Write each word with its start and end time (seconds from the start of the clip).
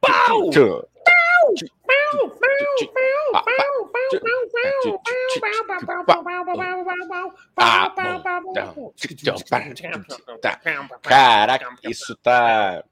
Pau! 0.00 0.50
Caraca, 11.02 11.76
isso 11.84 12.16
tá. 12.16 12.82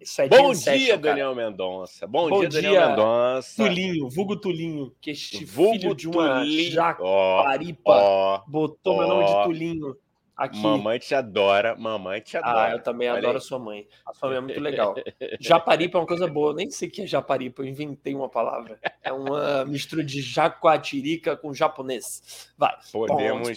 Isso 0.00 0.22
é 0.22 0.28
Bom 0.28 0.52
dia, 0.52 0.96
Daniel 0.96 1.34
Mendonça. 1.34 2.06
Bom, 2.06 2.30
Bom 2.30 2.40
dia, 2.40 2.48
dia, 2.48 2.62
Daniel 2.62 2.88
Mendonça. 2.88 3.62
Tulinho, 3.62 4.08
vulgo 4.08 4.34
Tulinho, 4.34 4.94
que 5.00 5.10
este 5.10 5.44
vulgo 5.44 5.78
filho 5.78 5.94
de 5.94 6.08
uma 6.08 6.40
Tulinho. 6.40 6.72
jacaripa 6.72 8.02
oh, 8.02 8.50
botou 8.50 8.94
oh, 8.94 8.98
meu 8.98 9.08
nome 9.08 9.26
de 9.26 9.44
Tulinho. 9.44 9.96
Aqui. 10.40 10.58
Mamãe 10.58 10.98
te 10.98 11.14
adora, 11.14 11.76
mamãe 11.76 12.18
te 12.22 12.34
adora. 12.38 12.62
Ah, 12.62 12.70
eu 12.72 12.82
também 12.82 13.10
Olha 13.10 13.18
adoro 13.18 13.36
aí. 13.36 13.44
sua 13.44 13.58
mãe. 13.58 13.86
A 14.06 14.14
sua 14.14 14.30
mãe 14.30 14.38
é 14.38 14.40
muito 14.40 14.58
legal. 14.58 14.94
Japaripa 15.38 15.98
é 15.98 16.00
uma 16.00 16.06
coisa 16.06 16.26
boa, 16.26 16.52
eu 16.52 16.54
nem 16.54 16.70
sei 16.70 16.88
o 16.88 16.90
que 16.90 17.02
é 17.02 17.06
japaripa, 17.06 17.60
eu 17.60 17.66
inventei 17.66 18.14
uma 18.14 18.26
palavra. 18.26 18.80
É 19.02 19.12
uma 19.12 19.66
mistura 19.66 20.02
de 20.02 20.22
jacuatirica 20.22 21.36
com 21.36 21.52
japonês. 21.52 22.50
Vai. 22.56 22.74
Podemos, 22.90 23.50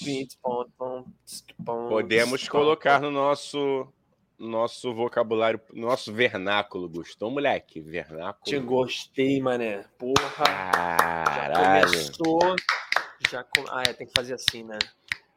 podemos 1.88 2.50
colocar 2.50 3.00
no 3.00 3.10
nosso 3.10 3.88
nosso 4.38 4.94
vocabulário, 4.94 5.62
nosso 5.72 6.12
vernáculo. 6.12 6.90
Gostou, 6.90 7.32
moleque? 7.32 7.80
Vernáculo. 7.80 8.44
Te 8.44 8.60
gostei, 8.60 9.42
mané. 9.42 9.86
Porra. 9.98 10.44
Caralho. 10.44 11.88
Já 11.88 11.92
começou. 11.92 12.56
Já 13.30 13.44
com... 13.44 13.64
Ah, 13.70 13.84
é, 13.88 13.94
tem 13.94 14.06
que 14.06 14.14
fazer 14.14 14.34
assim, 14.34 14.64
né? 14.64 14.78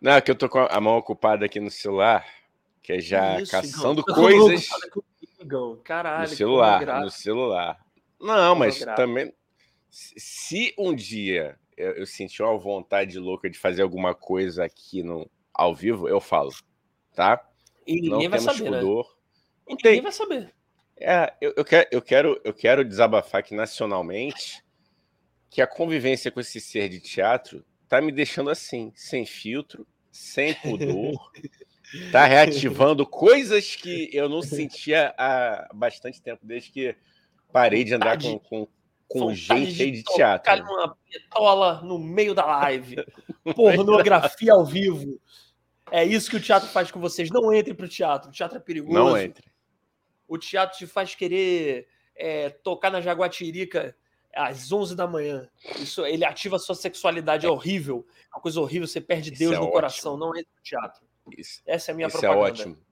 Não, 0.01 0.13
é 0.13 0.21
que 0.21 0.31
eu 0.31 0.35
tô 0.35 0.49
com 0.49 0.59
a 0.59 0.81
mão 0.81 0.97
ocupada 0.97 1.47
aqui 1.47 1.59
no 1.59 1.71
celular, 1.71 2.27
que 2.83 2.95
é 2.95 3.01
já 3.01 3.41
Isso, 3.41 3.53
caçando 3.53 4.05
coisas. 4.05 4.69
Caralho, 5.85 6.29
no 6.29 6.37
celular, 6.37 7.01
no 7.01 7.11
celular. 7.11 7.87
Não, 8.21 8.55
mas 8.55 8.79
também. 8.97 9.33
Se 9.91 10.75
um 10.79 10.95
dia 10.95 11.59
eu, 11.77 11.93
eu 11.93 12.07
sentir 12.07 12.43
uma 12.43 12.57
vontade 12.59 13.19
louca 13.19 13.49
de 13.49 13.59
fazer 13.59 13.83
alguma 13.83 14.15
coisa 14.15 14.65
aqui 14.65 15.03
no, 15.03 15.31
ao 15.53 15.75
vivo, 15.75 16.09
eu 16.09 16.21
falo, 16.21 16.53
tá? 17.15 17.47
E 17.87 18.01
ninguém 18.01 18.29
vai 18.29 18.41
saber, 18.41 18.71
né? 18.71 18.79
pudor. 18.79 19.05
né? 19.05 19.13
Ninguém 19.69 19.93
tem. 19.95 20.03
vai 20.03 20.13
saber. 20.13 20.55
É, 20.99 21.35
eu, 21.41 21.53
eu, 21.57 21.65
quero, 21.65 21.89
eu, 21.91 22.03
quero, 22.03 22.41
eu 22.45 22.55
quero 22.55 22.85
desabafar 22.85 23.41
aqui 23.41 23.55
nacionalmente 23.55 24.65
que 25.51 25.61
a 25.61 25.67
convivência 25.67 26.31
com 26.31 26.41
esse 26.41 26.61
ser 26.61 26.89
de 26.89 27.01
teatro 27.01 27.65
tá 27.89 28.01
me 28.01 28.13
deixando 28.13 28.51
assim, 28.51 28.93
sem 28.95 29.25
filtro, 29.25 29.87
sem 30.11 30.55
pudor, 30.55 31.15
tá 32.11 32.25
reativando 32.25 33.07
coisas 33.07 33.77
que 33.77 34.11
eu 34.13 34.29
não 34.29 34.43
sentia 34.43 35.15
há 35.17 35.69
bastante 35.75 36.21
tempo, 36.21 36.41
desde 36.45 36.71
que 36.71 36.97
parei 37.53 37.85
de 37.85 37.95
andar 37.95 38.21
com, 38.21 38.39
com, 38.39 38.69
com 39.09 39.35
gente 39.35 39.83
aí 39.83 39.91
de 39.91 40.03
teatro. 40.03 40.51
Ficar 40.51 40.65
numa 40.65 40.97
petola 41.11 41.81
no 41.83 41.99
meio 41.99 42.35
da 42.35 42.45
live, 42.45 42.97
pornografia 43.55 44.53
ao 44.53 44.65
vivo. 44.65 45.21
É 45.91 46.05
isso 46.05 46.29
que 46.29 46.37
o 46.37 46.43
teatro 46.43 46.69
faz 46.69 46.91
com 46.91 47.01
vocês. 47.01 47.31
Não 47.31 47.55
entrem 47.55 47.75
pro 47.75 47.89
teatro. 47.89 48.29
O 48.29 48.33
teatro 48.33 48.59
é 48.59 48.61
perigoso. 48.61 48.93
Não 48.93 49.17
entre. 49.17 49.47
O 50.27 50.37
teatro 50.37 50.77
te 50.77 50.87
faz 50.87 51.15
querer 51.15 51.87
é, 52.17 52.51
tocar 52.51 52.91
na 52.91 53.01
jaguatirica 53.01 53.97
às 54.37 54.71
11 54.71 54.95
da 54.95 55.07
manhã. 55.07 55.49
Isso, 55.81 56.05
ele 56.05 56.25
ativa 56.25 56.57
a 56.57 56.59
sua 56.59 56.75
sexualidade, 56.75 57.47
é 57.47 57.51
horrível. 57.51 58.07
É 58.33 58.37
uma 58.37 58.43
coisa 58.43 58.61
horrível, 58.61 58.87
você 58.87 59.01
perde 59.01 59.31
Deus 59.31 59.53
é 59.53 59.57
no 59.57 59.63
ótimo. 59.63 59.73
coração, 59.73 60.17
não 60.17 60.37
entra 60.37 60.51
no 60.57 60.63
teatro. 60.63 61.07
Isso, 61.37 61.63
Essa 61.67 61.91
é 61.91 61.93
a 61.93 61.97
minha 61.97 62.09
isso 62.09 62.19
é 62.19 62.21
propaganda. 62.21 62.53
Isso 62.53 62.63
é 62.63 62.71
ótimo. 62.71 62.87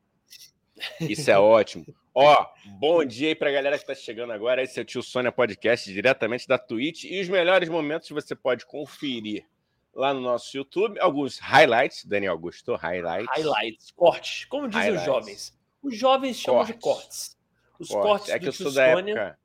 Isso 1.01 1.31
é 1.31 1.39
ótimo. 1.39 1.87
Ó, 2.15 2.47
bom 2.79 3.05
dia 3.07 3.29
aí 3.29 3.35
pra 3.35 3.53
galera 3.53 3.79
que 3.79 3.87
tá 3.87 3.95
chegando 3.95 4.33
agora. 4.33 4.63
Esse 4.63 4.79
é 4.79 4.83
o 4.83 4.85
Tio 4.85 5.03
Sônia 5.03 5.31
Podcast, 5.31 5.93
diretamente 5.93 6.49
da 6.49 6.59
Twitch. 6.59 7.05
E 7.05 7.21
os 7.21 7.29
melhores 7.29 7.69
momentos 7.69 8.09
você 8.11 8.35
pode 8.35 8.67
conferir 8.67 9.47
lá 9.95 10.13
no 10.13 10.21
nosso 10.21 10.57
YouTube. 10.57 10.99
Alguns 10.99 11.39
highlights. 11.39 12.05
Daniel 12.05 12.39
gostou? 12.39 12.77
Highlights. 12.77 13.31
Highlights, 13.37 13.91
cortes. 13.93 14.45
Como 14.47 14.69
dizem 14.69 14.83
highlights. 14.83 15.09
os 15.09 15.15
jovens. 15.15 15.59
Os 15.83 15.97
jovens 15.97 16.37
chamam 16.39 16.61
cortes. 16.61 16.75
de 16.75 16.81
cortes. 16.81 17.39
Os 17.79 17.89
cortes, 17.89 18.09
cortes 18.09 18.29
é 18.31 18.39
que 18.39 18.49
eu 18.49 18.53
sou 18.53 18.73
da 18.73 18.85
época 18.87 19.39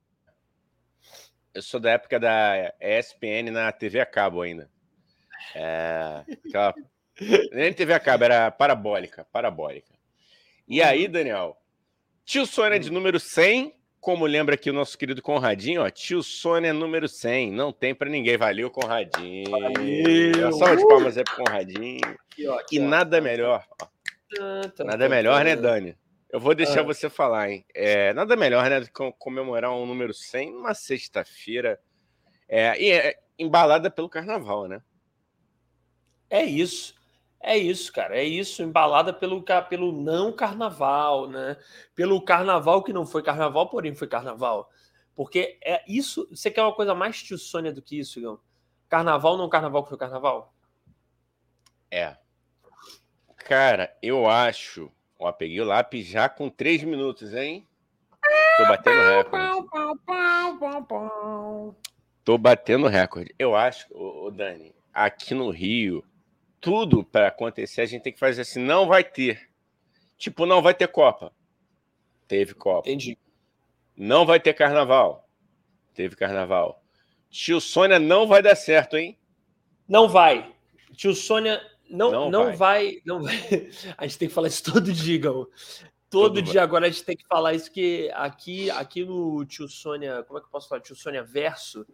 eu 1.53 1.61
sou 1.61 1.79
da 1.79 1.91
época 1.91 2.19
da 2.19 2.73
ESPN 2.79 3.51
na 3.51 3.71
TV 3.71 3.99
a 3.99 4.05
cabo 4.05 4.41
ainda. 4.41 4.69
É, 5.55 6.23
aquela... 6.47 6.73
Nem 7.51 7.73
TV 7.73 7.93
a 7.93 7.99
cabo, 7.99 8.23
era 8.23 8.49
parabólica, 8.49 9.25
parabólica. 9.31 9.93
E 10.67 10.81
aí, 10.81 11.07
Daniel, 11.07 11.57
tio 12.23 12.45
Sônia 12.45 12.79
de 12.79 12.91
número 12.91 13.19
100, 13.19 13.75
como 13.99 14.25
lembra 14.25 14.55
aqui 14.55 14.69
o 14.69 14.73
nosso 14.73 14.97
querido 14.97 15.21
Conradinho, 15.21 15.81
ó, 15.83 15.89
tio 15.89 16.23
Sônia 16.23 16.71
número 16.71 17.09
100, 17.09 17.51
não 17.51 17.73
tem 17.73 17.93
para 17.93 18.09
ninguém, 18.09 18.37
valeu 18.37 18.69
Conradinho. 18.69 19.49
Valeu. 19.49 20.51
Salva 20.53 20.77
de 20.77 20.87
palmas 20.87 21.17
aí 21.17 21.23
pro 21.23 21.43
Conradinho. 21.43 21.99
Aqui, 22.31 22.47
ó, 22.47 22.59
aqui, 22.59 22.75
e 22.77 22.79
nada 22.79 23.17
ó. 23.17 23.21
melhor, 23.21 23.65
ó. 23.81 23.87
Nada 24.85 25.09
melhor, 25.09 25.43
né, 25.43 25.55
Dani? 25.55 25.97
Eu 26.29 26.39
vou 26.39 26.53
deixar 26.53 26.81
ah. 26.81 26.83
você 26.83 27.09
falar, 27.09 27.49
hein? 27.49 27.65
É, 27.73 28.13
nada 28.13 28.35
melhor, 28.35 28.69
né, 28.69 28.79
do 28.79 28.85
que 28.85 29.11
comemorar 29.17 29.71
um 29.71 29.85
número 29.85 30.13
100 30.13 30.53
numa 30.53 30.75
sexta-feira. 30.75 31.81
É, 32.47 32.79
e 32.81 32.91
é 32.91 33.19
embalada 33.37 33.89
pelo 33.89 34.07
carnaval, 34.07 34.67
né? 34.67 34.81
É 36.29 36.43
isso. 36.43 36.93
É 37.41 37.57
isso, 37.57 37.91
cara. 37.91 38.15
É 38.17 38.23
isso, 38.23 38.61
embalada 38.61 39.11
pelo, 39.11 39.43
pelo 39.69 39.91
não 39.91 40.31
carnaval, 40.31 41.27
né? 41.27 41.57
Pelo 41.95 42.21
carnaval 42.21 42.83
que 42.83 42.93
não 42.93 43.07
foi 43.07 43.23
carnaval, 43.23 43.69
porém 43.69 43.95
foi 43.95 44.07
carnaval. 44.07 44.69
Porque 45.15 45.57
é 45.63 45.83
isso. 45.87 46.27
Você 46.29 46.51
quer 46.51 46.61
uma 46.61 46.75
coisa 46.75 46.93
mais 46.93 47.23
tio 47.23 47.37
Sônia 47.37 47.73
do 47.73 47.81
que 47.81 47.97
isso, 47.97 48.19
Igão? 48.19 48.39
Carnaval 48.87 49.37
não 49.37 49.49
carnaval 49.49 49.83
que 49.83 49.89
foi 49.89 49.97
carnaval? 49.97 50.53
É. 51.89 52.17
Cara, 53.37 53.97
eu 54.01 54.29
acho 54.29 54.91
Ó, 55.19 55.31
peguei 55.33 55.59
o 55.59 55.65
lápis 55.65 56.07
já 56.07 56.29
com 56.29 56.49
três 56.49 56.81
minutos, 56.81 57.33
hein? 57.33 57.67
Tô 58.57 58.65
batendo 58.65 59.01
recorde. 59.01 59.67
Tô 62.23 62.37
batendo 62.37 62.87
recorde. 62.87 63.35
Eu 63.37 63.53
acho, 63.53 63.85
ô, 63.91 64.31
Dani, 64.31 64.73
aqui 64.93 65.33
no 65.33 65.49
Rio, 65.49 66.05
tudo 66.61 67.03
para 67.03 67.27
acontecer, 67.27 67.81
a 67.81 67.85
gente 67.85 68.03
tem 68.03 68.13
que 68.13 68.19
fazer 68.19 68.41
assim, 68.41 68.61
não 68.61 68.87
vai 68.87 69.03
ter. 69.03 69.49
Tipo, 70.17 70.45
não 70.45 70.61
vai 70.61 70.73
ter 70.73 70.87
Copa. 70.87 71.33
Teve 72.25 72.53
Copa. 72.53 72.87
Entendi. 72.87 73.17
Não 73.97 74.25
vai 74.25 74.39
ter 74.39 74.53
carnaval. 74.53 75.27
Teve 75.93 76.15
carnaval. 76.15 76.81
Tio 77.29 77.59
Sônia 77.59 77.99
não 77.99 78.25
vai 78.25 78.41
dar 78.41 78.55
certo, 78.55 78.97
hein? 78.97 79.17
Não 79.87 80.07
vai. 80.07 80.53
Tio 80.93 81.13
Sônia 81.13 81.61
não, 81.89 82.11
não, 82.11 82.29
não 82.29 82.43
vai. 82.45 82.55
vai. 82.55 83.01
não 83.05 83.23
vai. 83.23 83.35
A 83.97 84.05
gente 84.05 84.17
tem 84.17 84.27
que 84.27 84.33
falar 84.33 84.47
isso 84.47 84.63
todo 84.63 84.91
dia, 84.91 85.17
Gão. 85.17 85.47
Todo, 86.09 86.35
todo 86.35 86.41
dia 86.41 86.55
vai. 86.55 86.63
agora 86.63 86.87
a 86.87 86.89
gente 86.89 87.03
tem 87.03 87.15
que 87.15 87.27
falar 87.27 87.53
isso 87.53 87.71
que 87.71 88.09
aqui, 88.15 88.67
aqui 88.71 89.05
no 89.05 89.45
Tio 89.45 89.67
Sônia, 89.67 90.23
como 90.23 90.39
é 90.39 90.41
que 90.41 90.47
eu 90.47 90.51
posso 90.51 90.67
falar? 90.67 90.81
Tio 90.81 90.95
Sônia 90.95 91.23
Verso, 91.23 91.85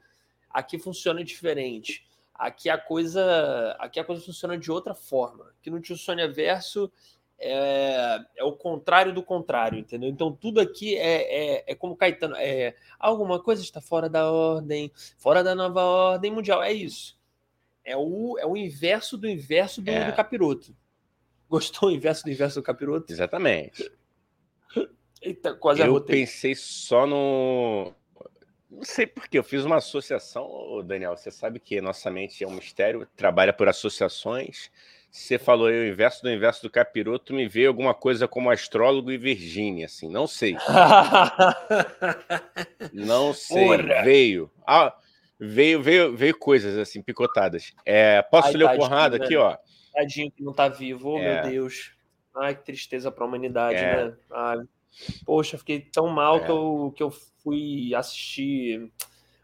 aqui 0.49 0.79
funciona 0.79 1.21
diferente. 1.21 2.05
Aqui 2.33 2.69
a 2.69 2.77
coisa, 2.77 3.75
aqui 3.77 3.99
a 3.99 4.05
coisa 4.05 4.23
funciona 4.23 4.57
de 4.57 4.71
outra 4.71 4.93
forma. 4.93 5.51
Aqui 5.59 5.69
no 5.69 5.81
Tio 5.81 5.97
Sônia 5.97 6.31
Verso 6.31 6.89
é, 7.37 8.19
é 8.37 8.43
o 8.43 8.53
contrário 8.53 9.13
do 9.13 9.21
contrário, 9.21 9.77
entendeu? 9.77 10.09
Então 10.09 10.31
tudo 10.31 10.61
aqui 10.61 10.95
é, 10.95 11.57
é, 11.57 11.63
é 11.67 11.75
como 11.75 11.95
Caetano, 11.95 12.35
é 12.37 12.75
alguma 12.97 13.41
coisa 13.41 13.61
está 13.61 13.81
fora 13.81 14.09
da 14.09 14.31
ordem, 14.31 14.91
fora 15.17 15.43
da 15.43 15.53
nova 15.53 15.81
ordem 15.81 16.31
mundial. 16.31 16.63
É 16.63 16.71
isso. 16.71 17.17
É 17.85 17.95
o, 17.95 18.37
é 18.39 18.45
o 18.45 18.57
inverso 18.57 19.15
do 19.15 19.29
inverso 19.29 19.81
do, 19.81 19.89
é. 19.89 20.09
do 20.09 20.15
capiroto. 20.15 20.75
Gostou 21.47 21.89
o 21.89 21.91
inverso 21.91 22.23
do 22.23 22.31
inverso 22.31 22.59
do 22.59 22.63
capiroto? 22.63 23.13
Exatamente. 23.13 23.89
Eita, 25.21 25.53
quase 25.53 25.81
Eu 25.81 26.01
pensei 26.01 26.55
só 26.55 27.05
no. 27.05 27.93
Não 28.69 28.83
sei 28.83 29.07
porquê, 29.07 29.37
eu 29.37 29.43
fiz 29.43 29.63
uma 29.63 29.77
associação, 29.77 30.83
Daniel. 30.85 31.15
Você 31.15 31.31
sabe 31.31 31.59
que 31.59 31.79
nossa 31.79 32.11
mente 32.11 32.43
é 32.43 32.47
um 32.47 32.55
mistério, 32.55 33.07
trabalha 33.15 33.53
por 33.53 33.69
associações. 33.69 34.69
Você 35.09 35.39
falou 35.39 35.67
aí 35.67 35.79
o 35.79 35.87
inverso 35.87 36.21
do 36.21 36.29
inverso 36.29 36.63
do 36.63 36.69
capiroto, 36.69 37.33
me 37.33 37.47
veio 37.47 37.69
alguma 37.69 37.93
coisa 37.93 38.27
como 38.27 38.51
astrólogo 38.51 39.11
e 39.11 39.17
Virgínia, 39.17 39.85
assim, 39.85 40.09
não 40.09 40.27
sei. 40.27 40.57
não 42.91 43.33
sei, 43.33 43.77
veio. 44.03 44.51
Ah, 44.67 44.93
veio, 45.39 45.81
veio, 45.81 46.15
veio 46.15 46.37
coisas 46.37 46.77
assim, 46.77 47.01
picotadas. 47.01 47.73
É, 47.85 48.21
posso 48.21 48.49
Ai, 48.49 48.53
ler 48.53 48.65
o 48.65 48.75
porrada 48.75 49.17
aqui, 49.17 49.35
ó? 49.35 49.57
Tadinho 49.93 50.31
que 50.31 50.43
não 50.43 50.53
tá 50.53 50.67
vivo, 50.67 51.11
oh, 51.11 51.19
é. 51.19 51.41
meu 51.41 51.51
Deus. 51.51 51.93
Ai, 52.35 52.55
que 52.55 52.65
tristeza 52.65 53.11
pra 53.11 53.25
humanidade, 53.25 53.77
é. 53.77 54.05
né? 54.05 54.13
Ai, 54.31 54.59
poxa, 55.25 55.57
fiquei 55.57 55.79
tão 55.79 56.07
mal 56.07 56.37
é. 56.37 56.39
que, 56.41 56.51
eu, 56.51 56.93
que 56.95 57.03
eu 57.03 57.11
fui 57.11 57.93
assistir 57.95 58.91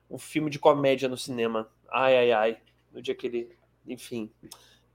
um 0.10 0.18
filme 0.18 0.50
de 0.50 0.60
comédia 0.60 1.08
no 1.08 1.18
cinema. 1.18 1.70
Ai, 1.90 2.18
ai, 2.18 2.32
ai. 2.32 2.58
No 2.92 3.02
dia 3.02 3.16
que 3.16 3.28
ele. 3.28 3.50
Enfim. 3.88 4.30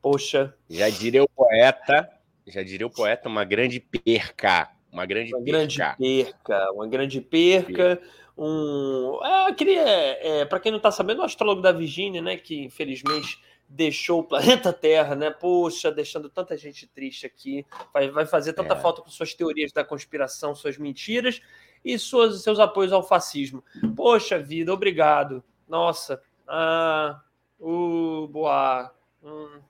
Poxa. 0.02 0.54
Já 0.68 0.88
diria 0.90 1.24
o 1.24 1.28
poeta, 1.28 2.08
já 2.46 2.62
diria 2.62 2.86
o 2.86 2.90
poeta, 2.90 3.28
uma 3.28 3.44
grande 3.44 3.80
perca. 3.80 4.70
uma 4.92 5.06
grande 5.06 5.34
uma 5.34 5.42
perca. 5.42 5.58
grande 5.58 5.96
perca, 5.98 6.72
uma 6.72 6.86
grande 6.86 7.20
perca. 7.20 8.02
Um, 8.36 9.18
é, 9.24 9.52
queria, 9.54 9.82
é, 9.82 10.44
para 10.44 10.60
quem 10.60 10.70
não 10.70 10.76
está 10.76 10.90
sabendo, 10.90 11.22
o 11.22 11.24
astrólogo 11.24 11.62
da 11.62 11.72
Virgínia, 11.72 12.20
né, 12.20 12.36
que 12.36 12.64
infelizmente 12.64 13.40
deixou 13.68 14.20
o 14.20 14.24
planeta 14.24 14.72
Terra, 14.72 15.14
né? 15.14 15.30
Poxa, 15.30 15.90
deixando 15.90 16.28
tanta 16.28 16.56
gente 16.56 16.86
triste 16.86 17.26
aqui. 17.26 17.66
Vai, 17.92 18.10
vai 18.10 18.26
fazer 18.26 18.52
tanta 18.52 18.74
é. 18.74 18.80
falta 18.80 19.02
com 19.02 19.10
suas 19.10 19.34
teorias 19.34 19.72
da 19.72 19.84
conspiração, 19.84 20.54
suas 20.54 20.78
mentiras 20.78 21.40
e 21.84 21.98
suas, 21.98 22.42
seus 22.42 22.58
apoios 22.58 22.92
ao 22.92 23.02
fascismo. 23.02 23.64
Poxa 23.96 24.38
vida, 24.38 24.72
obrigado. 24.72 25.42
Nossa, 25.68 26.22
ah, 26.46 27.20
o 27.58 28.28
Boa. 28.28 28.92
Hum, 29.22 29.60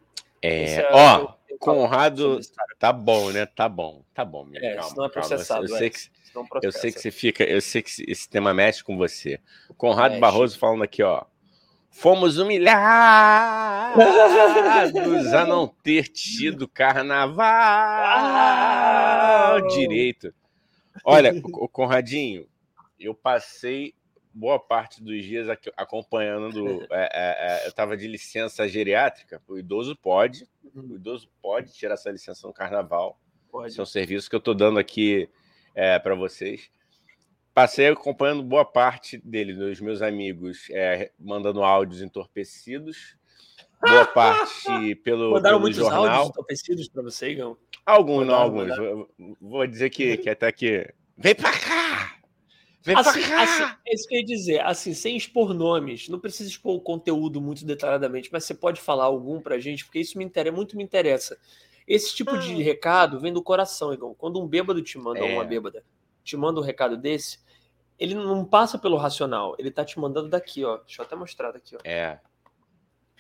é, 0.42 0.74
é, 0.74 0.88
ó, 0.92 1.34
Conrado, 1.58 2.40
tá 2.78 2.92
bom, 2.92 3.30
né? 3.30 3.46
Tá 3.46 3.68
bom, 3.68 4.04
tá 4.14 4.24
bom. 4.24 4.44
Minha, 4.44 4.60
é, 4.64 4.74
calma, 4.76 5.06
é 5.06 5.08
processado. 5.08 5.64
Eu, 5.64 5.68
sei 5.68 5.90
que, 5.90 5.98
eu 6.62 6.72
sei 6.72 6.92
que 6.92 7.00
você 7.00 7.10
fica, 7.10 7.44
eu 7.44 7.60
sei 7.60 7.82
que 7.82 7.90
esse 8.10 8.28
tema 8.28 8.52
mexe 8.54 8.84
com 8.84 8.96
você. 8.96 9.40
Conrado 9.76 10.12
mexe. 10.12 10.20
Barroso 10.20 10.58
falando 10.58 10.82
aqui, 10.82 11.02
ó. 11.02 11.24
Fomos 11.90 12.36
humilhados 12.36 12.84
a 15.32 15.46
não 15.46 15.66
ter 15.66 16.08
tido 16.08 16.68
carnaval 16.68 17.46
direito. 19.68 20.34
Olha, 21.02 21.32
Conradinho, 21.72 22.46
eu 23.00 23.14
passei 23.14 23.94
boa 24.36 24.58
parte 24.58 25.02
dos 25.02 25.24
dias 25.24 25.48
acompanhando. 25.76 26.86
É, 26.90 27.08
é, 27.12 27.62
é, 27.62 27.64
eu 27.64 27.70
estava 27.70 27.96
de 27.96 28.06
licença 28.06 28.68
geriátrica. 28.68 29.42
O 29.48 29.58
idoso 29.58 29.96
pode, 29.96 30.46
uhum. 30.62 30.92
o 30.92 30.96
idoso 30.96 31.28
pode 31.40 31.72
tirar 31.72 31.94
essa 31.94 32.10
licença 32.10 32.46
no 32.46 32.52
carnaval. 32.52 33.18
Pode. 33.50 33.68
Esse 33.68 33.80
é 33.80 33.82
um 33.82 33.86
serviço 33.86 34.28
que 34.28 34.36
eu 34.36 34.40
estou 34.40 34.54
dando 34.54 34.78
aqui 34.78 35.28
é, 35.74 35.98
para 35.98 36.14
vocês. 36.14 36.70
Passei 37.54 37.88
acompanhando 37.88 38.42
boa 38.42 38.66
parte 38.66 39.16
dele, 39.16 39.54
dos 39.54 39.80
meus 39.80 40.02
amigos, 40.02 40.68
é, 40.70 41.10
mandando 41.18 41.64
áudios 41.64 42.02
entorpecidos. 42.02 43.16
Boa 43.80 44.04
parte 44.12 44.94
pelo, 44.96 45.30
Mandaram 45.30 45.56
pelo 45.56 45.60
muitos 45.62 45.78
jornal. 45.80 46.04
áudios 46.04 46.28
entorpecidos 46.28 46.88
para 46.88 47.02
você, 47.02 47.30
Igão? 47.30 47.56
Alguns, 47.86 48.26
não, 48.26 48.34
alguns. 48.34 48.68
Vou 49.40 49.66
dizer 49.66 49.88
que, 49.88 50.18
que 50.18 50.28
até 50.28 50.52
que. 50.52 50.92
Vem 51.16 51.34
para 51.34 51.52
cá! 51.52 51.85
Vem 52.86 52.96
assim! 52.96 53.20
Assim, 53.34 53.74
é 53.84 53.94
isso 53.94 54.06
que 54.06 54.14
eu 54.14 54.20
ia 54.20 54.24
dizer, 54.24 54.60
assim, 54.60 54.94
sem 54.94 55.16
expor 55.16 55.52
nomes, 55.52 56.08
não 56.08 56.20
precisa 56.20 56.48
expor 56.48 56.76
o 56.76 56.80
conteúdo 56.80 57.40
muito 57.40 57.66
detalhadamente, 57.66 58.28
mas 58.32 58.44
você 58.44 58.54
pode 58.54 58.80
falar 58.80 59.06
algum 59.06 59.40
pra 59.40 59.58
gente, 59.58 59.84
porque 59.84 59.98
isso 59.98 60.16
me 60.16 60.24
interessa, 60.24 60.54
muito 60.54 60.76
me 60.76 60.84
interessa. 60.84 61.36
Esse 61.84 62.14
tipo 62.14 62.38
de 62.38 62.52
ah. 62.52 62.64
recado 62.64 63.18
vem 63.18 63.32
do 63.32 63.42
coração, 63.42 63.92
Igão. 63.92 64.14
Quando 64.14 64.40
um 64.40 64.46
bêbado 64.46 64.80
te 64.82 64.96
manda, 64.98 65.18
é. 65.18 65.34
uma 65.34 65.42
bêbada, 65.42 65.82
te 66.22 66.36
manda 66.36 66.60
um 66.60 66.62
recado 66.62 66.96
desse, 66.96 67.40
ele 67.98 68.14
não 68.14 68.44
passa 68.44 68.78
pelo 68.78 68.96
racional, 68.96 69.56
ele 69.58 69.72
tá 69.72 69.84
te 69.84 69.98
mandando 69.98 70.28
daqui, 70.28 70.64
ó. 70.64 70.76
Deixa 70.76 71.02
eu 71.02 71.06
até 71.06 71.16
mostrar 71.16 71.50
daqui, 71.50 71.74
ó. 71.74 71.80
É. 71.82 72.20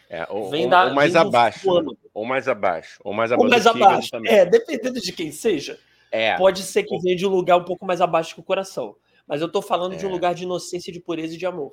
É, 0.08 0.24
ou, 0.30 0.48
vem 0.48 0.68
da, 0.68 0.86
ou 0.86 0.94
mais 0.94 1.16
abaixo. 1.16 1.68
Ou 2.14 2.24
mais 2.24 2.46
abaixo. 2.46 3.00
Ou 3.02 3.12
mais 3.12 3.32
abaixo. 3.32 3.44
Ou 3.44 3.50
mais 3.50 3.66
abaixo. 3.66 4.10
É, 4.26 4.46
dependendo 4.46 5.00
de 5.00 5.12
quem 5.12 5.32
seja. 5.32 5.76
É. 6.12 6.36
Pode 6.36 6.62
ser 6.62 6.84
que 6.84 6.96
venha 7.00 7.16
de 7.16 7.26
um 7.26 7.30
lugar 7.30 7.56
um 7.56 7.64
pouco 7.64 7.84
mais 7.84 8.00
abaixo 8.00 8.32
que 8.32 8.40
o 8.40 8.44
coração. 8.44 8.94
Mas 9.26 9.40
eu 9.40 9.50
tô 9.50 9.60
falando 9.60 9.94
é. 9.94 9.96
de 9.96 10.06
um 10.06 10.10
é. 10.10 10.12
lugar 10.12 10.34
de 10.34 10.44
inocência, 10.44 10.92
de 10.92 11.00
pureza 11.00 11.34
e 11.34 11.38
de 11.38 11.46
amor. 11.46 11.72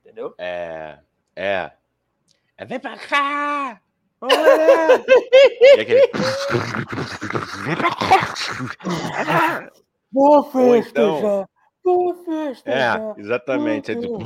Entendeu? 0.00 0.34
É. 0.38 0.98
É. 1.34 1.70
é 2.56 2.64
vem 2.64 2.78
pra 2.78 2.96
cá! 2.98 3.80
Olha! 4.20 4.36
e 5.76 5.80
aquele... 5.80 6.08
Pra 7.76 7.94
cá! 7.96 9.72
Boa 10.10 10.44
festa, 10.44 10.90
então... 10.90 11.20
já! 11.20 11.48
Boa 11.82 12.24
festa! 12.24 12.70
É, 12.70 12.80
já. 12.80 13.14
exatamente. 13.16 13.94
Boa 13.94 14.20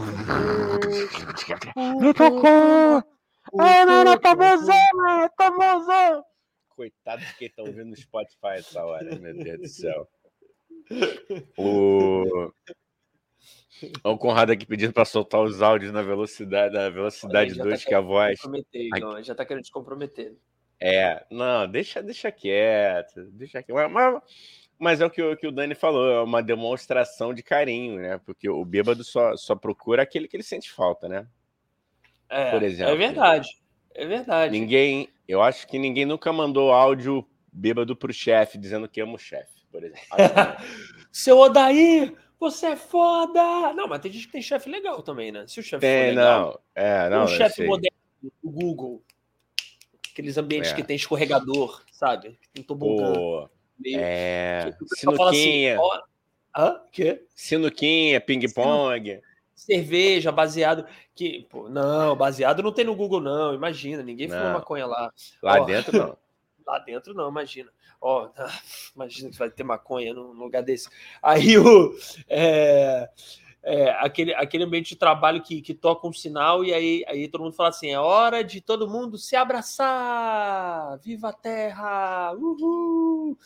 é 1.77 2.01
Vem 2.01 2.13
pra 2.13 2.31
cá! 2.31 3.05
Ai, 3.59 3.85
não, 3.85 4.05
não, 4.05 4.19
tá 4.19 4.35
bonzão, 4.35 4.75
tá 5.37 5.51
bonzão! 5.51 6.25
Coitado 6.71 7.25
de 7.25 7.35
quem 7.37 7.49
tá 7.49 7.63
ouvindo 7.63 7.91
no 7.91 7.97
Spotify 7.97 8.59
essa 8.59 8.85
hora, 8.85 9.17
meu 9.19 9.35
Deus 9.35 9.61
do 9.61 9.69
céu. 9.69 10.09
O... 11.57 12.53
o 14.05 14.19
Conrado 14.19 14.53
aqui 14.53 14.67
pedindo 14.67 14.93
para 14.93 15.05
soltar 15.05 15.43
os 15.43 15.61
áudios 15.63 15.93
na 15.93 16.03
velocidade, 16.03 16.75
na 16.75 16.89
velocidade 16.89 17.55
2, 17.55 17.83
tá 17.83 17.89
que 17.89 17.95
é 17.95 17.97
a 17.97 18.01
voz. 18.01 18.39
Já 19.23 19.35
tá 19.35 19.45
querendo 19.45 19.65
te 19.65 19.73
comprometer. 19.73 20.37
É, 20.79 21.25
não, 21.31 21.67
deixa, 21.67 22.03
deixa 22.03 22.31
quieto, 22.31 23.25
deixa 23.33 23.63
quieto. 23.63 23.91
Mas, 23.91 24.23
mas 24.79 25.01
é 25.01 25.07
o 25.07 25.11
que, 25.11 25.23
o 25.23 25.37
que 25.37 25.47
o 25.47 25.53
Dani 25.53 25.75
falou, 25.75 26.11
é 26.11 26.23
uma 26.23 26.43
demonstração 26.43 27.33
de 27.33 27.43
carinho, 27.43 28.01
né? 28.01 28.19
Porque 28.25 28.49
o 28.49 28.65
bêbado 28.65 29.03
só, 29.03 29.37
só 29.37 29.55
procura 29.55 30.03
aquele 30.03 30.29
que 30.29 30.37
ele 30.37 30.43
sente 30.43 30.71
falta, 30.71 31.09
né? 31.09 31.27
É, 32.29 32.51
Por 32.51 32.63
exemplo. 32.63 32.93
É 32.93 32.97
verdade. 32.97 33.49
É 33.95 34.07
verdade. 34.07 34.53
Ninguém, 34.53 35.09
eu 35.27 35.41
acho 35.43 35.67
que 35.67 35.79
ninguém 35.79 36.05
nunca 36.05 36.33
mandou 36.33 36.73
áudio 36.73 37.27
bêbado 37.51 37.97
pro 37.97 38.13
chefe 38.13 38.59
dizendo 38.59 38.87
que 38.87 39.01
ama 39.01 39.15
o 39.15 39.19
chefe 39.19 39.56
por 39.71 39.83
exemplo. 39.85 40.07
Seu 41.13 41.39
Odair, 41.39 42.15
você 42.39 42.67
é 42.67 42.77
foda! 42.77 43.73
Não, 43.75 43.89
mas 43.89 44.01
tem 44.01 44.13
gente 44.13 44.27
que 44.27 44.33
tem 44.33 44.43
chefe 44.43 44.69
legal 44.69 45.03
também, 45.03 45.33
né? 45.33 45.47
Se 45.47 45.61
o 45.61 45.63
chefe 45.63 45.81
tem, 45.81 46.11
legal, 46.11 46.61
não. 46.77 46.83
É, 46.83 47.09
não, 47.09 47.25
um 47.25 47.29
chefe 47.29 47.65
moderno 47.65 47.97
do 48.23 48.51
Google, 48.51 49.03
aqueles 50.11 50.37
ambientes 50.37 50.73
é. 50.73 50.75
que 50.75 50.83
tem 50.83 50.97
escorregador, 50.97 51.83
sabe? 51.91 52.39
Tem 52.53 52.63
tobogã. 52.63 53.13
Pô, 53.13 53.49
meio, 53.79 53.99
é... 54.01 54.77
Sinuquinha. 54.95 55.75
Assim, 55.75 55.83
ó... 55.83 56.03
Hã? 56.57 56.81
Quê? 56.91 57.27
Sinuquinha, 57.35 58.21
ping-pong. 58.21 59.21
Cerveja, 59.55 60.33
baseado. 60.33 60.87
Que, 61.15 61.47
pô, 61.51 61.69
não, 61.69 62.17
baseado 62.17 62.63
não 62.63 62.73
tem 62.73 62.85
no 62.85 62.97
Google, 62.97 63.21
não. 63.21 63.55
Imagina, 63.55 64.03
ninguém 64.03 64.29
fuma 64.29 64.55
maconha 64.55 64.87
lá. 64.87 65.13
Lá 65.43 65.61
dentro, 65.61 65.97
não. 65.97 66.17
Lá 66.67 66.81
dentro, 66.81 67.15
não, 67.15 67.29
imagina. 67.29 67.71
Ó, 68.01 68.29
imagina 68.95 69.31
que 69.31 69.39
vai 69.39 69.51
ter 69.51 69.65
maconha 69.65 70.15
num 70.15 70.33
lugar 70.33 70.63
desse. 70.63 70.89
Aí 71.23 71.59
o. 71.59 71.95
É, 72.29 73.09
é, 73.69 73.91
aquele, 73.99 74.33
aquele 74.35 74.63
ambiente 74.63 74.91
de 74.91 74.97
trabalho 74.97 75.43
que, 75.43 75.61
que 75.61 75.75
toca 75.75 76.07
um 76.07 76.13
sinal 76.13 76.65
e 76.65 76.73
aí, 76.73 77.05
aí 77.09 77.27
todo 77.27 77.43
mundo 77.43 77.57
fala 77.57 77.71
assim: 77.71 77.91
é 77.91 77.99
hora 77.99 78.45
de 78.45 78.61
todo 78.61 78.89
mundo 78.89 79.19
se 79.19 79.35
abraçar! 79.35 80.97
Viva 81.01 81.31
a 81.31 81.33
Terra! 81.33 82.33
Uhul! 82.35 83.37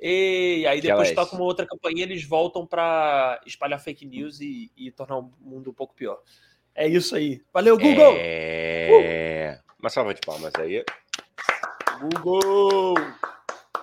E 0.00 0.64
aí 0.68 0.80
depois 0.80 1.12
toca 1.12 1.36
uma 1.36 1.44
outra 1.44 1.64
campainha 1.64 2.02
eles 2.02 2.24
voltam 2.24 2.66
para 2.66 3.40
espalhar 3.46 3.80
fake 3.80 4.04
news 4.04 4.40
e, 4.40 4.70
e, 4.76 4.90
tornar 4.90 5.18
o 5.18 5.32
mundo 5.40 5.70
um 5.70 5.74
pouco 5.74 5.94
pior. 5.94 6.20
É 6.74 6.88
isso 6.88 7.14
aí. 7.14 7.40
Valeu, 7.52 7.78
Google! 7.78 8.14
É... 8.16 9.60
Uh! 9.60 9.72
Uma 9.78 9.90
salva 9.90 10.12
de 10.12 10.20
palmas 10.20 10.52
aí. 10.56 10.84
Google! 12.00 12.94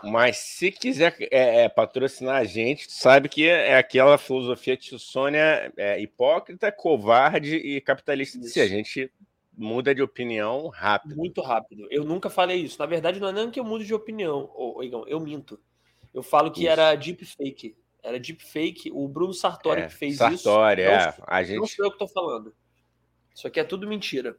Mas 0.06 0.38
se 0.38 0.72
quiser 0.72 1.16
é, 1.32 1.64
é, 1.64 1.70
patrocinar 1.70 2.38
a 2.38 2.44
gente, 2.44 2.92
sabe 2.92 3.30
que 3.30 3.48
é 3.48 3.78
aquela 3.78 4.18
filosofia 4.18 4.78
de 4.78 4.98
Sônia 5.00 5.72
é, 5.78 6.00
hipócrita, 6.00 6.72
covarde 6.72 7.56
e 7.56 7.82
capitalista 7.82 8.40
de 8.40 8.50
si. 8.50 8.60
A 8.60 8.68
gente 8.68 9.12
muda 9.58 9.96
de 9.96 10.02
opinião 10.02 10.68
rápido. 10.68 11.16
Muito 11.16 11.42
rápido. 11.42 11.88
Eu 11.90 12.04
nunca 12.04 12.30
falei 12.30 12.62
isso. 12.62 12.80
Na 12.80 12.86
verdade, 12.86 13.20
não 13.20 13.30
é 13.30 13.34
nem 13.34 13.52
que 13.52 13.60
eu 13.60 13.64
mudo 13.64 13.84
de 13.84 13.94
opinião, 13.94 14.52
ô, 14.56 14.84
Igão, 14.84 15.06
eu 15.08 15.20
minto. 15.20 15.60
Eu 16.14 16.24
falo 16.24 16.52
que 16.52 16.62
isso. 16.62 16.70
era 16.70 16.96
deepfake. 16.96 17.76
Era 18.02 18.20
deepfake. 18.20 18.92
O 18.94 19.08
Bruno 19.08 19.34
Sartori 19.34 19.82
é, 19.82 19.88
que 19.88 19.94
fez 19.94 20.18
Sartori, 20.18 20.36
isso. 20.36 20.44
Sartori, 20.44 20.82
é. 20.82 21.06
Não, 21.06 21.26
a 21.28 21.44
gente... 21.44 21.58
não 21.58 21.68
sou 21.68 21.86
eu 21.86 21.92
que 21.92 22.04
estou 22.04 22.08
falando. 22.08 22.54
Isso 23.34 23.48
aqui 23.48 23.60
é 23.60 23.64
tudo 23.64 23.88
mentira. 23.88 24.38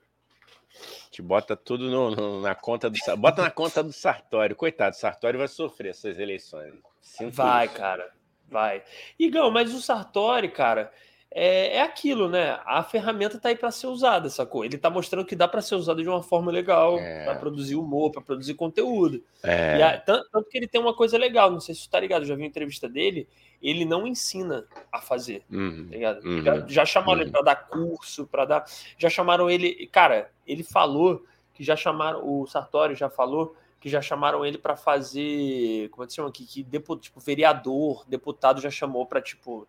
Te 1.11 1.23
bota 1.23 1.57
tudo 1.57 1.91
no, 1.91 2.11
no, 2.11 2.41
na 2.43 2.55
conta 2.55 2.91
do 2.91 2.99
bota 3.17 3.43
na 3.43 3.51
conta 3.51 3.83
do 3.83 3.93
Sartori. 3.93 4.55
Coitado, 4.55 4.97
Sartori 4.97 5.39
vai 5.39 5.49
sofrer 5.49 5.91
essas 5.91 6.19
eleições. 6.19 6.75
Sinto 7.01 7.37
vai, 7.37 7.67
isso. 7.67 7.75
cara, 7.75 8.13
vai. 8.49 8.83
Igão, 9.19 9.51
mas 9.51 9.73
o 9.73 9.81
Sartori, 9.81 10.51
cara, 10.51 10.93
é, 11.31 11.77
é 11.77 11.83
aquilo, 11.83 12.29
né? 12.29 12.59
A 12.65 12.83
ferramenta 12.83 13.39
tá 13.39 13.49
aí 13.49 13.57
para 13.57 13.71
ser 13.71 13.89
usada, 13.89 14.31
sacou? 14.31 14.65
Ele 14.65 14.79
tá 14.79 14.89
mostrando 14.89 15.27
que 15.27 15.37
dá 15.37 15.47
para 15.47 15.61
ser 15.61 15.75
usado 15.75 16.03
de 16.03 16.09
uma 16.09 16.23
forma 16.23 16.51
legal, 16.51 16.99
é. 16.99 17.25
para 17.25 17.35
produzir 17.35 17.77
humor, 17.77 18.11
para 18.11 18.23
produzir 18.23 18.55
conteúdo. 18.55 19.23
É. 19.43 19.83
A, 19.83 19.99
tanto, 19.99 20.29
tanto, 20.31 20.49
que 20.49 20.57
ele 20.57 20.67
tem 20.67 20.81
uma 20.81 20.95
coisa 20.95 21.19
legal, 21.19 21.51
não 21.51 21.61
sei 21.61 21.75
se 21.75 21.83
você 21.83 21.91
tá 21.91 22.01
ligado, 22.01 22.25
já 22.25 22.35
vi 22.35 22.43
uma 22.43 22.49
entrevista 22.49 22.89
dele, 22.89 23.29
ele 23.63 23.85
não 23.85 24.07
ensina 24.07 24.67
a 24.93 25.01
fazer, 25.01 25.43
uhum. 25.51 25.87
tá 25.89 25.95
ligado? 25.95 26.25
Uhum. 26.25 26.43
Já, 26.43 26.67
já, 26.67 26.87
chamaram 26.87 27.19
uhum. 27.19 27.23
ele 27.23 27.31
para 27.33 27.43
dar 27.43 27.57
curso, 27.69 28.27
para 28.27 28.45
dar, 28.45 28.65
já 28.97 29.11
chamaram 29.11 29.51
ele, 29.51 29.87
cara, 29.89 30.31
ele 30.47 30.63
falou 30.63 31.25
que 31.53 31.65
já 31.65 31.75
chamaram 31.75 32.21
o 32.23 32.47
Sartori 32.47 32.95
já 32.95 33.09
falou 33.09 33.57
que 33.81 33.89
já 33.89 34.01
chamaram 34.01 34.45
ele 34.45 34.59
para 34.59 34.77
fazer, 34.77 35.89
como 35.91 36.03
é 36.03 36.07
que 36.07 36.13
se 36.13 36.17
chama 36.17 36.29
aqui, 36.29 36.47
que 36.47 36.63
deputado, 36.63 37.03
tipo 37.03 37.21
vereador, 37.21 38.05
deputado 38.09 38.61
já 38.61 38.71
chamou 38.71 39.07
para 39.07 39.21
tipo 39.21 39.69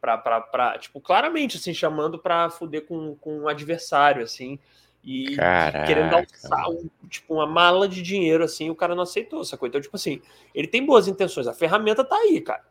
para 0.00 0.78
tipo, 0.78 1.00
claramente, 1.00 1.56
assim, 1.56 1.74
chamando 1.74 2.18
para 2.18 2.50
fuder 2.50 2.86
com, 2.86 3.14
com 3.16 3.40
um 3.40 3.48
adversário, 3.48 4.22
assim, 4.22 4.58
e 5.02 5.36
Caraca. 5.36 5.86
querendo 5.86 6.10
dar 6.10 6.68
um, 6.68 6.88
tipo, 7.08 7.34
uma 7.34 7.46
mala 7.46 7.88
de 7.88 8.02
dinheiro, 8.02 8.42
assim, 8.42 8.70
o 8.70 8.74
cara 8.74 8.94
não 8.94 9.04
aceitou, 9.04 9.44
sacou? 9.44 9.68
Então, 9.68 9.80
tipo 9.80 9.96
assim, 9.96 10.20
ele 10.54 10.66
tem 10.66 10.84
boas 10.84 11.06
intenções, 11.06 11.46
a 11.46 11.54
ferramenta 11.54 12.04
tá 12.04 12.16
aí, 12.16 12.40
cara. 12.40 12.64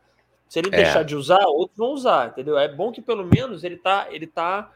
Se 0.48 0.58
ele 0.58 0.68
é. 0.68 0.76
deixar 0.76 1.02
de 1.02 1.16
usar, 1.16 1.44
outros 1.46 1.76
vão 1.76 1.92
usar, 1.92 2.28
entendeu? 2.28 2.56
É 2.58 2.68
bom 2.68 2.92
que 2.92 3.02
pelo 3.02 3.24
menos 3.24 3.64
ele 3.64 3.76
tá, 3.76 4.06
ele 4.10 4.26
tá 4.26 4.72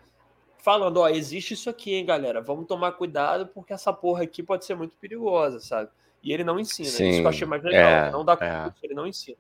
falando, 0.59 0.99
ó, 0.99 1.09
existe 1.09 1.55
isso 1.55 1.71
aqui, 1.71 1.95
hein, 1.95 2.05
galera? 2.05 2.41
Vamos 2.41 2.67
tomar 2.67 2.93
cuidado 2.93 3.47
porque 3.47 3.73
essa 3.73 3.93
porra 3.93 4.25
aqui 4.25 4.43
pode 4.43 4.65
ser 4.65 4.75
muito 4.75 4.97
perigosa, 4.97 5.61
sabe? 5.61 5.91
E 6.23 6.33
ele 6.33 6.45
não 6.45 6.59
ensina. 6.59 6.89
Sim, 6.89 7.09
isso 7.09 7.21
que 7.21 7.25
eu 7.25 7.31
achei 7.31 7.47
mais 7.47 7.63
legal. 7.63 7.91
É, 7.91 8.11
não 8.11 8.25
dá 8.25 8.37
é. 8.41 8.73
ele 8.83 8.95
não 8.95 9.07
ensina. 9.07 9.39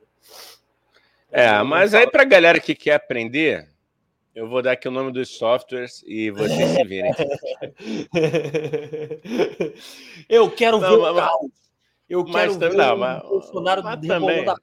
É, 1.33 1.63
mas 1.63 1.95
aí 1.95 2.11
pra 2.11 2.25
galera 2.25 2.61
que 2.61 2.75
quer 2.75 2.95
aprender, 2.95 3.69
eu 4.35 4.49
vou 4.49 4.63
dar 4.63 4.73
aqui 4.73 4.89
o 4.89 4.93
nome 4.93 5.13
dos 5.13 5.37
softwares 5.37 6.03
e 6.07 6.31
vocês 6.31 6.71
se 6.71 6.85
virem. 6.85 7.13
eu 10.29 10.51
quero 10.51 10.81
não, 10.81 10.91
ver 10.91 10.99
mas, 10.99 11.11
o 11.11 11.15
caos. 11.15 11.51
Eu 12.09 12.25
quero 12.25 12.59
ver 12.59 12.75
não, 12.75 12.95
o 12.95 12.99
mas, 12.99 13.23
Bolsonaro 13.23 13.83
mas 13.83 14.07
também, 14.07 14.45
da 14.45 14.55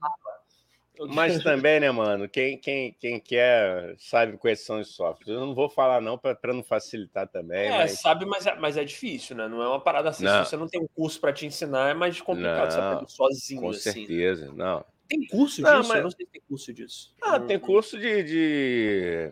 Mas 1.10 1.44
também, 1.44 1.80
né, 1.80 1.92
mano? 1.92 2.28
Quem, 2.28 2.58
quem, 2.58 2.92
quem 3.00 3.20
quer 3.20 3.96
sabe 4.00 4.36
quais 4.38 4.66
são 4.66 4.80
os 4.80 4.96
softwares. 4.96 5.28
Eu 5.28 5.46
não 5.46 5.54
vou 5.54 5.70
falar 5.70 6.02
não 6.02 6.18
para 6.18 6.54
não 6.54 6.64
facilitar 6.64 7.28
também. 7.28 7.68
É, 7.68 7.78
mas... 7.78 8.02
sabe, 8.02 8.26
mas 8.26 8.48
é, 8.48 8.56
mas 8.56 8.78
é 8.78 8.84
difícil, 8.84 9.36
né? 9.36 9.48
Não 9.48 9.62
é 9.62 9.68
uma 9.68 9.80
parada 9.80 10.10
assim. 10.10 10.24
Não. 10.24 10.44
Se 10.44 10.50
você 10.50 10.58
não 10.58 10.68
tem 10.68 10.82
um 10.82 10.88
curso 10.88 11.20
para 11.20 11.32
te 11.32 11.46
ensinar, 11.46 11.92
é 11.92 11.94
mais 11.94 12.20
complicado 12.20 12.64
não, 12.64 12.72
você 12.72 12.80
aprender 12.80 13.10
sozinho. 13.10 13.62
Com 13.62 13.70
assim, 13.70 13.92
certeza, 13.92 14.48
né? 14.48 14.54
não. 14.56 14.97
Tem 15.08 15.26
curso 15.28 15.62
não, 15.62 15.78
disso? 15.78 15.90
Mas... 15.90 15.98
Eu 15.98 16.04
não 16.04 16.12
sei 16.12 16.26
se 16.26 16.32
tem 16.32 16.42
curso 16.48 16.74
disso. 16.74 17.16
Ah, 17.22 17.40
tem 17.40 17.60
curso 17.60 17.98
de... 17.98 18.24
de 18.24 19.32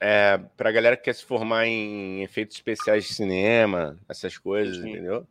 é, 0.00 0.38
pra 0.56 0.70
galera 0.70 0.96
que 0.96 1.04
quer 1.04 1.14
se 1.14 1.24
formar 1.24 1.66
em 1.66 2.22
efeitos 2.22 2.56
especiais 2.56 3.04
de 3.04 3.14
cinema, 3.14 3.98
essas 4.08 4.36
coisas, 4.36 4.76
Entendi. 4.76 4.90
entendeu? 4.90 5.26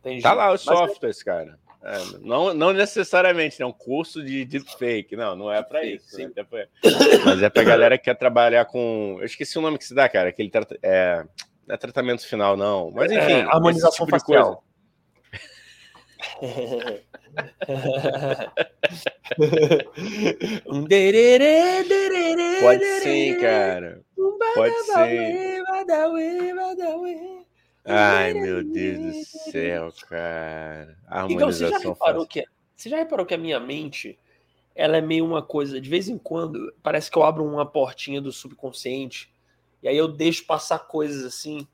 Entendi. 0.00 0.22
Tá 0.22 0.32
lá 0.32 0.52
os 0.52 0.64
Mas 0.64 0.74
é 0.74 0.86
softwares, 0.86 1.20
é... 1.20 1.24
cara. 1.24 1.58
É, 1.82 1.98
não, 2.20 2.52
não 2.52 2.72
necessariamente, 2.72 3.62
é 3.62 3.66
um 3.66 3.72
curso 3.72 4.24
de 4.24 4.44
deepfake, 4.44 5.14
não, 5.14 5.36
não 5.36 5.52
é 5.52 5.62
para 5.62 5.84
isso. 5.84 6.18
Né? 6.18 6.30
Mas 7.24 7.42
é 7.42 7.48
pra 7.48 7.62
galera 7.62 7.96
que 7.96 8.04
quer 8.04 8.14
trabalhar 8.14 8.64
com. 8.64 9.18
Eu 9.20 9.26
esqueci 9.26 9.56
o 9.58 9.60
nome 9.60 9.78
que 9.78 9.84
se 9.84 9.94
dá, 9.94 10.08
cara. 10.08 10.30
Aquele 10.30 10.50
tra... 10.50 10.66
é... 10.82 11.24
Não 11.66 11.74
é 11.74 11.78
tratamento 11.78 12.26
final, 12.26 12.56
não. 12.56 12.90
Mas 12.92 13.10
é, 13.10 13.16
enfim. 13.16 13.48
Harmonização 13.48 14.06
tipo 14.06 14.18
facial. 14.18 14.64
Pode 22.60 22.84
sim, 23.02 23.38
cara. 23.40 24.02
Pode 24.54 24.74
ser. 24.84 25.62
Ai, 27.84 28.32
meu 28.34 28.64
Deus 28.64 28.98
do 28.98 29.12
céu, 29.52 29.92
cara. 30.08 30.98
A 31.06 31.26
então, 31.30 31.52
você 31.52 31.68
já 31.68 31.78
reparou 31.78 32.26
que 32.26 32.44
você 32.74 32.88
já 32.90 32.96
reparou 32.96 33.24
que 33.24 33.34
a 33.34 33.38
minha 33.38 33.60
mente 33.60 34.18
ela 34.74 34.98
é 34.98 35.00
meio 35.00 35.24
uma 35.24 35.42
coisa, 35.42 35.80
de 35.80 35.88
vez 35.88 36.08
em 36.08 36.18
quando, 36.18 36.74
parece 36.82 37.10
que 37.10 37.16
eu 37.16 37.22
abro 37.22 37.42
uma 37.44 37.64
portinha 37.64 38.20
do 38.20 38.30
subconsciente 38.30 39.32
e 39.82 39.88
aí 39.88 39.96
eu 39.96 40.06
deixo 40.08 40.44
passar 40.44 40.80
coisas 40.80 41.24
assim. 41.24 41.66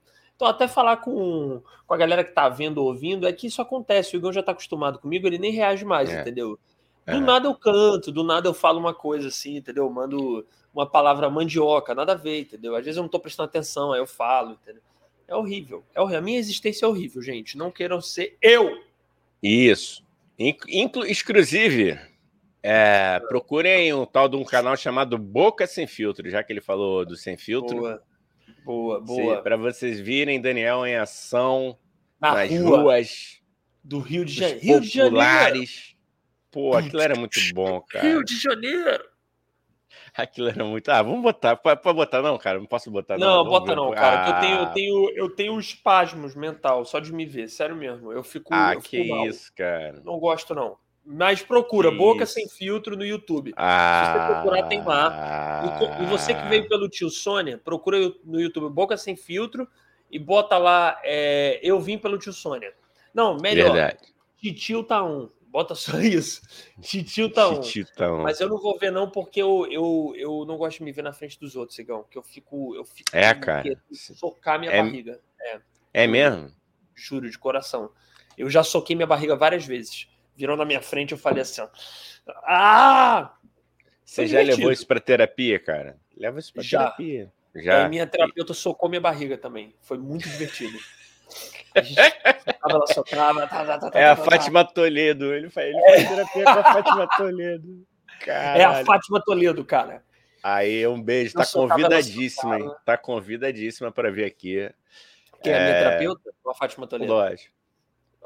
Então, 0.42 0.50
até 0.50 0.66
falar 0.66 0.96
com, 0.96 1.62
com 1.86 1.94
a 1.94 1.96
galera 1.96 2.24
que 2.24 2.32
tá 2.32 2.48
vendo 2.48 2.78
ou 2.78 2.88
ouvindo, 2.88 3.28
é 3.28 3.32
que 3.32 3.46
isso 3.46 3.62
acontece. 3.62 4.16
O 4.16 4.18
Igor 4.18 4.32
já 4.32 4.42
tá 4.42 4.50
acostumado 4.50 4.98
comigo, 4.98 5.24
ele 5.24 5.38
nem 5.38 5.52
reage 5.52 5.84
mais, 5.84 6.10
é. 6.10 6.20
entendeu? 6.20 6.58
Do 7.06 7.12
é. 7.12 7.20
nada 7.20 7.46
eu 7.46 7.54
canto, 7.54 8.10
do 8.10 8.24
nada 8.24 8.48
eu 8.48 8.52
falo 8.52 8.80
uma 8.80 8.92
coisa 8.92 9.28
assim, 9.28 9.58
entendeu? 9.58 9.84
Eu 9.84 9.90
mando 9.90 10.44
uma 10.74 10.84
palavra 10.84 11.30
mandioca, 11.30 11.94
nada 11.94 12.14
a 12.14 12.16
ver, 12.16 12.40
entendeu? 12.40 12.74
Às 12.74 12.84
vezes 12.84 12.96
eu 12.96 13.04
não 13.04 13.08
tô 13.08 13.20
prestando 13.20 13.50
atenção, 13.50 13.92
aí 13.92 14.00
eu 14.00 14.06
falo, 14.06 14.58
entendeu? 14.60 14.82
É 15.28 15.36
horrível. 15.36 15.84
É 15.94 16.00
horrível. 16.00 16.18
A 16.18 16.22
minha 16.22 16.40
existência 16.40 16.86
é 16.86 16.88
horrível, 16.88 17.22
gente. 17.22 17.56
Não 17.56 17.70
queiram 17.70 18.00
ser 18.00 18.36
eu. 18.42 18.82
Isso. 19.40 20.02
Inclu 20.36 21.06
inclusive, 21.06 22.00
é, 22.60 23.20
procurem 23.28 23.94
um 23.94 24.04
tal 24.04 24.28
de 24.28 24.34
um 24.34 24.44
canal 24.44 24.76
chamado 24.76 25.16
Boca 25.16 25.68
Sem 25.68 25.86
Filtro, 25.86 26.28
já 26.28 26.42
que 26.42 26.52
ele 26.52 26.60
falou 26.60 27.06
do 27.06 27.14
Sem 27.14 27.36
Filtro. 27.36 27.76
Boa, 27.76 28.02
boa, 28.64 29.00
boa. 29.00 29.42
Para 29.42 29.56
vocês 29.56 30.00
virem 30.00 30.40
Daniel 30.40 30.86
em 30.86 30.96
ação 30.96 31.78
Na 32.20 32.34
nas 32.34 32.50
rua, 32.50 32.80
ruas 32.80 33.40
do 33.82 33.98
Rio 33.98 34.24
de 34.24 34.32
Janeiro. 34.32 34.60
Rio 34.60 34.80
de 34.80 34.88
Janeiro. 34.88 35.70
Pô, 36.50 36.76
aquilo 36.76 37.00
era 37.00 37.14
muito 37.14 37.40
bom, 37.54 37.80
cara. 37.80 38.06
Rio 38.06 38.24
de 38.24 38.38
Janeiro. 38.38 39.12
Aquilo 40.14 40.48
era 40.48 40.64
muito. 40.64 40.90
Ah, 40.90 41.02
vamos 41.02 41.22
botar. 41.22 41.56
Pode 41.56 41.80
botar, 41.94 42.20
não, 42.20 42.36
cara. 42.36 42.58
Não 42.58 42.66
posso 42.66 42.90
botar, 42.90 43.16
não. 43.16 43.44
Não, 43.44 43.44
bota 43.50 43.74
não, 43.74 43.90
cara. 43.92 44.26
Ah. 44.26 44.28
Eu, 44.28 44.40
tenho, 44.40 44.58
eu, 44.58 44.66
tenho, 44.72 45.10
eu 45.16 45.30
tenho 45.30 45.58
espasmos 45.58 46.34
mental 46.34 46.84
só 46.84 47.00
de 47.00 47.12
me 47.12 47.24
ver, 47.24 47.48
sério 47.48 47.74
mesmo. 47.74 48.12
Eu 48.12 48.22
fico. 48.22 48.52
Ah, 48.52 48.74
eu 48.74 48.82
que 48.82 48.98
isso, 49.26 49.50
cara. 49.54 50.02
Não 50.04 50.18
gosto, 50.18 50.54
não. 50.54 50.76
Mas 51.04 51.42
procura 51.42 51.90
que 51.90 51.96
Boca 51.96 52.24
isso. 52.24 52.34
Sem 52.34 52.48
Filtro 52.48 52.96
no 52.96 53.04
YouTube. 53.04 53.52
Ah, 53.56 54.04
Se 54.04 54.12
você 54.12 54.32
procurar, 54.32 54.68
tem 54.68 54.84
lá. 54.84 55.98
E, 56.00 56.06
você 56.06 56.32
que 56.32 56.48
veio 56.48 56.68
pelo 56.68 56.88
tio 56.88 57.10
Sônia, 57.10 57.58
procura 57.58 57.98
no 58.24 58.40
YouTube 58.40 58.72
Boca 58.72 58.96
Sem 58.96 59.16
Filtro 59.16 59.68
e 60.10 60.18
bota 60.18 60.56
lá. 60.58 61.00
É, 61.02 61.58
eu 61.62 61.80
vim 61.80 61.98
pelo 61.98 62.18
tio 62.18 62.32
Sônia. 62.32 62.72
Não, 63.12 63.36
melhor. 63.36 63.72
Verdade. 63.72 64.12
Titio 64.36 64.82
tá 64.84 65.04
um. 65.04 65.28
Bota 65.48 65.74
só 65.74 65.98
isso. 66.00 66.40
Titio 66.80 67.28
tá 67.28 67.48
um. 67.48 67.60
tá 67.96 68.12
um. 68.12 68.22
Mas 68.22 68.40
eu 68.40 68.48
não 68.48 68.58
vou 68.58 68.78
ver, 68.78 68.90
não, 68.90 69.10
porque 69.10 69.42
eu, 69.42 69.66
eu, 69.70 70.14
eu 70.16 70.44
não 70.46 70.56
gosto 70.56 70.78
de 70.78 70.84
me 70.84 70.92
ver 70.92 71.02
na 71.02 71.12
frente 71.12 71.38
dos 71.38 71.56
outros, 71.56 71.76
Sigão. 71.76 72.04
Que 72.10 72.16
eu 72.16 72.22
fico. 72.22 72.74
Eu 72.74 72.84
fico 72.84 73.10
é, 73.12 73.34
cara. 73.34 73.76
Socar 73.92 74.58
minha 74.58 74.72
é, 74.72 74.82
barriga. 74.82 75.20
É. 75.40 75.60
é 75.92 76.06
mesmo? 76.06 76.50
Juro, 76.94 77.28
de 77.28 77.38
coração. 77.38 77.90
Eu 78.38 78.48
já 78.48 78.62
soquei 78.62 78.96
minha 78.96 79.06
barriga 79.06 79.36
várias 79.36 79.66
vezes. 79.66 80.08
Virou 80.42 80.56
na 80.56 80.64
minha 80.64 80.82
frente, 80.82 81.12
eu 81.12 81.18
falei 81.18 81.42
assim, 81.42 81.60
ó. 81.60 81.68
Ah! 82.44 83.32
Você 84.04 84.26
já 84.26 84.40
divertido. 84.40 84.56
levou 84.56 84.72
isso 84.72 84.84
pra 84.84 84.98
terapia, 84.98 85.56
cara? 85.60 85.96
Leva 86.16 86.40
isso 86.40 86.52
já. 86.56 86.80
terapia. 86.80 87.32
Já. 87.54 87.88
minha 87.88 88.08
terapeuta 88.08 88.52
socou 88.52 88.88
minha 88.88 89.00
barriga 89.00 89.38
também. 89.38 89.72
Foi 89.80 89.98
muito 89.98 90.28
divertido. 90.28 90.76
ela 92.68 92.86
socava, 92.88 93.46
tá, 93.46 93.78
tá, 93.78 93.90
tá, 93.90 93.96
é 93.96 94.04
a 94.04 94.16
Fátima 94.16 94.64
Toledo. 94.64 95.32
Ele 95.32 95.48
faz, 95.48 95.68
ele 95.68 95.80
faz 95.80 96.08
terapia 96.08 96.44
com 96.44 96.50
a 96.50 96.64
Fátima 96.64 97.08
Toledo. 97.16 97.86
Caralho. 98.18 98.58
É 98.60 98.64
a 98.64 98.84
Fátima 98.84 99.22
Toledo, 99.24 99.64
cara. 99.64 100.02
Aí, 100.42 100.84
um 100.88 101.00
beijo. 101.00 101.34
Tá 101.34 101.46
convidadíssima, 101.46 102.58
hein? 102.58 102.70
Tá 102.84 102.98
convidadíssima 102.98 103.92
para 103.92 104.10
vir 104.10 104.24
aqui. 104.24 104.68
Quem 105.40 105.52
é, 105.52 105.56
é 105.56 105.64
minha 105.64 105.78
terapeuta? 105.78 106.34
Ou 106.42 106.50
a 106.50 106.54
Fátima 106.56 106.84
Toledo? 106.88 107.12
Lógico. 107.12 107.54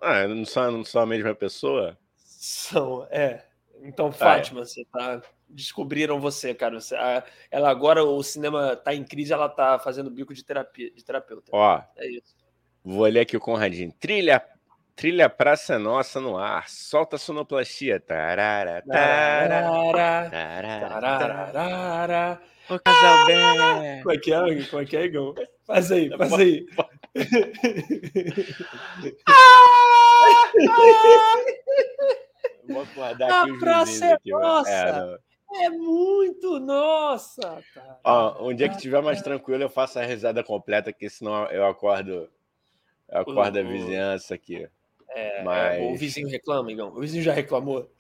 Ah, 0.01 0.27
não 0.27 0.47
são, 0.47 0.71
não 0.71 0.83
são 0.83 1.03
a 1.03 1.07
mesma 1.07 1.35
pessoa? 1.35 1.99
São, 2.47 3.07
é. 3.11 3.43
Então, 3.83 4.13
Fátima, 4.13 4.61
ah, 4.61 4.63
é. 4.63 4.67
você 4.67 4.85
tá. 4.85 5.21
Descobriram 5.49 6.21
você, 6.21 6.55
cara. 6.55 6.81
Você, 6.81 6.95
a, 6.95 7.25
ela 7.51 7.69
agora, 7.69 8.05
o 8.05 8.23
cinema 8.23 8.77
tá 8.77 8.95
em 8.95 9.03
crise, 9.03 9.33
ela 9.33 9.49
tá 9.49 9.81
fazendo 9.81 10.11
bico 10.11 10.33
de 10.33 10.45
terapia, 10.45 10.89
de 10.93 11.05
terapeuta. 11.05 11.51
Ó. 11.53 11.83
É 11.97 12.07
isso. 12.07 12.37
Vou 12.85 13.05
ler 13.05 13.21
aqui 13.21 13.37
o 13.37 13.41
Conradinho. 13.41 13.93
Trilha, 13.99 14.41
trilha 14.95 15.29
Praça 15.29 15.77
Nossa 15.77 16.21
no 16.21 16.39
ar. 16.39 16.69
Solta 16.69 17.17
a 17.17 17.19
sonoplastia. 17.19 17.99
Tarara, 17.99 18.81
tarara, 18.87 20.31
tarara, 20.31 21.51
tarara, 21.53 22.41
Ô, 22.71 22.79
Casalberto. 22.79 24.03
Como 24.03 24.13
é 24.13 24.19
que 24.19 24.33
é, 24.33 24.65
Como 24.67 24.83
é 24.83 24.85
que 24.85 24.97
é, 24.97 25.05
Igor? 25.05 25.35
Faz 25.67 25.91
aí, 25.91 26.17
faz 26.17 26.33
aí. 26.33 26.65
Vou 32.69 32.87
guardar 32.95 33.31
aqui 33.31 33.51
a 33.51 33.59
praça 33.59 34.05
é 34.07 34.13
aqui, 34.13 34.31
nossa. 34.31 35.19
É, 35.53 35.67
é, 35.67 35.71
muito 35.71 36.59
nossa. 36.61 37.63
Ó, 38.05 38.49
um 38.49 38.55
dia 38.55 38.69
que 38.69 38.79
tiver 38.79 39.03
mais 39.03 39.23
tranquilo, 39.23 39.63
eu 39.63 39.71
faço 39.71 39.99
a 39.99 40.05
risada 40.05 40.43
completa, 40.43 40.93
que 40.93 41.09
senão 41.09 41.47
eu 41.47 41.67
acordo 41.67 42.29
Acorda 43.09 43.61
a 43.61 43.63
vizinhança 43.63 44.35
aqui. 44.35 44.67
É, 45.11 45.43
Mas... 45.43 45.83
o 45.83 45.97
vizinho 45.97 46.29
reclama, 46.29 46.71
Igão? 46.71 46.89
O 46.89 47.01
vizinho 47.01 47.23
já 47.23 47.33
reclamou? 47.33 47.91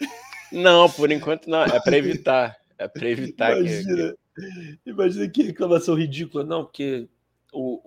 Não, 0.52 0.90
por 0.90 1.10
enquanto 1.10 1.48
não. 1.48 1.62
É 1.62 1.80
para 1.80 1.96
evitar. 1.96 2.56
É 2.78 2.86
para 2.86 3.08
evitar 3.08 3.56
imagina, 3.58 4.14
que, 4.34 4.78
Imagina 4.90 5.28
que 5.28 5.42
reclamação 5.42 5.94
ridícula. 5.94 6.44
Não, 6.44 6.64
porque 6.64 7.08
o, 7.52 7.80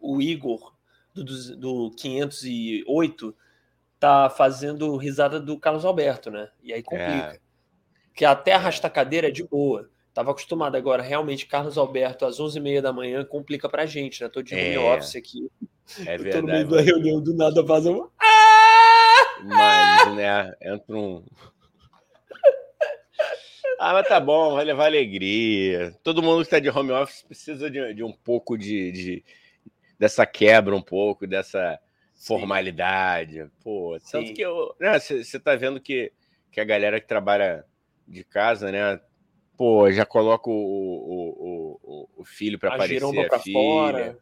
o, 0.00 0.14
o 0.16 0.22
Igor 0.22 0.74
do, 1.14 1.24
do 1.56 1.90
508 1.96 3.34
tá 3.98 4.30
fazendo 4.30 4.96
risada 4.96 5.40
do 5.40 5.58
Carlos 5.58 5.84
Alberto, 5.84 6.30
né? 6.30 6.48
E 6.62 6.72
aí 6.72 6.82
complica. 6.82 7.34
É. 7.34 7.38
Que 8.14 8.24
até 8.24 8.52
arrastar 8.52 8.92
cadeira 8.92 9.28
é 9.28 9.30
de 9.30 9.44
boa. 9.44 9.88
Tava 10.14 10.32
acostumado 10.32 10.76
agora, 10.76 11.02
realmente, 11.02 11.46
Carlos 11.46 11.78
Alberto 11.78 12.24
às 12.24 12.40
11h30 12.40 12.80
da 12.80 12.92
manhã 12.92 13.24
complica 13.24 13.68
pra 13.68 13.86
gente, 13.86 14.22
né? 14.22 14.28
Tô 14.28 14.42
de 14.42 14.54
home 14.54 14.74
é. 14.74 14.78
office 14.78 15.16
aqui. 15.16 15.48
É 16.04 16.18
verdade. 16.18 16.30
Tô 16.32 16.42
no 16.42 16.52
meio 16.52 16.68
da 16.68 16.80
reunião, 16.80 17.22
do 17.22 17.34
nada 17.34 17.64
faz 17.64 17.86
um. 17.86 18.08
Ah! 18.20 19.42
Mas, 19.44 20.16
né? 20.16 20.54
Entra 20.60 20.96
um. 20.96 21.24
Ah, 23.80 23.92
mas 23.92 24.08
tá 24.08 24.18
bom, 24.18 24.56
vai 24.56 24.64
levar 24.64 24.86
alegria. 24.86 25.94
Todo 26.02 26.20
mundo 26.20 26.38
que 26.38 26.48
está 26.48 26.58
de 26.58 26.68
home 26.68 26.90
office 26.90 27.22
precisa 27.22 27.70
de, 27.70 27.94
de 27.94 28.02
um 28.02 28.10
pouco 28.10 28.58
de, 28.58 28.90
de, 28.90 29.24
dessa 29.96 30.26
quebra, 30.26 30.74
um 30.74 30.82
pouco 30.82 31.28
dessa 31.28 31.78
formalidade. 32.18 33.50
Pô, 33.62 33.98
tanto 34.10 34.28
Sim. 34.28 34.34
que 34.34 34.42
eu. 34.42 34.74
Você 34.78 35.14
né, 35.20 35.40
tá 35.42 35.56
vendo 35.56 35.80
que, 35.80 36.12
que 36.50 36.60
a 36.60 36.64
galera 36.64 37.00
que 37.00 37.06
trabalha 37.06 37.64
de 38.06 38.24
casa, 38.24 38.70
né? 38.72 39.00
pô, 39.58 39.90
já 39.90 40.06
coloca 40.06 40.48
o, 40.48 40.54
o, 40.54 41.80
o, 41.82 42.08
o 42.18 42.24
filho 42.24 42.60
para 42.60 42.72
aparecer 42.72 43.02
a 43.02 43.28
pra 43.28 43.40
filha. 43.40 43.52
Fora. 43.52 44.18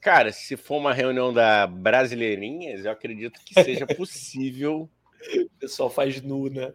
Cara, 0.00 0.32
se 0.32 0.56
for 0.56 0.78
uma 0.78 0.94
reunião 0.94 1.32
da 1.32 1.66
Brasileirinhas, 1.66 2.84
eu 2.84 2.90
acredito 2.90 3.38
que 3.44 3.62
seja 3.62 3.86
possível. 3.86 4.88
o 5.54 5.60
pessoal 5.60 5.90
faz 5.90 6.20
nu, 6.22 6.48
né? 6.48 6.72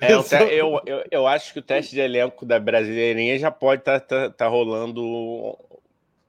É, 0.00 0.12
eu, 0.56 0.80
eu, 0.86 1.04
eu, 1.10 1.26
acho 1.26 1.52
que 1.52 1.58
o 1.58 1.62
teste 1.62 1.96
de 1.96 2.00
elenco 2.00 2.46
da 2.46 2.58
Brasileirinha 2.58 3.36
já 3.38 3.50
pode 3.50 3.82
estar 3.82 4.00
tá, 4.00 4.28
tá, 4.28 4.30
tá 4.30 4.46
rolando 4.46 5.58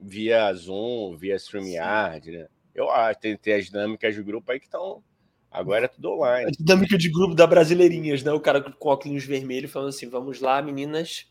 via 0.02 0.52
Zoom, 0.54 1.16
via 1.16 1.36
StreamYard, 1.36 2.32
né? 2.32 2.48
Eu 2.74 2.90
acho, 2.90 3.20
tem, 3.20 3.38
tem 3.38 3.54
as 3.54 3.66
dinâmicas 3.66 4.16
de 4.16 4.24
grupo 4.24 4.52
aí 4.52 4.60
que 4.60 4.66
estão. 4.66 5.04
Agora 5.52 5.86
é 5.86 5.88
tudo 5.88 6.14
online. 6.14 6.48
A 6.48 6.52
dinâmica 6.52 6.98
de 6.98 7.10
grupo 7.10 7.36
da 7.36 7.46
Brasileirinhas, 7.46 8.24
né? 8.24 8.32
O 8.32 8.40
cara 8.40 8.62
com 8.62 8.90
óculos 8.90 9.26
vermelho 9.26 9.68
falando 9.70 9.90
assim: 9.90 10.10
vamos 10.10 10.40
lá, 10.40 10.62
meninas. 10.62 11.28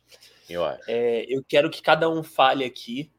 Eu 0.49 0.65
acho. 0.65 0.83
É, 0.89 1.25
eu 1.29 1.43
quero 1.47 1.71
que 1.71 1.83
cada 1.83 2.09
um 2.09 2.23
fale 2.23 2.65
aqui 2.65 3.11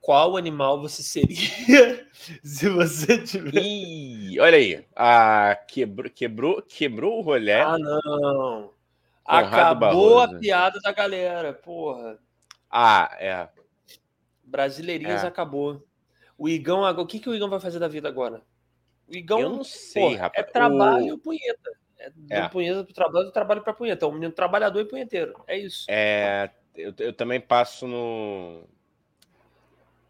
qual 0.00 0.36
animal 0.36 0.80
você 0.80 1.02
seria 1.02 2.06
se 2.42 2.68
você 2.68 3.18
tivesse. 3.18 3.58
Ih, 3.58 4.40
olha 4.40 4.56
aí. 4.56 4.84
Ah, 4.96 5.56
quebrou, 5.68 6.10
quebrou, 6.10 6.62
quebrou 6.62 7.18
o 7.18 7.22
rolê. 7.22 7.52
Ah, 7.52 7.78
não. 7.78 8.72
Acabou 9.24 10.16
Barroso. 10.16 10.36
a 10.36 10.38
piada 10.40 10.80
da 10.80 10.92
galera, 10.92 11.52
porra. 11.52 12.18
Ah, 12.68 13.16
é. 13.20 13.48
Brasileirinhas 14.50 15.24
é. 15.24 15.26
acabou. 15.26 15.86
O 16.36 16.48
Igão, 16.48 16.82
o 16.82 17.06
que, 17.06 17.20
que 17.20 17.28
o 17.28 17.34
Igão 17.34 17.48
vai 17.48 17.60
fazer 17.60 17.78
da 17.78 17.88
vida 17.88 18.08
agora? 18.08 18.42
O 19.08 19.14
Igão, 19.14 19.40
eu 19.40 19.50
não 19.50 19.64
sei, 19.64 20.14
rapaz. 20.16 20.46
É 20.46 20.50
trabalho 20.50 21.14
o... 21.14 21.18
punheta. 21.18 21.70
É, 21.98 22.10
é. 22.30 22.42
do 22.42 22.50
punheta 22.50 22.84
pro 22.84 22.94
trabalho, 22.94 23.26
do 23.26 23.32
trabalho 23.32 23.62
para 23.62 23.72
punheta. 23.74 24.04
É 24.04 24.08
um 24.08 24.12
menino 24.12 24.32
trabalhador 24.32 24.80
e 24.80 24.84
punheteiro. 24.86 25.34
É 25.46 25.58
isso. 25.58 25.84
É, 25.88 26.50
eu, 26.74 26.94
eu 26.98 27.12
também 27.12 27.40
passo 27.40 27.86
no, 27.86 28.64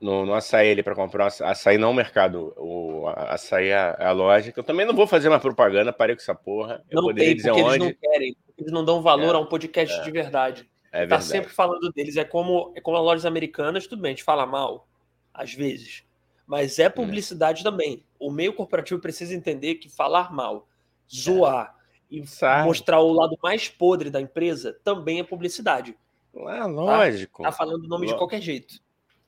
no, 0.00 0.24
no 0.24 0.34
açaí 0.34 0.70
ali 0.70 0.82
para 0.82 0.94
comprar 0.94 1.26
açaí, 1.26 1.76
não 1.76 1.90
o 1.90 1.94
mercado. 1.94 2.54
O 2.56 3.06
açaí 3.08 3.68
é 3.68 3.96
a 3.98 4.12
loja, 4.12 4.52
que 4.52 4.58
eu 4.58 4.64
também 4.64 4.86
não 4.86 4.94
vou 4.94 5.06
fazer 5.06 5.28
uma 5.28 5.40
propaganda, 5.40 5.92
parei 5.92 6.14
com 6.14 6.22
essa 6.22 6.34
porra. 6.34 6.82
Eu 6.88 6.96
não 6.96 7.08
poderia 7.08 7.28
tem, 7.28 7.36
dizer 7.36 7.50
onde. 7.50 7.62
Eles 7.62 7.78
não 7.78 7.94
querem, 7.94 8.36
eles 8.56 8.72
não 8.72 8.84
dão 8.84 9.02
valor 9.02 9.34
é, 9.34 9.38
a 9.38 9.40
um 9.40 9.46
podcast 9.46 9.98
é, 9.98 10.02
de 10.02 10.10
verdade. 10.10 10.70
É 10.92 11.06
tá 11.06 11.20
sempre 11.20 11.52
falando 11.52 11.90
deles. 11.92 12.16
É 12.16 12.24
como, 12.24 12.72
é 12.74 12.80
como 12.80 12.96
as 12.96 13.02
lojas 13.02 13.26
americanas, 13.26 13.86
tudo 13.86 14.02
bem, 14.02 14.10
a 14.10 14.12
gente 14.12 14.24
fala 14.24 14.44
mal, 14.46 14.88
às 15.32 15.54
vezes. 15.54 16.04
Mas 16.46 16.78
é 16.78 16.88
publicidade 16.88 17.62
também. 17.62 18.04
O 18.18 18.30
meio 18.30 18.52
corporativo 18.52 19.00
precisa 19.00 19.34
entender 19.34 19.76
que 19.76 19.88
falar 19.88 20.32
mal, 20.32 20.66
zoar 21.08 21.76
e 22.10 22.26
Sabe. 22.26 22.66
mostrar 22.66 23.00
o 23.00 23.12
lado 23.12 23.38
mais 23.40 23.68
podre 23.68 24.10
da 24.10 24.20
empresa 24.20 24.76
também 24.82 25.20
é 25.20 25.22
publicidade. 25.22 25.96
É 26.34 26.64
lógico. 26.64 27.42
Tá, 27.42 27.50
tá 27.50 27.56
falando 27.56 27.84
o 27.84 27.88
nome 27.88 28.06
Lógico. 28.06 28.12
de 28.12 28.18
qualquer 28.18 28.40
jeito. 28.40 28.80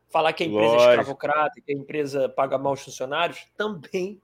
Falar 0.09 0.33
que 0.33 0.43
a 0.43 0.47
empresa 0.47 0.73
Lógico. 0.73 0.83
é 0.83 0.95
escravocrata, 0.95 1.61
que 1.61 1.73
a 1.73 1.77
empresa 1.77 2.29
paga 2.29 2.59
mal 2.59 2.73
os 2.75 2.83
funcionários, 2.83 3.47
também 3.57 4.21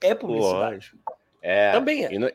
é 0.00 0.14
publicidade. 0.14 0.74
Lógico. 0.74 1.18
É, 1.42 1.72
também 1.72 2.04
é. 2.04 2.12
E 2.12 2.18
não, 2.18 2.30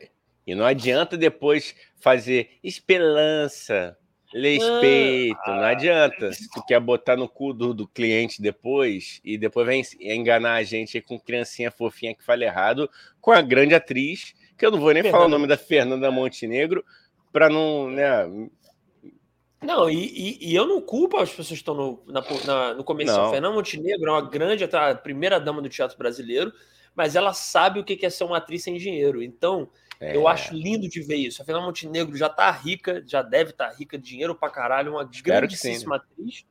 e 0.48 0.56
não 0.56 0.66
adianta 0.66 1.18
depois 1.18 1.76
fazer 1.98 2.58
esperança, 2.64 3.98
Respeito, 4.42 5.40
ah, 5.46 5.56
não 5.56 5.64
adianta. 5.64 6.34
Se 6.34 6.50
tu 6.50 6.62
quer 6.66 6.80
botar 6.82 7.16
no 7.16 7.30
cu 7.30 7.54
do, 7.54 7.74
do 7.74 7.88
cliente 7.88 8.42
depois 8.42 9.22
e 9.24 9.38
depois 9.38 9.66
vem 9.66 9.84
enganar 10.02 10.56
a 10.56 10.64
gente 10.64 11.00
com 11.00 11.18
criancinha 11.18 11.72
fofinha 11.72 12.14
que 12.14 12.24
fala 12.24 12.44
errado, 12.44 12.90
com 13.22 13.32
a 13.32 13.42
grande 13.42 13.74
atriz, 13.74 14.36
que 14.58 14.66
eu 14.66 14.72
não 14.72 14.80
vou 14.80 14.92
nem 14.92 15.02
Fernanda. 15.02 15.18
falar 15.18 15.26
o 15.28 15.30
nome 15.30 15.48
da 15.48 15.56
Fernanda 15.56 16.12
Montenegro, 16.12 16.84
para 17.32 17.50
não, 17.50 17.90
né? 17.90 18.50
Não, 19.64 19.90
e, 19.90 19.96
e, 19.96 20.52
e, 20.52 20.56
eu 20.56 20.68
não 20.68 20.82
culpo 20.82 21.18
as 21.18 21.30
pessoas 21.30 21.48
que 21.48 21.54
estão 21.56 21.74
no, 21.74 22.04
na, 22.06 22.22
na, 22.46 22.74
no 22.74 22.84
comercial. 22.84 23.32
Fernanda 23.32 23.56
Montenegro 23.56 24.10
é 24.10 24.12
uma 24.12 24.30
grande, 24.30 24.64
a 24.66 24.96
primeira 24.96 25.40
dama 25.40 25.62
do 25.62 25.70
teatro 25.70 25.98
brasileiro, 25.98 26.52
mas 26.94 27.16
ela 27.16 27.34
sabe 27.34 27.80
o 27.80 27.86
que 27.86 28.06
é 28.06 28.10
ser 28.10 28.26
uma 28.26 28.38
atriz 28.38 28.64
sem 28.64 28.76
dinheiro. 28.76 29.24
Então, 29.24 29.70
é. 30.00 30.16
Eu 30.16 30.28
acho 30.28 30.54
lindo 30.54 30.88
de 30.88 31.02
ver 31.02 31.16
isso. 31.16 31.42
A 31.42 31.46
Fernanda 31.46 31.68
Montenegro 31.68 32.16
já 32.16 32.30
tá 32.30 32.50
rica, 32.52 33.04
já 33.06 33.22
deve 33.22 33.52
estar 33.52 33.70
tá 33.70 33.76
rica, 33.76 33.98
dinheiro 33.98 34.36
pra 34.36 34.50
caralho, 34.50 34.94
uma 34.94 35.10
grandíssima 35.24 35.98
atriz. 35.98 36.46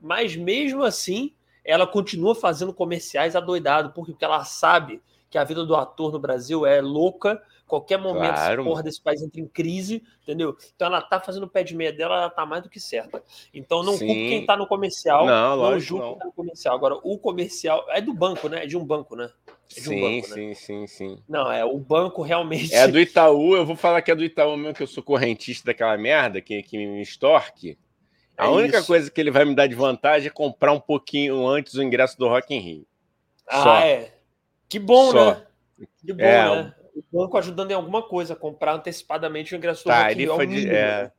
Mas 0.00 0.36
mesmo 0.36 0.82
assim, 0.82 1.34
ela 1.64 1.86
continua 1.86 2.34
fazendo 2.34 2.72
comerciais 2.72 3.34
adoidado, 3.34 3.90
porque 3.92 4.24
ela 4.24 4.44
sabe 4.44 5.02
que 5.30 5.38
a 5.38 5.44
vida 5.44 5.64
do 5.64 5.74
ator 5.74 6.12
no 6.12 6.18
Brasil 6.18 6.64
é 6.64 6.80
louca. 6.80 7.42
Qualquer 7.66 7.98
momento, 7.98 8.34
claro. 8.34 8.60
essa 8.60 8.70
porra 8.70 8.82
desse 8.82 9.02
país 9.02 9.22
entra 9.22 9.40
em 9.40 9.48
crise, 9.48 10.02
entendeu? 10.22 10.54
Então 10.76 10.86
ela 10.86 11.00
tá 11.00 11.18
fazendo 11.18 11.44
o 11.44 11.48
pé 11.48 11.64
de 11.64 11.74
meia 11.74 11.92
dela, 11.92 12.16
ela 12.16 12.30
tá 12.30 12.44
mais 12.44 12.62
do 12.62 12.68
que 12.68 12.78
certa. 12.78 13.22
Então 13.52 13.82
não 13.82 13.94
Sim. 13.94 14.06
culpo 14.06 14.20
quem 14.20 14.46
tá 14.46 14.56
no 14.56 14.66
comercial, 14.66 15.26
não, 15.26 15.56
não 15.56 15.80
julgo 15.80 16.10
quem 16.10 16.18
tá 16.18 16.24
no 16.26 16.32
comercial. 16.32 16.74
Agora, 16.76 16.94
o 17.02 17.18
comercial 17.18 17.84
é 17.88 18.00
do 18.00 18.12
banco, 18.12 18.48
né? 18.48 18.64
É 18.64 18.66
de 18.66 18.76
um 18.76 18.84
banco, 18.84 19.16
né? 19.16 19.30
É 19.76 19.80
sim, 19.80 20.00
banco, 20.00 20.34
sim, 20.34 20.48
né? 20.48 20.54
sim, 20.54 20.86
sim. 20.86 21.18
Não, 21.28 21.50
é 21.50 21.64
o 21.64 21.78
banco 21.78 22.22
realmente. 22.22 22.74
É 22.74 22.86
do 22.86 23.00
Itaú, 23.00 23.56
eu 23.56 23.64
vou 23.64 23.76
falar 23.76 24.02
que 24.02 24.10
é 24.10 24.14
do 24.14 24.24
Itaú 24.24 24.56
mesmo, 24.56 24.74
que 24.74 24.82
eu 24.82 24.86
sou 24.86 25.02
correntista 25.02 25.66
daquela 25.66 25.96
merda 25.96 26.40
que, 26.40 26.62
que 26.62 26.76
me 26.76 27.02
extorque. 27.02 27.78
A 28.36 28.46
é 28.46 28.48
única 28.48 28.78
isso. 28.78 28.86
coisa 28.86 29.10
que 29.10 29.20
ele 29.20 29.30
vai 29.30 29.44
me 29.44 29.54
dar 29.54 29.66
de 29.66 29.74
vantagem 29.74 30.28
é 30.28 30.30
comprar 30.30 30.72
um 30.72 30.80
pouquinho 30.80 31.46
antes 31.46 31.74
o 31.74 31.82
ingresso 31.82 32.18
do 32.18 32.28
Rock 32.28 32.54
in 32.54 32.58
Rio. 32.58 32.86
Ah, 33.46 33.62
Só. 33.62 33.76
é. 33.78 34.14
Que 34.68 34.78
bom, 34.78 35.10
Só. 35.10 35.34
né? 35.34 35.46
Que 36.04 36.12
bom, 36.12 36.22
é, 36.22 36.62
né? 36.62 36.74
O 36.94 37.20
banco 37.20 37.38
ajudando 37.38 37.70
em 37.70 37.74
alguma 37.74 38.02
coisa, 38.02 38.36
comprar 38.36 38.74
antecipadamente 38.74 39.54
o 39.54 39.56
ingresso 39.56 39.84
do 39.84 39.90
Rock 39.90 40.12
in 40.12 40.16
Rio. 40.16 40.40
É 40.40 40.46
de, 40.46 40.68
é, 40.68 41.12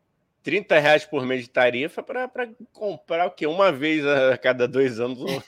30 0.46 0.80
reais 0.80 1.04
por 1.04 1.26
mês 1.26 1.42
de 1.42 1.50
tarifa 1.50 2.04
para 2.04 2.30
comprar 2.72 3.26
o 3.26 3.32
quê? 3.32 3.48
Uma 3.48 3.72
vez 3.72 4.06
a 4.06 4.38
cada 4.38 4.68
dois 4.68 5.00
anos. 5.00 5.20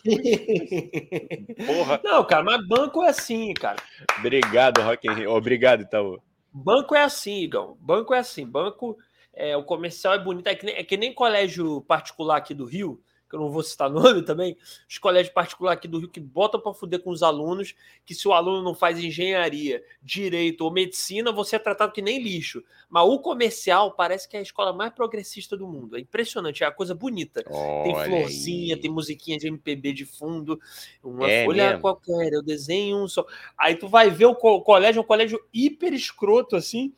Porra. 1.68 2.02
Não, 2.04 2.26
cara, 2.26 2.44
mas 2.44 2.68
banco 2.68 3.04
é 3.04 3.10
assim, 3.10 3.54
cara. 3.54 3.78
Obrigado, 4.18 4.82
Rock 4.82 5.08
in. 5.08 5.28
Obrigado, 5.28 5.84
Itaú. 5.84 6.20
Banco 6.52 6.96
é 6.96 7.04
assim, 7.04 7.44
Igão. 7.44 7.78
Banco 7.80 8.12
é 8.12 8.18
assim. 8.18 8.44
Banco, 8.44 8.98
é, 9.36 9.56
o 9.56 9.64
comercial 9.64 10.16
é 10.16 10.20
bonito. 10.20 10.48
É 10.48 10.56
que, 10.56 10.66
nem, 10.66 10.76
é 10.76 10.84
que 10.84 10.98
nem 10.98 11.14
colégio 11.14 11.82
particular 11.82 12.38
aqui 12.38 12.56
do 12.56 12.66
Rio 12.66 13.00
que 13.28 13.36
eu 13.36 13.40
não 13.40 13.50
vou 13.50 13.62
citar 13.64 13.90
nome 13.92 14.22
também, 14.24 14.58
os 14.90 14.98
colégios 14.98 15.34
particulares 15.34 15.78
aqui 15.78 15.88
do 15.88 16.00
Rio 16.00 16.10
que 16.10 16.20
botam 16.20 16.60
para 16.60 16.74
fuder 16.74 17.02
com 17.02 17.10
os 17.10 17.22
alunos, 17.22 17.76
que 18.06 18.16
se 18.16 18.28
o 18.28 18.34
aluno 18.34 18.64
não 18.64 18.74
faz 18.74 19.00
engenharia, 19.00 19.84
direito 20.02 20.62
ou 20.62 20.72
medicina, 20.72 21.32
você 21.32 21.58
é 21.58 21.60
tratado 21.60 21.92
que 21.92 22.02
nem 22.02 22.22
lixo. 22.22 22.64
Mas 22.90 23.04
o 23.04 23.20
comercial 23.20 23.92
parece 23.92 24.28
que 24.28 24.36
é 24.36 24.40
a 24.40 24.44
escola 24.44 24.74
mais 24.74 24.94
progressista 24.94 25.58
do 25.58 25.68
mundo. 25.68 25.98
É 25.98 26.00
impressionante, 26.00 26.64
é 26.64 26.68
a 26.68 26.72
coisa 26.72 26.96
bonita. 26.96 27.44
Olha 27.50 27.84
tem 27.84 28.06
florzinha, 28.06 28.76
aí. 28.76 28.82
tem 28.82 28.92
musiquinha 28.92 29.38
de 29.38 29.48
MPB 29.48 29.94
de 29.94 30.06
fundo, 30.06 30.60
uma 31.04 31.30
é 31.30 31.46
folha 31.46 31.68
mesmo? 31.68 31.82
qualquer, 31.82 32.34
eu 32.34 32.44
desenho 32.44 33.04
um 33.04 33.08
só. 33.08 33.26
Aí 33.58 33.76
tu 33.76 33.88
vai 33.88 34.10
ver 34.10 34.26
o 34.26 34.36
colégio, 34.36 35.00
é 35.00 35.02
um 35.02 35.08
colégio 35.08 35.44
hiper 35.54 35.94
escroto 35.94 36.56
assim. 36.56 36.94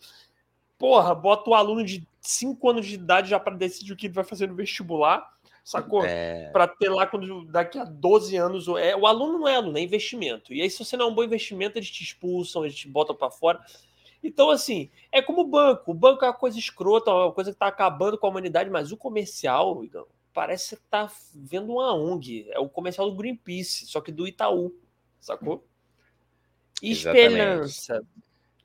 Porra, 0.78 1.14
bota 1.14 1.50
o 1.50 1.54
aluno 1.54 1.84
de 1.84 2.08
5 2.22 2.70
anos 2.70 2.86
de 2.86 2.96
idade 2.96 3.30
já 3.30 3.40
para 3.40 3.56
decidir 3.56 3.92
o 3.92 3.96
que 3.98 4.08
ele 4.08 4.14
vai 4.14 4.24
fazer 4.24 4.48
no 4.48 4.56
vestibular 4.56 5.39
sacou? 5.70 6.04
É... 6.04 6.50
Para 6.52 6.68
ter 6.68 6.90
lá 6.90 7.06
quando 7.06 7.46
daqui 7.46 7.78
a 7.78 7.84
12 7.84 8.36
anos. 8.36 8.68
É, 8.70 8.96
o 8.96 9.06
aluno 9.06 9.38
não 9.38 9.48
é 9.48 9.56
aluno, 9.56 9.78
é 9.78 9.82
investimento. 9.82 10.52
E 10.52 10.64
aí, 10.64 10.70
se 10.70 10.84
você 10.84 10.98
não 10.98 11.06
é 11.06 11.10
um 11.10 11.14
bom 11.14 11.24
investimento, 11.24 11.78
eles 11.78 11.92
te 11.92 12.04
expulsam, 12.04 12.66
eles 12.66 12.76
te 12.76 12.88
botam 12.88 13.16
para 13.16 13.30
fora. 13.30 13.64
Então, 14.24 14.50
assim, 14.50 14.90
é 15.12 15.22
como 15.22 15.42
o 15.42 15.48
banco. 15.48 15.92
O 15.92 15.94
banco 15.94 16.26
é 16.26 16.28
uma 16.28 16.34
coisa 16.34 16.58
escrota, 16.58 17.12
uma 17.12 17.32
coisa 17.32 17.52
que 17.52 17.56
está 17.56 17.68
acabando 17.68 18.18
com 18.18 18.26
a 18.26 18.30
humanidade, 18.32 18.70
mas 18.70 18.92
o 18.92 18.98
comercial, 18.98 19.84
então, 19.84 20.08
parece 20.34 20.76
que 20.76 20.82
tá 20.90 21.12
vendo 21.36 21.74
uma 21.74 21.94
ONG. 21.94 22.48
É 22.50 22.60
o 22.60 22.68
comercial 22.68 23.08
do 23.08 23.16
Greenpeace, 23.16 23.86
só 23.86 24.02
que 24.02 24.12
do 24.12 24.28
Itaú, 24.28 24.76
sacou? 25.20 25.64
Esperança. 26.82 28.04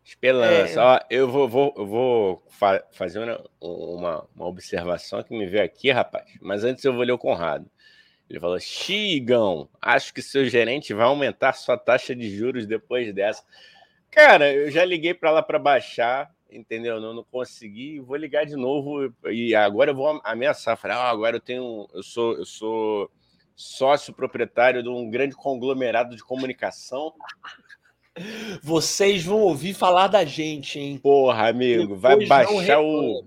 Esperança. 0.04 0.80
É... 0.80 0.84
Ó, 0.84 1.00
eu 1.08 1.28
vou, 1.28 1.48
vou, 1.48 1.74
eu 1.76 1.86
vou 1.86 2.46
fa 2.50 2.84
fazer 2.92 3.20
uma, 3.20 3.44
uma, 3.58 4.28
uma, 4.36 4.46
observação 4.46 5.22
que 5.22 5.36
me 5.36 5.46
veio 5.46 5.64
aqui, 5.64 5.90
rapaz. 5.90 6.30
Mas 6.42 6.62
antes 6.62 6.84
eu 6.84 6.92
vou 6.92 7.02
ler 7.02 7.12
o 7.12 7.18
Conrado. 7.18 7.70
Ele 8.28 8.38
falou: 8.38 8.60
Xigão, 8.60 9.68
acho 9.80 10.12
que 10.12 10.20
seu 10.20 10.44
gerente 10.44 10.92
vai 10.92 11.06
aumentar 11.06 11.54
sua 11.54 11.78
taxa 11.78 12.14
de 12.14 12.28
juros 12.36 12.66
depois 12.66 13.14
dessa. 13.14 13.42
Cara, 14.10 14.52
eu 14.52 14.70
já 14.70 14.84
liguei 14.84 15.14
para 15.14 15.30
lá 15.30 15.42
para 15.42 15.58
baixar, 15.58 16.30
entendeu? 16.50 17.00
Não, 17.00 17.14
não 17.14 17.24
consegui, 17.24 17.98
vou 17.98 18.16
ligar 18.16 18.44
de 18.44 18.56
novo 18.56 19.12
e 19.24 19.54
agora 19.54 19.90
eu 19.90 19.94
vou 19.94 20.20
ameaçar. 20.22 20.76
Falar, 20.76 20.96
ah, 20.96 21.10
agora 21.10 21.36
eu 21.36 21.40
tenho, 21.40 21.88
eu 21.94 22.02
sou, 22.02 22.36
eu 22.36 22.44
sou 22.44 23.10
sócio 23.56 24.12
proprietário 24.12 24.82
de 24.82 24.88
um 24.88 25.08
grande 25.08 25.34
conglomerado 25.34 26.14
de 26.14 26.22
comunicação 26.22 27.12
vocês 28.62 29.24
vão 29.24 29.40
ouvir 29.40 29.74
falar 29.74 30.08
da 30.08 30.24
gente, 30.24 30.78
hein? 30.78 30.98
Porra, 30.98 31.48
amigo, 31.48 31.94
Depois 31.94 32.00
vai 32.00 32.26
baixar 32.26 32.80
o, 32.80 33.24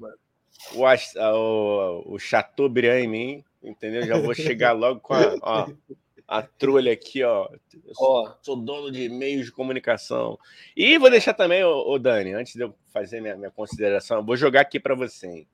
o, 0.73 0.83
o, 0.83 2.13
o 2.13 2.19
Chateaubriand 2.19 3.03
em 3.03 3.07
mim, 3.07 3.43
entendeu? 3.63 4.03
Já 4.03 4.17
vou 4.17 4.33
chegar 4.33 4.71
logo 4.71 4.99
com 4.99 5.13
a, 5.13 5.35
ó, 5.41 5.67
a 6.27 6.41
trolha 6.41 6.91
aqui, 6.91 7.23
ó. 7.23 7.47
Eu 7.85 7.95
sou, 7.95 8.37
sou, 8.41 8.55
dono 8.55 8.91
de 8.91 9.09
meios 9.09 9.45
de 9.45 9.51
comunicação. 9.51 10.37
E 10.75 10.97
vou 10.97 11.09
deixar 11.09 11.33
também, 11.33 11.63
ô, 11.63 11.89
ô 11.89 11.99
Dani, 11.99 12.33
antes 12.33 12.53
de 12.53 12.61
eu 12.61 12.73
fazer 12.93 13.21
minha, 13.21 13.35
minha 13.35 13.51
consideração, 13.51 14.25
vou 14.25 14.35
jogar 14.37 14.61
aqui 14.61 14.79
para 14.79 14.95
você, 14.95 15.27
hein? 15.27 15.47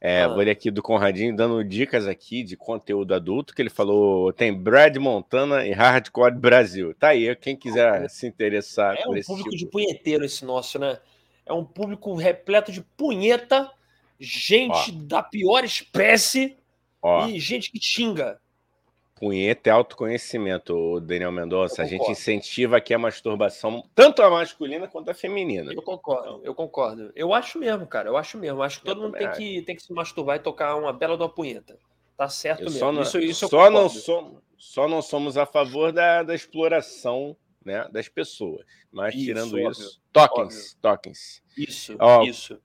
É, 0.00 0.22
ah. 0.22 0.28
Vou 0.28 0.38
ler 0.38 0.52
aqui 0.52 0.70
do 0.70 0.82
Conradinho 0.82 1.36
dando 1.36 1.62
dicas 1.62 2.06
aqui 2.06 2.42
de 2.42 2.56
conteúdo 2.56 3.14
adulto, 3.14 3.54
que 3.54 3.60
ele 3.60 3.68
falou: 3.68 4.32
tem 4.32 4.52
Brad 4.52 4.96
Montana 4.96 5.66
e 5.66 5.72
Hardcore 5.72 6.34
Brasil. 6.34 6.94
Tá 6.94 7.08
aí, 7.08 7.34
quem 7.36 7.54
quiser 7.54 8.08
se 8.08 8.26
interessar 8.26 8.96
é 8.96 9.06
um 9.06 9.20
público 9.22 9.50
tipo. 9.50 9.56
de 9.56 9.66
punheteiro 9.66 10.24
esse 10.24 10.44
nosso, 10.44 10.78
né? 10.78 10.98
É 11.44 11.52
um 11.52 11.64
público 11.64 12.14
repleto 12.14 12.72
de 12.72 12.80
punheta, 12.80 13.70
gente 14.18 14.90
Ó. 14.90 15.02
da 15.02 15.22
pior 15.22 15.64
espécie 15.64 16.56
Ó. 17.02 17.26
e 17.26 17.38
gente 17.38 17.70
que 17.70 17.78
xinga. 17.80 18.40
Punheta 19.20 19.68
é 19.68 19.72
autoconhecimento, 19.74 20.98
Daniel 21.00 21.30
Mendonça. 21.30 21.82
A 21.82 21.84
gente 21.84 22.10
incentiva 22.10 22.78
aqui 22.78 22.94
a 22.94 22.98
masturbação, 22.98 23.86
tanto 23.94 24.22
a 24.22 24.30
masculina 24.30 24.88
quanto 24.88 25.10
a 25.10 25.14
feminina. 25.14 25.70
Eu 25.74 25.82
concordo, 25.82 26.40
eu 26.42 26.54
concordo. 26.54 27.12
Eu 27.14 27.34
acho 27.34 27.58
mesmo, 27.58 27.86
cara. 27.86 28.08
Eu 28.08 28.16
acho 28.16 28.38
mesmo. 28.38 28.62
Acho 28.62 28.80
que 28.80 28.86
todo 28.86 29.02
mundo 29.02 29.12
tem 29.12 29.30
que, 29.32 29.60
tem 29.60 29.76
que 29.76 29.82
se 29.82 29.92
masturbar 29.92 30.36
e 30.36 30.38
tocar 30.38 30.74
uma 30.74 30.90
bela 30.90 31.18
de 31.18 31.22
uma 31.22 31.28
punheta. 31.28 31.78
Tá 32.16 32.30
certo 32.30 32.62
eu 32.62 32.70
mesmo. 32.70 32.92
Não, 32.92 33.02
isso, 33.02 33.18
isso 33.18 33.46
só, 33.46 33.68
não 33.68 33.90
somos, 33.90 34.42
só 34.56 34.88
não 34.88 35.02
somos 35.02 35.36
a 35.36 35.44
favor 35.44 35.92
da, 35.92 36.22
da 36.22 36.34
exploração 36.34 37.36
né, 37.62 37.86
das 37.92 38.08
pessoas. 38.08 38.64
Mas 38.90 39.14
isso, 39.14 39.24
tirando 39.26 39.52
óbvio, 39.52 39.70
isso, 39.70 40.00
toquem-se, 40.10 40.76
toquem-se. 40.78 41.42
Isso, 41.58 41.96
Ó, 41.98 42.22
isso. 42.22 42.58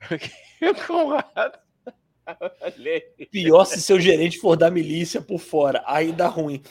Conrado. 0.86 1.58
Pior 3.30 3.64
se 3.64 3.80
seu 3.80 3.98
gerente 4.00 4.38
for 4.38 4.56
da 4.56 4.70
milícia 4.70 5.20
por 5.20 5.38
fora, 5.38 5.82
aí 5.86 6.12
dá 6.12 6.28
ruim. 6.28 6.62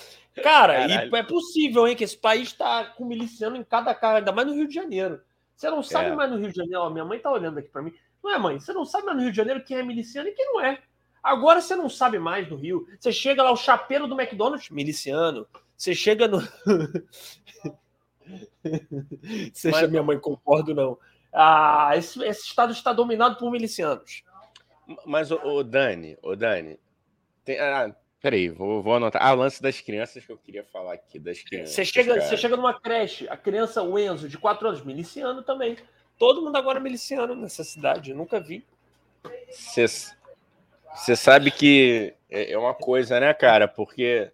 Cara, 0.41 0.73
é 0.75 1.23
possível, 1.23 1.87
hein, 1.87 1.95
que 1.95 2.03
esse 2.03 2.17
país 2.17 2.49
está 2.49 2.85
com 2.85 3.05
miliciano 3.05 3.57
em 3.57 3.63
cada 3.63 3.93
cara, 3.93 4.19
ainda 4.19 4.31
mais 4.31 4.47
no 4.47 4.53
Rio 4.53 4.67
de 4.67 4.73
Janeiro. 4.73 5.21
Você 5.55 5.69
não 5.69 5.83
sabe 5.83 6.09
é. 6.09 6.15
mais 6.15 6.31
no 6.31 6.37
Rio 6.37 6.49
de 6.49 6.55
Janeiro, 6.55 6.81
ó, 6.81 6.89
minha 6.89 7.05
mãe 7.05 7.19
tá 7.19 7.31
olhando 7.31 7.59
aqui 7.59 7.69
para 7.69 7.81
mim. 7.81 7.93
Não 8.23 8.33
é, 8.33 8.37
mãe? 8.37 8.59
Você 8.59 8.73
não 8.73 8.85
sabe 8.85 9.05
mais 9.05 9.17
no 9.17 9.23
Rio 9.23 9.31
de 9.31 9.37
Janeiro 9.37 9.63
quem 9.63 9.77
é 9.77 9.83
miliciano 9.83 10.29
e 10.29 10.31
quem 10.31 10.45
não 10.45 10.61
é. 10.61 10.81
Agora 11.21 11.61
você 11.61 11.75
não 11.75 11.87
sabe 11.89 12.17
mais 12.17 12.49
no 12.49 12.55
Rio. 12.55 12.87
Você 12.99 13.11
chega 13.11 13.43
lá, 13.43 13.51
o 13.51 13.57
chapeiro 13.57 14.07
do 14.07 14.19
McDonald's, 14.19 14.69
miliciano. 14.69 15.45
Você 15.77 15.93
chega 15.93 16.27
no. 16.27 16.41
Seja 19.53 19.87
minha 19.87 20.03
mãe, 20.03 20.19
concordo 20.19 20.73
não. 20.73 20.97
Ah, 21.33 21.91
esse, 21.95 22.23
esse 22.23 22.47
estado 22.47 22.71
está 22.71 22.91
dominado 22.91 23.37
por 23.37 23.51
milicianos. 23.51 24.23
Mas, 25.05 25.31
o, 25.31 25.63
Dani, 25.63 26.17
o 26.21 26.35
Dani, 26.35 26.79
tem, 27.45 27.59
ah, 27.59 27.95
peraí, 28.21 28.49
vou, 28.49 28.81
vou 28.81 28.95
anotar. 28.95 29.21
Ah, 29.23 29.33
o 29.33 29.37
lance 29.37 29.61
das 29.61 29.79
crianças 29.81 30.25
que 30.25 30.31
eu 30.31 30.37
queria 30.37 30.63
falar 30.63 30.93
aqui, 30.93 31.19
das 31.19 31.41
crianças. 31.41 31.75
Você 31.75 31.85
chega, 31.85 32.21
você 32.21 32.37
chega 32.37 32.55
numa 32.55 32.79
creche, 32.79 33.27
a 33.29 33.37
criança, 33.37 33.81
o 33.81 33.97
Enzo, 33.97 34.29
de 34.29 34.37
4 34.37 34.67
anos, 34.67 34.83
miliciano 34.83 35.43
também. 35.43 35.77
Todo 36.17 36.41
mundo 36.41 36.55
agora 36.55 36.79
é 36.79 36.81
miliciano 36.81 37.35
nessa 37.35 37.63
cidade, 37.63 38.11
eu 38.11 38.17
nunca 38.17 38.39
vi. 38.39 38.65
Você 39.49 41.15
sabe 41.15 41.51
que 41.51 42.13
é, 42.29 42.51
é 42.51 42.57
uma 42.57 42.73
coisa, 42.73 43.19
né, 43.19 43.33
cara? 43.33 43.67
Porque 43.67 44.31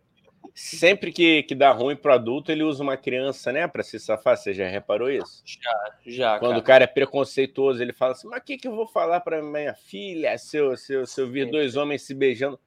sempre 0.58 1.12
que, 1.12 1.44
que 1.44 1.54
dá 1.54 1.72
ruim 1.72 1.96
pro 1.96 2.12
adulto, 2.12 2.52
ele 2.52 2.64
usa 2.64 2.82
uma 2.82 2.98
criança, 2.98 3.52
né, 3.52 3.68
para 3.68 3.84
se 3.84 4.00
safar. 4.00 4.36
Você 4.36 4.54
já 4.54 4.68
reparou 4.68 5.10
isso? 5.10 5.44
Já, 5.46 5.94
já. 6.06 6.40
Quando 6.40 6.52
cara. 6.54 6.60
o 6.60 6.64
cara 6.64 6.84
é 6.86 6.88
preconceituoso, 6.88 7.82
ele 7.82 7.94
fala 7.94 8.14
assim: 8.14 8.28
Mas 8.28 8.42
o 8.42 8.44
que, 8.44 8.58
que 8.58 8.68
eu 8.68 8.76
vou 8.76 8.88
falar 8.88 9.20
para 9.20 9.42
minha 9.42 9.76
filha 9.76 10.36
se 10.38 10.58
eu, 10.58 10.76
se, 10.76 10.94
eu, 10.94 11.06
se 11.06 11.22
eu 11.22 11.30
vir 11.30 11.50
dois 11.52 11.76
homens 11.76 12.02
se 12.02 12.14
beijando? 12.16 12.60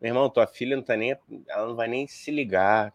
Meu 0.00 0.10
irmão, 0.10 0.28
tua 0.28 0.46
filha 0.46 0.76
não 0.76 0.82
tá 0.82 0.96
nem. 0.96 1.16
Ela 1.48 1.68
não 1.68 1.76
vai 1.76 1.86
nem 1.86 2.06
se 2.08 2.32
ligar. 2.32 2.92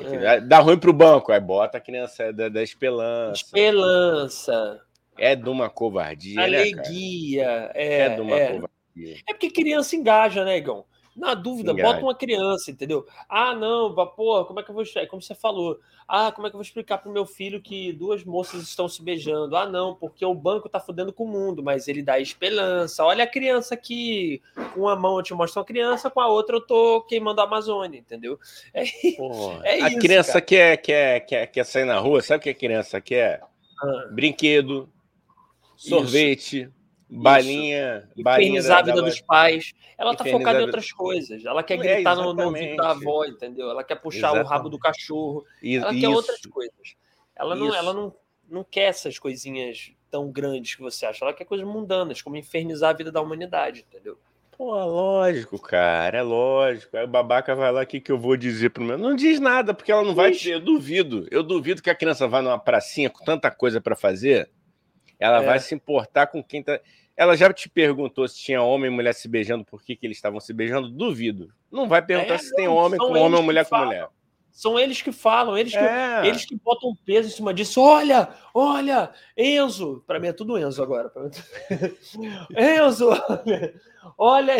É. 0.00 0.40
Dá 0.40 0.60
ruim 0.60 0.78
pro 0.78 0.92
banco, 0.92 1.32
aí 1.32 1.40
bota 1.40 1.78
a 1.78 1.80
criança 1.80 2.32
da, 2.32 2.48
da 2.48 2.62
esperança. 2.62 3.42
Esperança. 3.42 4.80
É 5.18 5.34
de 5.34 5.48
uma 5.48 5.68
covardia. 5.68 6.40
Alegria. 6.40 7.62
Né, 7.62 7.70
é, 7.74 7.98
é 8.02 8.08
de 8.10 8.20
uma 8.20 8.36
é. 8.36 8.52
covardia. 8.52 9.16
É 9.28 9.32
porque 9.32 9.50
criança 9.50 9.96
engaja, 9.96 10.44
né, 10.44 10.56
Igão? 10.56 10.86
Na 11.14 11.34
dúvida, 11.34 11.74
bota 11.74 12.00
uma 12.00 12.14
criança, 12.14 12.70
entendeu? 12.70 13.06
Ah, 13.28 13.54
não, 13.54 13.94
pô, 13.94 14.44
como 14.46 14.60
é 14.60 14.62
que 14.62 14.70
eu 14.70 14.74
vou 14.74 14.82
explicar? 14.82 15.08
Como 15.08 15.20
você 15.20 15.34
falou. 15.34 15.78
Ah, 16.08 16.32
como 16.32 16.46
é 16.46 16.50
que 16.50 16.56
eu 16.56 16.58
vou 16.58 16.64
explicar 16.64 16.98
pro 16.98 17.12
meu 17.12 17.26
filho 17.26 17.60
que 17.60 17.92
duas 17.92 18.24
moças 18.24 18.62
estão 18.62 18.88
se 18.88 19.02
beijando? 19.02 19.54
Ah, 19.54 19.66
não, 19.66 19.94
porque 19.94 20.24
o 20.24 20.34
banco 20.34 20.70
tá 20.70 20.80
fudendo 20.80 21.12
com 21.12 21.24
o 21.24 21.28
mundo, 21.28 21.62
mas 21.62 21.86
ele 21.86 22.02
dá 22.02 22.18
esperança. 22.18 23.04
Olha 23.04 23.24
a 23.24 23.26
criança 23.26 23.74
aqui, 23.74 24.40
com 24.72 24.80
uma 24.80 24.96
mão 24.96 25.18
eu 25.18 25.22
te 25.22 25.34
mostro 25.34 25.60
uma 25.60 25.66
criança, 25.66 26.10
com 26.10 26.20
a 26.20 26.28
outra 26.28 26.56
eu 26.56 26.60
tô 26.60 27.02
queimando 27.02 27.40
a 27.40 27.44
Amazônia, 27.44 27.98
entendeu? 27.98 28.38
É, 29.64 29.78
é 29.78 29.82
a 29.82 29.88
isso, 29.88 29.98
criança 29.98 30.40
quer, 30.40 30.76
quer, 30.78 31.20
quer, 31.20 31.46
quer 31.46 31.64
sair 31.64 31.84
na 31.84 31.98
rua, 31.98 32.22
sabe 32.22 32.40
o 32.40 32.42
que 32.42 32.50
a 32.50 32.54
criança 32.54 33.00
quer? 33.00 33.42
Ah. 33.80 34.08
Brinquedo, 34.10 34.88
sorvete. 35.76 36.62
Isso 36.62 36.81
balinha. 37.20 38.08
balinha 38.16 38.62
da, 38.62 38.78
a 38.78 38.82
vida 38.82 39.02
dos 39.02 39.20
pais. 39.20 39.72
Ela 39.98 40.16
tá 40.16 40.24
focada 40.24 40.60
em 40.60 40.62
outras 40.62 40.90
coisas. 40.90 41.44
Ela 41.44 41.62
quer 41.62 41.74
é, 41.74 41.76
gritar 41.76 42.12
é, 42.12 42.16
no, 42.16 42.42
ouvido 42.42 42.76
da 42.76 42.90
avó, 42.90 43.24
entendeu? 43.24 43.70
Ela 43.70 43.84
quer 43.84 43.96
puxar 43.96 44.18
exatamente. 44.18 44.46
o 44.46 44.48
rabo 44.48 44.68
do 44.68 44.78
cachorro. 44.78 45.44
Ela 45.62 45.94
quer 45.94 46.08
outras 46.08 46.40
coisas. 46.42 46.96
Ela 47.36 47.54
não, 47.54 47.74
ela 47.74 47.92
não, 47.92 48.14
não 48.48 48.64
quer 48.64 48.84
essas 48.84 49.18
coisinhas 49.18 49.92
tão 50.10 50.30
grandes 50.30 50.74
que 50.74 50.82
você 50.82 51.06
acha. 51.06 51.24
Ela 51.24 51.34
quer 51.34 51.44
coisas 51.44 51.66
mundanas, 51.66 52.22
como 52.22 52.36
infernizar 52.36 52.90
a 52.90 52.96
vida 52.96 53.10
da 53.10 53.20
humanidade, 53.20 53.84
entendeu? 53.88 54.18
Pô, 54.56 54.78
é 54.78 54.84
lógico, 54.84 55.58
cara, 55.58 56.18
é 56.18 56.22
lógico. 56.22 56.96
Aí 56.96 57.04
o 57.04 57.08
babaca 57.08 57.54
vai 57.54 57.72
lá, 57.72 57.82
o 57.82 57.86
que, 57.86 58.00
que 58.00 58.12
eu 58.12 58.18
vou 58.18 58.36
dizer 58.36 58.70
pro 58.70 58.84
meu? 58.84 58.98
Não 58.98 59.16
diz 59.16 59.40
nada, 59.40 59.72
porque 59.72 59.90
ela 59.90 60.04
não 60.04 60.14
vai 60.14 60.30
dizer. 60.30 60.52
Eu 60.52 60.60
duvido. 60.60 61.26
Eu 61.30 61.42
duvido 61.42 61.82
que 61.82 61.90
a 61.90 61.94
criança 61.94 62.28
vá 62.28 62.42
numa 62.42 62.58
pracinha 62.58 63.08
com 63.08 63.24
tanta 63.24 63.50
coisa 63.50 63.80
para 63.80 63.96
fazer. 63.96 64.50
Ela 65.18 65.42
é. 65.42 65.46
vai 65.46 65.58
se 65.58 65.74
importar 65.74 66.26
com 66.26 66.44
quem 66.44 66.62
tá. 66.62 66.78
Ela 67.22 67.36
já 67.36 67.52
te 67.52 67.68
perguntou 67.68 68.26
se 68.26 68.36
tinha 68.36 68.60
homem 68.60 68.90
e 68.90 68.94
mulher 68.94 69.14
se 69.14 69.28
beijando, 69.28 69.64
por 69.64 69.80
que, 69.80 69.94
que 69.94 70.04
eles 70.04 70.16
estavam 70.16 70.40
se 70.40 70.52
beijando? 70.52 70.88
Duvido. 70.88 71.52
Não 71.70 71.88
vai 71.88 72.04
perguntar 72.04 72.34
é, 72.34 72.38
se 72.38 72.52
tem 72.54 72.66
homem 72.66 72.98
com 72.98 73.16
homem 73.16 73.38
ou 73.38 73.42
mulher 73.42 73.64
com 73.64 73.76
mulher. 73.76 74.08
São 74.50 74.76
eles 74.76 75.00
que 75.00 75.12
falam, 75.12 75.56
eles 75.56 75.72
que, 75.72 75.78
é. 75.78 76.26
eles 76.26 76.44
que 76.44 76.56
botam 76.56 76.94
peso 77.06 77.28
em 77.28 77.30
cima 77.30 77.54
disso. 77.54 77.80
Olha, 77.80 78.28
olha, 78.52 79.10
Enzo. 79.36 80.02
Para 80.04 80.18
mim 80.18 80.26
é 80.26 80.32
tudo 80.32 80.58
Enzo 80.58 80.82
agora. 80.82 81.10
Enzo, 82.50 83.08
olha. 84.18 84.56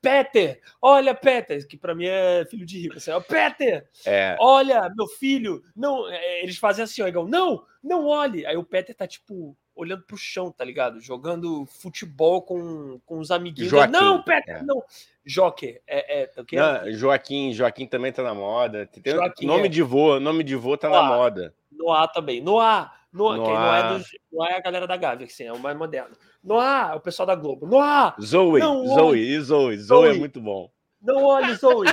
Peter, 0.00 0.60
olha, 0.80 1.14
Peter, 1.16 1.66
que 1.66 1.76
para 1.76 1.96
mim 1.96 2.06
é 2.06 2.46
filho 2.48 2.64
de 2.64 2.80
rico. 2.80 2.96
Assim, 2.96 3.10
Peter, 3.28 3.86
é. 4.06 4.36
olha, 4.40 4.88
meu 4.96 5.08
filho. 5.08 5.62
Não, 5.74 6.08
é, 6.08 6.42
eles 6.44 6.56
fazem 6.56 6.84
assim, 6.84 7.02
ó, 7.02 7.26
não, 7.26 7.64
não 7.82 8.06
olhe. 8.06 8.46
Aí 8.46 8.56
o 8.56 8.64
Peter 8.64 8.94
tá 8.94 9.06
tipo 9.06 9.54
olhando 9.78 10.02
pro 10.02 10.16
chão, 10.16 10.50
tá 10.50 10.64
ligado? 10.64 11.00
Jogando 11.00 11.64
futebol 11.66 12.42
com, 12.42 13.00
com 13.06 13.20
os 13.20 13.30
amiguinhos. 13.30 13.70
Joaquim, 13.70 13.92
não, 13.92 14.22
Peter, 14.22 14.56
é. 14.56 14.62
não. 14.62 14.82
Joker, 15.24 15.80
é, 15.86 16.22
é, 16.22 16.30
okay? 16.40 16.58
não, 16.58 16.90
Joaquim, 16.92 17.52
Joaquim 17.52 17.86
também 17.86 18.12
tá 18.12 18.22
na 18.22 18.34
moda. 18.34 18.86
Tem, 18.86 19.12
Joaquim, 19.14 19.46
nome 19.46 19.66
é. 19.66 19.68
de 19.68 19.82
vô, 19.82 20.18
nome 20.18 20.42
de 20.42 20.56
vô 20.56 20.76
tá 20.76 20.88
Noah, 20.88 21.02
na 21.02 21.16
moda. 21.16 21.54
Noah 21.70 22.08
também. 22.08 22.40
Noah, 22.40 22.92
Noah, 23.12 23.36
Noah. 23.36 23.48
Quem 23.48 23.54
Noah 23.54 23.78
é, 23.78 23.98
dos, 23.98 24.08
Noah 24.32 24.50
é 24.50 24.56
a 24.56 24.60
galera 24.60 24.86
da 24.86 24.96
Gávea, 24.96 25.26
assim, 25.26 25.44
é 25.44 25.52
o 25.52 25.58
mais 25.60 25.76
moderno. 25.78 26.16
Noah, 26.42 26.94
é 26.94 26.96
o 26.96 27.00
pessoal 27.00 27.26
da 27.26 27.36
Globo. 27.36 27.66
Noah! 27.66 28.16
Zoe, 28.20 28.58
não, 28.58 28.84
Zoe, 28.84 29.40
Zoe, 29.40 29.42
Zoe, 29.42 29.76
Zoe 29.76 30.08
é 30.08 30.18
muito 30.18 30.40
bom. 30.40 30.68
Não 31.00 31.22
olhe, 31.22 31.54
Zoe. 31.54 31.86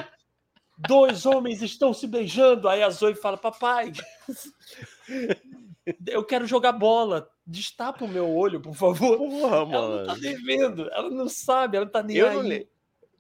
Dois 0.78 1.26
homens 1.26 1.62
estão 1.62 1.94
se 1.94 2.08
beijando. 2.08 2.68
Aí 2.68 2.82
a 2.82 2.90
Zoe 2.90 3.16
fala: 3.16 3.38
Papai, 3.38 3.92
eu 6.08 6.24
quero 6.24 6.46
jogar 6.48 6.72
bola. 6.72 7.30
Destapa 7.46 8.06
o 8.06 8.08
meu 8.08 8.30
olho, 8.30 8.60
por 8.60 8.74
favor. 8.74 9.18
Porra, 9.18 9.56
ela 9.58 9.66
mano. 9.66 9.98
não 9.98 10.06
tá 10.08 10.16
devendo. 10.16 10.90
Ela 10.92 11.10
não 11.10 11.30
sabe, 11.30 11.78
ela 11.78 11.86
não 11.86 11.92
tá 11.92 12.02
nem 12.02 12.18
eu 12.18 12.28
aí. 12.28 12.36
Não, 12.36 12.68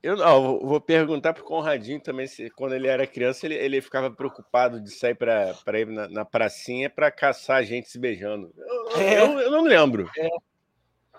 eu 0.06 0.16
não, 0.16 0.60
vou 0.60 0.80
perguntar 0.80 1.34
pro 1.34 1.44
Conradinho 1.44 2.00
também 2.00 2.28
se 2.28 2.52
quando 2.52 2.76
ele 2.76 2.88
era 2.88 3.08
criança 3.08 3.48
ele, 3.48 3.56
ele 3.56 3.82
ficava 3.82 4.12
preocupado 4.12 4.80
de 4.80 4.92
sair 4.92 5.16
para 5.16 5.80
ir 5.80 5.88
na, 5.88 6.08
na 6.08 6.24
pracinha 6.24 6.92
para 6.92 7.10
caçar 7.10 7.58
a 7.58 7.64
gente 7.64 7.90
se 7.90 7.98
beijando. 7.98 8.54
Eu, 8.56 9.02
é, 9.02 9.20
eu, 9.20 9.40
eu 9.40 9.52
não 9.52 9.64
lembro. 9.64 10.08
É. 10.16 10.30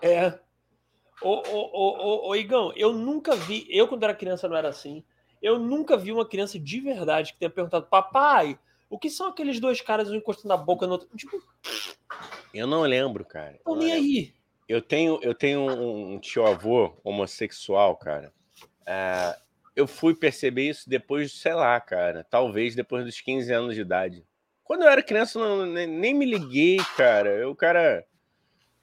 é. 0.09 0.39
Ô, 1.21 1.41
ô, 1.49 1.71
ô, 1.73 2.29
ô, 2.29 2.35
Igão, 2.35 2.71
eu 2.77 2.93
nunca 2.93 3.35
vi. 3.35 3.67
Eu, 3.69 3.89
quando 3.89 4.03
era 4.03 4.13
criança, 4.13 4.47
não 4.47 4.55
era 4.55 4.69
assim. 4.69 5.03
Eu 5.41 5.59
nunca 5.59 5.97
vi 5.97 6.13
uma 6.13 6.25
criança 6.25 6.57
de 6.57 6.79
verdade 6.79 7.33
que 7.33 7.39
tenha 7.39 7.49
perguntado, 7.49 7.87
papai, 7.87 8.57
o 8.89 8.97
que 8.97 9.09
são 9.09 9.27
aqueles 9.27 9.59
dois 9.59 9.81
caras 9.81 10.09
encostando 10.09 10.53
a 10.53 10.57
boca 10.57 10.85
no 10.85 10.93
outro? 10.93 11.09
Tipo. 11.15 11.41
Eu 12.53 12.65
não 12.65 12.81
lembro, 12.81 13.25
cara. 13.25 13.59
Não 13.65 13.75
nem 13.75 13.91
aí. 13.91 14.33
Eu 14.67 14.81
tenho, 14.81 15.19
eu 15.21 15.33
tenho 15.33 15.61
um 15.61 16.19
tio-avô 16.19 16.93
homossexual, 17.03 17.95
cara. 17.95 18.33
É, 18.85 19.37
eu 19.75 19.87
fui 19.87 20.15
perceber 20.15 20.69
isso 20.69 20.89
depois, 20.89 21.31
sei 21.33 21.53
lá, 21.53 21.79
cara. 21.79 22.25
Talvez 22.29 22.75
depois 22.75 23.05
dos 23.05 23.21
15 23.21 23.53
anos 23.53 23.75
de 23.75 23.81
idade. 23.81 24.25
Quando 24.63 24.83
eu 24.83 24.89
era 24.89 25.03
criança, 25.03 25.39
não, 25.39 25.65
nem, 25.65 25.87
nem 25.87 26.13
me 26.13 26.25
liguei, 26.25 26.77
cara. 26.97 27.29
Eu, 27.29 27.55
cara. 27.55 28.05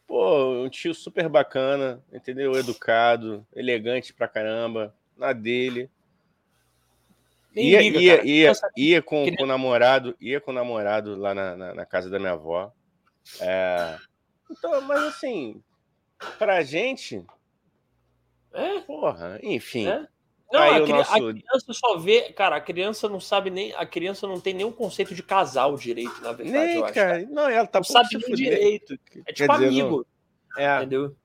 Pô, 0.07 0.62
um 0.62 0.69
tio 0.69 0.95
super 0.95 1.29
bacana, 1.29 2.03
entendeu? 2.12 2.53
Educado, 2.53 3.47
elegante 3.55 4.12
pra 4.12 4.29
caramba, 4.29 4.95
na 5.17 5.33
dele. 5.33 5.90
Nem 7.55 7.69
ia, 7.69 7.81
liga, 7.81 8.01
ia, 8.01 8.25
ia, 8.25 8.53
ia, 8.77 9.03
com, 9.03 9.25
com 9.37 9.45
o 9.45 9.47
namorado, 9.47 10.17
ia 10.21 10.40
com 10.40 10.51
o 10.51 10.55
namorado 10.55 11.14
lá 11.14 11.33
na, 11.33 11.57
na, 11.57 11.75
na 11.75 11.87
casa 11.87 12.11
da 12.11 12.19
minha 12.19 12.33
avó. 12.33 12.73
É... 13.40 13.97
Então, 14.51 14.81
mas 14.83 15.03
assim, 15.05 15.62
pra 16.38 16.62
gente, 16.62 17.25
É? 18.53 18.81
Porra, 18.81 19.38
enfim. 19.43 19.87
É? 19.88 20.07
Não, 20.53 20.62
a, 20.62 20.81
cri 20.81 20.93
nosso... 20.93 21.12
a, 21.12 21.17
criança 21.17 21.73
só 21.73 21.97
vê, 21.99 22.33
cara, 22.33 22.57
a 22.57 22.61
criança 22.61 23.09
não 23.09 23.19
sabe 23.19 23.51
nem, 23.51 23.73
a 23.75 23.85
criança 23.85 24.27
não 24.27 24.38
tem 24.38 24.55
nenhum 24.55 24.71
conceito 24.71 25.14
de 25.14 25.23
casal 25.23 25.77
direito, 25.77 26.21
na 26.23 26.33
verdade, 26.33 26.67
nem, 26.67 26.83
acho. 26.83 26.95
Cara, 26.95 27.27
não, 27.29 27.49
ela 27.49 27.67
tá 27.67 27.81
não 27.81 27.85
sabe 27.85 28.09
nem 28.12 28.35
direito. 28.35 28.99
É 29.27 29.33
tipo 29.33 29.53
dizer, 29.55 29.67
amigo. 29.67 30.07
Não... 30.57 30.62
É. 30.62 30.77
Entendeu? 30.79 31.17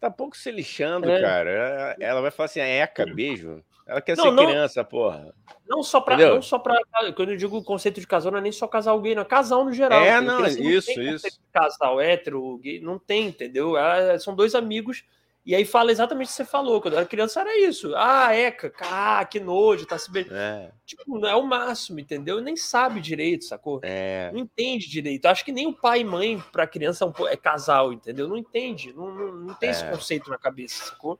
Tá 0.00 0.10
pouco 0.10 0.36
se 0.36 0.50
lixando, 0.50 1.10
é. 1.10 1.20
cara. 1.20 1.96
Ela 2.00 2.20
vai 2.20 2.30
falar 2.30 2.46
assim, 2.46 2.60
ah, 2.60 2.66
eca, 2.66 3.04
beijo. 3.04 3.62
Ela 3.86 4.00
quer 4.00 4.16
não, 4.16 4.24
ser 4.24 4.30
não, 4.32 4.44
criança, 4.46 4.84
porra. 4.84 5.32
Não 5.66 5.82
só 5.82 6.00
para 6.00 6.16
não 6.16 6.42
só 6.42 6.58
para 6.58 6.80
quando 7.14 7.30
eu 7.30 7.36
digo 7.36 7.62
conceito 7.62 8.00
de 8.00 8.06
casal 8.06 8.32
não 8.32 8.38
é 8.38 8.42
nem 8.42 8.52
só 8.52 8.66
casal 8.66 9.00
gay, 9.00 9.14
não, 9.14 9.22
é 9.22 9.24
casal 9.24 9.64
no 9.64 9.72
geral. 9.72 10.02
É, 10.02 10.20
não, 10.20 10.44
isso, 10.46 11.00
isso. 11.00 11.40
Casal 11.52 12.00
hétero, 12.00 12.58
gay, 12.58 12.80
não 12.80 12.98
tem, 12.98 13.28
entendeu? 13.28 13.76
É, 13.76 14.18
são 14.18 14.34
dois 14.34 14.54
amigos 14.54 15.04
e 15.46 15.54
aí 15.54 15.64
fala 15.64 15.92
exatamente 15.92 16.26
o 16.26 16.30
que 16.30 16.34
você 16.34 16.44
falou. 16.44 16.80
Quando 16.80 16.94
eu 16.94 16.98
era 16.98 17.08
criança 17.08 17.40
era 17.40 17.56
isso. 17.56 17.94
Ah, 17.94 18.34
eca, 18.34 18.72
ah, 18.80 19.24
que 19.24 19.38
nojo, 19.38 19.86
tá 19.86 19.96
se 19.96 20.10
beijando. 20.10 20.34
É. 20.34 20.72
Tipo, 20.84 21.20
não 21.20 21.28
é 21.28 21.36
o 21.36 21.46
máximo, 21.46 22.00
entendeu? 22.00 22.40
Nem 22.40 22.56
sabe 22.56 23.00
direito, 23.00 23.44
sacou? 23.44 23.78
É. 23.84 24.28
Não 24.32 24.40
entende 24.40 24.90
direito. 24.90 25.26
Acho 25.26 25.44
que 25.44 25.52
nem 25.52 25.68
o 25.68 25.72
pai 25.72 26.00
e 26.00 26.04
mãe 26.04 26.42
pra 26.50 26.66
criança 26.66 27.04
é, 27.04 27.32
é 27.32 27.36
casal, 27.36 27.92
entendeu? 27.92 28.26
Não 28.26 28.36
entende. 28.36 28.92
Não, 28.92 29.14
não, 29.14 29.32
não 29.32 29.54
tem 29.54 29.68
é. 29.68 29.72
esse 29.72 29.88
conceito 29.88 30.28
na 30.28 30.36
cabeça, 30.36 30.84
sacou? 30.84 31.16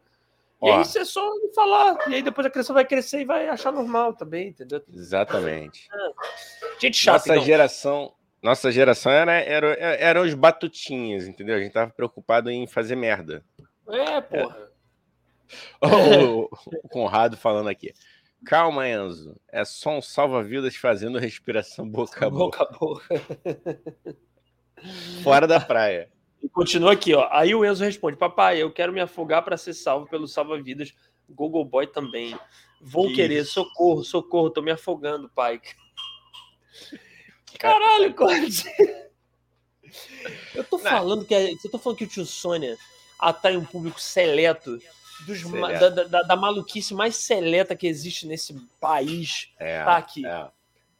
E 0.62 0.70
Ó, 0.70 0.78
aí 0.78 0.84
você 0.84 1.04
só 1.04 1.30
falar. 1.54 2.08
E 2.08 2.14
aí 2.14 2.22
depois 2.22 2.46
a 2.46 2.50
criança 2.50 2.72
vai 2.72 2.84
crescer 2.84 3.20
e 3.20 3.24
vai 3.24 3.48
achar 3.48 3.70
normal 3.70 4.14
também, 4.14 4.48
entendeu? 4.48 4.82
Exatamente. 4.92 5.88
É. 5.92 6.80
Gente 6.80 6.96
chata. 6.96 7.18
Nossa 7.18 7.32
então. 7.34 7.44
geração. 7.44 8.12
Nossa 8.42 8.70
geração 8.70 9.10
era, 9.12 9.32
era, 9.32 9.66
eram 9.76 10.22
os 10.22 10.34
batutinhas, 10.34 11.26
entendeu? 11.26 11.56
A 11.56 11.60
gente 11.60 11.72
tava 11.72 11.90
preocupado 11.90 12.50
em 12.50 12.66
fazer 12.66 12.96
merda. 12.96 13.44
É, 13.88 14.20
porra. 14.20 14.56
É. 14.60 14.66
O, 16.24 16.48
o 16.82 16.88
Conrado 16.88 17.36
falando 17.36 17.68
aqui. 17.68 17.92
Calma, 18.44 18.88
Enzo. 18.88 19.36
É 19.48 19.64
só 19.64 19.90
um 19.90 20.02
salva-vidas 20.02 20.76
fazendo 20.76 21.18
respiração 21.18 21.88
boca 21.88 22.26
a 22.26 22.30
boca. 22.30 22.64
Boca 22.64 22.74
a 22.74 22.78
boca. 22.78 23.22
Fora 25.22 25.46
da 25.46 25.60
praia. 25.60 26.08
E 26.46 26.48
continua 26.48 26.92
aqui, 26.92 27.12
ó. 27.12 27.28
Aí 27.32 27.52
o 27.56 27.64
Enzo 27.64 27.82
responde: 27.82 28.16
Papai, 28.16 28.62
eu 28.62 28.70
quero 28.70 28.92
me 28.92 29.00
afogar 29.00 29.42
para 29.42 29.56
ser 29.56 29.74
salvo 29.74 30.06
pelo 30.06 30.28
salva-vidas. 30.28 30.94
Google 31.28 31.64
Boy 31.64 31.88
também. 31.88 32.38
Vou 32.80 33.06
Isso. 33.06 33.16
querer, 33.16 33.44
socorro, 33.44 34.04
socorro, 34.04 34.48
tô 34.48 34.62
me 34.62 34.70
afogando, 34.70 35.28
pai. 35.28 35.60
Caralho, 37.58 38.14
Corte. 38.14 38.64
Eu 40.54 40.62
tô 40.62 40.78
falando 40.78 41.24
que. 41.24 41.34
Eu 41.34 41.70
tô 41.70 41.80
falando 41.80 41.98
que 41.98 42.04
o 42.04 42.08
tio 42.08 42.24
Sônia 42.24 42.78
atrai 43.18 43.56
um 43.56 43.64
público 43.64 44.00
seleto 44.00 44.78
dos, 45.26 45.42
da, 45.42 45.88
da, 45.88 46.22
da, 46.22 46.36
maluquice 46.36 46.94
mais 46.94 47.16
seleta 47.16 47.74
que 47.74 47.88
existe 47.88 48.24
nesse 48.24 48.54
país. 48.78 49.52
É, 49.58 49.82
tá 49.82 49.96
aqui. 49.96 50.24
É. 50.24 50.48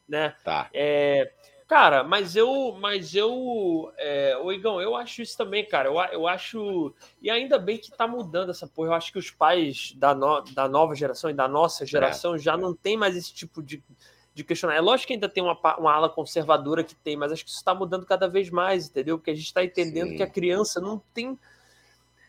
Né? 0.09 0.35
Tá. 0.43 0.69
É, 0.75 1.31
cara, 1.67 2.03
mas 2.03 2.37
eu. 2.37 2.77
Mas 2.81 3.15
eu. 3.15 3.93
É, 3.97 4.37
Igão, 4.53 4.81
eu 4.81 4.97
acho 4.97 5.23
isso 5.23 5.37
também, 5.37 5.65
cara. 5.65 5.89
Eu, 5.89 5.99
eu 6.13 6.29
acho. 6.29 6.95
E 7.21 7.31
ainda 7.31 7.59
bem 7.59 7.79
que 7.79 7.91
tá 7.91 8.07
mudando 8.07 8.51
essa 8.51 8.67
porra. 8.67 8.89
Eu 8.89 8.95
acho 8.95 9.13
que 9.13 9.19
os 9.19 9.31
pais 9.31 9.93
da, 9.97 10.15
no, 10.15 10.43
da 10.43 10.69
nova 10.69 10.95
geração 10.95 11.31
e 11.31 11.35
da 11.35 11.49
nossa 11.49 11.85
geração 11.85 12.35
é, 12.35 12.39
já 12.39 12.55
é. 12.55 12.57
não 12.57 12.75
tem 12.75 12.97
mais 12.97 13.17
esse 13.17 13.33
tipo 13.33 13.63
de 13.63 13.83
de 14.35 14.45
questionar. 14.45 14.75
É 14.75 14.83
lógico 14.83 15.09
que 15.09 15.15
ainda 15.15 15.31
tem 15.31 15.43
uma, 15.43 15.59
uma 15.79 15.95
ala 15.95 16.11
conservadora 16.11 16.85
que 16.85 16.95
tem, 16.95 17.17
mas 17.17 17.33
acho 17.33 17.43
que 17.43 17.49
isso 17.49 17.59
está 17.59 17.75
mudando 17.75 18.05
cada 18.05 18.29
vez 18.29 18.51
mais, 18.51 18.87
entendeu? 18.87 19.17
Porque 19.17 19.31
a 19.31 19.35
gente 19.35 19.47
está 19.47 19.65
entendendo 19.65 20.11
Sim. 20.11 20.17
que 20.19 20.23
a 20.23 20.29
criança 20.29 20.79
não 20.79 21.03
tem 21.15 21.39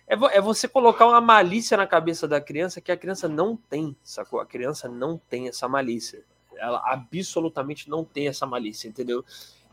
é, 0.08 0.38
é 0.38 0.42
você 0.42 0.70
colocar 0.70 1.06
uma 1.06 1.20
malícia 1.20 1.76
na 1.76 1.86
cabeça 1.86 2.28
da 2.28 2.40
criança 2.40 2.80
que 2.80 2.92
a 2.92 2.98
criança 2.98 3.28
não 3.28 3.58
tem, 3.58 3.96
sacou? 4.02 4.40
A 4.40 4.46
criança 4.46 4.88
não 4.88 5.18
tem 5.18 5.50
essa 5.50 5.68
malícia. 5.68 6.24
Ela 6.60 6.82
absolutamente 6.86 7.90
não 7.90 8.04
tem 8.04 8.28
essa 8.28 8.46
malícia, 8.46 8.88
entendeu? 8.88 9.24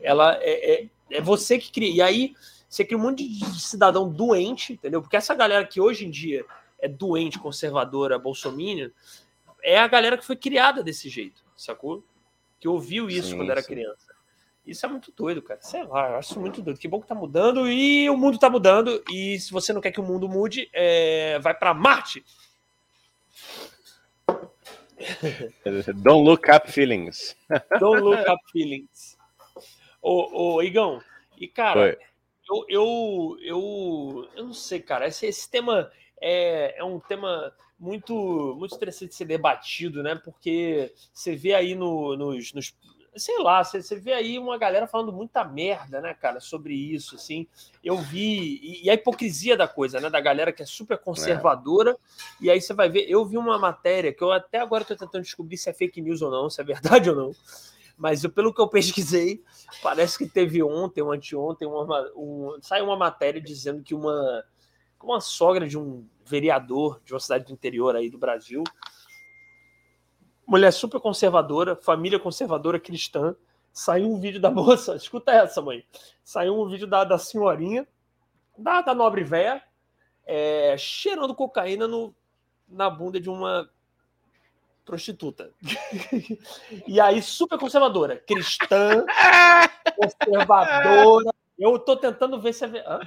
Ela 0.01 0.37
é, 0.41 0.83
é, 0.83 0.89
é 1.11 1.21
você 1.21 1.59
que 1.59 1.71
cria. 1.71 1.93
E 1.93 2.03
aí 2.03 2.35
você 2.69 2.85
cria 2.85 2.99
um 2.99 3.03
monte 3.03 3.29
de 3.29 3.61
cidadão 3.61 4.09
doente, 4.09 4.73
entendeu? 4.73 5.01
Porque 5.01 5.17
essa 5.17 5.35
galera 5.35 5.65
que 5.67 5.81
hoje 5.81 6.07
em 6.07 6.11
dia 6.11 6.45
é 6.81 6.89
doente, 6.89 7.39
conservadora, 7.39 8.19
bolsominion, 8.19 8.91
é 9.63 9.79
a 9.79 9.89
galera 9.89 10.19
que 10.19 10.27
foi 10.27 10.37
criada 10.37 10.83
desse 10.83 11.09
jeito, 11.09 11.43
sacou? 11.57 12.05
Que 12.61 12.69
ouviu 12.69 13.09
isso 13.09 13.29
sim, 13.29 13.37
quando 13.37 13.51
era 13.51 13.63
sim. 13.63 13.69
criança. 13.69 14.15
Isso 14.67 14.85
é 14.85 14.89
muito 14.89 15.13
doido, 15.13 15.43
cara. 15.43 15.61
Sei 15.63 15.83
lá, 15.85 16.11
eu 16.11 16.17
acho 16.17 16.41
muito 16.41 16.63
doido. 16.63 16.79
Que 16.79 16.89
bom 16.89 17.01
que 17.01 17.07
tá 17.07 17.15
mudando 17.15 17.69
e 17.69 18.09
o 18.09 18.17
mundo 18.17 18.39
tá 18.39 18.49
mudando. 18.49 19.03
E 19.11 19.39
se 19.39 19.53
você 19.53 19.73
não 19.73 19.81
quer 19.81 19.93
que 19.93 20.01
o 20.01 20.05
mundo 20.05 20.29
mude, 20.29 20.71
é... 20.73 21.39
vai 21.41 21.55
para 21.55 21.75
Marte. 21.75 22.25
Don't 26.03 26.25
look 26.25 26.49
up 26.51 26.71
feelings. 26.71 27.37
Don't 27.81 28.03
look 28.03 28.29
up 28.29 28.41
feelings. 28.53 29.17
Ô, 30.01 30.57
ô 30.57 30.63
Igão, 30.63 31.01
e 31.39 31.49
cara, 31.49 31.99
eu, 32.49 32.65
eu, 32.69 33.37
eu, 33.41 34.29
eu 34.37 34.45
não 34.45 34.53
sei, 34.53 34.81
cara. 34.81 35.07
Esse, 35.07 35.27
esse 35.27 35.51
tema 35.51 35.91
é, 36.21 36.79
é 36.79 36.85
um 36.85 37.01
tema 37.01 37.53
muito, 37.79 38.55
muito 38.59 38.75
interessante 38.75 39.11
de 39.11 39.15
ser 39.17 39.25
debatido, 39.25 40.03
né? 40.03 40.15
Porque 40.15 40.93
você 41.13 41.35
vê 41.35 41.55
aí 41.55 41.75
no, 41.75 42.17
nos, 42.17 42.53
nos 42.53 42.75
sei 43.17 43.39
lá, 43.39 43.63
você, 43.63 43.83
você 43.83 43.97
vê 43.97 44.13
aí 44.13 44.39
uma 44.39 44.59
galera 44.59 44.87
falando 44.87 45.13
muita 45.13 45.45
merda, 45.45 46.01
né, 46.01 46.15
cara, 46.15 46.41
sobre 46.41 46.75
isso, 46.75 47.17
assim. 47.17 47.47
Eu 47.83 47.97
vi. 47.97 48.59
E, 48.63 48.85
e 48.85 48.91
a 48.91 48.95
hipocrisia 48.95 49.57
da 49.57 49.69
coisa, 49.69 50.01
né, 50.01 50.11
da 50.11 50.21
galera 50.21 50.53
que 50.53 50.63
é 50.63 50.67
super 50.67 50.99
conservadora. 50.99 51.93
É. 51.93 51.97
E 52.45 52.51
aí 52.51 52.61
você 52.61 52.75
vai 52.75 52.89
ver. 52.89 53.09
Eu 53.09 53.25
vi 53.25 53.37
uma 53.37 53.59
matéria 53.59 54.13
que 54.13 54.23
eu 54.23 54.33
até 54.33 54.59
agora 54.59 54.83
estou 54.83 54.97
tentando 54.97 55.23
descobrir 55.23 55.57
se 55.57 55.71
é 55.71 55.73
fake 55.73 56.01
news 56.01 56.23
ou 56.23 56.31
não, 56.31 56.51
se 56.51 56.61
é 56.61 56.65
verdade 56.65 57.11
ou 57.11 57.17
não. 57.17 57.33
Mas 57.97 58.25
eu, 58.25 58.31
pelo 58.31 58.53
que 58.53 58.61
eu 58.61 58.69
pesquisei, 58.69 59.43
parece 59.83 60.19
que 60.19 60.27
teve 60.27 60.63
ontem 60.63 61.01
ou 61.01 61.13
anteontem 61.13 61.67
uma, 61.67 62.11
um, 62.17 62.59
saiu 62.61 62.87
uma 62.87 62.97
matéria 62.97 63.41
dizendo 63.41 63.83
que 63.83 63.95
uma, 63.95 64.45
uma 65.01 65.21
sogra 65.21 65.69
de 65.69 65.79
um 65.79 66.05
vereador 66.27 67.01
de 67.05 67.13
uma 67.13 67.21
cidade 67.21 67.45
do 67.45 67.53
interior 67.53 67.95
aí 67.95 68.11
do 68.11 68.19
Brasil 68.19 68.65
mulher 70.47 70.73
super 70.73 71.01
conservadora, 71.01 71.77
família 71.77 72.19
conservadora 72.19 72.79
cristã. 72.79 73.35
Saiu 73.73 74.13
um 74.13 74.21
vídeo 74.21 74.41
da 74.41 74.51
moça, 74.51 74.95
escuta 74.97 75.33
essa, 75.33 75.61
mãe. 75.61 75.85
Saiu 76.23 76.61
um 76.61 76.69
vídeo 76.69 76.87
da, 76.87 77.05
da 77.05 77.19
senhorinha, 77.19 77.87
da, 78.57 78.83
da 78.83 78.95
nobre 78.95 79.25
véia, 79.25 79.63
é, 80.25 80.77
cheirando 80.79 81.35
cocaína 81.35 81.89
no, 81.89 82.15
na 82.69 82.89
bunda 82.89 83.21
de 83.21 83.29
uma 83.29 83.69
prostituta. 84.85 85.51
e 86.87 87.01
aí, 87.01 87.21
super 87.23 87.59
conservadora, 87.59 88.17
cristã, 88.17 89.05
conservadora. 89.97 91.33
Eu 91.59 91.79
tô 91.79 91.97
tentando 91.97 92.41
ver 92.41 92.53
se 92.53 92.65
é. 92.65 92.85
Hã? 92.87 93.01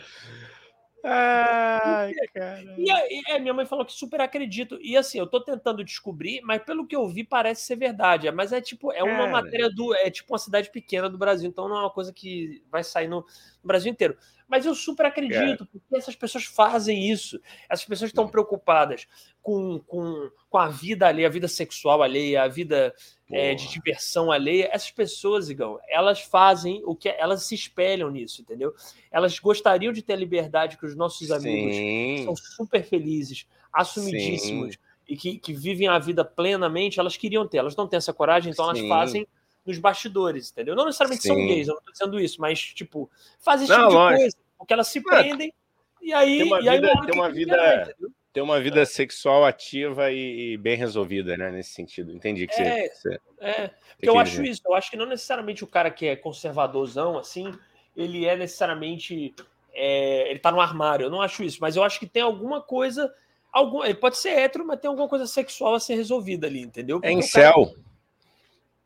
Ai, 1.03 2.13
cara. 2.33 2.75
E, 2.77 2.89
e, 2.89 3.31
é, 3.31 3.39
minha 3.39 3.53
mãe 3.53 3.65
falou 3.65 3.85
que 3.85 3.93
super 3.93 4.19
acredito. 4.19 4.77
E 4.81 4.97
assim, 4.97 5.19
eu 5.19 5.27
tô 5.27 5.39
tentando 5.41 5.83
descobrir, 5.83 6.41
mas 6.41 6.63
pelo 6.63 6.85
que 6.85 6.95
eu 6.95 7.07
vi, 7.07 7.23
parece 7.23 7.61
ser 7.61 7.75
verdade. 7.75 8.29
Mas 8.31 8.51
é 8.51 8.59
tipo, 8.59 8.91
é 8.91 9.03
uma 9.03 9.17
cara. 9.17 9.31
matéria 9.31 9.69
do. 9.69 9.93
É 9.95 10.09
tipo 10.09 10.33
uma 10.33 10.39
cidade 10.39 10.71
pequena 10.71 11.09
do 11.09 11.17
Brasil, 11.17 11.47
então 11.47 11.69
não 11.69 11.77
é 11.77 11.79
uma 11.81 11.91
coisa 11.91 12.11
que 12.11 12.63
vai 12.71 12.83
sair 12.83 13.07
no, 13.07 13.21
no 13.21 13.67
Brasil 13.67 13.91
inteiro. 13.91 14.17
Mas 14.47 14.65
eu 14.65 14.73
super 14.73 15.05
acredito, 15.05 15.63
é. 15.63 15.67
porque 15.67 15.95
essas 15.95 16.15
pessoas 16.15 16.45
fazem 16.45 17.09
isso. 17.11 17.39
Essas 17.69 17.85
pessoas 17.85 18.09
estão 18.09 18.27
preocupadas 18.27 19.07
com, 19.41 19.79
com, 19.79 20.31
com 20.49 20.57
a 20.57 20.69
vida 20.69 21.07
alheia, 21.07 21.27
a 21.27 21.31
vida 21.31 21.47
sexual 21.47 22.01
alheia, 22.01 22.43
a 22.43 22.47
vida 22.47 22.93
é, 23.31 23.53
de 23.53 23.67
diversão 23.69 24.31
alheia. 24.31 24.69
Essas 24.71 24.91
pessoas, 24.91 25.49
Igão, 25.49 25.79
elas 25.87 26.21
fazem 26.21 26.81
o 26.85 26.95
que 26.95 27.09
elas 27.09 27.43
se 27.43 27.55
espelham 27.55 28.09
nisso, 28.09 28.41
entendeu? 28.41 28.73
Elas 29.11 29.37
gostariam 29.39 29.91
de 29.91 30.01
ter 30.01 30.13
a 30.13 30.17
liberdade 30.17 30.77
que 30.77 30.85
os 30.85 30.95
nossos 30.95 31.31
amigos 31.31 31.75
Sim. 31.75 32.23
são 32.23 32.35
super 32.35 32.83
felizes, 32.83 33.47
assumidíssimos 33.71 34.75
Sim. 34.75 34.79
e 35.07 35.17
que, 35.17 35.37
que 35.37 35.53
vivem 35.53 35.87
a 35.87 35.99
vida 35.99 36.23
plenamente, 36.23 36.99
elas 36.99 37.17
queriam 37.17 37.47
ter. 37.47 37.57
Elas 37.57 37.75
não 37.75 37.87
têm 37.87 37.97
essa 37.97 38.13
coragem, 38.13 38.51
então 38.51 38.65
Sim. 38.65 38.79
elas 38.79 38.89
fazem 38.89 39.27
nos 39.65 39.77
bastidores, 39.77 40.49
entendeu? 40.49 40.75
Não 40.75 40.85
necessariamente 40.85 41.27
são 41.27 41.35
gays, 41.35 41.67
eu 41.67 41.75
não 41.75 41.81
tô 41.81 41.91
dizendo 41.91 42.19
isso, 42.19 42.39
mas, 42.39 42.59
tipo, 42.59 43.09
fazem 43.37 43.65
esse 43.65 43.77
não, 43.77 43.89
tipo 43.89 44.09
de 44.09 44.15
coisa, 44.15 44.37
porque 44.57 44.73
elas 44.73 44.87
se 44.87 45.01
prendem 45.01 45.53
e 46.01 46.13
aí. 46.13 46.37
Tem 46.37 46.47
uma 46.47 46.61
e 46.61 46.69
aí 46.69 46.79
vida. 46.79 47.01
Tem 47.05 47.13
uma 47.13 47.29
vida 47.29 47.95
ter 48.37 48.41
uma 48.41 48.59
vida 48.59 48.85
sexual 48.85 49.43
ativa 49.43 50.11
e, 50.11 50.53
e, 50.53 50.57
bem 50.57 50.77
resolvida, 50.77 51.35
né? 51.35 51.49
Nesse 51.49 51.71
sentido. 51.71 52.13
Entendi 52.13 52.45
que 52.45 52.61
é, 52.61 52.87
você. 52.87 53.19
É, 53.39 53.71
porque 53.95 54.07
eu 54.07 54.19
acho 54.19 54.43
isso. 54.43 54.61
Eu 54.63 54.75
acho 54.75 54.91
que 54.91 54.95
não 54.95 55.07
necessariamente 55.07 55.63
o 55.63 55.67
cara 55.67 55.89
que 55.89 56.05
é 56.05 56.15
conservadorzão, 56.15 57.17
assim, 57.17 57.51
ele 57.95 58.27
é 58.27 58.37
necessariamente. 58.37 59.33
É, 59.73 60.29
ele 60.29 60.37
tá 60.37 60.51
no 60.51 60.61
armário. 60.61 61.05
Eu 61.05 61.09
não 61.09 61.19
acho 61.19 61.43
isso, 61.43 61.57
mas 61.59 61.75
eu 61.75 61.83
acho 61.83 61.99
que 61.99 62.05
tem 62.05 62.21
alguma 62.21 62.61
coisa. 62.61 63.11
Algum, 63.51 63.83
ele 63.83 63.95
pode 63.95 64.19
ser 64.19 64.29
hétero, 64.29 64.67
mas 64.67 64.79
tem 64.79 64.87
alguma 64.87 65.07
coisa 65.07 65.25
sexual 65.25 65.73
a 65.73 65.79
ser 65.79 65.95
resolvida 65.95 66.45
ali, 66.45 66.61
entendeu? 66.61 66.99
Porque 66.99 67.11
é 67.11 67.17
em 67.17 67.23
céu. 67.23 67.65
Cara, 67.65 67.86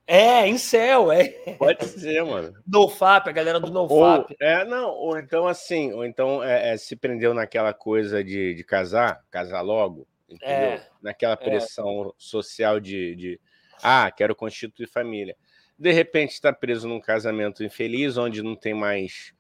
é, 0.08 0.48
em 0.48 0.58
céu, 0.58 1.12
é. 1.12 1.30
Pode 1.58 1.86
ser, 1.86 2.24
mano. 2.24 2.54
NoFap, 2.68 3.30
a 3.30 3.32
galera 3.32 3.60
do 3.60 3.72
NoFap. 3.72 4.36
É, 4.40 4.66
não, 4.66 4.90
ou 4.90 5.18
então 5.18 5.48
assim, 5.48 5.94
ou 5.94 6.06
então 6.06 6.44
é, 6.44 6.74
é, 6.74 6.78
se 6.78 6.96
prendeu 6.96 7.34
naquela 7.34 7.74
coisa 7.74 8.24
de, 8.24 8.54
de 8.54 8.64
casar, 8.64 9.24
casar 9.30 9.62
logo, 9.62 10.08
É, 10.42 10.82
Naquela 11.02 11.34
é. 11.34 11.38
pressão 11.38 12.14
social 12.18 12.80
de, 12.80 13.16
de, 13.16 13.40
ah, 13.82 14.12
quero 14.12 14.36
constituir 14.36 14.88
família. 14.88 15.36
De 15.78 15.92
repente 15.92 16.32
está 16.32 16.52
preso 16.54 16.88
num 16.88 17.00
casamento 17.00 17.64
infeliz, 17.64 18.18
onde 18.18 18.44
não 18.44 18.56
tem 18.56 18.74
mais 18.74 19.34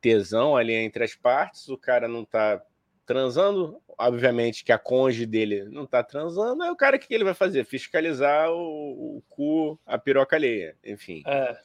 tesão 0.00 0.56
ali 0.56 0.74
entre 0.74 1.04
as 1.04 1.14
partes, 1.14 1.68
o 1.68 1.76
cara 1.76 2.08
não 2.08 2.22
está 2.22 2.62
transando, 3.10 3.82
obviamente 3.98 4.62
que 4.62 4.70
a 4.70 4.78
conge 4.78 5.26
dele 5.26 5.64
não 5.64 5.82
está 5.82 6.00
transando, 6.00 6.62
aí 6.62 6.70
o 6.70 6.76
cara 6.76 6.96
o 6.96 7.00
que 7.00 7.12
ele 7.12 7.24
vai 7.24 7.34
fazer? 7.34 7.64
Fiscalizar 7.64 8.52
o, 8.52 9.16
o 9.16 9.22
cu, 9.28 9.76
a 9.84 9.98
piroca 9.98 10.36
alheia, 10.36 10.76
enfim. 10.84 11.24
É, 11.26 11.58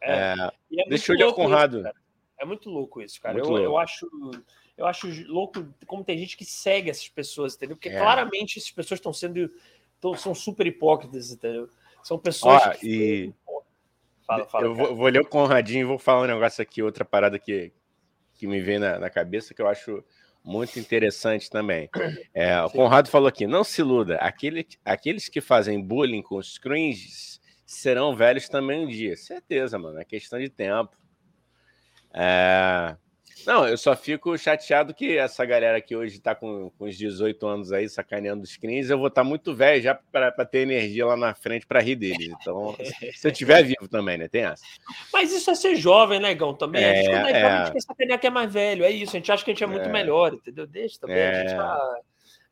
é. 0.00 0.12
é, 0.12 0.34
é 0.78 0.88
deixa 0.88 1.10
eu 1.10 1.16
olhar 1.16 1.32
Conrado. 1.32 1.80
Isso, 1.80 1.92
é 2.38 2.44
muito 2.44 2.70
louco 2.70 3.02
isso, 3.02 3.20
cara. 3.20 3.40
Eu, 3.40 3.58
eu, 3.58 3.76
acho, 3.76 4.08
eu 4.78 4.86
acho 4.86 5.08
louco 5.26 5.66
como 5.84 6.04
tem 6.04 6.16
gente 6.16 6.36
que 6.36 6.44
segue 6.44 6.90
essas 6.90 7.08
pessoas, 7.08 7.56
entendeu? 7.56 7.74
Porque 7.74 7.88
é. 7.88 7.98
claramente 7.98 8.60
essas 8.60 8.70
pessoas 8.70 9.00
estão 9.00 9.12
sendo 9.12 9.50
tão, 10.00 10.14
são 10.14 10.32
super 10.32 10.68
hipócritas, 10.68 11.32
entendeu? 11.32 11.68
São 12.04 12.20
pessoas 12.20 12.62
Ó, 12.66 12.70
que. 12.70 12.86
E... 12.86 13.34
Fala, 14.24 14.46
fala, 14.46 14.64
eu 14.64 14.76
vou, 14.76 14.94
vou, 14.94 15.08
ler 15.08 15.22
o 15.22 15.26
Conradinho 15.26 15.80
e 15.80 15.84
vou 15.84 15.98
falar 15.98 16.22
um 16.22 16.26
negócio 16.26 16.62
aqui, 16.62 16.80
outra 16.84 17.04
parada 17.04 17.36
que, 17.36 17.72
que 18.34 18.46
me 18.46 18.60
vem 18.60 18.78
na, 18.78 19.00
na 19.00 19.10
cabeça 19.10 19.52
que 19.52 19.60
eu 19.60 19.66
acho 19.66 20.04
muito 20.44 20.78
interessante 20.78 21.48
também. 21.48 21.88
É, 22.34 22.60
o 22.62 22.70
Conrado 22.70 23.08
falou 23.08 23.28
aqui: 23.28 23.46
não 23.46 23.62
se 23.62 23.80
iluda, 23.80 24.16
aquele, 24.16 24.66
aqueles 24.84 25.28
que 25.28 25.40
fazem 25.40 25.80
bullying 25.80 26.20
com 26.20 26.36
os 26.36 26.58
cringes 26.58 27.40
serão 27.64 28.14
velhos 28.14 28.48
também 28.48 28.84
um 28.84 28.88
dia. 28.88 29.16
Certeza, 29.16 29.78
mano, 29.78 30.00
é 30.00 30.04
questão 30.04 30.38
de 30.38 30.48
tempo. 30.48 30.96
É, 32.12 32.96
não, 33.46 33.66
eu 33.68 33.76
só 33.76 33.94
fico 33.94 34.36
chateado 34.38 34.94
que 34.94 35.18
essa 35.18 35.44
galera 35.44 35.80
que 35.80 35.94
hoje 35.94 36.20
tá 36.20 36.34
com, 36.34 36.70
com 36.78 36.84
os 36.84 36.96
18 36.96 37.46
anos 37.46 37.72
aí, 37.72 37.88
sacaneando 37.88 38.42
os 38.42 38.50
screens, 38.50 38.88
eu 38.88 38.98
vou 38.98 39.08
estar 39.08 39.22
tá 39.22 39.28
muito 39.28 39.54
velho 39.54 39.82
já 39.82 39.94
para 39.94 40.44
ter 40.44 40.60
energia 40.60 41.04
lá 41.06 41.16
na 41.16 41.34
frente 41.34 41.66
para 41.66 41.80
rir 41.80 41.96
deles. 41.96 42.28
Então, 42.40 42.76
se 43.14 43.26
eu 43.26 43.30
estiver 43.30 43.62
vivo 43.64 43.88
também, 43.88 44.16
né? 44.16 44.28
Tem 44.28 44.44
essa. 44.44 44.64
Mas 45.12 45.32
isso 45.32 45.50
é 45.50 45.54
ser 45.54 45.76
jovem, 45.76 46.20
né, 46.20 46.34
Gão? 46.34 46.54
Também. 46.54 46.82
É, 46.82 46.90
a 46.90 46.94
gente, 46.94 47.10
quando 47.10 47.26
é, 47.26 47.30
é. 47.32 47.44
a 47.44 47.64
gente 47.64 47.72
quer 47.72 47.80
sacanear 47.80 48.20
que 48.20 48.26
é 48.26 48.30
mais 48.30 48.52
velho. 48.52 48.84
É 48.84 48.90
isso, 48.90 49.16
a 49.16 49.18
gente 49.18 49.32
acha 49.32 49.44
que 49.44 49.50
a 49.50 49.54
gente 49.54 49.64
é 49.64 49.66
muito 49.66 49.88
é. 49.88 49.92
melhor, 49.92 50.32
entendeu? 50.32 50.66
Deixa 50.66 50.98
também. 51.00 51.16
É. 51.16 51.30
A 51.30 51.40
gente 51.40 51.56
tá 51.56 51.98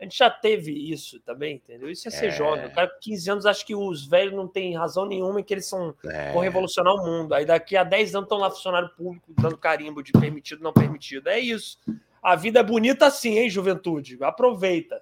a 0.03 0.05
gente 0.05 0.19
já 0.19 0.29
teve 0.29 0.73
isso 0.73 1.21
também, 1.21 1.55
entendeu? 1.55 1.88
Isso 1.88 2.09
é 2.09 2.11
ser 2.11 2.27
é. 2.27 2.31
jovem. 2.33 2.67
O 2.67 2.75
cara 2.75 2.88
com 2.88 2.99
15 2.99 3.31
anos 3.31 3.47
acha 3.47 3.65
que 3.65 3.73
os 3.73 4.05
velhos 4.05 4.35
não 4.35 4.49
têm 4.49 4.77
razão 4.77 5.07
nenhuma 5.07 5.38
e 5.38 5.45
que 5.45 5.55
eles 5.55 5.69
são 5.69 5.95
é. 6.05 6.33
vão 6.33 6.43
revolucionar 6.43 6.93
o 6.93 7.07
mundo. 7.07 7.33
Aí 7.33 7.47
daqui 7.47 7.77
a 7.77 7.85
10 7.85 8.17
anos 8.17 8.27
estão 8.27 8.38
lá 8.38 8.51
funcionário 8.51 8.91
público 8.97 9.33
dando 9.41 9.57
carimbo 9.57 10.03
de 10.03 10.11
permitido 10.11 10.61
não 10.61 10.73
permitido. 10.73 11.29
É 11.29 11.38
isso. 11.38 11.79
A 12.21 12.35
vida 12.35 12.59
é 12.59 12.65
bonita 12.65 13.07
assim, 13.07 13.38
hein, 13.38 13.49
juventude? 13.49 14.19
Aproveita. 14.23 15.01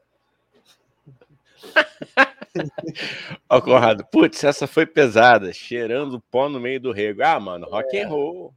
Ó, 3.49 3.57
oh, 3.57 3.63
Conrado, 3.63 4.05
putz, 4.05 4.45
essa 4.45 4.67
foi 4.67 4.85
pesada, 4.85 5.51
cheirando 5.51 6.21
pó 6.31 6.47
no 6.51 6.61
meio 6.61 6.79
do 6.79 6.93
rego. 6.93 7.23
Ah, 7.23 7.41
mano, 7.41 7.67
rock 7.71 7.97
é. 7.97 8.03
and 8.03 8.09
roll. 8.09 8.53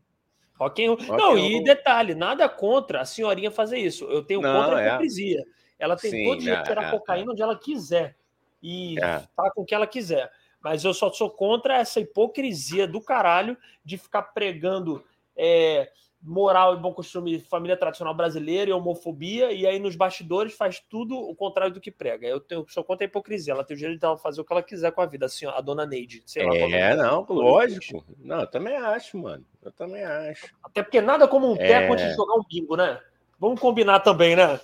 Rock 0.59 0.83
and 0.83 0.87
roll. 0.89 0.97
Rock 0.97 1.21
não, 1.21 1.31
and 1.35 1.39
e 1.39 1.53
roll. 1.53 1.63
detalhe, 1.63 2.13
nada 2.13 2.49
contra 2.49 2.99
a 2.99 3.05
senhorinha 3.05 3.49
fazer 3.49 3.77
isso. 3.77 4.03
Eu 4.05 4.21
tenho 4.21 4.41
não, 4.41 4.61
contra 4.61 4.77
a 4.77 4.81
é. 4.81 4.87
hipocrisia. 4.89 5.39
É. 5.39 5.62
Ela 5.83 5.97
tem 5.97 6.11
Sim, 6.11 6.23
todo 6.23 6.37
o 6.37 6.39
direito 6.39 6.63
de 6.63 6.69
tirar 6.69 6.87
é, 6.87 6.91
cocaína 6.91 7.31
onde 7.31 7.41
ela 7.41 7.57
quiser 7.57 8.15
e 8.61 8.97
é. 8.99 9.19
tá 9.35 9.51
com 9.51 9.61
o 9.61 9.65
que 9.65 9.75
ela 9.75 9.85
quiser. 9.85 10.31
Mas 10.61 10.85
eu 10.85 10.93
só 10.93 11.11
sou 11.11 11.29
contra 11.29 11.77
essa 11.77 11.99
hipocrisia 11.99 12.87
do 12.87 13.01
caralho 13.01 13.57
de 13.83 13.97
ficar 13.97 14.21
pregando 14.21 15.03
é, 15.35 15.91
moral 16.21 16.73
e 16.73 16.77
bom 16.77 16.93
costume, 16.93 17.37
família 17.41 17.75
tradicional 17.75 18.13
brasileira 18.13 18.69
e 18.69 18.73
homofobia, 18.73 19.51
e 19.51 19.67
aí 19.67 19.77
nos 19.77 19.97
bastidores 19.97 20.53
faz 20.53 20.79
tudo 20.89 21.17
o 21.17 21.35
contrário 21.35 21.73
do 21.73 21.81
que 21.81 21.91
prega. 21.91 22.25
Eu, 22.25 22.39
tenho, 22.39 22.65
sou 22.69 22.83
contra 22.83 23.05
a 23.05 23.07
hipocrisia, 23.07 23.53
ela 23.53 23.63
tem 23.63 23.75
o 23.75 23.77
direito 23.77 23.99
de 23.99 24.21
fazer 24.21 24.39
o 24.39 24.45
que 24.45 24.53
ela 24.53 24.63
quiser 24.63 24.91
com 24.93 25.01
a 25.01 25.05
vida, 25.05 25.25
assim, 25.25 25.45
a 25.45 25.59
dona 25.59 25.85
Neide. 25.85 26.23
Sei 26.25 26.45
lá, 26.45 26.55
é, 26.55 26.71
é 26.71 26.95
não, 26.95 27.25
lógico. 27.27 28.05
Não, 28.19 28.39
eu 28.39 28.47
também 28.47 28.77
acho, 28.77 29.17
mano. 29.17 29.45
Eu 29.61 29.71
também 29.71 30.03
acho. 30.03 30.47
Até 30.63 30.81
porque 30.81 31.01
nada 31.01 31.27
como 31.27 31.51
um 31.51 31.55
é... 31.55 31.67
teco 31.67 31.93
antes 31.93 32.07
de 32.07 32.15
jogar 32.15 32.35
um 32.35 32.43
bingo, 32.49 32.77
né? 32.77 33.01
Vamos 33.37 33.59
combinar 33.59 33.99
também, 33.99 34.37
né? 34.37 34.59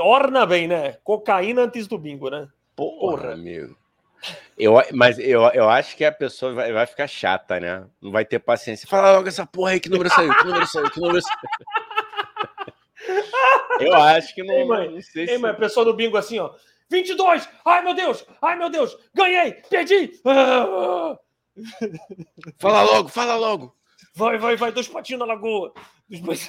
Orna 0.00 0.46
bem, 0.46 0.68
né? 0.68 0.92
Cocaína 1.04 1.62
antes 1.62 1.86
do 1.86 1.98
bingo, 1.98 2.30
né? 2.30 2.48
Porra, 2.76 3.22
Porra. 3.22 3.32
amigo. 3.32 3.76
Eu, 4.58 4.74
mas 4.92 5.18
eu, 5.18 5.42
eu 5.54 5.68
acho 5.68 5.96
que 5.96 6.04
a 6.04 6.12
pessoa 6.12 6.52
vai, 6.52 6.72
vai 6.72 6.86
ficar 6.86 7.06
chata, 7.06 7.58
né? 7.58 7.86
Não 8.00 8.10
vai 8.10 8.24
ter 8.24 8.38
paciência. 8.38 8.86
Fala 8.86 9.12
logo 9.12 9.28
essa 9.28 9.46
porra 9.46 9.70
aí, 9.72 9.80
que 9.80 9.88
número 9.88 10.10
saiu, 10.10 10.34
que 10.36 10.44
número 10.44 10.66
saiu, 10.66 10.90
que 10.90 11.00
número 11.00 11.22
saiu. 11.22 11.38
Eu 13.80 13.94
acho 13.94 14.34
que 14.34 14.42
não, 14.42 14.54
Ei, 14.54 14.64
mãe, 14.64 14.90
não 14.90 15.00
sei 15.00 15.22
Ei, 15.22 15.28
se... 15.28 15.38
mãe, 15.38 15.50
a 15.50 15.54
pessoa 15.54 15.86
do 15.86 15.94
bingo 15.94 16.18
assim, 16.18 16.38
ó. 16.38 16.52
22! 16.90 17.48
Ai, 17.64 17.82
meu 17.82 17.94
Deus! 17.94 18.26
Ai, 18.42 18.56
meu 18.56 18.68
Deus! 18.68 18.96
Ganhei! 19.14 19.52
Perdi! 19.70 20.20
Fala 22.58 22.82
logo, 22.82 23.08
fala 23.08 23.36
logo! 23.36 23.74
Vai, 24.14 24.38
vai, 24.38 24.56
vai, 24.56 24.72
dois 24.72 24.88
patinhos 24.88 25.20
na 25.20 25.24
lagoa. 25.26 25.72
Dois 26.08 26.48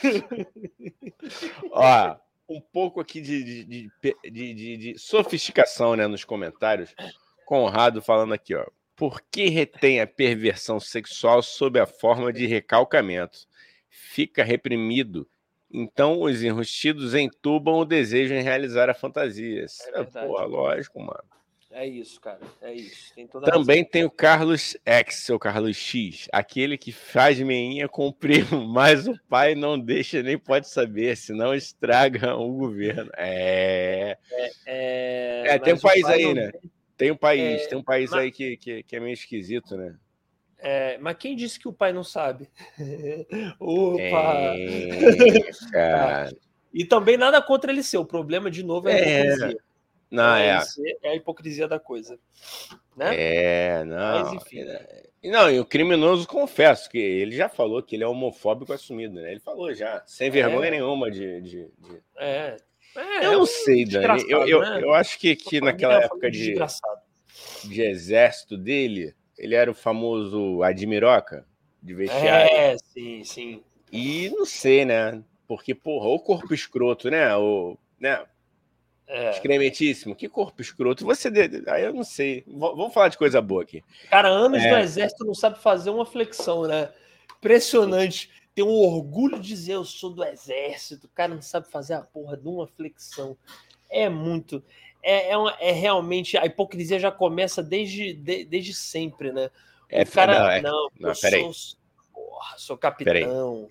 Ó, 1.71 2.15
um 2.51 2.61
pouco 2.61 2.99
aqui 2.99 3.21
de, 3.21 3.63
de, 3.63 3.91
de, 4.29 4.77
de, 4.77 4.99
sofisticação 4.99 5.95
né, 5.95 6.05
nos 6.07 6.25
comentários. 6.25 6.93
Conrado 7.45 8.01
falando 8.01 8.33
aqui, 8.33 8.53
ó. 8.55 8.65
Por 8.95 9.21
que 9.31 9.49
retém 9.49 9.99
a 9.99 10.05
perversão 10.05 10.79
sexual 10.79 11.41
sob 11.41 11.79
a 11.79 11.87
forma 11.87 12.31
de 12.31 12.45
recalcamento? 12.45 13.47
Fica 13.89 14.43
reprimido. 14.43 15.27
Então 15.73 16.21
os 16.21 16.43
enrustidos 16.43 17.15
entubam 17.15 17.75
o 17.75 17.85
desejo 17.85 18.33
em 18.33 18.43
realizar 18.43 18.89
a 18.89 18.93
fantasia. 18.93 19.65
É 19.93 20.03
Porra, 20.03 20.45
lógico, 20.45 20.99
mano. 20.99 21.23
É 21.73 21.87
isso, 21.87 22.19
cara. 22.19 22.39
É 22.61 22.73
isso. 22.73 23.13
Tem 23.15 23.27
Também 23.27 23.83
tem 23.83 24.03
o 24.03 24.09
Carlos 24.09 24.75
X, 24.85 25.29
ou 25.29 25.39
Carlos 25.39 25.77
X, 25.77 26.27
aquele 26.31 26.77
que 26.77 26.91
faz 26.91 27.39
meinha 27.39 27.87
com 27.87 28.07
o 28.07 28.13
primo, 28.13 28.67
mas 28.67 29.07
o 29.07 29.17
pai 29.29 29.55
não 29.55 29.79
deixa 29.79 30.21
nem 30.21 30.37
pode 30.37 30.67
saber, 30.67 31.15
senão 31.15 31.53
estraga 31.53 32.35
o 32.35 32.51
governo. 32.51 33.09
É. 33.17 34.17
É, 34.31 34.51
é... 34.65 35.43
é 35.55 35.59
tem 35.59 35.73
um 35.73 35.79
país 35.79 36.05
aí, 36.05 36.33
né? 36.33 36.51
Tem 36.97 37.09
um 37.09 37.17
país, 37.17 37.61
é... 37.61 37.67
tem 37.67 37.77
um 37.77 37.83
país 37.83 38.11
mas... 38.11 38.19
aí 38.19 38.31
que, 38.31 38.57
que, 38.57 38.83
que, 38.83 38.95
é 38.95 38.99
meio 38.99 39.13
esquisito, 39.13 39.77
né? 39.77 39.95
É, 40.59 40.97
mas 40.99 41.17
quem 41.17 41.35
disse 41.35 41.59
que 41.59 41.67
o 41.67 41.73
pai 41.73 41.91
não 41.93 42.03
sabe? 42.03 42.49
Opa! 43.59 44.53
É, 44.55 45.49
cara. 45.71 46.31
e 46.71 46.85
também 46.85 47.17
nada 47.17 47.41
contra 47.41 47.71
ele 47.71 47.81
ser. 47.81 47.97
O 47.97 48.05
problema, 48.05 48.51
de 48.51 48.61
novo, 48.61 48.89
é 48.89 48.93
a 48.93 48.99
é. 48.99 49.25
hipocrisia. 49.25 49.70
Não, 50.11 50.35
é. 50.35 50.61
é 51.03 51.09
a 51.09 51.15
hipocrisia 51.15 51.69
da 51.69 51.79
coisa. 51.79 52.19
Né? 52.97 53.15
É, 53.17 53.83
não. 53.85 54.23
Mas, 54.23 54.33
enfim. 54.33 54.59
É, 54.59 55.09
não, 55.23 55.49
e 55.49 55.59
o 55.59 55.65
criminoso, 55.65 56.27
confesso 56.27 56.89
que 56.89 56.97
ele 56.97 57.35
já 57.35 57.47
falou 57.47 57.81
que 57.81 57.95
ele 57.95 58.03
é 58.03 58.07
homofóbico 58.07 58.73
assumido, 58.73 59.15
né? 59.15 59.31
Ele 59.31 59.39
falou 59.39 59.73
já, 59.73 60.03
sem 60.05 60.27
é. 60.27 60.31
vergonha 60.31 60.71
nenhuma 60.71 61.09
de. 61.09 61.41
de, 61.41 61.71
de... 61.77 62.01
É. 62.17 62.57
é. 62.95 63.25
eu 63.25 63.33
não 63.33 63.45
sei, 63.45 63.85
Dani. 63.85 64.23
Eu, 64.27 64.45
eu, 64.45 64.59
né? 64.59 64.79
eu 64.83 64.93
acho 64.93 65.17
que, 65.17 65.35
que 65.35 65.61
naquela 65.61 66.03
época 66.03 66.29
de, 66.29 66.55
de 67.63 67.81
exército 67.81 68.57
dele, 68.57 69.15
ele 69.37 69.55
era 69.55 69.71
o 69.71 69.75
famoso 69.75 70.61
Admiroca 70.61 71.45
de 71.81 71.93
vestiário. 71.93 72.53
É, 72.53 72.77
sim, 72.77 73.23
sim. 73.23 73.63
E 73.91 74.29
não 74.29 74.45
sei, 74.45 74.83
né? 74.83 75.23
Porque, 75.47 75.75
porra, 75.75 76.07
o 76.07 76.19
corpo 76.19 76.53
escroto, 76.53 77.09
né? 77.09 77.35
O, 77.35 77.77
né? 77.99 78.25
É. 79.11 79.29
Excrementíssimo. 79.31 80.15
Que 80.15 80.29
corpo 80.29 80.61
escroto. 80.61 81.05
Você. 81.05 81.29
Aí 81.67 81.83
eu 81.83 81.93
não 81.93 82.03
sei. 82.03 82.45
V 82.47 82.53
vamos 82.53 82.93
falar 82.93 83.09
de 83.09 83.17
coisa 83.17 83.41
boa 83.41 83.61
aqui. 83.61 83.83
Cara, 84.09 84.29
anos 84.29 84.63
é. 84.63 84.71
no 84.71 84.77
exército 84.77 85.25
não 85.25 85.33
sabe 85.33 85.59
fazer 85.59 85.89
uma 85.89 86.05
flexão, 86.05 86.63
né? 86.63 86.89
Impressionante. 87.37 88.31
Tem 88.55 88.63
um 88.63 88.69
orgulho 88.69 89.37
de 89.37 89.49
dizer 89.49 89.73
eu 89.73 89.83
sou 89.83 90.11
do 90.11 90.23
exército. 90.23 91.07
O 91.07 91.09
cara 91.09 91.35
não 91.35 91.41
sabe 91.41 91.69
fazer 91.69 91.93
a 91.95 92.01
porra 92.01 92.37
de 92.37 92.47
uma 92.47 92.65
flexão. 92.65 93.35
É 93.89 94.07
muito. 94.07 94.63
É, 95.03 95.31
é, 95.31 95.37
uma, 95.37 95.51
é 95.59 95.73
realmente. 95.73 96.37
A 96.37 96.45
hipocrisia 96.45 96.97
já 96.97 97.11
começa 97.11 97.61
desde, 97.61 98.13
de, 98.13 98.45
desde 98.45 98.73
sempre, 98.73 99.33
né? 99.33 99.47
O 99.47 99.49
é, 99.89 100.05
cara. 100.05 100.39
Não, 100.39 100.49
é, 100.49 100.61
não, 100.61 100.89
não 100.97 101.09
eu 101.09 101.15
sou, 101.15 101.77
porra, 102.13 102.57
sou 102.57 102.77
capitão. 102.77 103.69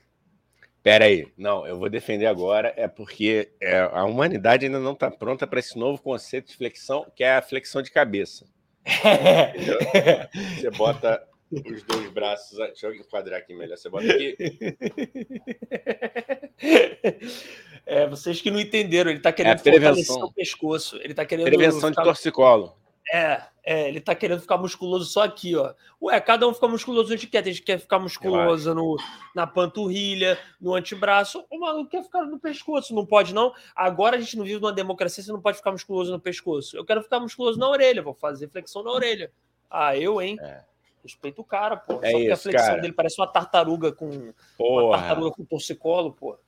Pera 0.82 1.04
aí, 1.04 1.28
não, 1.36 1.66
eu 1.66 1.78
vou 1.78 1.90
defender 1.90 2.26
agora, 2.26 2.72
é 2.76 2.88
porque 2.88 3.50
é, 3.60 3.80
a 3.80 4.04
humanidade 4.04 4.64
ainda 4.64 4.78
não 4.78 4.92
está 4.92 5.10
pronta 5.10 5.46
para 5.46 5.60
esse 5.60 5.78
novo 5.78 6.00
conceito 6.00 6.48
de 6.48 6.56
flexão, 6.56 7.06
que 7.14 7.22
é 7.22 7.36
a 7.36 7.42
flexão 7.42 7.82
de 7.82 7.90
cabeça. 7.90 8.46
você 10.56 10.70
bota 10.70 11.22
os 11.52 11.82
dois 11.82 12.10
braços. 12.10 12.56
Deixa 12.56 12.86
eu 12.86 12.94
enquadrar 12.94 13.40
aqui 13.40 13.54
melhor. 13.54 13.76
Você 13.76 13.88
bota 13.88 14.06
aqui. 14.10 14.36
É, 17.86 18.06
vocês 18.06 18.40
que 18.40 18.50
não 18.50 18.60
entenderam, 18.60 19.10
ele 19.10 19.18
está 19.18 19.32
querendo 19.32 19.58
é 19.58 19.62
prevenção. 19.62 20.22
o 20.22 20.32
pescoço. 20.32 20.96
Ele 20.98 21.14
tá 21.14 21.24
querendo. 21.24 21.46
Prevenção 21.46 21.90
de 21.90 21.96
torcicolo. 21.96 22.76
É, 23.12 23.42
é, 23.64 23.88
ele 23.88 24.00
tá 24.00 24.14
querendo 24.14 24.40
ficar 24.40 24.56
musculoso 24.56 25.04
só 25.04 25.22
aqui, 25.22 25.56
ó. 25.56 25.74
Ué, 26.00 26.20
cada 26.20 26.46
um 26.46 26.54
fica 26.54 26.68
musculoso 26.68 27.12
onde 27.12 27.26
quer. 27.26 27.42
Tem 27.42 27.52
gente 27.52 27.62
que 27.62 27.72
quer 27.72 27.78
ficar 27.78 27.98
musculoso 27.98 28.74
no, 28.74 28.96
na 29.34 29.46
panturrilha, 29.46 30.38
no 30.60 30.74
antebraço. 30.74 31.44
O 31.50 31.58
maluco 31.58 31.90
quer 31.90 32.02
ficar 32.02 32.22
no 32.22 32.38
pescoço. 32.38 32.94
Não 32.94 33.04
pode, 33.04 33.34
não. 33.34 33.52
Agora 33.74 34.16
a 34.16 34.20
gente 34.20 34.36
não 34.36 34.44
vive 34.44 34.60
numa 34.60 34.72
democracia, 34.72 35.22
você 35.22 35.32
não 35.32 35.40
pode 35.40 35.58
ficar 35.58 35.72
musculoso 35.72 36.12
no 36.12 36.20
pescoço. 36.20 36.76
Eu 36.76 36.84
quero 36.84 37.02
ficar 37.02 37.20
musculoso 37.20 37.58
na 37.58 37.68
orelha, 37.68 38.02
vou 38.02 38.14
fazer 38.14 38.48
flexão 38.48 38.82
na 38.82 38.90
orelha. 38.90 39.32
Ah, 39.68 39.96
eu, 39.96 40.20
hein? 40.22 40.36
É. 40.40 40.62
Respeito 41.02 41.40
o 41.40 41.44
cara, 41.44 41.76
pô. 41.76 41.98
É 42.02 42.10
Só 42.12 42.18
isso, 42.18 42.32
a 42.32 42.36
flexão 42.36 42.66
cara. 42.68 42.80
dele 42.80 42.92
parece 42.92 43.20
uma 43.20 43.26
tartaruga 43.26 43.92
com. 43.92 44.32
Porra. 44.56 44.84
Uma 44.84 44.98
tartaruga 44.98 45.30
com 45.32 45.44
torcicolo, 45.44 46.12
pô. 46.12 46.38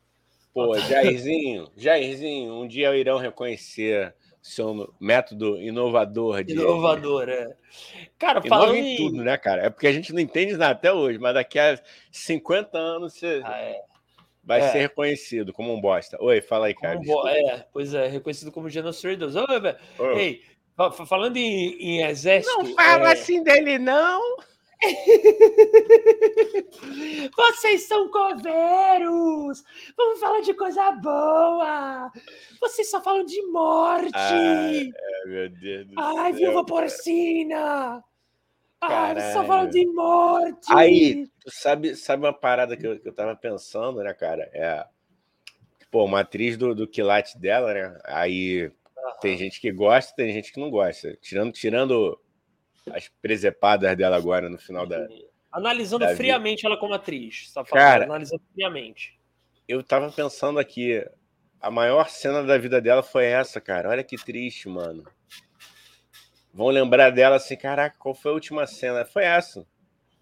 Pô, 0.55 0.79
Jairzinho, 0.79 1.71
Jairzinho, 1.77 2.53
um 2.53 2.69
dia 2.69 2.95
irão 2.95 3.17
reconhecer 3.17 4.15
seu 4.43 4.93
método 4.99 5.57
inovador. 5.57 6.43
De... 6.43 6.53
Inovador, 6.55 7.29
é. 7.29 7.57
Cara, 8.19 8.43
falando 8.43 8.75
em 8.75 8.97
tudo, 8.97 9.23
né, 9.23 9.37
cara? 9.37 9.67
É 9.67 9.71
porque 9.71 9.87
a 9.87 9.93
gente 9.93 10.13
não 10.13 10.21
entende 10.21 10.53
nada 10.57 10.73
até 10.73 10.93
hoje, 10.93 11.19
mas 11.19 11.35
daqui 11.35 11.59
a 11.59 11.81
50 12.11 12.77
anos 12.77 13.15
você 13.15 13.41
ah, 13.45 13.59
é. 13.59 13.81
vai 14.43 14.61
é. 14.61 14.69
ser 14.69 14.79
reconhecido 14.81 15.53
como 15.53 15.73
um 15.73 15.81
bosta. 15.81 16.19
Oi, 16.21 16.43
fala 16.43 16.67
aí, 16.67 16.75
cara. 16.75 16.99
bo... 16.99 17.27
É, 17.29 17.65
pois 17.73 17.95
é, 17.95 18.09
reconhecido 18.09 18.51
como 18.51 18.69
genocídio. 18.69 19.29
Oi, 19.49 19.61
velho. 19.61 19.77
Oh. 19.97 20.11
Ei, 20.11 20.43
falando 21.07 21.37
em, 21.37 21.81
em, 21.81 22.03
exército. 22.03 22.53
Não 22.59 22.75
fala 22.75 23.11
é... 23.11 23.13
assim 23.13 23.45
dele, 23.45 23.79
não. 23.79 24.39
Vocês 27.37 27.85
são 27.85 28.11
coveiros! 28.11 29.63
Vamos 29.97 30.21
falar 30.21 30.41
de 30.41 30.53
coisa 30.55 30.91
boa! 30.93 32.11
Vocês 32.61 32.91
só 32.91 33.01
falam 33.01 33.25
de 33.25 33.41
morte! 33.47 34.11
Ai, 34.15 34.91
é, 34.95 35.29
meu 35.29 35.49
Deus 35.49 35.87
do 35.87 36.01
Ai, 36.01 36.33
céu, 36.33 36.41
viúva 36.41 36.67
porcina! 36.67 38.05
Ai, 38.81 39.33
só 39.33 39.45
falam 39.45 39.69
de 39.69 39.87
morte! 39.87 40.67
Aí, 40.71 41.29
tu 41.41 41.51
sabe, 41.51 41.95
sabe 41.95 42.27
uma 42.27 42.33
parada 42.33 42.77
que 42.77 42.87
eu, 42.87 42.99
que 42.99 43.09
eu 43.09 43.15
tava 43.15 43.37
pensando, 43.37 44.03
né, 44.03 44.13
cara? 44.13 44.51
É. 44.53 44.85
Pô, 45.91 46.05
uma 46.05 46.21
atriz 46.21 46.57
do, 46.57 46.75
do 46.75 46.89
quilate 46.89 47.39
dela, 47.39 47.73
né? 47.73 47.99
Aí 48.05 48.67
uhum. 48.67 48.73
tem 49.21 49.37
gente 49.37 49.61
que 49.61 49.71
gosta, 49.71 50.13
tem 50.17 50.33
gente 50.33 50.53
que 50.53 50.59
não 50.59 50.71
gosta. 50.71 51.17
Tirando, 51.21 51.53
tirando 51.53 52.19
as 52.91 53.09
presepadas 53.21 53.97
dela 53.97 54.17
agora 54.17 54.49
no 54.49 54.59
final 54.59 54.87
da. 54.87 55.07
Analisando 55.51 56.07
da 56.07 56.17
friamente 56.17 56.63
vida. 56.63 56.69
ela 56.69 56.77
como 56.79 56.95
atriz. 56.95 57.53
Tá 57.53 57.65
falando, 57.65 57.85
Cara, 57.85 58.05
analisando 58.05 58.43
friamente. 58.55 59.19
Eu 59.69 59.83
tava 59.83 60.11
pensando 60.11 60.59
aqui, 60.59 61.05
a 61.61 61.71
maior 61.71 62.09
cena 62.09 62.43
da 62.43 62.59
vida 62.59 62.81
dela 62.81 63.03
foi 63.03 63.27
essa, 63.27 63.61
cara. 63.61 63.91
Olha 63.91 64.03
que 64.03 64.17
triste, 64.17 64.69
mano. 64.69 65.05
Vão 66.53 66.69
lembrar 66.69 67.11
dela 67.11 67.37
assim, 67.37 67.57
caraca, 67.57 67.97
qual 67.99 68.15
foi 68.15 68.31
a 68.31 68.35
última 68.35 68.67
cena? 68.67 69.05
Foi 69.05 69.25
essa. 69.25 69.67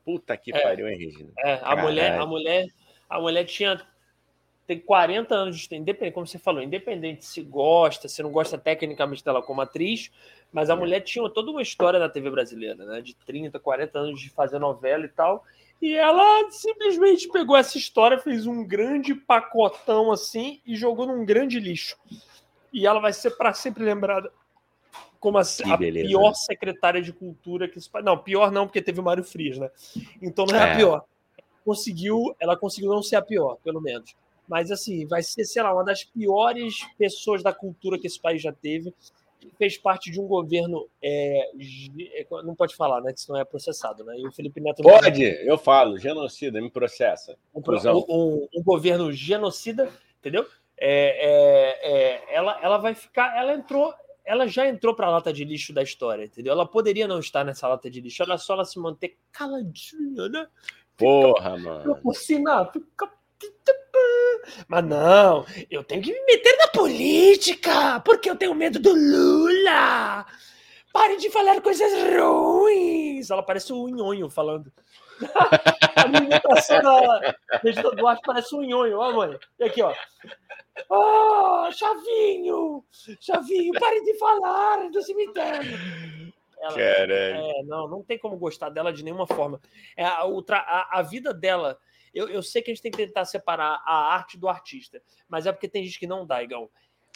Puta 0.04 0.36
que 0.36 0.54
é, 0.54 0.60
pariu, 0.60 0.88
hein, 0.88 0.98
Regina? 0.98 1.32
É, 1.38 1.60
a 1.62 1.76
mulher, 1.76 2.18
a 2.18 2.26
mulher, 2.26 2.66
a 3.08 3.20
mulher 3.20 3.44
tinha 3.44 3.80
tem 4.70 4.78
40 4.78 5.34
anos 5.34 5.58
de 5.58 5.74
independente, 5.74 6.14
como 6.14 6.24
você 6.24 6.38
falou, 6.38 6.62
independente 6.62 7.24
se 7.24 7.42
gosta, 7.42 8.06
se 8.06 8.22
não 8.22 8.30
gosta 8.30 8.56
tecnicamente 8.56 9.24
dela 9.24 9.42
como 9.42 9.60
atriz, 9.60 10.12
mas 10.52 10.70
a 10.70 10.74
é. 10.74 10.76
mulher 10.76 11.00
tinha 11.00 11.28
toda 11.28 11.50
uma 11.50 11.60
história 11.60 11.98
na 11.98 12.08
TV 12.08 12.30
brasileira, 12.30 12.86
né? 12.86 13.00
De 13.00 13.16
30, 13.16 13.58
40 13.58 13.98
anos 13.98 14.20
de 14.20 14.30
fazer 14.30 14.60
novela 14.60 15.04
e 15.04 15.08
tal. 15.08 15.44
E 15.82 15.96
ela 15.96 16.48
simplesmente 16.52 17.28
pegou 17.30 17.56
essa 17.56 17.78
história, 17.78 18.16
fez 18.16 18.46
um 18.46 18.64
grande 18.64 19.12
pacotão 19.12 20.12
assim 20.12 20.60
e 20.64 20.76
jogou 20.76 21.04
num 21.04 21.24
grande 21.24 21.58
lixo. 21.58 21.96
E 22.72 22.86
ela 22.86 23.00
vai 23.00 23.12
ser 23.12 23.32
para 23.32 23.52
sempre 23.52 23.82
lembrada 23.82 24.30
como 25.18 25.36
a, 25.36 25.40
a 25.40 25.78
pior 25.78 26.32
secretária 26.34 27.02
de 27.02 27.12
cultura 27.12 27.66
que 27.66 27.78
isso. 27.78 27.90
Não, 28.04 28.16
pior 28.16 28.52
não, 28.52 28.68
porque 28.68 28.80
teve 28.80 29.00
o 29.00 29.02
Mário 29.02 29.24
Frias, 29.24 29.58
né? 29.58 29.68
Então 30.22 30.46
não 30.46 30.54
é, 30.54 30.58
é. 30.58 30.72
a 30.72 30.76
pior. 30.76 31.04
Conseguiu, 31.64 32.36
ela 32.38 32.56
conseguiu 32.56 32.92
não 32.92 33.02
ser 33.02 33.16
a 33.16 33.22
pior, 33.22 33.56
pelo 33.64 33.80
menos 33.80 34.14
mas 34.50 34.72
assim, 34.72 35.06
vai 35.06 35.22
ser, 35.22 35.44
sei 35.44 35.62
lá, 35.62 35.72
uma 35.72 35.84
das 35.84 36.02
piores 36.02 36.84
pessoas 36.98 37.40
da 37.40 37.52
cultura 37.52 37.96
que 37.96 38.08
esse 38.08 38.20
país 38.20 38.42
já 38.42 38.52
teve. 38.52 38.92
Fez 39.56 39.78
parte 39.78 40.10
de 40.10 40.20
um 40.20 40.26
governo. 40.26 40.88
É, 41.00 41.52
é 42.20 42.26
não 42.42 42.56
pode 42.56 42.74
falar, 42.74 43.00
né? 43.00 43.12
Que 43.12 43.20
senão 43.20 43.38
é 43.38 43.44
processado, 43.44 44.02
né? 44.04 44.18
E 44.18 44.26
o 44.26 44.32
Felipe 44.32 44.60
Neto. 44.60 44.82
Pode, 44.82 45.22
eu 45.22 45.56
falo, 45.56 45.96
genocida, 45.98 46.60
me 46.60 46.68
processa. 46.68 47.38
Um, 47.54 47.62
um, 48.08 48.48
um 48.56 48.62
governo 48.62 49.12
genocida, 49.12 49.88
entendeu? 50.18 50.44
É, 50.76 51.28
é, 51.30 51.92
é, 51.92 52.34
ela, 52.34 52.58
ela 52.60 52.78
vai 52.78 52.94
ficar. 52.94 53.38
Ela 53.38 53.54
entrou. 53.54 53.94
Ela 54.24 54.48
já 54.48 54.68
entrou 54.68 54.94
para 54.94 55.06
a 55.06 55.10
lata 55.10 55.32
de 55.32 55.44
lixo 55.44 55.72
da 55.72 55.82
história, 55.82 56.24
entendeu? 56.24 56.52
Ela 56.52 56.66
poderia 56.66 57.06
não 57.06 57.20
estar 57.20 57.44
nessa 57.44 57.68
lata 57.68 57.88
de 57.88 58.00
lixo, 58.00 58.22
era 58.22 58.36
só 58.36 58.54
ela 58.54 58.64
se 58.64 58.78
manter 58.78 59.16
caladinha, 59.32 60.28
né? 60.28 60.46
Fica, 60.96 61.04
Porra, 61.04 61.56
mano. 61.56 61.96
Por 62.02 62.14
sinal, 62.14 62.70
fica 62.70 63.10
mas 64.68 64.84
não, 64.84 65.44
eu 65.70 65.82
tenho 65.84 66.02
que 66.02 66.12
me 66.12 66.20
meter 66.26 66.56
na 66.58 66.68
política, 66.68 68.00
porque 68.00 68.30
eu 68.30 68.36
tenho 68.36 68.54
medo 68.54 68.78
do 68.78 68.92
Lula. 68.92 70.26
Pare 70.92 71.16
de 71.16 71.30
falar 71.30 71.60
coisas 71.60 71.92
ruins. 72.12 73.30
Ela 73.30 73.42
parece 73.42 73.72
o 73.72 73.88
Nhonho 73.88 74.28
falando. 74.28 74.72
a 75.96 76.08
minha 76.08 76.22
imitação 76.22 76.80
da 76.82 77.34
Regina 77.62 77.90
Duarte 77.90 78.22
parece 78.24 78.54
um 78.54 78.62
nhonho, 78.62 78.98
ó, 78.98 79.12
mãe. 79.12 79.38
E 79.58 79.64
aqui, 79.64 79.82
ó. 79.82 79.94
Oh, 80.88 81.70
Chavinho! 81.72 82.84
Chavinho, 83.20 83.78
pare 83.78 84.02
de 84.02 84.18
falar 84.18 84.90
do 84.90 85.02
cemitério. 85.02 85.78
Ela, 86.62 86.74
é, 86.78 87.62
não, 87.64 87.88
não 87.88 88.02
tem 88.02 88.18
como 88.18 88.36
gostar 88.36 88.68
dela 88.68 88.92
de 88.92 89.02
nenhuma 89.02 89.26
forma. 89.26 89.60
É, 89.96 90.04
a, 90.04 90.22
a, 90.22 90.98
a 90.98 91.02
vida 91.02 91.32
dela 91.32 91.78
eu, 92.14 92.28
eu 92.28 92.42
sei 92.42 92.62
que 92.62 92.70
a 92.70 92.74
gente 92.74 92.82
tem 92.82 92.90
que 92.90 92.98
tentar 93.06 93.24
separar 93.24 93.82
a 93.84 94.14
arte 94.14 94.38
do 94.38 94.48
artista, 94.48 95.02
mas 95.28 95.46
é 95.46 95.52
porque 95.52 95.68
tem 95.68 95.84
gente 95.84 95.98
que 95.98 96.06
não 96.06 96.26
dá, 96.26 96.42
Igão. 96.42 96.68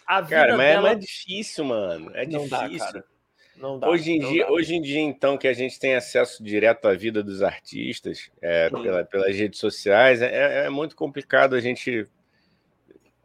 A 0.06 0.20
vida 0.20 0.36
cara, 0.36 0.56
mas 0.56 0.66
é 0.66 0.72
dela... 0.74 0.90
é 0.90 0.94
difícil, 0.94 1.64
mano. 1.64 2.10
É 2.14 2.26
não 2.26 2.44
difícil. 2.44 2.78
Dá, 2.78 2.78
cara. 2.78 3.04
Não 3.56 3.78
dá, 3.78 3.88
hoje, 3.88 4.12
em 4.12 4.18
não 4.18 4.32
dia, 4.32 4.46
dá. 4.46 4.52
hoje 4.52 4.74
em 4.74 4.82
dia, 4.82 5.00
então, 5.00 5.38
que 5.38 5.46
a 5.46 5.52
gente 5.52 5.78
tem 5.78 5.94
acesso 5.94 6.42
direto 6.42 6.86
à 6.86 6.94
vida 6.94 7.22
dos 7.22 7.42
artistas 7.42 8.30
é, 8.42 8.68
pela, 8.68 9.04
pelas 9.04 9.36
redes 9.36 9.60
sociais, 9.60 10.20
é, 10.20 10.62
é, 10.62 10.66
é 10.66 10.70
muito 10.70 10.96
complicado 10.96 11.54
a 11.54 11.60
gente. 11.60 12.06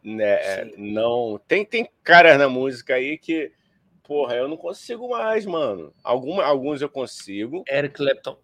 Né, 0.04 0.24
é, 0.24 0.74
não 0.78 1.40
tem, 1.46 1.66
tem 1.66 1.90
caras 2.04 2.38
na 2.38 2.48
música 2.48 2.96
aí 2.96 3.18
que, 3.18 3.52
porra, 4.04 4.36
eu 4.36 4.48
não 4.48 4.56
consigo 4.56 5.10
mais, 5.10 5.46
mano. 5.46 5.94
Alguma, 6.04 6.46
alguns 6.46 6.82
eu 6.82 6.90
consigo. 6.90 7.64
Eric 7.68 7.96
Clapton. 7.96 8.38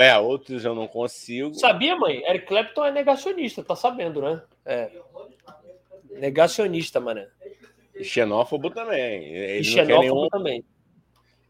É, 0.00 0.18
outros 0.18 0.64
eu 0.64 0.74
não 0.74 0.86
consigo. 0.86 1.54
Sabia, 1.54 1.96
mãe? 1.96 2.22
Eric 2.24 2.46
Clapton 2.46 2.86
é 2.86 2.92
negacionista, 2.92 3.62
tá 3.62 3.74
sabendo, 3.74 4.22
né? 4.22 4.42
É. 4.64 4.90
Negacionista, 6.12 7.00
mano. 7.00 7.26
E 7.94 8.04
xenófobo 8.04 8.70
também. 8.70 9.24
Ele 9.24 9.60
e 9.60 9.64
xenófobo 9.64 10.00
nenhum... 10.00 10.28
também. 10.28 10.64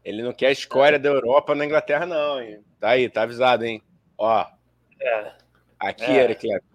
Ele 0.03 0.23
não 0.23 0.33
quer 0.33 0.47
a 0.47 0.51
escória 0.51 0.97
da 0.97 1.09
Europa 1.09 1.53
na 1.53 1.65
Inglaterra, 1.65 2.05
não, 2.05 2.41
hein? 2.41 2.59
Tá 2.79 2.89
aí, 2.89 3.09
tá 3.09 3.23
avisado, 3.23 3.65
hein? 3.65 3.81
Ó. 4.17 4.45
É. 5.01 5.31
Aqui, 5.79 6.05
é. 6.05 6.23
Eric 6.23 6.47
Clapton. 6.47 6.69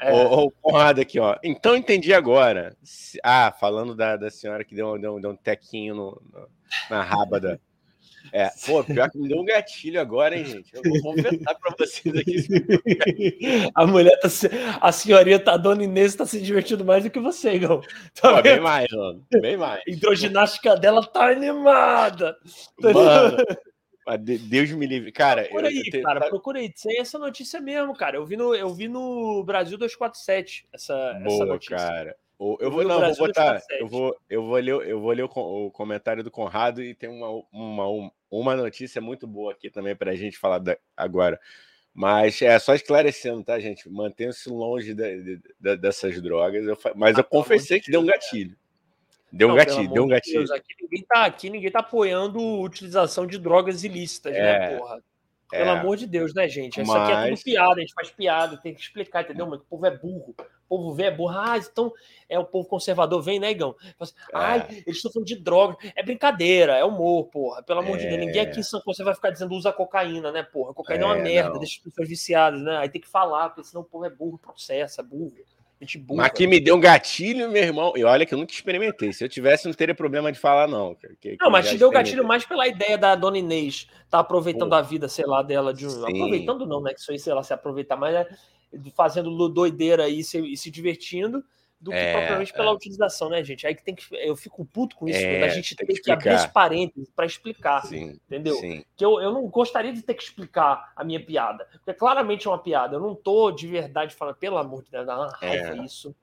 É. 0.00 0.12
Ô, 0.12 0.50
Conrado 0.62 1.00
aqui, 1.00 1.18
ó. 1.18 1.36
Então 1.42 1.76
entendi 1.76 2.14
agora. 2.14 2.76
Ah, 3.22 3.52
falando 3.58 3.96
da, 3.96 4.16
da 4.16 4.30
senhora 4.30 4.64
que 4.64 4.74
deu, 4.74 4.96
deu, 4.98 5.20
deu 5.20 5.30
um 5.30 5.36
tequinho 5.36 5.94
no, 5.94 6.22
no, 6.32 6.48
na 6.88 7.02
raba 7.02 7.40
da, 7.40 7.58
é, 8.32 8.50
pô, 8.66 8.82
pior 8.84 9.10
que 9.10 9.18
me 9.18 9.28
deu 9.28 9.38
um 9.38 9.44
gatilho 9.44 10.00
agora, 10.00 10.36
hein, 10.36 10.44
gente? 10.44 10.70
Eu 10.74 10.82
vou 10.82 11.14
confessar 11.14 11.54
pra 11.54 11.74
vocês 11.78 12.16
aqui. 12.16 13.70
A 13.74 13.86
mulher 13.86 14.18
tá 14.20 14.28
se... 14.28 14.48
A 14.80 14.92
senhorinha, 14.92 15.38
tá, 15.38 15.54
a 15.54 15.56
dona 15.56 15.84
Inês, 15.84 16.14
tá 16.14 16.26
se 16.26 16.40
divertindo 16.40 16.84
mais 16.84 17.04
do 17.04 17.10
que 17.10 17.20
você, 17.20 17.54
Igão. 17.54 17.80
Tá 18.20 18.36
pô, 18.36 18.42
bem 18.42 18.60
mais, 18.60 18.90
mano. 18.90 19.24
Bem 19.40 19.56
mais. 19.56 19.82
A 19.86 19.90
hidroginástica 19.90 20.76
dela 20.76 21.04
tá 21.04 21.30
animada. 21.30 22.36
Mano, 22.82 23.36
Deus 24.18 24.70
me 24.72 24.86
livre. 24.86 25.12
Cara, 25.12 25.42
procura 25.42 25.68
aí, 25.68 25.82
eu, 25.92 26.02
cara, 26.02 26.28
procura 26.28 26.58
aí. 26.58 26.72
Tem 26.72 27.00
essa 27.00 27.18
notícia 27.18 27.60
mesmo, 27.60 27.94
cara. 27.94 28.16
Eu 28.16 28.24
vi 28.24 28.36
no, 28.36 28.54
eu 28.54 28.70
vi 28.70 28.88
no 28.88 29.44
Brasil 29.44 29.76
247 29.76 30.66
essa, 30.72 30.94
Boa, 31.22 31.34
essa 31.34 31.44
notícia. 31.44 31.76
cara. 31.76 32.16
Eu 32.40 32.70
vou, 32.70 32.84
não, 32.84 33.00
vou 33.00 33.16
botar. 33.16 33.60
Eu 33.80 33.88
vou, 33.88 34.16
eu 34.30 34.46
vou 34.46 34.56
ler, 34.56 34.88
eu 34.88 35.00
vou 35.00 35.10
ler 35.10 35.24
o, 35.24 35.26
o, 35.26 35.70
comentário 35.72 36.22
do 36.22 36.30
Conrado 36.30 36.80
e 36.80 36.94
tem 36.94 37.10
uma, 37.10 37.42
uma, 37.52 38.10
uma 38.30 38.54
notícia 38.56 39.00
muito 39.00 39.26
boa 39.26 39.52
aqui 39.52 39.70
também 39.70 39.96
para 39.96 40.10
a 40.10 40.16
gente 40.16 40.38
falar 40.38 40.58
da, 40.58 40.76
agora. 40.96 41.40
Mas 41.94 42.40
é 42.42 42.58
só 42.58 42.74
esclarecendo, 42.74 43.42
tá, 43.42 43.58
gente? 43.58 43.88
Mantenha-se 43.90 44.48
longe 44.48 44.94
de, 44.94 45.40
de, 45.60 45.76
dessas 45.76 46.20
drogas. 46.22 46.64
Eu, 46.64 46.78
mas 46.94 47.16
ah, 47.16 47.20
eu 47.20 47.24
confessei 47.24 47.80
que 47.80 47.90
deu 47.90 48.00
um 48.00 48.06
gatilho. 48.06 48.56
Deu 49.32 49.48
um 49.48 49.50
não, 49.50 49.58
gatilho, 49.58 49.92
deu 49.92 50.04
um 50.04 50.08
gatilho. 50.08 50.38
Deus, 50.38 50.50
aqui, 50.50 50.74
ninguém 50.80 51.04
tá, 51.06 51.24
aqui 51.24 51.50
ninguém 51.50 51.70
tá 51.70 51.80
apoiando 51.80 52.38
a 52.38 52.60
utilização 52.60 53.26
de 53.26 53.38
drogas 53.38 53.84
ilícitas, 53.84 54.32
né, 54.32 54.38
é, 54.38 54.58
né, 54.58 54.78
porra? 54.78 55.02
Pelo 55.50 55.64
é, 55.64 55.70
amor 55.70 55.96
de 55.96 56.06
Deus, 56.06 56.34
né, 56.34 56.48
gente? 56.48 56.80
Isso 56.80 56.92
mas... 56.92 57.02
aqui 57.02 57.12
é 57.12 57.34
tudo 57.34 57.44
piada, 57.44 57.74
a 57.74 57.80
gente 57.80 57.94
faz 57.94 58.10
piada, 58.10 58.56
tem 58.58 58.74
que 58.74 58.80
explicar, 58.80 59.22
entendeu? 59.22 59.46
Mas 59.46 59.60
o 59.60 59.64
povo 59.64 59.86
é 59.86 59.90
burro. 59.90 60.34
O 60.68 60.76
povo 60.76 60.94
vê 60.94 61.04
é 61.04 61.10
burro. 61.10 61.36
Ah, 61.36 61.56
então 61.58 61.92
é 62.28 62.38
o 62.38 62.44
povo 62.44 62.68
conservador, 62.68 63.22
vem, 63.22 63.40
né, 63.40 63.50
Igão? 63.50 63.74
Assim, 63.98 64.12
Ai, 64.34 64.58
é. 64.68 64.72
eles 64.86 64.96
estão 64.96 65.10
falando 65.10 65.26
de 65.26 65.36
droga. 65.36 65.76
É 65.96 66.02
brincadeira, 66.02 66.74
é 66.74 66.84
humor, 66.84 67.24
porra. 67.28 67.62
Pelo 67.62 67.80
amor 67.80 67.96
é. 67.96 68.00
de 68.00 68.08
Deus, 68.08 68.18
ninguém 68.18 68.42
aqui 68.42 68.60
em 68.60 68.62
São 68.62 68.80
Paulo 68.80 69.04
vai 69.04 69.14
ficar 69.14 69.30
dizendo 69.30 69.54
usa 69.54 69.72
cocaína, 69.72 70.30
né, 70.30 70.42
porra? 70.42 70.74
Cocaína 70.74 71.04
é, 71.04 71.08
é 71.08 71.10
uma 71.10 71.22
merda, 71.22 71.50
não. 71.50 71.58
deixa 71.58 71.78
as 71.78 71.82
pessoas 71.82 72.08
viciadas, 72.08 72.60
né? 72.60 72.76
Aí 72.78 72.88
tem 72.88 73.00
que 73.00 73.08
falar, 73.08 73.48
porque 73.48 73.64
senão 73.64 73.82
o 73.82 73.84
povo 73.84 74.04
é 74.04 74.10
burro, 74.10 74.38
processa, 74.38 75.02
burro. 75.02 75.32
Gente 75.80 75.96
burra. 75.96 76.22
Mas 76.22 76.32
que 76.32 76.46
me 76.46 76.58
deu 76.58 76.74
um 76.74 76.80
gatilho, 76.80 77.48
meu 77.50 77.62
irmão. 77.62 77.92
E 77.94 78.02
olha 78.02 78.26
que 78.26 78.34
eu 78.34 78.38
nunca 78.38 78.52
experimentei. 78.52 79.12
Se 79.12 79.22
eu 79.22 79.28
tivesse, 79.28 79.66
não 79.66 79.72
teria 79.72 79.94
problema 79.94 80.32
de 80.32 80.38
falar, 80.38 80.66
não. 80.66 80.96
Que, 81.20 81.36
não, 81.40 81.50
mas 81.50 81.68
te 81.68 81.78
deu 81.78 81.88
gatilho 81.88 82.26
mais 82.26 82.44
pela 82.44 82.66
ideia 82.66 82.98
da 82.98 83.14
dona 83.14 83.38
Inês 83.38 83.88
tá 84.10 84.18
aproveitando 84.18 84.70
Pô. 84.70 84.74
a 84.74 84.82
vida, 84.82 85.08
sei 85.08 85.24
lá, 85.24 85.40
dela 85.40 85.72
de 85.72 85.86
um. 85.86 86.04
Aproveitando, 86.04 86.66
não, 86.66 86.82
né? 86.82 86.92
Que 86.92 87.00
isso 87.00 87.12
aí, 87.12 87.18
sei 87.18 87.32
lá, 87.32 87.44
se 87.44 87.52
aproveitar, 87.52 87.96
mas 87.96 88.14
é 88.14 88.28
fazendo 88.94 89.48
doideira 89.48 90.04
aí 90.04 90.22
se, 90.22 90.38
e 90.38 90.56
se 90.56 90.70
divertindo 90.70 91.44
do 91.80 91.90
que 91.90 91.96
é, 91.96 92.12
propriamente 92.12 92.52
pela 92.52 92.70
é. 92.70 92.74
utilização, 92.74 93.30
né, 93.30 93.42
gente? 93.44 93.66
Aí 93.66 93.74
que 93.74 93.84
tem 93.84 93.94
que. 93.94 94.04
Eu 94.12 94.34
fico 94.36 94.64
puto 94.64 94.96
com 94.96 95.08
isso, 95.08 95.18
é, 95.18 95.44
a 95.44 95.48
gente 95.48 95.76
tem, 95.76 95.86
que, 95.86 95.94
que 95.94 96.10
abrir 96.10 96.34
esse 96.34 96.48
parênteses 96.48 97.08
para 97.14 97.24
explicar. 97.24 97.86
Sim, 97.86 98.18
entendeu? 98.26 98.56
Sim. 98.56 98.84
Que 98.96 99.04
eu, 99.04 99.20
eu 99.20 99.32
não 99.32 99.46
gostaria 99.46 99.92
de 99.92 100.02
ter 100.02 100.14
que 100.14 100.22
explicar 100.22 100.92
a 100.96 101.04
minha 101.04 101.24
piada. 101.24 101.66
Porque 101.72 101.94
claramente 101.94 102.46
é 102.46 102.50
uma 102.50 102.58
piada. 102.58 102.96
Eu 102.96 103.00
não 103.00 103.14
tô 103.14 103.52
de 103.52 103.66
verdade 103.66 104.14
falando, 104.14 104.36
pelo 104.36 104.58
amor 104.58 104.82
de 104.82 104.90
Deus, 104.90 105.06
dá 105.06 105.16
uma 105.16 105.30
raiva 105.30 105.76
é. 105.80 105.84
isso. 105.84 106.14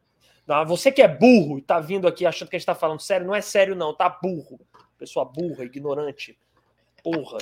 Não, 0.45 0.65
você 0.65 0.91
que 0.91 1.01
é 1.01 1.07
burro 1.07 1.57
e 1.57 1.61
tá 1.61 1.79
vindo 1.79 2.07
aqui 2.07 2.25
achando 2.25 2.49
que 2.49 2.55
a 2.55 2.59
gente 2.59 2.67
tá 2.67 2.75
falando 2.75 2.99
sério, 2.99 3.25
não 3.25 3.33
é 3.33 3.41
sério, 3.41 3.75
não, 3.75 3.93
tá 3.93 4.09
burro. 4.09 4.59
Pessoa 4.97 5.25
burra, 5.25 5.63
ignorante. 5.63 6.37
Porra. 7.01 7.37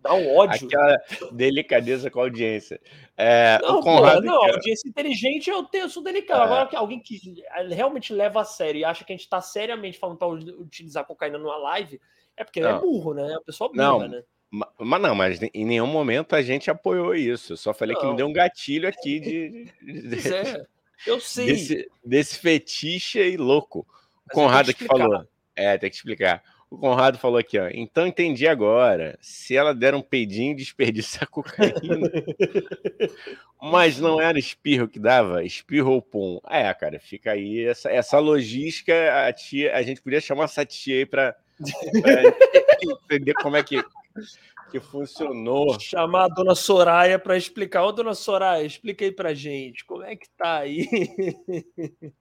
Dá 0.00 0.14
um 0.14 0.36
ódio. 0.36 0.66
Aquela 0.66 0.96
delicadeza 1.32 2.10
com 2.10 2.20
a 2.20 2.24
audiência. 2.24 2.80
É, 3.16 3.58
não, 3.60 3.80
Conrado, 3.80 4.22
não, 4.22 4.44
audiência 4.44 4.88
inteligente 4.88 5.50
eu, 5.50 5.64
tenho, 5.64 5.84
eu 5.84 5.90
sou 5.90 6.02
delicado. 6.02 6.40
É. 6.40 6.44
Agora, 6.44 6.68
alguém 6.78 7.00
que 7.00 7.42
realmente 7.70 8.12
leva 8.12 8.40
a 8.40 8.44
sério 8.44 8.78
e 8.78 8.84
acha 8.84 9.04
que 9.04 9.12
a 9.12 9.16
gente 9.16 9.24
está 9.24 9.40
seriamente 9.40 9.98
falando 9.98 10.18
para 10.18 10.28
utilizar 10.28 11.04
cocaína 11.04 11.38
numa 11.38 11.56
live, 11.56 12.00
é 12.36 12.44
porque 12.44 12.60
não. 12.60 12.76
é 12.76 12.80
burro, 12.80 13.14
né? 13.14 13.34
A 13.34 13.40
pessoa 13.40 13.68
burra, 13.68 13.82
não. 13.82 14.08
né? 14.08 14.22
Mas 14.78 15.02
não, 15.02 15.14
mas 15.14 15.42
em 15.42 15.64
nenhum 15.64 15.86
momento 15.86 16.34
a 16.34 16.40
gente 16.40 16.70
apoiou 16.70 17.14
isso. 17.14 17.52
Eu 17.52 17.56
só 17.56 17.74
falei 17.74 17.94
não. 17.94 18.00
que 18.00 18.06
me 18.08 18.16
deu 18.16 18.26
um 18.26 18.32
gatilho 18.32 18.88
aqui 18.88 19.20
de. 19.20 19.64
de 19.82 20.32
é, 20.32 20.66
eu 21.06 21.20
sei. 21.20 21.46
Desse, 21.46 21.90
desse 22.04 22.38
fetiche 22.38 23.20
aí 23.20 23.36
louco. 23.36 23.86
O 24.26 24.30
Conrado 24.32 24.72
que 24.72 24.84
falou. 24.84 25.26
É, 25.54 25.76
tem 25.76 25.90
que 25.90 25.96
explicar. 25.96 26.42
O 26.70 26.76
Conrado 26.76 27.18
falou 27.18 27.38
aqui, 27.38 27.58
ó. 27.58 27.68
Então 27.72 28.06
entendi 28.06 28.46
agora. 28.46 29.18
Se 29.22 29.56
ela 29.56 29.74
der 29.74 29.94
um 29.94 30.02
peidinho, 30.02 30.54
desperdiça 30.56 31.24
a 31.24 31.26
cocaína. 31.28 32.10
Mas 33.60 33.98
não 33.98 34.20
era 34.20 34.38
espirro 34.38 34.86
que 34.86 34.98
dava? 34.98 35.42
Espirro 35.42 35.92
ou 35.92 36.02
pum? 36.02 36.40
É, 36.48 36.72
cara, 36.74 37.00
fica 37.00 37.32
aí 37.32 37.64
essa, 37.64 37.90
essa 37.90 38.18
logística. 38.18 38.92
A, 39.26 39.32
tia, 39.32 39.74
a 39.74 39.82
gente 39.82 40.02
podia 40.02 40.20
chamar 40.20 40.44
essa 40.44 40.64
tia 40.64 40.96
aí 40.96 41.06
para 41.06 41.34
entender 42.82 43.34
como 43.34 43.56
é 43.56 43.62
que 43.62 43.82
que 44.70 44.80
funcionou. 44.80 45.78
Chamar 45.80 46.24
a 46.24 46.28
dona 46.28 46.54
Soraya 46.54 47.18
para 47.18 47.36
explicar. 47.36 47.84
Ô, 47.84 47.92
dona 47.92 48.14
Soraya, 48.14 48.64
explica 48.64 49.04
aí 49.04 49.12
para 49.12 49.34
gente, 49.34 49.84
como 49.84 50.02
é 50.02 50.16
que 50.16 50.28
tá 50.36 50.58
aí? 50.58 50.88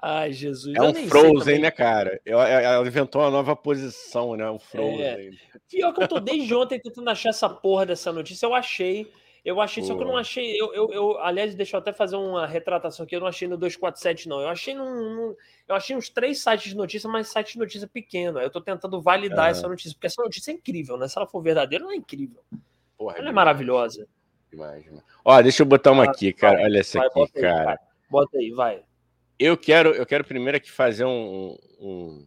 Ai, 0.00 0.32
Jesus. 0.32 0.74
É 0.76 0.82
um 0.82 0.94
Frozen, 1.08 1.60
né, 1.60 1.70
cara? 1.70 2.20
Ela 2.24 2.86
inventou 2.86 3.22
uma 3.22 3.30
nova 3.30 3.56
posição, 3.56 4.36
né? 4.36 4.50
Um 4.50 4.58
Frozen. 4.58 5.04
É. 5.04 5.30
Pior 5.68 5.92
que 5.92 6.02
eu 6.02 6.08
tô 6.08 6.20
desde 6.20 6.54
ontem 6.54 6.80
tentando 6.80 7.10
achar 7.10 7.30
essa 7.30 7.48
porra 7.48 7.86
dessa 7.86 8.12
notícia. 8.12 8.46
Eu 8.46 8.54
achei. 8.54 9.10
Eu 9.44 9.60
achei, 9.60 9.82
Pô. 9.82 9.88
só 9.88 9.96
que 9.96 10.02
eu 10.02 10.06
não 10.06 10.16
achei. 10.16 10.60
Eu, 10.60 10.72
eu, 10.72 10.92
eu, 10.92 11.18
aliás, 11.18 11.54
deixa 11.54 11.76
eu 11.76 11.80
até 11.80 11.92
fazer 11.92 12.14
uma 12.14 12.46
retratação 12.46 13.04
aqui. 13.04 13.16
Eu 13.16 13.20
não 13.20 13.26
achei 13.26 13.48
no 13.48 13.56
247, 13.56 14.28
não. 14.28 14.40
Eu 14.40 14.48
achei 14.48 14.72
num, 14.72 15.14
num 15.14 15.36
eu 15.68 15.74
achei 15.74 15.96
uns 15.96 16.08
três 16.08 16.40
sites 16.40 16.70
de 16.70 16.76
notícia, 16.76 17.10
mas 17.10 17.28
site 17.28 17.54
de 17.54 17.58
notícia 17.58 17.88
pequeno. 17.88 18.38
Eu 18.38 18.50
tô 18.50 18.60
tentando 18.60 19.02
validar 19.02 19.50
essa 19.50 19.66
notícia, 19.66 19.92
porque 19.94 20.06
essa 20.06 20.22
notícia 20.22 20.52
é 20.52 20.54
incrível, 20.54 20.96
né? 20.96 21.08
Se 21.08 21.18
ela 21.18 21.26
for 21.26 21.42
verdadeira, 21.42 21.84
ela 21.84 21.92
é 21.92 21.96
incrível. 21.96 22.40
Porra, 22.96 23.16
ela 23.18 23.28
é, 23.28 23.30
é 23.30 23.32
maravilhosa. 23.32 24.06
Imagina. 24.52 25.02
Ó, 25.24 25.42
deixa 25.42 25.62
eu 25.62 25.66
botar 25.66 25.90
uma 25.90 26.04
aqui, 26.04 26.32
cara. 26.32 26.62
Olha 26.62 26.78
essa 26.78 26.98
vai, 26.98 27.08
aqui, 27.08 27.14
bota 27.16 27.40
cara. 27.40 27.70
Aí, 27.72 27.78
bota 28.08 28.38
aí, 28.38 28.50
vai. 28.52 28.82
Eu 29.38 29.56
quero, 29.56 29.90
eu 29.90 30.06
quero 30.06 30.24
primeiro 30.24 30.56
aqui 30.56 30.70
fazer 30.70 31.04
um, 31.04 31.58
um 31.80 32.26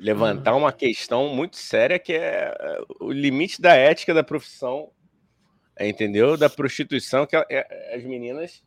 levantar 0.00 0.56
uma 0.56 0.72
questão 0.72 1.28
muito 1.28 1.56
séria 1.56 1.96
que 1.96 2.14
é 2.14 2.52
o 2.98 3.12
limite 3.12 3.60
da 3.60 3.74
ética 3.74 4.12
da 4.12 4.24
profissão 4.24 4.90
entendeu? 5.88 6.36
Da 6.36 6.48
prostituição, 6.48 7.26
que 7.26 7.36
é, 7.36 7.94
as 7.94 8.04
meninas, 8.04 8.62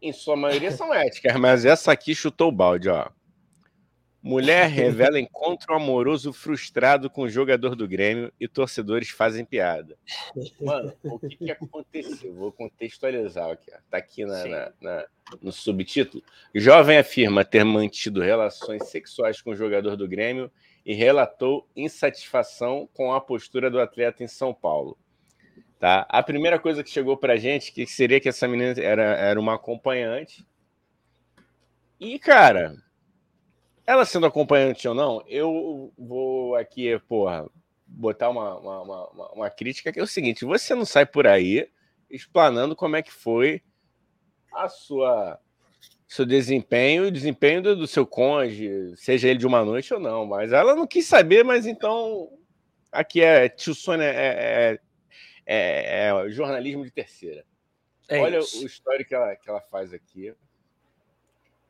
em 0.00 0.12
sua 0.12 0.36
maioria, 0.36 0.70
são 0.70 0.92
éticas, 0.92 1.36
mas 1.36 1.64
essa 1.64 1.92
aqui 1.92 2.14
chutou 2.14 2.48
o 2.48 2.52
balde, 2.52 2.88
ó. 2.88 3.08
Mulher 4.24 4.68
revela 4.72 5.20
encontro 5.20 5.74
amoroso 5.74 6.32
frustrado 6.32 7.10
com 7.10 7.22
o 7.22 7.28
jogador 7.28 7.76
do 7.76 7.86
Grêmio 7.86 8.32
e 8.40 8.48
torcedores 8.48 9.10
fazem 9.10 9.44
piada. 9.44 9.98
Mano, 10.58 10.94
o 11.04 11.18
que, 11.18 11.36
que 11.36 11.50
aconteceu? 11.50 12.34
Vou 12.34 12.50
contextualizar 12.50 13.50
aqui. 13.50 13.70
Ó. 13.70 13.78
Tá 13.90 13.98
aqui 13.98 14.24
na, 14.24 14.46
na, 14.46 14.72
na, 14.80 15.06
no 15.42 15.52
subtítulo. 15.52 16.24
Jovem 16.54 16.96
afirma 16.96 17.44
ter 17.44 17.64
mantido 17.64 18.22
relações 18.22 18.88
sexuais 18.88 19.42
com 19.42 19.50
o 19.50 19.56
jogador 19.56 19.94
do 19.94 20.08
Grêmio 20.08 20.50
e 20.86 20.94
relatou 20.94 21.68
insatisfação 21.76 22.88
com 22.94 23.12
a 23.12 23.20
postura 23.20 23.70
do 23.70 23.78
atleta 23.78 24.24
em 24.24 24.28
São 24.28 24.54
Paulo. 24.54 24.96
Tá? 25.78 26.06
A 26.08 26.22
primeira 26.22 26.58
coisa 26.58 26.82
que 26.82 26.90
chegou 26.90 27.16
para 27.16 27.36
gente 27.36 27.72
que 27.72 27.86
seria 27.86 28.20
que 28.20 28.28
essa 28.28 28.48
menina 28.48 28.74
era, 28.80 29.02
era 29.02 29.40
uma 29.40 29.54
acompanhante. 29.54 30.46
E, 32.00 32.18
cara, 32.18 32.74
ela 33.86 34.04
sendo 34.04 34.26
acompanhante 34.26 34.86
ou 34.88 34.94
não, 34.94 35.22
eu 35.26 35.92
vou 35.98 36.56
aqui, 36.56 36.98
porra, 37.00 37.48
botar 37.86 38.30
uma, 38.30 38.56
uma, 38.58 38.82
uma, 38.82 39.32
uma 39.32 39.50
crítica 39.50 39.92
que 39.92 40.00
é 40.00 40.02
o 40.02 40.06
seguinte: 40.06 40.44
você 40.44 40.74
não 40.74 40.84
sai 40.84 41.06
por 41.06 41.26
aí 41.26 41.68
explanando 42.10 42.76
como 42.76 42.96
é 42.96 43.02
que 43.02 43.12
foi 43.12 43.62
a 44.52 44.68
sua 44.68 45.38
seu 46.06 46.24
desempenho, 46.24 47.06
o 47.06 47.10
desempenho 47.10 47.60
do, 47.60 47.76
do 47.76 47.86
seu 47.86 48.06
cônjuge, 48.06 48.94
seja 48.96 49.28
ele 49.28 49.38
de 49.38 49.46
uma 49.46 49.64
noite 49.64 49.92
ou 49.92 49.98
não. 49.98 50.24
Mas 50.24 50.52
ela 50.52 50.74
não 50.74 50.86
quis 50.86 51.06
saber, 51.06 51.42
mas 51.44 51.66
então 51.66 52.28
aqui 52.92 53.20
é 53.20 53.48
tio 53.48 53.74
Sônia 53.74 54.04
é, 54.04 54.72
é 54.72 54.80
é, 55.46 56.08
é 56.08 56.30
jornalismo 56.30 56.84
de 56.84 56.90
terceira. 56.90 57.44
É 58.08 58.20
Olha 58.20 58.38
isso. 58.38 58.62
o 58.62 58.66
histórico 58.66 59.08
que 59.08 59.14
ela, 59.14 59.36
que 59.36 59.48
ela 59.48 59.60
faz 59.60 59.92
aqui. 59.92 60.34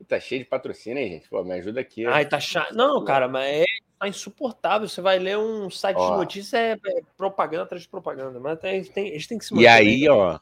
E 0.00 0.04
tá 0.04 0.18
cheio 0.18 0.42
de 0.42 0.48
patrocínio, 0.48 1.02
hein, 1.02 1.10
gente? 1.10 1.28
Pô, 1.28 1.42
me 1.44 1.54
ajuda 1.54 1.80
aqui. 1.80 2.04
Ai, 2.06 2.26
tá 2.26 2.40
chato. 2.40 2.74
Não, 2.74 3.04
cara, 3.04 3.28
mas 3.28 3.46
é 3.46 3.64
tá 3.98 4.08
insuportável. 4.08 4.88
Você 4.88 5.00
vai 5.00 5.18
ler 5.18 5.38
um 5.38 5.70
site 5.70 5.96
ó. 5.96 6.10
de 6.10 6.16
notícias, 6.16 6.54
é, 6.54 6.72
é, 6.72 7.00
propaganda 7.16 7.64
atrás 7.64 7.82
de 7.82 7.88
propaganda. 7.88 8.40
Mas 8.40 8.58
tem, 8.58 8.84
tem, 8.84 9.08
eles 9.08 9.26
têm 9.26 9.38
que 9.38 9.44
se 9.44 9.54
manter. 9.54 9.64
E 9.64 9.68
aí, 9.68 10.08
ó. 10.08 10.38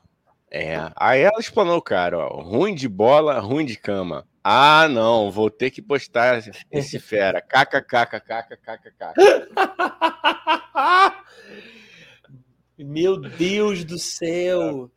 É, 0.50 0.90
aí 0.96 1.22
ela 1.22 1.38
explanou, 1.38 1.80
cara, 1.80 2.18
ó. 2.18 2.42
Ruim 2.42 2.74
de 2.74 2.88
bola, 2.88 3.38
ruim 3.38 3.64
de 3.64 3.76
cama. 3.76 4.26
Ah, 4.44 4.88
não, 4.88 5.30
vou 5.30 5.48
ter 5.48 5.70
que 5.70 5.80
postar 5.80 6.42
esse 6.70 6.98
fera. 6.98 7.40
KKKKKKKK. 7.48 9.14
Meu 12.78 13.16
Deus 13.20 13.84
do 13.84 13.98
céu! 13.98 14.90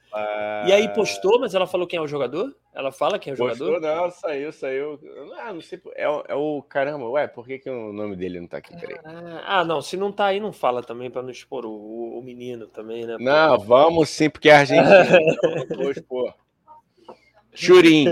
E 0.66 0.72
aí 0.72 0.88
postou, 0.94 1.40
mas 1.40 1.54
ela 1.54 1.68
falou 1.68 1.86
quem 1.86 1.98
é 1.98 2.02
o 2.02 2.08
jogador? 2.08 2.56
Ela 2.74 2.92
fala 2.92 3.20
quem 3.20 3.32
é 3.32 3.34
o 3.34 3.38
postou, 3.38 3.68
jogador? 3.68 4.04
Não, 4.04 4.12
saiu, 4.12 4.52
saiu. 4.52 5.00
Ah, 5.40 5.54
não 5.54 5.62
sei. 5.62 5.82
É, 5.96 6.04
é, 6.04 6.36
o 6.36 6.62
caramba, 6.62 7.10
ué, 7.10 7.28
por 7.28 7.46
que, 7.46 7.60
que 7.60 7.70
o 7.70 7.92
nome 7.92 8.16
dele 8.16 8.40
não 8.40 8.48
tá 8.48 8.58
aqui? 8.58 8.76
Peraí. 8.78 8.98
Ah, 9.04 9.64
não, 9.64 9.82
se 9.82 9.98
não 9.98 10.12
tá 10.12 10.28
aí, 10.28 10.40
não 10.40 10.54
fala 10.54 10.82
também 10.82 11.10
para 11.10 11.22
não 11.22 11.30
expor 11.30 11.66
o, 11.66 12.18
o, 12.18 12.22
menino 12.24 12.68
também, 12.68 13.06
né? 13.06 13.18
Não, 13.20 13.60
vamos 13.60 14.10
sim, 14.10 14.30
porque 14.30 14.50
a 14.50 14.60
Argentina 14.60 14.90
não 15.70 15.78
vou 15.78 15.92
expor. 15.92 16.34
Churim. 17.54 18.06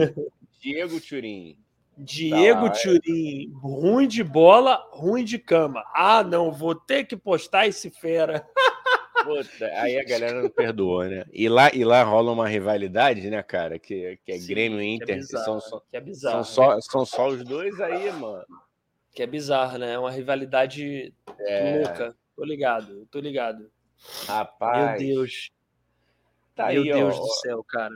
Diego 0.62 1.00
Churim. 1.00 1.58
Diego 1.98 2.70
tá 2.70 2.80
Turim, 2.82 3.52
ruim 3.62 4.08
de 4.08 4.24
bola, 4.24 4.84
ruim 4.92 5.24
de 5.24 5.38
cama. 5.38 5.84
Ah, 5.94 6.24
não, 6.24 6.52
vou 6.52 6.74
ter 6.74 7.06
que 7.06 7.16
postar 7.16 7.68
esse 7.68 7.92
fera. 7.92 8.48
Puta, 9.24 9.66
aí 9.76 9.98
a 9.98 10.04
galera 10.04 10.42
não 10.42 10.50
perdoou, 10.50 11.04
né? 11.06 11.26
E 11.32 11.48
lá, 11.48 11.72
e 11.74 11.84
lá 11.84 12.04
rola 12.04 12.32
uma 12.32 12.48
rivalidade, 12.48 13.30
né, 13.30 13.42
cara? 13.42 13.80
Que, 13.80 14.20
que 14.26 14.32
é 14.32 14.38
Sim, 14.38 14.48
Grêmio 14.48 14.82
e 14.82 14.96
Inter. 14.96 15.08
Que 15.08 15.12
é 15.14 15.18
bizarro, 15.18 15.46
são, 15.46 15.60
só, 15.62 15.84
é 15.92 16.02
bizarro, 16.02 16.44
são, 16.44 16.54
só, 16.54 16.82
são 16.82 17.06
só 17.06 17.28
os 17.28 17.44
dois 17.44 17.80
aí, 17.80 18.12
mano. 18.12 18.46
Que 19.12 19.24
é 19.24 19.28
bizarro, 19.28 19.78
né? 19.78 19.94
É 19.94 20.00
uma 20.00 20.12
rivalidade 20.12 21.14
é... 21.40 21.78
louca. 21.78 22.16
Tô 22.36 22.44
ligado, 22.44 23.06
tô 23.12 23.20
ligado. 23.20 23.70
Rapaz. 24.28 25.00
Meu 25.02 25.16
Deus. 25.16 25.52
Tá 26.56 26.68
Meu 26.68 26.84
aí, 26.84 26.92
Deus 26.92 27.16
ó, 27.16 27.22
do 27.22 27.28
céu, 27.28 27.64
cara. 27.64 27.96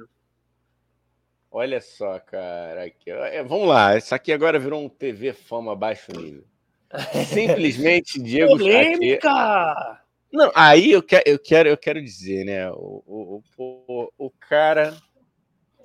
Olha 1.52 1.82
só, 1.82 2.20
cara. 2.20 2.86
Aqui, 2.86 3.10
é, 3.10 3.44
vamos 3.44 3.68
lá. 3.68 3.98
Isso 3.98 4.14
aqui 4.14 4.32
agora 4.32 4.60
virou 4.60 4.84
um 4.84 4.90
TV 4.90 5.34
fama 5.34 5.76
baixo 5.76 6.12
nível. 6.12 6.44
Simplesmente 7.28 8.22
Diego 8.22 8.58
Polêmica! 8.58 9.30
Aqui, 9.30 10.07
não, 10.32 10.52
aí 10.54 10.92
eu 10.92 11.02
quero, 11.02 11.24
eu 11.26 11.40
quero, 11.40 11.70
eu 11.70 11.78
quero 11.78 12.02
dizer, 12.02 12.46
né? 12.46 12.70
O, 12.72 13.04
o, 13.06 13.44
o, 13.58 14.12
o 14.18 14.32
cara 14.32 14.98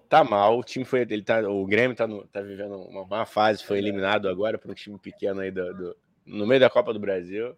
tá 0.08 0.22
mal. 0.22 0.58
O 0.58 0.64
time 0.64 0.84
foi. 0.84 1.00
Ele 1.00 1.22
tá, 1.22 1.40
o 1.48 1.64
Grêmio 1.66 1.96
tá, 1.96 2.06
no, 2.06 2.26
tá 2.26 2.40
vivendo 2.40 2.76
uma 2.76 3.06
má 3.06 3.24
fase, 3.24 3.64
foi 3.64 3.78
eliminado 3.78 4.28
agora 4.28 4.58
para 4.58 4.70
um 4.70 4.74
time 4.74 4.98
pequeno 4.98 5.40
aí 5.40 5.50
do, 5.50 5.72
do, 5.74 5.96
no 6.26 6.46
meio 6.46 6.60
da 6.60 6.68
Copa 6.68 6.92
do 6.92 7.00
Brasil. 7.00 7.56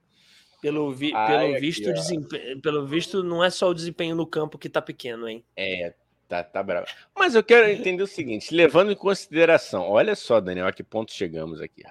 Pelo, 0.63 0.91
vi, 0.93 1.13
Ai, 1.15 1.27
pelo 1.27 1.61
visto, 1.61 1.91
aqui, 1.91 2.61
pelo 2.63 2.87
visto, 2.87 3.23
não 3.23 3.45
é 3.45 3.51
só 3.51 3.69
o 3.69 3.75
desempenho 3.75 4.15
no 4.15 4.27
campo 4.27 4.57
que 4.57 4.69
tá 4.69 4.81
pequeno, 4.81 5.29
hein? 5.29 5.45
É, 5.57 5.93
tá, 6.27 6.43
tá 6.43 6.63
bravo. 6.63 6.87
Mas 7.15 7.35
eu 7.35 7.43
quero 7.43 7.69
entender 7.69 8.03
o 8.03 8.07
seguinte: 8.07 8.55
levando 8.55 8.93
em 8.93 8.97
consideração, 8.97 9.83
olha 9.89 10.15
só, 10.15 10.41
Daniel, 10.41 10.67
a 10.67 10.73
que 10.73 10.83
ponto 10.83 11.13
chegamos 11.13 11.61
aqui. 11.61 11.83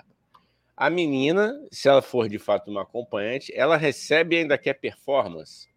A 0.76 0.90
menina, 0.90 1.54
se 1.72 1.88
ela 1.88 2.02
for 2.02 2.28
de 2.28 2.40
fato 2.40 2.72
uma 2.72 2.82
acompanhante, 2.82 3.54
ela 3.56 3.78
recebe 3.78 4.38
ainda 4.38 4.58
quer 4.58 4.74
performance. 4.74 5.68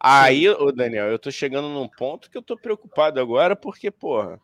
Aí, 0.00 0.48
o 0.48 0.72
Daniel, 0.72 1.06
eu 1.06 1.18
tô 1.18 1.30
chegando 1.30 1.68
num 1.68 1.86
ponto 1.86 2.30
que 2.30 2.36
eu 2.36 2.42
tô 2.42 2.56
preocupado 2.56 3.20
agora, 3.20 3.54
porque, 3.54 3.90
porra, 3.90 4.40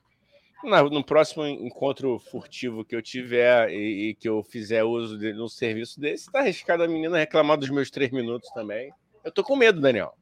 no 0.62 1.03
próximo 1.03 1.44
encontro 1.46 2.18
furtivo 2.18 2.84
que 2.84 2.94
eu 2.94 3.03
tiver 3.03 3.70
e, 3.70 4.11
e 4.11 4.14
que 4.14 4.28
eu 4.28 4.42
fizer 4.44 4.84
uso 4.84 5.18
de 5.18 5.32
um 5.32 5.49
serviço 5.49 5.99
desse, 5.99 6.30
tá 6.30 6.40
arriscado 6.40 6.82
a 6.82 6.88
menina 6.88 7.18
reclamar 7.18 7.57
dos 7.57 7.70
meus 7.70 7.90
três 7.90 8.11
minutos 8.11 8.51
também. 8.51 8.92
Eu 9.24 9.32
tô 9.32 9.42
com 9.42 9.57
medo, 9.57 9.80
Daniel. 9.80 10.14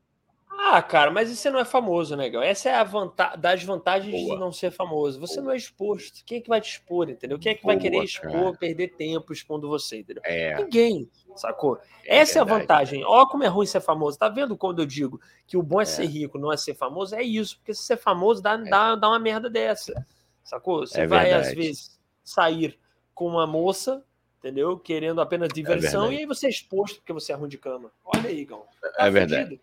Ah, 0.59 0.83
cara, 0.83 1.11
mas 1.11 1.31
você 1.31 1.51
não 1.51 1.59
é 1.59 1.65
famoso, 1.65 2.17
né, 2.17 2.29
Gal? 2.29 2.43
Essa 2.43 2.71
é 2.71 2.75
a 2.75 2.83
vantagem 2.83 3.41
das 3.41 3.63
vantagens 3.63 4.23
Boa. 4.23 4.35
de 4.35 4.41
não 4.41 4.51
ser 4.51 4.71
famoso. 4.71 5.21
Você 5.21 5.41
não 5.41 5.51
é 5.51 5.57
exposto. 5.57 6.25
Quem 6.25 6.39
é 6.39 6.41
que 6.41 6.49
vai 6.49 6.61
te 6.61 6.71
expor, 6.71 7.09
entendeu? 7.09 7.39
Quem 7.39 7.53
é 7.53 7.55
que 7.55 7.63
Boa, 7.63 7.75
vai 7.75 7.83
querer 7.83 8.03
expor, 8.03 8.31
cara. 8.31 8.57
perder 8.57 8.89
tempo 8.97 9.33
expondo 9.33 9.69
você, 9.69 9.99
entendeu? 9.99 10.23
É. 10.25 10.57
Ninguém, 10.57 11.11
sacou? 11.37 11.79
É 12.05 12.19
Essa 12.19 12.35
verdade. 12.35 12.39
é 12.39 12.41
a 12.41 12.59
vantagem. 12.59 13.05
Ó, 13.05 13.27
como 13.27 13.45
é 13.45 13.47
ruim 13.49 13.67
ser 13.67 13.81
famoso. 13.81 14.19
Tá 14.19 14.29
vendo 14.29 14.57
quando 14.57 14.81
eu 14.81 14.87
digo 14.87 15.21
que 15.47 15.57
o 15.57 15.63
bom 15.63 15.81
é, 15.81 15.83
é. 15.83 15.87
ser 15.87 16.07
rico, 16.07 16.39
não 16.39 16.53
é 16.53 16.57
ser 16.57 16.75
famoso? 16.75 17.15
É 17.15 17.23
isso, 17.23 17.57
porque 17.59 17.75
se 17.75 17.83
ser 17.83 17.97
famoso 17.97 18.43
dá, 18.43 18.55
é. 18.55 18.65
dá, 18.65 18.95
dá 18.95 19.09
uma 19.09 19.19
merda 19.19 19.51
dessa, 19.51 19.95
sacou? 20.43 20.87
Você 20.87 21.03
é 21.03 21.07
vai, 21.07 21.33
às 21.33 21.53
vezes, 21.53 22.01
sair 22.25 22.79
com 23.15 23.27
uma 23.27 23.47
moça, 23.47 24.03
entendeu? 24.39 24.79
Querendo 24.79 25.21
apenas 25.21 25.51
é 25.51 25.53
diversão, 25.53 26.13
e 26.13 26.19
aí 26.19 26.27
você 26.27 26.47
é 26.47 26.51
exposto 26.51 26.97
porque 26.97 27.13
você 27.13 27.33
é 27.33 27.35
ruim 27.35 27.49
de 27.49 27.59
cama. 27.59 27.93
Olha 28.05 28.29
aí, 28.29 28.45
Gal. 28.45 28.67
Tá 28.81 29.07
é 29.07 29.11
verdade 29.11 29.61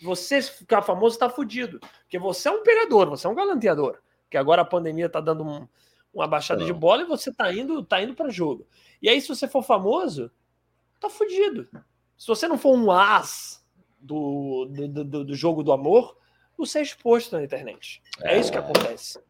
você 0.00 0.40
ficar 0.42 0.82
famoso 0.82 1.14
está 1.14 1.28
fudido. 1.28 1.80
Porque 2.02 2.18
você 2.18 2.48
é 2.48 2.52
um 2.52 2.62
pegador, 2.62 3.08
você 3.08 3.26
é 3.26 3.30
um 3.30 3.34
galanteador. 3.34 3.98
Que 4.30 4.36
agora 4.36 4.62
a 4.62 4.64
pandemia 4.64 5.06
está 5.06 5.20
dando 5.20 5.44
um, 5.44 5.66
uma 6.12 6.26
baixada 6.26 6.64
de 6.64 6.72
bola 6.72 7.02
e 7.02 7.06
você 7.06 7.30
está 7.30 7.52
indo, 7.52 7.82
tá 7.82 8.02
indo 8.02 8.14
para 8.14 8.30
jogo. 8.30 8.66
E 9.00 9.08
aí, 9.08 9.20
se 9.20 9.28
você 9.28 9.48
for 9.48 9.62
famoso, 9.62 10.30
tá 11.00 11.08
fudido. 11.08 11.68
Se 12.16 12.26
você 12.26 12.48
não 12.48 12.58
for 12.58 12.76
um 12.76 12.90
as 12.90 13.64
do, 14.00 14.66
do, 14.66 15.04
do, 15.04 15.24
do 15.24 15.34
jogo 15.34 15.62
do 15.62 15.72
amor, 15.72 16.16
você 16.56 16.80
é 16.80 16.82
exposto 16.82 17.36
na 17.36 17.42
internet. 17.42 18.02
É, 18.22 18.34
é 18.34 18.40
isso 18.40 18.50
que 18.50 18.58
acontece. 18.58 19.20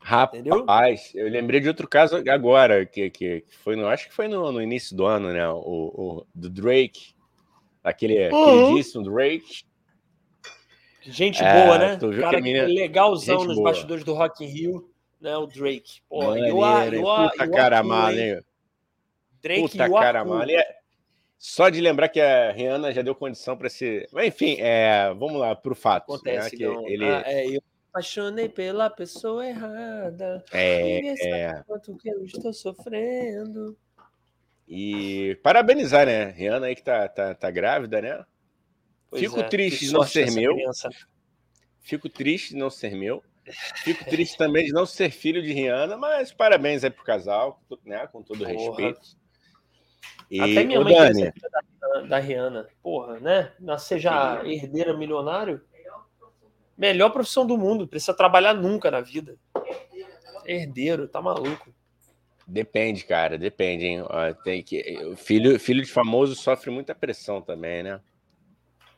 Rapaz, 0.00 0.34
Entendeu? 0.40 0.64
eu 1.14 1.30
lembrei 1.30 1.60
de 1.60 1.68
outro 1.68 1.86
caso 1.86 2.16
agora, 2.30 2.86
que, 2.86 3.10
que 3.10 3.44
foi 3.62 3.76
no, 3.76 3.86
acho 3.86 4.08
que 4.08 4.14
foi 4.14 4.26
no, 4.26 4.50
no 4.50 4.62
início 4.62 4.96
do 4.96 5.04
ano, 5.04 5.30
né? 5.32 5.46
O, 5.50 5.58
o 5.58 6.26
do 6.34 6.48
Drake, 6.48 7.12
aquele 7.88 8.28
uhum. 8.28 8.44
queridíssimo 8.44 9.04
Drake. 9.04 9.64
Gente 11.02 11.42
é, 11.42 11.64
boa, 11.64 11.78
né? 11.78 11.98
Cara 12.20 12.42
que 12.42 12.52
é 12.54 12.66
legalzão 12.66 13.44
nos 13.44 13.56
boa. 13.56 13.70
bastidores 13.70 14.04
do 14.04 14.12
Rock 14.14 14.44
in 14.44 14.48
Rio, 14.48 14.90
né? 15.20 15.36
O 15.36 15.46
Drake. 15.46 16.00
Pô, 16.08 16.36
eu, 16.36 16.60
eu, 16.92 17.02
Puta 17.02 17.50
cara 17.50 17.82
mala, 17.82 18.20
hein? 18.20 18.42
Drake 19.42 19.62
Puta 19.62 19.90
cara 19.90 20.24
mala. 20.24 20.50
É... 20.50 20.78
Só 21.38 21.68
de 21.68 21.80
lembrar 21.80 22.08
que 22.08 22.20
a 22.20 22.50
Rihanna 22.50 22.92
já 22.92 23.00
deu 23.00 23.14
condição 23.14 23.56
para 23.56 23.68
ser. 23.68 24.08
Mas, 24.12 24.26
enfim, 24.26 24.56
é... 24.58 25.14
vamos 25.14 25.40
lá 25.40 25.54
para 25.54 25.72
o 25.72 25.76
fato. 25.76 26.10
Né, 26.10 26.16
Acontece, 26.16 26.56
né? 26.56 26.56
que 26.56 26.92
ele... 26.92 27.04
Ah, 27.04 27.22
é, 27.24 27.46
eu 27.46 27.62
apaixonei 27.90 28.48
pela 28.48 28.90
pessoa 28.90 29.46
errada. 29.46 30.44
É, 30.52 31.14
é. 31.26 31.62
quanto 31.66 31.96
que 31.96 32.08
eu 32.08 32.24
estou 32.24 32.52
sofrendo. 32.52 33.76
E 34.68 35.38
parabenizar, 35.42 36.04
né? 36.04 36.30
Rihanna 36.30 36.66
aí 36.66 36.74
que 36.74 36.82
tá, 36.82 37.08
tá, 37.08 37.34
tá 37.34 37.50
grávida, 37.50 38.02
né? 38.02 38.24
Pois 39.10 39.22
Fico 39.22 39.40
é, 39.40 39.42
triste 39.44 39.86
de 39.86 39.92
não 39.92 40.02
ser 40.02 40.30
meu. 40.30 40.54
Criança. 40.54 40.90
Fico 41.80 42.08
triste 42.10 42.50
de 42.50 42.56
não 42.56 42.68
ser 42.68 42.94
meu. 42.94 43.24
Fico 43.82 44.04
triste 44.04 44.36
também 44.36 44.66
de 44.66 44.72
não 44.72 44.84
ser 44.84 45.10
filho 45.10 45.42
de 45.42 45.54
Rihanna, 45.54 45.96
mas 45.96 46.30
parabéns 46.32 46.84
aí 46.84 46.90
pro 46.90 47.02
casal, 47.02 47.62
né? 47.82 48.06
Com 48.08 48.22
todo 48.22 48.40
Porra. 48.40 48.52
respeito. 48.52 49.00
E, 50.30 50.38
Até 50.38 50.64
minha 50.64 50.80
mãe 50.82 50.94
Dani, 50.94 51.22
é 51.22 51.32
da, 51.80 52.00
da 52.02 52.18
Rihanna. 52.18 52.68
Porra, 52.82 53.18
né? 53.20 53.52
Nascer 53.58 53.98
já 53.98 54.44
herdeira 54.44 54.94
milionário. 54.94 55.62
Melhor 56.76 57.08
profissão 57.08 57.46
do 57.46 57.56
mundo. 57.56 57.88
Precisa 57.88 58.12
trabalhar 58.12 58.52
nunca 58.52 58.90
na 58.90 59.00
vida. 59.00 59.38
Herdeiro, 60.44 61.08
tá 61.08 61.22
maluco. 61.22 61.74
Depende, 62.50 63.04
cara, 63.04 63.36
depende, 63.36 63.84
hein? 63.84 64.02
Tem 64.42 64.62
que... 64.62 65.14
filho, 65.16 65.60
filho 65.60 65.84
de 65.84 65.92
famoso 65.92 66.34
sofre 66.34 66.70
muita 66.70 66.94
pressão 66.94 67.42
também, 67.42 67.82
né? 67.82 68.00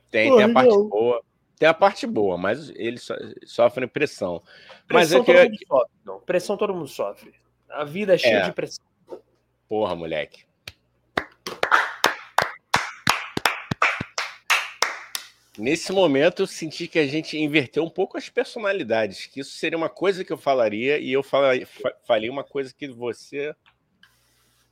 Tem, 0.09 0.30
tem 0.30 0.44
a 0.44 0.53
parte 0.53 0.70
não. 0.70 0.88
boa. 0.88 1.20
Tem 1.59 1.68
a 1.68 1.74
parte 1.74 2.07
boa, 2.07 2.38
mas 2.38 2.70
eles 2.70 3.03
so, 3.03 3.14
sofrem 3.44 3.88
pressão. 3.88 4.40
Pressão 4.86 4.88
mas 4.88 5.12
é 5.12 5.16
todo 5.16 5.26
que... 5.26 5.32
mundo 5.32 5.59
sofre, 5.66 5.92
não. 6.05 6.20
Pressão 6.20 6.57
todo 6.57 6.74
mundo 6.74 6.86
sofre. 6.86 7.34
A 7.68 7.84
vida 7.84 8.14
é 8.14 8.18
cheia 8.18 8.38
é. 8.38 8.44
de 8.44 8.53
pressão. 8.53 8.84
Porra, 9.68 9.96
moleque. 9.96 10.44
Nesse 15.61 15.93
momento, 15.93 16.41
eu 16.41 16.47
senti 16.47 16.89
que 16.89 16.99
a 16.99 17.07
gente 17.07 17.37
inverteu 17.37 17.85
um 17.85 17.91
pouco 17.91 18.17
as 18.17 18.31
personalidades, 18.31 19.27
que 19.27 19.41
isso 19.41 19.53
seria 19.53 19.77
uma 19.77 19.91
coisa 19.91 20.25
que 20.25 20.33
eu 20.33 20.39
falaria 20.39 20.99
e 20.99 21.13
eu 21.13 21.23
falei, 21.23 21.67
falei 22.07 22.31
uma 22.31 22.43
coisa 22.43 22.73
que 22.73 22.89
você. 22.89 23.55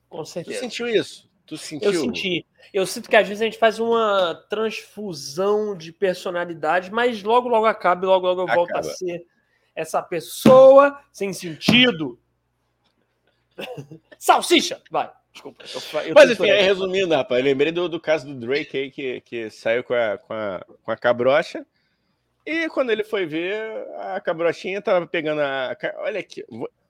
Com 0.09 0.25
certeza. 0.25 0.59
Tu 0.59 0.61
sentiu 0.61 0.89
isso? 0.89 1.31
Tu 1.47 1.59
sentiu? 1.59 1.93
Eu 1.93 2.01
senti. 2.01 2.47
Eu 2.73 2.87
sinto 2.87 3.09
que 3.11 3.17
às 3.17 3.29
vezes 3.29 3.43
a 3.43 3.45
gente 3.45 3.59
faz 3.59 3.79
uma 3.79 4.35
transfusão 4.49 5.77
de 5.77 5.93
personalidade, 5.93 6.91
mas 6.91 7.23
logo, 7.23 7.49
logo 7.49 7.67
acaba 7.67 8.07
e 8.07 8.09
logo, 8.09 8.27
logo 8.27 8.43
eu 8.43 8.55
volto 8.55 8.75
a 8.75 8.83
ser 8.83 9.27
essa 9.75 10.03
pessoa 10.03 10.99
sem 11.13 11.35
sentido. 11.35 12.19
Salsicha! 14.19 14.81
Vai. 14.91 15.13
Desculpa. 15.39 15.65
Eu, 16.03 16.09
eu 16.09 16.15
Mas 16.15 16.31
enfim, 16.31 16.51
aí, 16.51 16.63
resumindo, 16.63 17.15
rapaz, 17.15 17.41
eu 17.41 17.45
lembrei 17.45 17.71
do, 17.71 17.89
do 17.89 18.01
caso 18.01 18.27
do 18.27 18.35
Drake 18.35 18.77
aí 18.77 18.91
que, 18.91 19.21
que 19.21 19.51
saiu 19.51 19.85
com 19.85 19.95
a, 19.95 20.19
com, 20.19 20.33
a, 20.35 20.65
com 20.83 20.91
a 20.91 20.97
cabrocha. 20.97 21.65
E 22.51 22.67
quando 22.71 22.89
ele 22.89 23.05
foi 23.05 23.27
ver, 23.27 23.87
a 23.99 24.19
cabrochinha 24.23 24.81
tava 24.81 25.07
pegando 25.07 25.43
a. 25.43 25.77
Olha 25.99 26.19
aqui, 26.19 26.43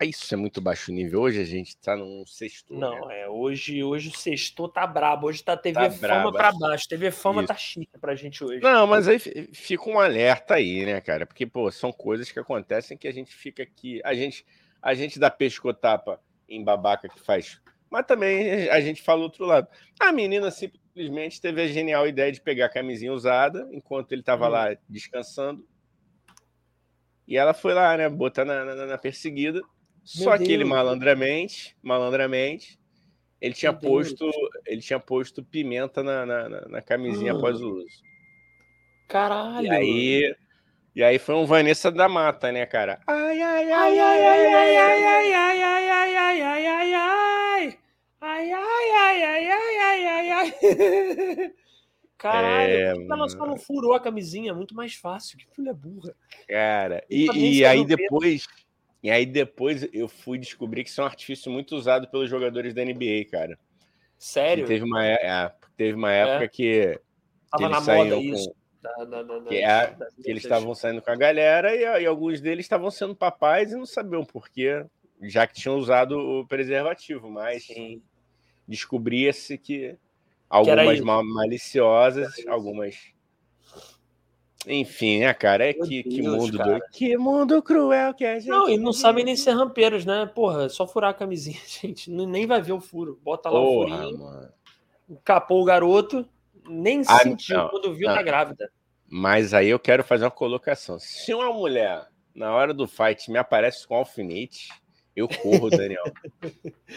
isso 0.02 0.32
é 0.32 0.36
muito 0.36 0.60
baixo 0.60 0.92
nível. 0.92 1.22
Hoje 1.22 1.40
a 1.40 1.44
gente 1.44 1.76
tá 1.76 1.96
num 1.96 2.24
sexto. 2.24 2.72
Não, 2.72 3.08
né? 3.08 3.22
é. 3.22 3.28
Hoje, 3.28 3.82
hoje 3.82 4.08
o 4.08 4.16
sexto 4.16 4.68
tá 4.68 4.86
brabo. 4.86 5.26
Hoje 5.26 5.42
tá 5.42 5.56
TV 5.56 5.80
tá 5.80 5.90
Fama 5.90 6.32
para 6.32 6.52
baixo. 6.52 6.88
TV 6.88 7.10
Fama 7.10 7.40
isso. 7.42 7.48
tá 7.48 7.56
chique 7.56 7.98
pra 8.00 8.14
gente 8.14 8.44
hoje. 8.44 8.60
Não, 8.62 8.86
mas 8.86 9.08
aí 9.08 9.18
fica 9.18 9.90
um 9.90 9.98
alerta 9.98 10.54
aí, 10.54 10.86
né, 10.86 11.00
cara? 11.00 11.26
Porque, 11.26 11.44
pô, 11.44 11.68
são 11.72 11.90
coisas 11.90 12.30
que 12.30 12.38
acontecem 12.38 12.96
que 12.96 13.08
a 13.08 13.12
gente 13.12 13.34
fica 13.34 13.64
aqui. 13.64 14.00
A 14.04 14.14
gente, 14.14 14.46
a 14.80 14.94
gente 14.94 15.18
dá 15.18 15.28
pescotapa 15.28 16.20
em 16.48 16.62
babaca 16.62 17.08
que 17.08 17.18
faz 17.18 17.60
mas 17.90 18.06
também 18.06 18.68
a 18.70 18.80
gente 18.80 19.02
fala 19.02 19.22
outro 19.22 19.44
lado. 19.44 19.68
A 19.98 20.12
menina 20.12 20.50
simplesmente 20.50 21.40
teve 21.40 21.62
a 21.62 21.66
genial 21.66 22.06
ideia 22.06 22.30
de 22.30 22.40
pegar 22.40 22.66
a 22.66 22.72
camisinha 22.72 23.12
usada 23.12 23.68
enquanto 23.72 24.12
ele 24.12 24.22
estava 24.22 24.46
hum. 24.46 24.50
lá 24.50 24.76
descansando. 24.88 25.66
E 27.26 27.36
ela 27.36 27.52
foi 27.52 27.74
lá, 27.74 27.96
né, 27.96 28.08
botar 28.08 28.44
na, 28.44 28.64
na, 28.64 28.86
na 28.86 28.98
perseguida. 28.98 29.60
Meu 29.60 29.68
Só 30.02 30.36
Deus. 30.36 30.46
que 30.46 30.52
ele 30.52 30.64
malandramente, 30.64 31.76
malandramente, 31.82 32.78
ele 33.40 33.54
tinha 33.54 33.72
Meu 33.72 33.80
posto, 33.80 34.30
Deus. 34.30 34.50
ele 34.66 34.80
tinha 34.80 34.98
posto 34.98 35.44
pimenta 35.44 36.02
na, 36.02 36.24
na, 36.24 36.48
na 36.48 36.82
camisinha 36.82 37.34
hum. 37.34 37.38
após 37.38 37.60
o 37.60 37.68
uso. 37.68 38.08
Caralho. 39.08 39.66
E 39.66 39.70
aí, 39.70 40.36
e 40.94 41.02
aí 41.02 41.18
foi 41.18 41.34
um 41.34 41.46
Vanessa 41.46 41.90
da 41.90 42.08
Mata, 42.08 42.50
né, 42.50 42.66
cara? 42.66 43.00
Ai, 43.06 43.40
ai, 43.40 43.72
ai, 43.72 43.98
ai, 43.98 44.00
ai, 44.00 44.46
ai, 44.46 44.76
ai, 44.76 44.76
ai, 44.76 45.32
ai, 45.34 45.62
ai, 45.62 45.88
ai, 45.88 46.16
ai, 46.16 46.42
ai, 46.42 46.66
ai, 46.66 46.94
ai. 46.94 47.27
Ai, 48.38 48.52
ai, 48.52 48.90
ai, 48.92 49.24
ai, 49.24 49.50
ai, 49.50 49.78
ai, 49.78 50.06
ai, 50.06 50.30
ai. 50.30 51.54
Caralho, 52.16 52.72
é, 52.72 53.06
ela 53.10 53.28
só 53.28 53.44
não 53.44 53.56
furou 53.56 53.94
a 53.94 54.00
camisinha, 54.00 54.54
muito 54.54 54.76
mais 54.76 54.94
fácil. 54.94 55.36
Que 55.38 55.46
filha 55.56 55.74
burra. 55.74 56.14
Cara, 56.48 57.04
e, 57.10 57.26
e 57.58 57.64
aí 57.64 57.84
depois. 57.84 58.46
E 59.02 59.10
aí 59.10 59.26
depois 59.26 59.88
eu 59.92 60.08
fui 60.08 60.38
descobrir 60.38 60.84
que 60.84 60.90
isso 60.90 61.00
é 61.00 61.04
um 61.04 61.08
artifício 61.08 61.50
muito 61.50 61.74
usado 61.74 62.08
pelos 62.08 62.30
jogadores 62.30 62.72
da 62.72 62.84
NBA, 62.84 63.24
cara. 63.28 63.58
Sério? 64.16 64.66
teve 64.66 64.84
uma, 64.84 65.04
é, 65.04 65.52
teve 65.76 65.94
uma 65.94 66.12
época 66.12 66.44
é. 66.44 66.48
que. 66.48 67.00
Tava 67.50 67.64
que 67.64 67.70
na 67.70 67.80
moda 67.80 68.14
com, 68.14 68.22
isso. 68.22 68.54
Da, 68.80 69.04
da, 69.04 69.22
da, 69.22 69.40
que, 69.42 69.56
é, 69.56 69.96
que 70.22 70.30
eles 70.30 70.44
estavam 70.44 70.76
saindo 70.76 71.02
com 71.02 71.10
a 71.10 71.16
galera 71.16 71.74
e, 71.74 72.02
e, 72.02 72.06
alguns 72.06 72.40
deles 72.40 72.64
estavam 72.64 72.90
sendo 72.90 73.16
papais 73.16 73.72
e 73.72 73.76
não 73.76 73.86
sabiam 73.86 74.24
por 74.24 74.48
quê, 74.48 74.84
já 75.22 75.44
que 75.44 75.54
tinham 75.54 75.76
usado 75.76 76.16
o 76.18 76.46
preservativo, 76.46 77.28
mas. 77.28 77.66
Sim 77.66 78.00
descobria-se 78.68 79.56
que 79.56 79.96
algumas 80.48 81.00
que 81.00 81.04
maliciosas, 81.04 82.46
algumas 82.46 82.96
Enfim, 84.66 85.20
né, 85.20 85.32
cara? 85.32 85.70
É 85.70 85.72
que, 85.72 86.02
Deus, 86.02 86.14
que 86.14 86.22
mundo 86.22 86.58
cara. 86.58 86.80
Que 86.92 87.16
mundo 87.16 87.62
cruel 87.62 88.12
que 88.12 88.24
a 88.24 88.38
gente. 88.38 88.48
Não, 88.48 88.68
e 88.68 88.76
não 88.76 88.92
sabem 88.92 89.24
nem 89.24 89.34
ser 89.34 89.52
rampeiros, 89.52 90.04
né? 90.04 90.26
Porra, 90.26 90.64
é 90.64 90.68
só 90.68 90.86
furar 90.86 91.10
a 91.10 91.14
camisinha, 91.14 91.60
gente. 91.66 92.10
Nem 92.10 92.46
vai 92.46 92.60
ver 92.60 92.72
o 92.72 92.80
furo. 92.80 93.18
Bota 93.22 93.48
lá 93.48 93.58
Porra, 93.58 93.96
o 93.96 93.98
furinho. 94.00 94.18
Mano. 94.18 94.52
Capou 95.24 95.62
o 95.62 95.64
garoto, 95.64 96.28
nem 96.68 97.00
ah, 97.06 97.18
sentiu 97.20 97.56
não, 97.56 97.68
quando 97.70 97.94
viu 97.94 98.08
não. 98.08 98.14
tá 98.14 98.22
grávida. 98.22 98.70
Mas 99.10 99.54
aí 99.54 99.68
eu 99.68 99.78
quero 99.78 100.04
fazer 100.04 100.24
uma 100.26 100.30
colocação. 100.30 100.98
Se 100.98 101.32
uma 101.32 101.50
mulher, 101.50 102.06
na 102.34 102.52
hora 102.54 102.74
do 102.74 102.86
fight, 102.86 103.30
me 103.30 103.38
aparece 103.38 103.88
com 103.88 103.94
alfinete, 103.94 104.68
eu 105.18 105.28
corro, 105.28 105.70
Daniel. 105.70 106.04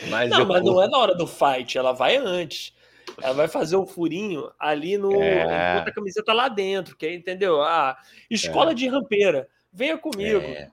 Mas 0.09 0.30
não, 0.30 0.45
mas 0.45 0.61
corro. 0.61 0.76
não 0.76 0.84
é 0.84 0.88
na 0.88 0.97
hora 0.97 1.15
do 1.15 1.28
fight, 1.28 1.78
ela 1.78 1.91
vai 1.91 2.17
antes. 2.17 2.74
Ela 3.22 3.34
vai 3.34 3.47
fazer 3.47 3.76
o 3.76 3.86
furinho 3.86 4.49
ali 4.59 4.97
no. 4.97 5.22
É... 5.22 5.74
Enquanto 5.74 5.88
a 5.88 5.93
camiseta 5.93 6.34
lá 6.34 6.47
dentro, 6.47 6.95
que 6.95 7.13
entendeu? 7.13 7.61
Ah, 7.61 7.97
escola 8.30 8.72
é. 8.72 8.74
de 8.74 8.88
rampeira. 8.88 9.47
Venha 9.72 9.97
comigo. 9.97 10.39
É. 10.39 10.69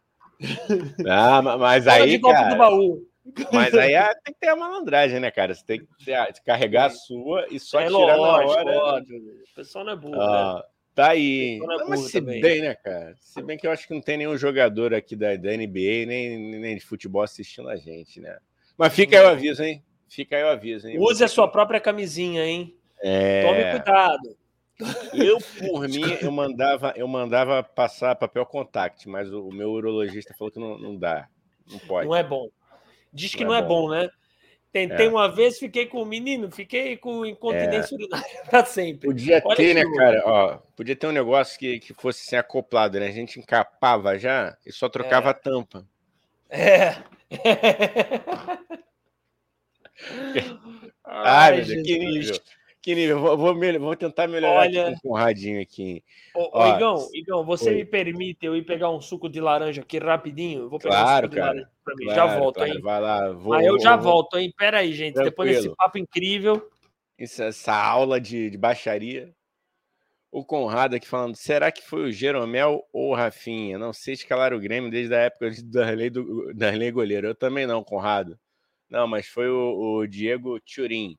Ah, 1.09 1.43
mas 1.43 1.89
aí. 1.89 2.21
cara, 2.21 2.55
baú. 2.55 3.05
Mas 3.53 3.75
aí 3.75 3.95
é, 3.95 4.07
tem 4.25 4.33
que 4.33 4.41
ter 4.41 4.49
a 4.49 4.57
malandragem, 4.57 5.21
né, 5.21 5.31
cara? 5.31 5.55
Você 5.55 5.65
tem 5.65 5.81
que 5.81 6.45
carregar 6.45 6.87
a 6.87 6.91
sua 6.91 7.47
e 7.51 7.59
só 7.59 7.81
é 7.81 7.87
tirar 7.87 8.17
lógico, 8.17 8.65
na 8.65 8.83
hora. 8.83 9.03
O 9.03 9.55
pessoal 9.55 9.85
não 9.85 9.93
é 9.93 9.97
burro, 9.97 10.21
ah, 10.21 10.55
né? 10.55 10.63
Tá 10.99 11.11
aí. 11.11 11.61
É 11.63 11.85
mas 11.89 12.01
se 12.07 12.21
também. 12.21 12.41
bem, 12.41 12.61
né, 12.61 12.75
cara? 12.75 13.15
Se 13.21 13.41
bem 13.41 13.57
que 13.57 13.65
eu 13.65 13.71
acho 13.71 13.87
que 13.87 13.95
não 13.95 14.01
tem 14.01 14.17
nenhum 14.17 14.37
jogador 14.37 14.93
aqui 14.93 15.15
da, 15.15 15.37
da 15.37 15.57
NBA, 15.57 16.07
nem, 16.09 16.59
nem 16.59 16.75
de 16.75 16.85
futebol 16.85 17.23
assistindo 17.23 17.69
a 17.69 17.77
gente, 17.77 18.21
né? 18.21 18.37
Mas 18.77 18.93
fica 18.93 19.17
aí 19.17 19.25
o 19.25 19.29
aviso, 19.29 19.63
hein? 19.63 19.81
Fica 20.09 20.37
aí 20.37 20.43
o 20.43 20.49
aviso, 20.49 20.89
hein? 20.89 20.99
Use 20.99 21.23
a 21.23 21.29
sua 21.29 21.47
própria 21.47 21.79
camisinha, 21.79 22.45
hein? 22.45 22.77
É... 23.01 23.43
Tome 23.43 23.71
cuidado. 23.71 24.37
Eu, 25.15 25.39
por 25.61 25.89
mim, 25.89 26.19
eu 26.21 26.33
mandava, 26.33 26.93
eu 26.97 27.07
mandava 27.07 27.63
passar 27.63 28.17
papel 28.17 28.45
contact, 28.45 29.09
mas 29.09 29.33
o, 29.33 29.47
o 29.47 29.55
meu 29.55 29.71
urologista 29.71 30.35
falou 30.37 30.51
que 30.51 30.59
não, 30.59 30.77
não 30.77 30.97
dá. 30.97 31.29
Não 31.71 31.79
pode. 31.79 32.09
Não 32.09 32.17
é 32.17 32.25
bom. 32.25 32.49
Diz 33.13 33.37
que 33.37 33.45
não, 33.45 33.55
é, 33.55 33.63
bom. 33.63 33.89
né? 33.89 34.11
Tentei 34.71 35.07
é. 35.07 35.09
uma 35.09 35.29
vez, 35.29 35.59
fiquei 35.59 35.87
com 35.87 36.03
o 36.03 36.07
menino, 36.07 36.51
fiquei 36.51 36.97
com 36.97 37.25
incontinência 37.25 37.95
é. 37.95 37.97
urinária 37.97 38.43
para 38.51 38.65
sempre. 38.67 39.09
Podia 39.09 39.41
Olha 39.45 39.57
ter, 39.57 39.75
né, 39.75 39.83
cara? 39.97 40.23
Ó, 40.27 40.59
podia 40.77 40.95
ter 40.95 41.07
um 41.07 41.13
negócio 41.13 41.59
que, 41.59 41.81
que 41.81 41.95
fosse 41.95 42.23
assim, 42.27 42.37
acoplado, 42.37 43.01
né? 43.01 43.07
A 43.07 43.13
gente 43.13 43.41
encapava 43.41 44.19
já 44.19 44.57
e 44.67 44.73
só 44.73 44.89
trocava 44.89 45.29
é. 45.29 45.31
a 45.31 45.35
tampa. 45.35 45.87
É. 46.51 46.97
Ai, 51.05 51.57
meu 51.57 51.83
Deus, 51.83 52.39
que. 52.39 52.58
Que 52.81 52.95
nível. 52.95 53.19
Vou, 53.19 53.37
vou, 53.37 53.55
vou 53.81 53.97
tentar 53.97 54.29
melhorar 54.29 54.61
Olha... 54.61 54.89
aqui 54.89 55.01
com 55.03 55.11
o 55.11 55.17
radinho 55.17 55.61
aqui. 55.61 56.03
Ô, 56.35 56.51
Ó, 56.53 56.77
Igão, 56.77 57.09
Igão, 57.13 57.45
você 57.45 57.71
Oi. 57.71 57.77
me 57.77 57.85
permite 57.85 58.47
eu 58.47 58.57
ir 58.57 58.65
pegar 58.65 58.91
um 58.91 59.01
suco 59.01 59.29
de 59.29 59.41
laranja 59.41 59.83
aqui 59.83 59.99
rapidinho? 59.99 60.63
Eu 60.63 60.71
vou 60.71 60.79
pegar 60.79 61.03
claro, 61.03 61.27
um 61.27 61.31
suco 61.31 61.41
cara, 61.41 61.53
de 61.53 61.59
laranja 61.59 61.73
pra 61.85 61.95
mim. 61.97 62.05
Claro, 62.05 62.17
já 62.17 62.39
volto, 62.39 62.55
claro, 62.55 62.73
hein? 62.73 62.81
Vai 62.81 63.01
lá. 63.01 63.33
Vou, 63.33 63.53
Aí 63.55 63.67
eu 63.67 63.81
já 63.81 63.97
vou, 63.97 64.13
volto, 64.13 64.39
hein? 64.39 64.53
Pera 64.57 64.79
aí, 64.79 64.93
gente. 64.93 65.15
Tranquilo. 65.15 65.31
Depois 65.31 65.57
desse 65.57 65.77
papo 65.77 65.99
incrível. 65.99 66.71
Isso, 67.19 67.43
essa 67.43 67.75
aula 67.75 68.21
de, 68.21 68.49
de 68.49 68.57
baixaria. 68.57 69.35
O 70.31 70.45
Conrado 70.45 70.95
aqui 70.95 71.09
falando, 71.09 71.35
será 71.35 71.73
que 71.73 71.83
foi 71.83 72.03
o 72.03 72.13
Jeromel 72.13 72.85
ou 72.93 73.11
o 73.11 73.15
Rafinha? 73.15 73.79
Não 73.79 73.95
sei 73.95 74.15
escalar 74.15 74.53
o 74.53 74.61
Grêmio 74.61 74.91
desde 74.91 75.15
a 75.15 75.21
época 75.21 75.51
de 75.51 75.63
Darley, 75.65 76.11
do, 76.11 76.53
Darley 76.55 76.91
goleiro. 76.91 77.29
Eu 77.29 77.35
também 77.35 77.67
não, 77.67 77.83
Conrado. 77.83 78.39
Não, 78.91 79.07
mas 79.07 79.27
foi 79.27 79.49
o, 79.49 80.01
o 80.01 80.07
Diego 80.07 80.61
Turin. 80.61 81.17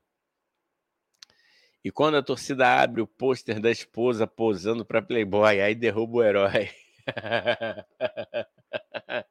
E 1.82 1.90
quando 1.90 2.16
a 2.16 2.22
torcida 2.22 2.82
abre 2.82 3.00
o 3.00 3.06
pôster 3.06 3.58
da 3.58 3.70
esposa 3.70 4.26
posando 4.26 4.84
para 4.84 5.00
Playboy, 5.00 5.60
aí 5.60 5.74
derruba 5.74 6.18
o 6.18 6.22
herói. 6.22 6.68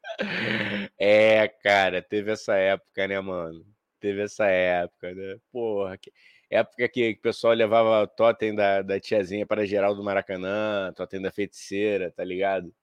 é, 0.97 1.47
cara, 1.47 2.01
teve 2.01 2.31
essa 2.31 2.55
época, 2.55 3.07
né, 3.07 3.19
mano? 3.19 3.63
Teve 3.99 4.23
essa 4.23 4.47
época, 4.47 5.13
né? 5.13 5.37
Porra, 5.51 5.97
que... 5.97 6.11
época 6.49 6.87
que 6.89 7.11
o 7.11 7.21
pessoal 7.21 7.53
levava 7.53 8.03
o 8.03 8.07
totem 8.07 8.55
da, 8.55 8.81
da 8.81 8.99
tiazinha 8.99 9.45
para 9.45 9.65
geral 9.65 9.95
do 9.95 10.03
Maracanã, 10.03 10.91
totem 10.95 11.21
da 11.21 11.31
feiticeira, 11.31 12.11
tá 12.11 12.23
ligado? 12.23 12.73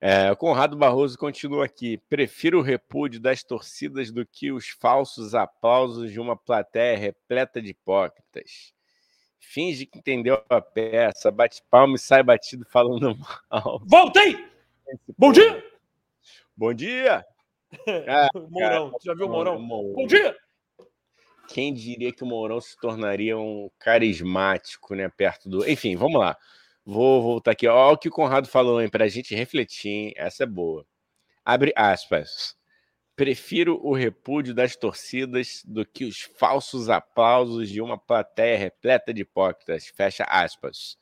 É, 0.00 0.34
Conrado 0.34 0.76
Barroso 0.76 1.18
continua 1.18 1.64
aqui. 1.64 1.98
Prefiro 2.08 2.58
o 2.58 2.62
repúdio 2.62 3.20
das 3.20 3.42
torcidas 3.42 4.10
do 4.10 4.26
que 4.26 4.52
os 4.52 4.68
falsos 4.68 5.34
aplausos 5.34 6.10
de 6.10 6.20
uma 6.20 6.36
plateia 6.36 6.96
repleta 6.96 7.60
de 7.60 7.70
hipócritas. 7.70 8.72
Finge 9.40 9.86
que 9.86 9.98
entendeu 9.98 10.42
a 10.48 10.60
peça, 10.60 11.30
bate 11.30 11.62
palma 11.70 11.96
e 11.96 11.98
sai 11.98 12.22
batido 12.22 12.66
falando 12.68 13.16
mal. 13.50 13.80
Voltei! 13.86 14.46
Bom 15.16 15.32
dia! 15.32 15.64
Bom 16.56 16.74
dia! 16.74 17.24
Ah, 18.08 18.28
Mourão, 18.48 18.92
já 19.04 19.12
viu 19.12 19.26
o 19.26 19.28
Mourão? 19.28 19.60
Mourão? 19.60 19.92
Bom 19.92 20.06
dia! 20.06 20.34
Quem 21.48 21.72
diria 21.72 22.10
que 22.12 22.22
o 22.22 22.26
Mourão 22.26 22.60
se 22.60 22.74
tornaria 22.78 23.36
um 23.38 23.70
carismático, 23.78 24.94
né? 24.94 25.08
Perto 25.08 25.50
do. 25.50 25.68
Enfim, 25.68 25.94
vamos 25.94 26.18
lá. 26.18 26.36
Vou 26.90 27.20
voltar 27.20 27.50
aqui. 27.50 27.68
Olha 27.68 27.92
o 27.92 27.98
que 27.98 28.08
o 28.08 28.10
Conrado 28.10 28.48
falou, 28.48 28.80
hein? 28.80 28.88
Para 28.88 29.04
a 29.04 29.08
gente 29.08 29.34
refletir, 29.34 29.90
hein? 29.90 30.12
Essa 30.16 30.44
é 30.44 30.46
boa. 30.46 30.86
Abre 31.44 31.70
aspas. 31.76 32.56
Prefiro 33.14 33.78
o 33.84 33.92
repúdio 33.92 34.54
das 34.54 34.74
torcidas 34.74 35.62
do 35.66 35.84
que 35.84 36.06
os 36.06 36.22
falsos 36.22 36.88
aplausos 36.88 37.68
de 37.68 37.82
uma 37.82 37.98
plateia 37.98 38.56
repleta 38.56 39.12
de 39.12 39.20
hipócritas. 39.20 39.86
Fecha 39.88 40.24
aspas. 40.24 40.96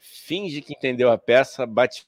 Finge 0.00 0.60
que 0.60 0.72
entendeu 0.72 1.08
a 1.08 1.16
peça, 1.16 1.64
bate 1.64 2.04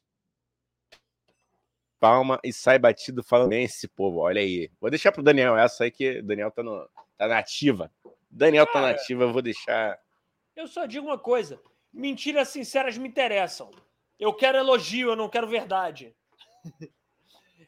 palma 2.00 2.40
e 2.42 2.52
sai 2.52 2.80
batido 2.80 3.22
falando 3.22 3.50
bem 3.50 3.62
esse 3.62 3.86
povo. 3.86 4.18
Olha 4.18 4.40
aí. 4.40 4.68
Vou 4.80 4.90
deixar 4.90 5.12
pro 5.12 5.22
Daniel 5.22 5.56
essa 5.56 5.84
aí 5.84 5.92
que 5.92 6.18
o 6.18 6.22
Daniel 6.24 6.50
tá, 6.50 6.64
no, 6.64 6.84
tá 7.16 7.28
na 7.28 7.38
ativa. 7.38 7.92
Daniel 8.28 8.66
tá 8.66 8.80
na 8.80 8.90
ativa, 8.90 9.22
eu 9.22 9.32
vou 9.32 9.40
deixar. 9.40 9.96
Eu 10.56 10.66
só 10.66 10.84
digo 10.84 11.06
uma 11.06 11.18
coisa. 11.18 11.60
Mentiras 11.92 12.48
sinceras 12.48 12.96
me 12.96 13.08
interessam. 13.08 13.70
Eu 14.18 14.32
quero 14.34 14.58
elogio, 14.58 15.10
eu 15.10 15.16
não 15.16 15.28
quero 15.28 15.48
verdade. 15.48 16.14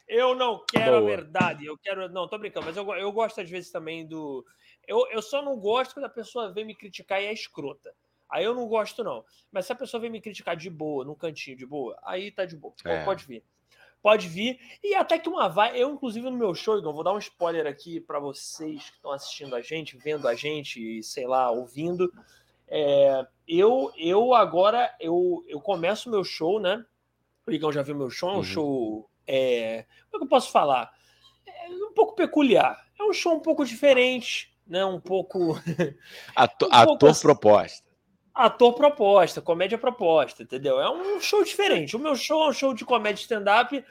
eu 0.07 0.35
não 0.35 0.65
quero 0.67 0.99
Boa. 0.99 1.03
a 1.03 1.17
verdade. 1.17 1.67
Eu 1.67 1.79
quero. 1.79 2.09
Não, 2.09 2.29
tô 2.29 2.39
brincando, 2.39 2.67
mas 2.67 2.77
eu, 2.77 2.89
eu 2.95 3.11
gosto 3.11 3.41
às 3.41 3.49
vezes 3.49 3.71
também 3.71 4.07
do. 4.07 4.45
Eu, 4.87 5.09
eu 5.11 5.23
só 5.23 5.43
não 5.43 5.57
gosto 5.57 5.95
quando 5.95 6.07
a 6.07 6.11
pessoa 6.11 6.53
vem 6.53 6.65
me 6.65 6.75
criticar 6.75 7.23
e 7.23 7.27
é 7.27 7.33
escrota. 7.33 7.95
Aí 8.29 8.45
eu 8.45 8.55
não 8.55 8.67
gosto, 8.67 9.05
não. 9.05 9.25
Mas 9.51 9.67
se 9.67 9.73
a 9.73 9.77
pessoa 9.77 10.01
vem 10.01 10.11
me 10.11 10.21
criticar 10.21 10.57
de 10.57 10.71
boa, 10.71 11.05
num 11.05 11.15
cantinho 11.15 11.57
de 11.57 11.67
boa, 11.67 11.99
aí 12.03 12.31
tá 12.31 12.47
de 12.47 12.57
boa. 12.57 12.75
É. 12.85 13.05
Pode 13.05 13.27
vir. 13.27 13.45
Pode 14.03 14.27
vir. 14.27 14.59
E 14.83 14.95
até 14.95 15.19
que 15.19 15.29
uma 15.29 15.49
vai. 15.49 15.81
Eu, 15.81 15.91
inclusive, 15.91 16.29
no 16.29 16.37
meu 16.37 16.55
show, 16.55 16.81
vou 16.83 17.05
dar 17.05 17.13
um 17.13 17.19
spoiler 17.19 17.67
aqui 17.67 18.01
para 18.01 18.19
vocês 18.19 18.91
que 18.91 18.97
estão 18.97 19.13
assistindo 19.13 19.55
a 19.55 19.61
gente, 19.61 19.97
vendo 19.97 20.27
a 20.27 20.35
gente 20.35 20.99
e, 20.99 21.03
sei 21.03 21.27
lá, 21.27 21.51
ouvindo. 21.51 22.13
É, 22.67 23.27
eu, 23.59 23.93
eu 23.97 24.35
agora 24.35 24.95
eu, 25.01 25.45
eu 25.49 25.61
começo 25.61 26.11
meu 26.11 26.25
show, 26.25 26.61
né? 26.61 26.85
O 27.47 27.51
Igão 27.51 27.73
já 27.73 27.83
viu 27.83 27.95
meu 27.95 28.11
show, 28.11 28.31
é 28.31 28.33
um 28.33 28.37
uhum. 28.37 28.45
show. 28.45 29.11
É, 29.27 29.85
como 30.11 30.17
é 30.17 30.19
que 30.19 30.25
eu 30.25 30.29
posso 30.29 30.51
falar? 30.51 30.91
É 31.47 31.69
um 31.69 31.93
pouco 31.93 32.15
peculiar. 32.15 32.79
É 32.99 33.03
um 33.03 33.13
show 33.13 33.35
um 33.35 33.41
pouco 33.41 33.65
diferente, 33.65 34.55
né? 34.67 34.85
Um 34.85 35.01
pouco. 35.01 35.61
Ator, 36.37 36.69
um 36.71 36.71
pouco 36.71 36.95
ator 36.95 37.11
assim, 37.11 37.23
proposta. 37.23 37.93
Ator 38.35 38.75
proposta, 38.75 39.43
comédia 39.43 39.77
proposta, 39.77 40.43
entendeu? 40.43 40.81
É 40.81 40.91
um 40.91 41.21
show 41.21 41.45
diferente. 41.45 41.97
O 41.97 41.99
meu 41.99 42.17
show 42.17 42.45
é 42.45 42.49
um 42.49 42.53
show 42.53 42.73
de 42.73 42.85
comédia 42.85 43.21
stand-up 43.21 43.85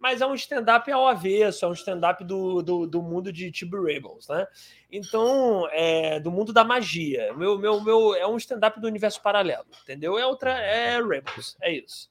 mas 0.00 0.22
é 0.22 0.26
um 0.26 0.34
stand-up 0.34 0.90
ao 0.90 1.06
avesso, 1.06 1.64
é 1.64 1.68
um 1.68 1.74
stand-up 1.74 2.24
do, 2.24 2.62
do, 2.62 2.86
do, 2.86 3.02
mundo 3.02 3.30
de 3.30 3.52
Tibu 3.52 3.82
Rebels, 3.82 4.26
né? 4.28 4.46
Então, 4.90 5.68
é 5.70 6.18
do 6.18 6.30
mundo 6.30 6.54
da 6.54 6.64
magia. 6.64 7.34
Meu, 7.34 7.58
meu, 7.58 7.80
meu, 7.82 8.14
é 8.14 8.26
um 8.26 8.38
stand-up 8.38 8.80
do 8.80 8.86
universo 8.86 9.20
paralelo, 9.20 9.66
entendeu? 9.82 10.18
É 10.18 10.24
outra, 10.24 10.52
é 10.52 11.00
Rebels, 11.02 11.56
é 11.60 11.74
isso. 11.74 12.10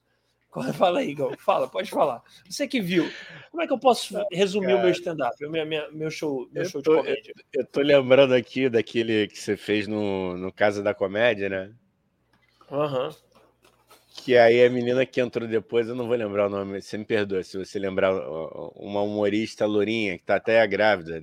Fala 0.74 1.00
aí, 1.00 1.14
Gal. 1.14 1.32
Fala, 1.38 1.68
pode 1.68 1.90
falar. 1.90 2.22
Você 2.48 2.66
que 2.66 2.80
viu. 2.80 3.08
Como 3.50 3.62
é 3.62 3.66
que 3.66 3.72
eu 3.72 3.78
posso 3.78 4.16
resumir 4.32 4.68
Cara, 4.68 4.78
o 4.78 4.82
meu 4.82 4.90
stand-up, 4.90 5.44
o 5.44 5.50
meu, 5.50 5.66
meu 5.92 6.10
show, 6.10 6.48
meu 6.52 6.64
show 6.64 6.82
tô, 6.82 6.96
de 6.96 7.02
comédia? 7.02 7.34
Eu, 7.52 7.60
eu, 7.60 7.66
tô 7.66 7.80
lembrando 7.80 8.34
aqui 8.34 8.68
daquele 8.68 9.28
que 9.28 9.38
você 9.38 9.56
fez 9.56 9.86
no, 9.86 10.36
no 10.36 10.52
Casa 10.52 10.82
da 10.82 10.94
Comédia, 10.94 11.48
né? 11.48 11.72
Aham. 12.70 13.08
Uhum. 13.08 13.29
Que 14.24 14.36
aí 14.36 14.64
a 14.64 14.70
menina 14.70 15.06
que 15.06 15.20
entrou 15.20 15.48
depois, 15.48 15.88
eu 15.88 15.94
não 15.94 16.06
vou 16.06 16.16
lembrar 16.16 16.46
o 16.46 16.50
nome, 16.50 16.82
você 16.82 16.98
me 16.98 17.04
perdoa 17.04 17.42
se 17.42 17.56
você 17.56 17.78
lembrar 17.78 18.12
uma 18.76 19.02
humorista 19.02 19.66
lourinha 19.66 20.18
que 20.18 20.24
tá 20.24 20.36
até 20.36 20.66
grávida, 20.66 21.22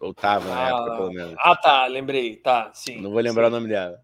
ou, 0.00 0.14
tava 0.14 0.48
na 0.48 0.64
ah, 0.64 0.68
época, 0.68 0.96
pelo 0.96 1.12
menos. 1.12 1.34
Ah, 1.38 1.56
tá, 1.56 1.86
lembrei, 1.86 2.36
tá, 2.36 2.70
sim. 2.74 3.00
Não 3.00 3.10
vou 3.10 3.20
lembrar 3.20 3.44
sim. 3.44 3.48
o 3.48 3.54
nome 3.56 3.68
dela. 3.68 4.00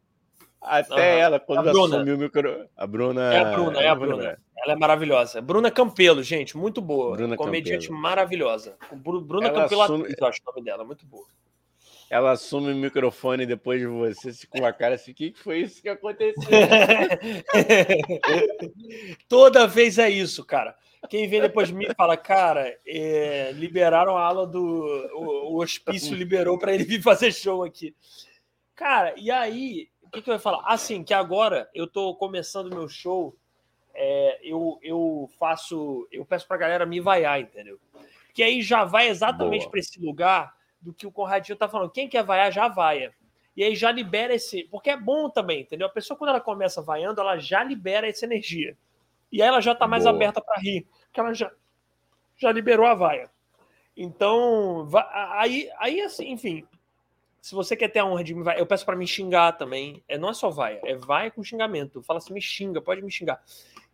Até 0.61 1.15
uhum. 1.15 1.21
ela, 1.21 1.41
quando 1.41 1.69
assumiu 1.69 2.17
o 2.17 2.19
micro. 2.19 2.69
A 2.77 2.87
Bruna. 2.87 3.33
É 3.33 3.39
a 3.39 3.45
Bruna, 3.53 3.81
é 3.81 3.89
a 3.89 3.95
Bruna. 3.95 4.39
Ela 4.59 4.73
é 4.75 4.77
maravilhosa. 4.77 5.41
Bruna 5.41 5.71
Campelo, 5.71 6.23
gente, 6.23 6.57
muito 6.57 6.83
boa. 6.83 7.17
Bruna 7.17 7.37
Comediante 7.37 7.87
Campelo. 7.87 8.03
maravilhosa. 8.03 8.77
Bruna 8.93 9.49
ela 9.49 9.63
Campelo, 9.63 9.83
assume... 9.83 10.15
eu 10.19 10.27
acho 10.27 10.41
o 10.43 10.51
nome 10.51 10.63
dela, 10.63 10.85
muito 10.85 11.07
boa. 11.07 11.25
Ela 12.11 12.33
assume 12.33 12.73
o 12.73 12.77
microfone 12.77 13.47
depois 13.47 13.81
de 13.81 13.87
você, 13.87 14.33
com 14.49 14.67
a 14.67 14.73
cara 14.73 14.97
assim, 14.97 15.13
o 15.13 15.15
que 15.15 15.33
foi 15.33 15.61
isso 15.61 15.81
que 15.81 15.89
aconteceu? 15.89 16.43
Toda 19.29 19.69
vez 19.69 19.97
é 19.97 20.11
isso, 20.11 20.45
cara. 20.45 20.77
Quem 21.09 21.29
vem 21.29 21.41
depois 21.41 21.69
de 21.69 21.75
mim 21.75 21.87
fala, 21.97 22.17
cara, 22.17 22.77
é, 22.85 23.53
liberaram 23.53 24.17
a 24.17 24.25
aula 24.25 24.45
do. 24.45 24.61
O, 25.15 25.53
o 25.53 25.63
hospício 25.63 26.17
liberou 26.17 26.59
para 26.59 26.75
ele 26.75 26.83
vir 26.83 27.01
fazer 27.01 27.33
show 27.33 27.63
aqui. 27.63 27.95
Cara, 28.75 29.15
e 29.17 29.31
aí, 29.31 29.89
o 30.03 30.11
que, 30.11 30.21
que 30.21 30.29
eu 30.29 30.35
ia 30.35 30.41
falar? 30.41 30.65
Assim, 30.67 31.05
que 31.05 31.15
agora 31.15 31.71
eu 31.73 31.87
tô 31.87 32.17
começando 32.17 32.75
meu 32.75 32.89
show, 32.89 33.37
é, 33.95 34.41
eu, 34.43 34.81
eu 34.83 35.31
faço. 35.39 36.09
Eu 36.11 36.27
peço 36.27 36.49
pra 36.49 36.57
galera 36.57 36.85
me 36.85 37.01
vaiar, 37.01 37.41
entendeu? 37.41 37.79
Que 38.35 38.43
aí 38.43 38.63
já 38.63 38.85
vai 38.85 39.09
exatamente 39.09 39.71
para 39.71 39.79
esse 39.79 40.01
lugar 40.01 40.59
do 40.81 40.93
que 40.93 41.07
o 41.07 41.13
Conradinho 41.13 41.59
tá 41.59 41.69
falando. 41.69 41.91
Quem 41.91 42.09
quer 42.09 42.25
vaiar, 42.25 42.53
já 42.53 42.69
vaia. 42.69 43.15
E 43.57 43.63
aí 43.63 43.75
já 43.75 43.91
libera 43.91 44.35
esse. 44.35 44.65
Porque 44.65 44.91
é 44.91 44.97
bom 44.97 45.29
também, 45.29 45.63
entendeu? 45.63 45.87
A 45.87 45.91
pessoa, 45.91 46.17
quando 46.17 46.31
ela 46.31 46.41
começa 46.41 46.81
vaiando, 46.81 47.21
ela 47.21 47.39
já 47.39 47.63
libera 47.63 48.09
essa 48.09 48.25
energia. 48.25 48.77
E 49.31 49.43
aí 49.43 49.49
ela 49.49 49.61
já 49.61 49.73
está 49.73 49.87
mais 49.87 50.05
Boa. 50.05 50.15
aberta 50.15 50.41
para 50.41 50.61
rir, 50.61 50.87
porque 51.05 51.21
ela 51.21 51.33
já, 51.33 51.51
já 52.37 52.51
liberou 52.51 52.87
a 52.87 52.95
vaia. 52.95 53.31
Então, 53.97 54.89
aí, 55.33 55.69
aí 55.79 56.01
assim, 56.01 56.31
enfim, 56.31 56.67
se 57.41 57.55
você 57.55 57.77
quer 57.77 57.89
ter 57.89 58.01
a 58.01 58.05
honra 58.05 58.25
de 58.25 58.35
me 58.35 58.45
eu 58.57 58.67
peço 58.67 58.85
para 58.85 58.97
me 58.97 59.07
xingar 59.07 59.53
também. 59.53 60.03
É, 60.09 60.19
não 60.19 60.31
é 60.31 60.35
só 60.35 60.51
vaia, 60.51 60.81
é 60.85 60.95
vaia 60.95 61.31
com 61.31 61.43
xingamento. 61.43 62.03
Fala 62.03 62.19
assim, 62.19 62.33
me 62.33 62.41
xinga, 62.41 62.81
pode 62.81 63.03
me 63.03 63.11
xingar. 63.11 63.43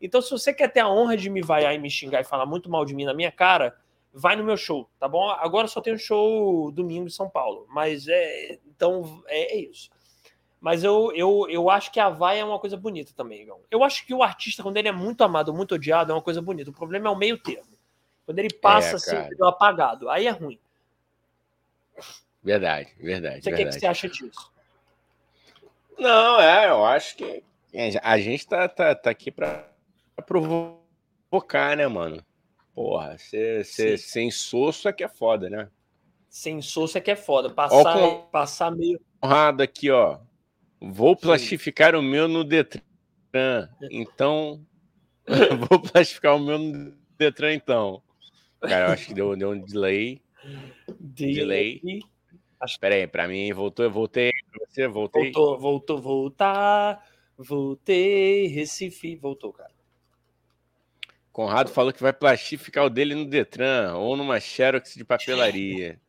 Então, 0.01 0.21
se 0.21 0.31
você 0.31 0.53
quer 0.53 0.69
ter 0.69 0.81
a 0.81 0.89
honra 0.89 1.17
de 1.17 1.31
me 1.31 1.43
vaiar 1.43 1.75
e 1.75 1.79
me 1.79 1.91
xingar 1.91 2.21
e 2.21 2.25
falar 2.25 2.47
muito 2.47 2.71
mal 2.71 2.85
de 2.85 2.95
mim 2.95 3.05
na 3.05 3.15
minha 3.15 3.33
cara, 3.33 3.77
vai 4.19 4.35
no 4.35 4.43
meu 4.43 4.57
show, 4.57 4.89
tá 4.99 5.07
bom? 5.07 5.29
Agora 5.29 5.69
só 5.69 5.81
tem 5.81 5.93
um 5.93 5.99
show 5.99 6.73
domingo 6.73 7.07
em 7.07 7.11
São 7.11 7.29
Paulo, 7.29 7.67
mas 7.69 8.09
é. 8.09 8.59
Então, 8.67 9.23
é, 9.27 9.57
é 9.57 9.61
isso. 9.61 9.91
Mas 10.59 10.83
eu, 10.83 11.13
eu, 11.15 11.47
eu 11.51 11.69
acho 11.69 11.93
que 11.93 12.01
a 12.01 12.09
vaia 12.09 12.41
é 12.41 12.45
uma 12.45 12.59
coisa 12.59 12.79
bonita 12.79 13.13
também, 13.15 13.43
Igão. 13.43 13.61
Eu 13.71 13.85
acho 13.85 14.07
que 14.07 14.15
o 14.15 14.23
artista, 14.23 14.63
quando 14.63 14.79
ele 14.79 14.89
é 14.89 14.93
muito 14.93 15.23
amado, 15.23 15.53
muito 15.53 15.75
odiado, 15.75 16.13
é 16.13 16.15
uma 16.15 16.23
coisa 16.23 16.41
bonita. 16.41 16.71
O 16.71 16.75
problema 16.75 17.09
é 17.09 17.11
o 17.11 17.17
meio 17.17 17.39
termo. 17.39 17.77
Quando 18.25 18.39
ele 18.39 18.53
passa 18.53 18.93
é, 18.93 18.95
assim, 18.95 19.17
apagado, 19.43 20.09
aí 20.09 20.27
é 20.27 20.31
ruim. 20.31 20.59
Verdade, 22.43 22.91
verdade. 22.99 23.43
Você, 23.43 23.51
verdade. 23.51 23.57
que, 23.57 23.65
que 23.75 23.81
você 23.81 23.87
acha 23.87 24.09
disso? 24.09 24.51
Não, 25.99 26.41
é, 26.41 26.71
eu 26.71 26.85
acho 26.87 27.17
que 27.17 27.45
a 28.03 28.19
gente 28.19 28.47
tá, 28.49 28.67
tá, 28.67 28.95
tá 28.95 29.11
aqui 29.11 29.31
pra 29.31 29.69
provocar, 30.27 31.77
né, 31.77 31.87
mano? 31.87 32.25
Porra, 32.77 33.17
ser, 33.17 33.65
ser 33.65 33.99
sem 33.99 34.31
soço 34.31 34.87
é 34.87 34.93
que 34.93 35.03
é 35.03 35.09
foda, 35.09 35.49
né? 35.49 35.71
Sem 36.29 36.61
soço 36.61 36.99
é 36.99 37.01
que 37.01 37.11
é 37.11 37.17
foda. 37.17 37.49
Passar, 37.49 37.97
ó, 37.97 38.17
passar 38.25 38.71
meio. 38.71 39.01
Honrado 39.25 39.63
aqui, 39.63 39.91
ó. 39.91 40.19
Vou 40.79 41.17
plastificar 41.17 41.93
Sim. 41.93 42.01
o 42.01 42.03
meu 42.03 42.29
no 42.29 42.45
Detran. 42.45 42.83
Então. 43.91 44.63
vou 45.71 45.81
plastificar 45.81 46.37
o 46.37 46.39
meu 46.39 46.59
no 46.59 46.93
Detran, 47.19 47.55
então. 47.55 48.03
Cara, 48.61 48.89
eu 48.89 48.93
acho 48.93 49.07
que 49.07 49.15
deu, 49.15 49.35
deu 49.35 49.53
um 49.53 49.59
delay. 49.59 50.21
Delay. 51.01 51.81
Espera 52.63 52.95
aí, 52.95 53.07
para 53.07 53.27
mim 53.27 53.51
voltou, 53.55 53.91
voltei. 53.91 54.33
Você 54.69 54.87
voltei. 54.87 55.33
Voltou, 55.33 55.59
voltou, 55.59 55.99
voltar. 55.99 57.09
Voltei, 57.39 58.49
Recife, 58.49 59.17
voltou, 59.17 59.51
cara. 59.55 59.76
Conrado 61.37 61.69
falou 61.69 61.93
que 61.93 62.03
vai 62.03 62.15
plastificar 62.15 62.87
o 62.87 62.89
dele 62.89 63.15
no 63.15 63.27
Detran 63.27 63.95
ou 63.95 64.17
numa 64.17 64.41
Xerox 64.41 64.95
de 64.95 65.05
papelaria. 65.05 66.01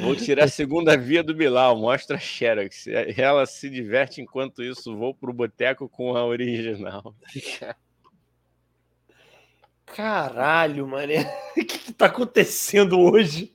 Vou 0.00 0.16
tirar 0.16 0.46
a 0.46 0.48
segunda 0.48 0.96
via 0.96 1.22
do 1.22 1.32
Bilal, 1.32 1.78
mostra 1.78 2.16
a 2.16 2.18
Xerox. 2.18 2.88
Ela 3.16 3.46
se 3.46 3.70
diverte 3.70 4.20
enquanto 4.20 4.64
isso 4.64 4.96
vou 4.96 5.14
pro 5.14 5.32
boteco 5.32 5.88
com 5.88 6.16
a 6.16 6.26
original. 6.26 7.14
Caralho, 9.86 10.86
mané. 10.86 11.24
O 11.56 11.64
que, 11.64 11.78
que 11.78 11.92
tá 11.94 12.04
acontecendo 12.04 13.00
hoje? 13.00 13.54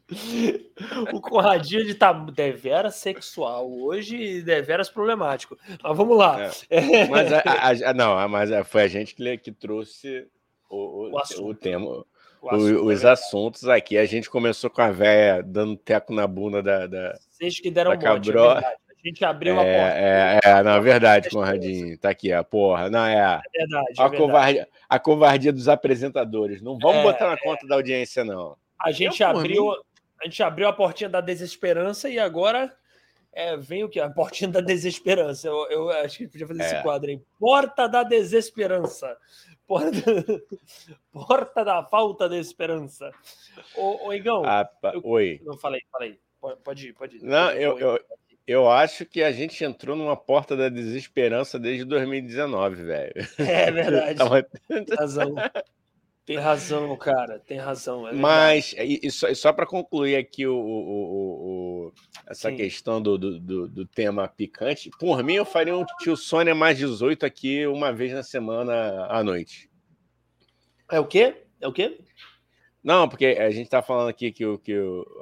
O 1.14 1.22
Conradinho 1.22 1.86
de 1.86 1.94
tá 1.94 2.12
deveras 2.12 2.96
sexual, 2.96 3.72
hoje 3.72 4.42
deveras 4.42 4.90
problemático. 4.90 5.56
Mas 5.84 5.96
vamos 5.96 6.18
lá. 6.18 6.50
É. 6.68 7.06
Mas 7.08 7.32
a, 7.32 7.44
a, 7.46 7.90
a, 7.92 7.94
não, 7.94 8.28
mas 8.28 8.50
foi 8.68 8.82
a 8.82 8.88
gente 8.88 9.14
que, 9.14 9.38
que 9.38 9.52
trouxe 9.52 10.28
o, 10.68 11.10
o, 11.10 11.12
o, 11.12 11.46
o 11.50 11.54
tema 11.54 12.04
o, 12.42 12.86
os 12.86 13.06
assuntos 13.06 13.68
aqui. 13.68 13.98
A 13.98 14.06
gente 14.06 14.30
começou 14.30 14.70
com 14.70 14.82
a 14.82 14.92
véia 14.92 15.44
dando 15.44 15.76
teco 15.76 16.14
na 16.14 16.26
bunda 16.26 16.64
da. 16.64 16.88
da 16.88 17.20
Vocês 17.30 17.60
que 17.60 17.70
deram 17.70 17.96
da 17.98 18.16
bote, 18.16 18.32
é 18.32 18.78
a 19.04 19.08
gente 19.08 19.26
abriu 19.26 19.60
a 19.60 19.64
é, 19.64 19.78
porta. 19.78 19.98
É, 19.98 20.40
é, 20.60 20.64
na 20.64 20.80
verdade, 20.80 21.30
Conradinho. 21.30 21.98
Tá 21.98 22.12
aqui, 22.12 22.32
a 22.32 22.44
porra. 22.44 22.90
Não, 22.90 23.06
é. 23.06 23.20
A, 23.20 23.42
é 23.54 23.60
verdade. 23.60 23.94
A, 23.98 24.06
é 24.06 24.18
covardia, 24.18 24.68
a 24.88 25.00
covardia 25.00 25.52
dos 25.52 25.68
apresentadores. 25.68 26.62
Não 26.62 26.78
vamos 26.78 26.98
é, 26.98 27.04
botar 27.04 27.30
na 27.30 27.38
conta 27.38 27.66
da 27.68 27.76
audiência, 27.76 28.24
não. 28.24 28.56
A 28.80 28.92
gente, 28.92 29.24
abriu, 29.24 29.72
a 29.72 30.26
gente 30.26 30.44
abriu 30.44 30.68
a 30.68 30.74
portinha 30.74 31.10
da 31.10 31.20
desesperança 31.20 32.10
e 32.10 32.20
agora. 32.20 32.72
É, 33.34 33.56
vem 33.56 33.82
o 33.82 33.88
que? 33.88 33.98
A 33.98 34.10
portinha 34.10 34.50
da 34.50 34.60
desesperança. 34.60 35.48
Eu, 35.48 35.70
eu 35.70 35.90
acho 35.90 36.18
que 36.18 36.28
podia 36.28 36.46
fazer 36.46 36.64
esse 36.64 36.82
quadro 36.82 37.10
aí. 37.10 37.22
Porta 37.40 37.88
da 37.88 38.04
desesperança. 38.04 39.18
Porta, 39.66 39.90
porta 41.14 41.64
da 41.64 41.82
falta 41.86 42.28
de 42.28 42.38
esperança. 42.38 43.10
Ô, 43.74 44.08
ô 44.08 44.14
Igão. 44.14 44.44
Ah, 44.46 44.70
eu, 44.94 45.02
oi. 45.06 45.40
Não, 45.46 45.58
falei, 45.58 45.82
falei. 45.90 46.20
Pode 46.62 46.90
ir, 46.90 46.94
pode 46.94 47.18
ir. 47.18 47.24
Não, 47.24 47.52
eu, 47.52 47.80
eu, 47.80 48.00
eu 48.52 48.70
acho 48.70 49.06
que 49.06 49.24
a 49.24 49.32
gente 49.32 49.64
entrou 49.64 49.96
numa 49.96 50.18
porta 50.18 50.56
da 50.56 50.68
desesperança 50.68 51.58
desde 51.58 51.86
2019, 51.86 52.84
velho. 52.84 53.14
É 53.38 53.72
verdade. 53.72 54.20
Tem 54.68 54.98
razão. 54.98 55.36
Tem 56.26 56.38
razão, 56.38 56.96
cara. 56.98 57.40
Tem 57.40 57.58
razão. 57.58 58.08
É 58.08 58.14
Mas, 58.14 58.76
e, 58.78 59.10
só, 59.10 59.34
só 59.34 59.54
para 59.54 59.66
concluir 59.66 60.16
aqui 60.16 60.46
o, 60.46 60.56
o, 60.56 61.88
o 61.88 61.94
essa 62.28 62.50
Sim. 62.50 62.58
questão 62.58 63.02
do, 63.02 63.18
do, 63.18 63.68
do, 63.68 63.86
tema 63.86 64.28
picante, 64.28 64.90
por 65.00 65.24
mim 65.24 65.34
eu 65.34 65.46
faria 65.46 65.76
um 65.76 65.86
tio 66.00 66.16
Sônia 66.16 66.54
mais 66.54 66.78
18 66.78 67.26
aqui 67.26 67.66
uma 67.66 67.92
vez 67.92 68.14
na 68.14 68.24
semana 68.24 69.08
à 69.08 69.24
noite. 69.24 69.70
É 70.90 71.00
o 71.00 71.08
quê? 71.08 71.44
É 71.60 71.68
o 71.68 71.74
quê? 71.74 72.00
Não, 72.84 73.08
porque 73.08 73.26
a 73.26 73.52
gente 73.52 73.70
tá 73.70 73.82
falando 73.82 74.10
aqui 74.10 74.32
que, 74.32 74.58
que 74.58 74.76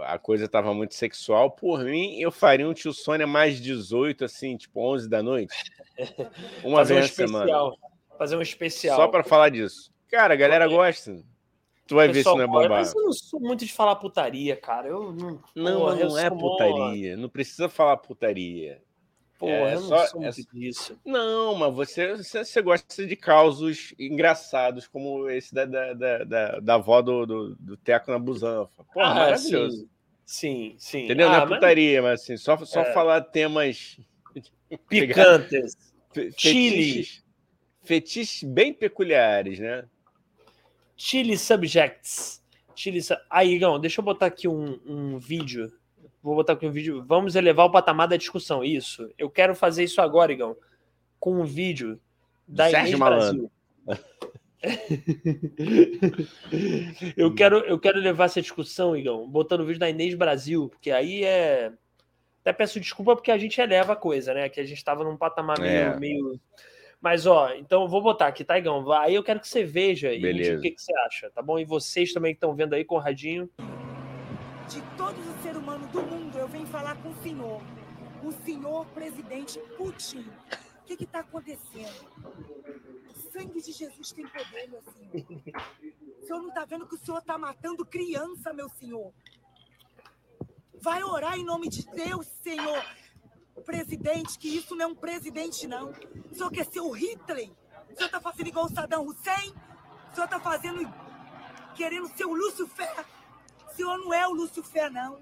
a 0.03 0.17
coisa 0.17 0.47
tava 0.47 0.73
muito 0.73 0.95
sexual. 0.95 1.51
Por 1.51 1.83
mim, 1.83 2.17
eu 2.19 2.31
faria 2.31 2.67
um 2.67 2.73
tio 2.73 2.93
Sônia 2.93 3.27
mais 3.27 3.59
18, 3.59 4.23
assim, 4.23 4.55
tipo 4.55 4.79
11 4.79 5.09
da 5.09 5.21
noite. 5.21 5.53
Uma 6.63 6.77
Fazer 6.77 6.93
vez 6.95 7.05
um 7.05 7.21
na 7.21 7.27
semana. 7.27 7.71
Fazer 8.17 8.35
um 8.37 8.41
especial. 8.41 8.95
Só 8.95 9.07
para 9.07 9.23
falar 9.23 9.49
disso. 9.49 9.91
Cara, 10.09 10.33
a 10.33 10.37
galera 10.37 10.67
gosta. 10.67 11.21
Tu 11.85 11.95
vai 11.95 12.07
ver 12.07 12.23
se 12.23 12.29
não 12.29 12.41
é 12.41 12.47
bombado. 12.47 12.69
Mas 12.69 12.95
eu 12.95 13.03
não 13.03 13.11
sou 13.11 13.39
muito 13.39 13.65
de 13.65 13.73
falar 13.73 13.95
putaria, 13.95 14.55
cara. 14.55 14.87
Eu 14.87 15.11
não. 15.11 15.41
Não, 15.55 15.95
não 15.95 16.17
é 16.17 16.29
putaria. 16.29 17.17
Não 17.17 17.27
precisa 17.27 17.67
falar 17.67 17.97
putaria. 17.97 18.81
Porra, 19.39 19.53
é, 19.53 19.75
eu 19.75 19.79
não 19.79 19.87
só, 19.87 20.07
sou 20.07 20.21
muito 20.21 20.37
é... 20.37 20.59
disso. 20.59 20.99
Não, 21.05 21.55
mas 21.55 21.73
você, 21.73 22.17
você, 22.17 22.43
você, 22.43 22.61
gosta 22.61 23.07
de 23.07 23.15
causos 23.15 23.93
engraçados, 23.97 24.85
como 24.85 25.29
esse 25.29 25.55
da, 25.55 25.63
da, 25.63 25.93
da, 25.93 26.23
da, 26.25 26.59
da 26.59 26.73
avó 26.75 27.01
do, 27.01 27.25
do, 27.25 27.55
do 27.55 27.77
Teco 27.77 28.11
na 28.11 28.19
Busanfa. 28.19 28.83
Porra, 28.93 29.11
ah, 29.11 29.15
maravilhoso. 29.15 29.89
Sim, 30.25 30.75
sim. 30.77 31.05
Entendeu? 31.05 31.29
Ah, 31.29 31.31
não 31.31 31.37
é 31.37 31.45
mas... 31.45 31.49
putaria, 31.57 32.01
mas 32.01 32.21
assim, 32.21 32.35
só, 32.35 32.57
só 32.65 32.81
é... 32.81 32.93
falar 32.93 33.21
temas 33.21 33.97
picantes. 34.89 35.77
Chile. 36.35 37.07
Fetiches 37.81 38.43
bem 38.43 38.73
peculiares, 38.73 39.57
né? 39.57 39.85
Chile 40.97 41.37
Subjects. 41.37 42.43
Chile. 42.75 42.99
Aí, 43.29 43.53
Igão, 43.53 43.79
deixa 43.79 44.01
eu 44.01 44.05
botar 44.05 44.25
aqui 44.25 44.49
um, 44.49 44.77
um 44.85 45.17
vídeo. 45.17 45.71
Vou 46.21 46.35
botar 46.35 46.53
aqui 46.53 46.67
um 46.67 46.71
vídeo. 46.71 47.03
Vamos 47.05 47.35
elevar 47.35 47.65
o 47.65 47.71
patamar 47.71 48.07
da 48.07 48.17
discussão. 48.17 48.63
Isso. 48.63 49.09
Eu 49.17 49.29
quero 49.29 49.55
fazer 49.55 49.83
isso 49.83 50.01
agora, 50.01 50.31
Igão. 50.31 50.55
Com 51.19 51.41
um 51.41 51.45
vídeo 51.45 51.99
da 52.47 52.69
Sérgio 52.69 52.97
Inês 52.97 52.99
Brasil. 52.99 53.51
eu, 57.15 57.33
quero, 57.33 57.59
eu 57.59 57.79
quero 57.79 57.99
levar 57.99 58.25
essa 58.25 58.41
discussão, 58.41 58.95
Igão, 58.95 59.27
botando 59.27 59.61
o 59.61 59.65
vídeo 59.65 59.79
da 59.79 59.89
Inês 59.89 60.13
Brasil, 60.15 60.69
porque 60.69 60.91
aí 60.91 61.23
é. 61.23 61.71
Até 62.41 62.53
peço 62.53 62.79
desculpa 62.79 63.15
porque 63.15 63.31
a 63.31 63.37
gente 63.37 63.59
eleva 63.59 63.93
a 63.93 63.97
coisa, 63.97 64.33
né? 64.33 64.49
Que 64.49 64.61
a 64.61 64.65
gente 64.65 64.77
estava 64.77 65.03
num 65.03 65.17
patamar 65.17 65.59
meio, 65.59 65.71
é. 65.71 65.99
meio 65.99 66.39
mas, 67.01 67.25
ó, 67.25 67.53
então 67.53 67.83
eu 67.83 67.87
vou 67.87 68.01
botar 68.01 68.27
aqui. 68.27 68.43
Tá, 68.43 68.55
aí 68.55 69.15
eu 69.15 69.23
quero 69.23 69.39
que 69.39 69.47
você 69.47 69.63
veja 69.63 70.13
e 70.13 70.19
Beleza. 70.19 70.57
o 70.57 70.61
que, 70.61 70.71
que 70.71 70.81
você 70.81 70.93
acha, 71.05 71.31
tá 71.31 71.41
bom? 71.41 71.57
E 71.57 71.63
vocês 71.63 72.11
também 72.11 72.33
que 72.33 72.37
estão 72.37 72.53
vendo 72.53 72.73
aí, 72.73 72.83
Conradinho. 72.83 73.49
De 74.69 74.81
todos 74.95 75.27
os 75.27 75.41
seres 75.41 75.57
humanos 75.57 75.89
do 75.89 76.01
mundo, 76.03 76.37
eu 76.37 76.47
venho 76.47 76.67
falar 76.67 76.95
com 77.01 77.09
o 77.09 77.23
senhor. 77.23 77.61
O 78.23 78.31
senhor 78.43 78.85
presidente 78.87 79.59
Putin. 79.75 80.29
O 80.81 80.85
que 80.85 81.03
está 81.03 81.21
acontecendo? 81.21 82.07
O 83.09 83.31
sangue 83.31 83.61
de 83.61 83.71
Jesus 83.71 84.11
tem 84.11 84.27
poder, 84.27 84.69
meu 84.69 84.83
senhor. 84.83 85.25
O 86.21 86.25
senhor 86.25 86.41
não 86.41 86.49
está 86.49 86.65
vendo 86.65 86.85
que 86.85 86.95
o 86.95 86.99
senhor 86.99 87.17
está 87.17 87.37
matando 87.37 87.83
criança, 87.85 88.53
meu 88.53 88.69
senhor? 88.69 89.11
Vai 90.81 91.03
orar 91.03 91.37
em 91.37 91.43
nome 91.43 91.67
de 91.67 91.85
Deus, 91.87 92.27
Senhor. 92.41 92.83
Presidente, 93.65 94.37
que 94.37 94.55
isso 94.55 94.75
não 94.75 94.85
é 94.85 94.87
um 94.87 94.95
presidente, 94.95 95.67
não. 95.67 95.91
O 96.31 96.35
senhor 96.35 96.51
quer 96.51 96.65
ser 96.65 96.79
o 96.79 96.91
Hitler? 96.91 97.51
O 97.89 97.95
senhor 97.95 98.05
está 98.05 98.21
fazendo 98.21 98.47
igual 98.47 98.65
o 98.65 98.69
Saddam 98.69 99.05
Hussein? 99.05 99.53
O 100.11 100.15
senhor 100.15 100.25
está 100.25 100.39
fazendo. 100.39 100.87
querendo 101.75 102.07
ser 102.15 102.25
o 102.25 102.33
Lucifer? 102.33 103.05
O 103.15 103.18
senhor 103.79 103.97
não 103.97 104.13
é 104.13 104.27
o 104.27 104.33
Lucifer, 104.33 104.91
não. 104.91 105.19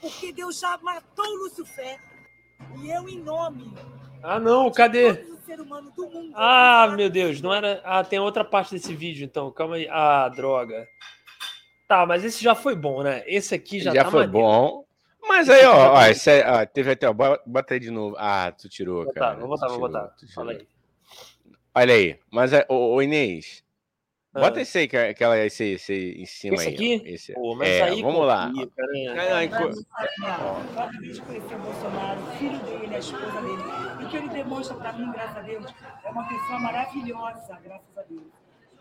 Porque 0.00 0.32
Deus 0.32 0.60
já 0.60 0.76
matou 0.78 1.26
o 1.26 1.36
Lucifer. 1.44 1.98
E 2.82 2.90
eu, 2.90 3.08
em 3.08 3.20
nome. 3.20 3.74
Ah, 4.22 4.38
não, 4.38 4.70
cadê? 4.70 5.26
Ah, 6.34 6.92
meu 6.94 7.08
Deus, 7.08 7.40
não 7.40 7.52
era. 7.52 7.80
Ah, 7.84 8.04
tem 8.04 8.18
outra 8.18 8.44
parte 8.44 8.74
desse 8.74 8.94
vídeo, 8.94 9.24
então. 9.24 9.50
Calma 9.50 9.76
aí. 9.76 9.88
Ah, 9.90 10.28
droga. 10.28 10.86
Tá, 11.88 12.04
mas 12.04 12.22
esse 12.22 12.44
já 12.44 12.54
foi 12.54 12.76
bom, 12.76 13.02
né? 13.02 13.24
Esse 13.26 13.54
aqui 13.54 13.80
já, 13.80 13.94
já 13.94 14.04
tá 14.04 14.10
foi 14.10 14.26
maneiro. 14.26 14.46
bom. 14.46 14.84
Mas 15.26 15.48
aí, 15.48 15.64
ó, 15.64 15.94
ó, 15.94 16.06
esse 16.06 16.30
é, 16.30 16.50
ó, 16.50 16.66
teve 16.66 16.90
até, 16.92 17.08
ó, 17.08 17.12
bota 17.12 17.74
aí 17.74 17.80
de 17.80 17.90
novo. 17.90 18.14
Ah, 18.18 18.52
tu 18.52 18.68
tirou, 18.68 19.04
vou 19.04 19.12
cara. 19.12 19.34
Botar, 19.34 19.40
vou 19.40 19.48
botar, 19.48 19.68
vou 19.68 19.78
botar. 19.80 20.14
Fala 20.34 20.52
aí. 20.52 20.68
Olha 21.74 21.94
aí. 21.94 22.18
Mas, 22.30 22.52
é, 22.52 22.66
ô, 22.68 22.94
ô 22.94 23.02
Inês, 23.02 23.64
ah. 23.64 23.67
Bota 24.40 24.60
esse 24.60 24.78
aí, 24.78 24.84
aquela, 25.10 25.38
esse, 25.38 25.64
esse 25.64 26.14
em 26.18 26.26
cima 26.26 26.56
esse 26.56 26.68
aí. 26.68 26.74
Aqui? 26.74 27.02
Esse 27.06 27.32
Pô, 27.34 27.54
mas 27.54 27.68
é, 27.68 27.82
aí 27.82 28.02
vamos 28.02 28.26
lá. 28.26 28.50
Cara, 30.20 30.38
Toda 30.74 31.00
vez 31.00 31.16
de 31.16 31.22
conhecer 31.22 31.54
o 31.54 31.58
Bolsonaro, 31.58 32.20
o 32.20 32.26
filho 32.36 32.58
dele, 32.60 32.94
a 32.94 32.98
esposa 32.98 33.40
dele, 33.40 33.62
e 34.02 34.06
que 34.06 34.16
ele 34.16 34.28
demonstra 34.28 34.76
para 34.76 34.92
mim, 34.92 35.12
graças 35.12 35.36
a 35.36 35.40
Deus, 35.42 35.74
é 36.04 36.10
uma 36.10 36.28
pessoa 36.28 36.58
maravilhosa, 36.58 37.58
graças 37.62 37.98
a 37.98 38.02
Deus. 38.02 38.26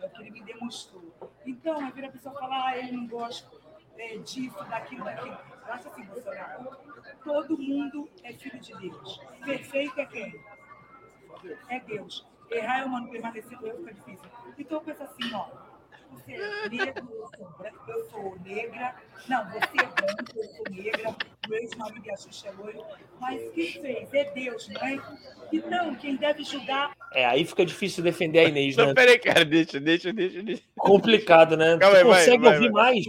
É 0.02 0.06
o 0.06 0.10
que 0.10 0.22
ele 0.22 0.32
me 0.32 0.44
demonstrou. 0.44 1.14
Então, 1.46 1.88
a 1.88 1.92
pessoa 1.92 2.36
falar, 2.36 2.68
ah, 2.68 2.78
ele 2.78 2.92
não 2.92 3.08
gosta 3.08 3.50
é, 3.98 4.18
disso, 4.18 4.64
daquilo, 4.70 5.04
daquilo. 5.04 5.38
Eu 5.68 5.74
acho 5.74 5.88
assim, 5.88 6.04
Bolsonaro, 6.04 6.78
todo 7.24 7.58
mundo 7.58 8.10
é 8.24 8.32
filho 8.34 8.60
de 8.60 8.74
Deus. 8.78 9.20
Perfeito 9.44 10.00
é 10.00 10.06
quem? 10.06 10.40
É 11.70 11.80
Deus. 11.80 12.26
Errar 12.50 12.80
é 12.80 12.86
humano, 12.86 13.10
permanecer 13.10 13.58
erro 13.68 13.78
fica 13.78 13.94
difícil. 13.94 14.30
Então 14.58 14.78
eu 14.78 14.84
penso 14.84 15.04
assim, 15.04 15.34
ó. 15.34 15.67
Você 16.12 16.34
é 16.34 16.70
negro, 16.70 17.08
eu 17.12 17.30
sou, 17.38 17.58
branco, 17.58 17.84
eu 17.88 18.10
sou 18.10 18.38
negra. 18.46 18.96
Não, 19.28 19.46
você 19.46 19.58
é 19.58 19.86
branco, 19.86 20.32
eu 20.36 20.44
sou 20.44 20.66
negra. 20.72 21.16
O 21.50 21.54
ex-marido 21.54 22.02
de 22.02 22.22
Xuxa 22.22 22.50
é 22.50 22.52
loiro. 22.52 22.84
Mas 23.20 23.42
quem 23.54 23.72
fez? 23.72 24.14
É 24.14 24.32
Deus, 24.32 24.70
não 24.70 24.82
é? 24.82 25.00
Então, 25.52 25.96
quem 25.96 26.16
deve 26.16 26.44
julgar. 26.44 26.96
É, 27.14 27.26
aí 27.26 27.46
fica 27.46 27.66
difícil 27.66 28.04
defender 28.04 28.40
a 28.40 28.44
Inês, 28.46 28.76
né? 28.76 28.86
Não, 28.86 28.94
peraí, 28.94 29.18
cara, 29.20 29.46
deixa, 29.46 29.80
deixa, 29.80 30.12
deixa. 30.12 30.44
deixa. 30.44 30.64
Complicado, 30.78 31.56
né? 31.56 31.78
Calma, 31.78 31.98
Você 31.98 32.04
consegue 32.04 32.44
vai, 32.44 32.56
ouvir 32.56 32.72
vai, 32.72 32.84
mais? 32.84 33.04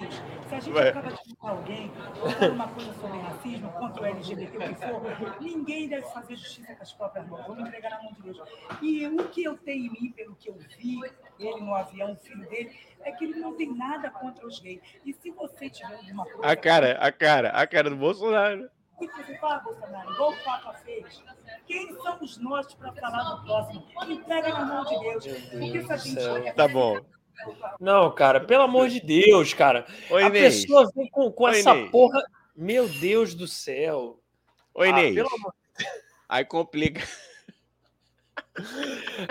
Se 0.48 0.54
a 0.54 0.60
gente 0.60 0.72
vai. 0.72 0.88
acaba 0.88 1.08
de 1.10 1.28
matar 1.28 1.50
alguém, 1.50 1.90
falando 2.14 2.54
uma 2.54 2.68
coisa 2.68 2.94
sobre 2.94 3.18
racismo, 3.18 3.70
contra 3.72 4.02
o 4.02 4.06
LGBT, 4.06 4.56
o 4.56 4.60
que 4.60 4.74
for, 4.74 5.42
ninguém 5.42 5.88
deve 5.88 6.06
fazer 6.06 6.36
justiça 6.36 6.74
com 6.74 6.82
as 6.82 6.92
próprias 6.92 7.28
mãos. 7.28 7.46
Vamos 7.46 7.68
entregar 7.68 7.90
na 7.90 8.02
mão 8.02 8.12
de 8.12 8.22
Deus. 8.22 8.40
E 8.80 9.06
o 9.06 9.28
que 9.28 9.44
eu 9.44 9.56
tenho 9.58 9.86
em 9.86 9.90
mim, 9.90 10.12
pelo 10.12 10.34
que 10.36 10.48
eu 10.48 10.56
vi, 10.78 11.00
ele 11.38 11.60
no 11.60 11.74
avião, 11.74 12.12
o 12.12 12.16
filho 12.16 12.48
dele, 12.48 12.76
é 13.04 13.12
que 13.12 13.24
ele 13.24 13.38
não 13.38 13.56
tem 13.56 13.74
nada 13.74 14.10
contra 14.10 14.46
os 14.46 14.58
gays. 14.60 14.80
E 15.04 15.12
se 15.12 15.30
você 15.30 15.70
tiver 15.70 15.94
alguma 15.94 16.24
coisa. 16.24 16.46
A 16.46 16.56
cara, 16.56 16.92
a 16.98 17.12
cara, 17.12 17.50
a 17.50 17.66
cara 17.66 17.90
do 17.90 17.96
Bolsonaro. 17.96 18.68
O 18.96 19.06
que 19.06 19.24
você 19.24 19.36
fala, 19.38 19.58
Bolsonaro? 19.60 20.12
Igual 20.12 20.32
o 20.32 20.44
Papa 20.44 20.74
fez. 20.84 21.22
Quem 21.66 21.94
somos 22.00 22.38
nós 22.38 22.74
para 22.74 22.92
falar 22.92 23.22
do 23.22 23.44
próximo? 23.44 23.86
Entrega 24.08 24.48
na 24.48 24.64
mão 24.64 24.84
de 24.84 24.98
Deus. 25.00 25.26
Porque 25.50 25.82
se 25.82 25.92
a 25.92 25.96
gente. 25.96 26.52
Tá 26.54 26.66
bom. 26.66 26.98
Não, 27.78 28.12
cara, 28.12 28.40
pelo 28.40 28.64
amor 28.64 28.88
de 28.88 29.00
Deus, 29.00 29.54
cara. 29.54 29.86
Oi, 30.10 30.22
a 30.22 30.26
Inês. 30.26 30.62
pessoa 30.62 30.90
vem 30.94 31.08
com, 31.08 31.30
com 31.30 31.44
Oi, 31.44 31.58
essa 31.58 31.74
Inês. 31.74 31.90
porra. 31.90 32.22
Meu 32.56 32.88
Deus 32.88 33.34
do 33.34 33.46
céu. 33.46 34.20
Oi, 34.74 34.88
ah, 34.88 34.90
Inês. 34.90 35.18
Amor... 35.18 35.54
Aí 36.28 36.44
complica. 36.44 37.06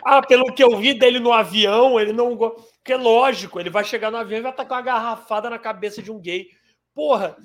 Ah, 0.03 0.21
pelo 0.21 0.53
que 0.53 0.63
eu 0.63 0.77
vi 0.77 0.93
dele 0.93 1.19
no 1.19 1.33
avião, 1.33 1.99
ele 1.99 2.13
não. 2.13 2.37
Porque 2.37 2.93
é 2.93 2.97
lógico, 2.97 3.59
ele 3.59 3.69
vai 3.69 3.83
chegar 3.83 4.11
no 4.11 4.17
avião 4.17 4.39
e 4.39 4.41
vai 4.41 4.51
estar 4.51 4.65
com 4.65 4.73
uma 4.73 4.81
garrafada 4.81 5.49
na 5.49 5.59
cabeça 5.59 6.01
de 6.01 6.11
um 6.11 6.19
gay. 6.19 6.49
Porra, 6.93 7.37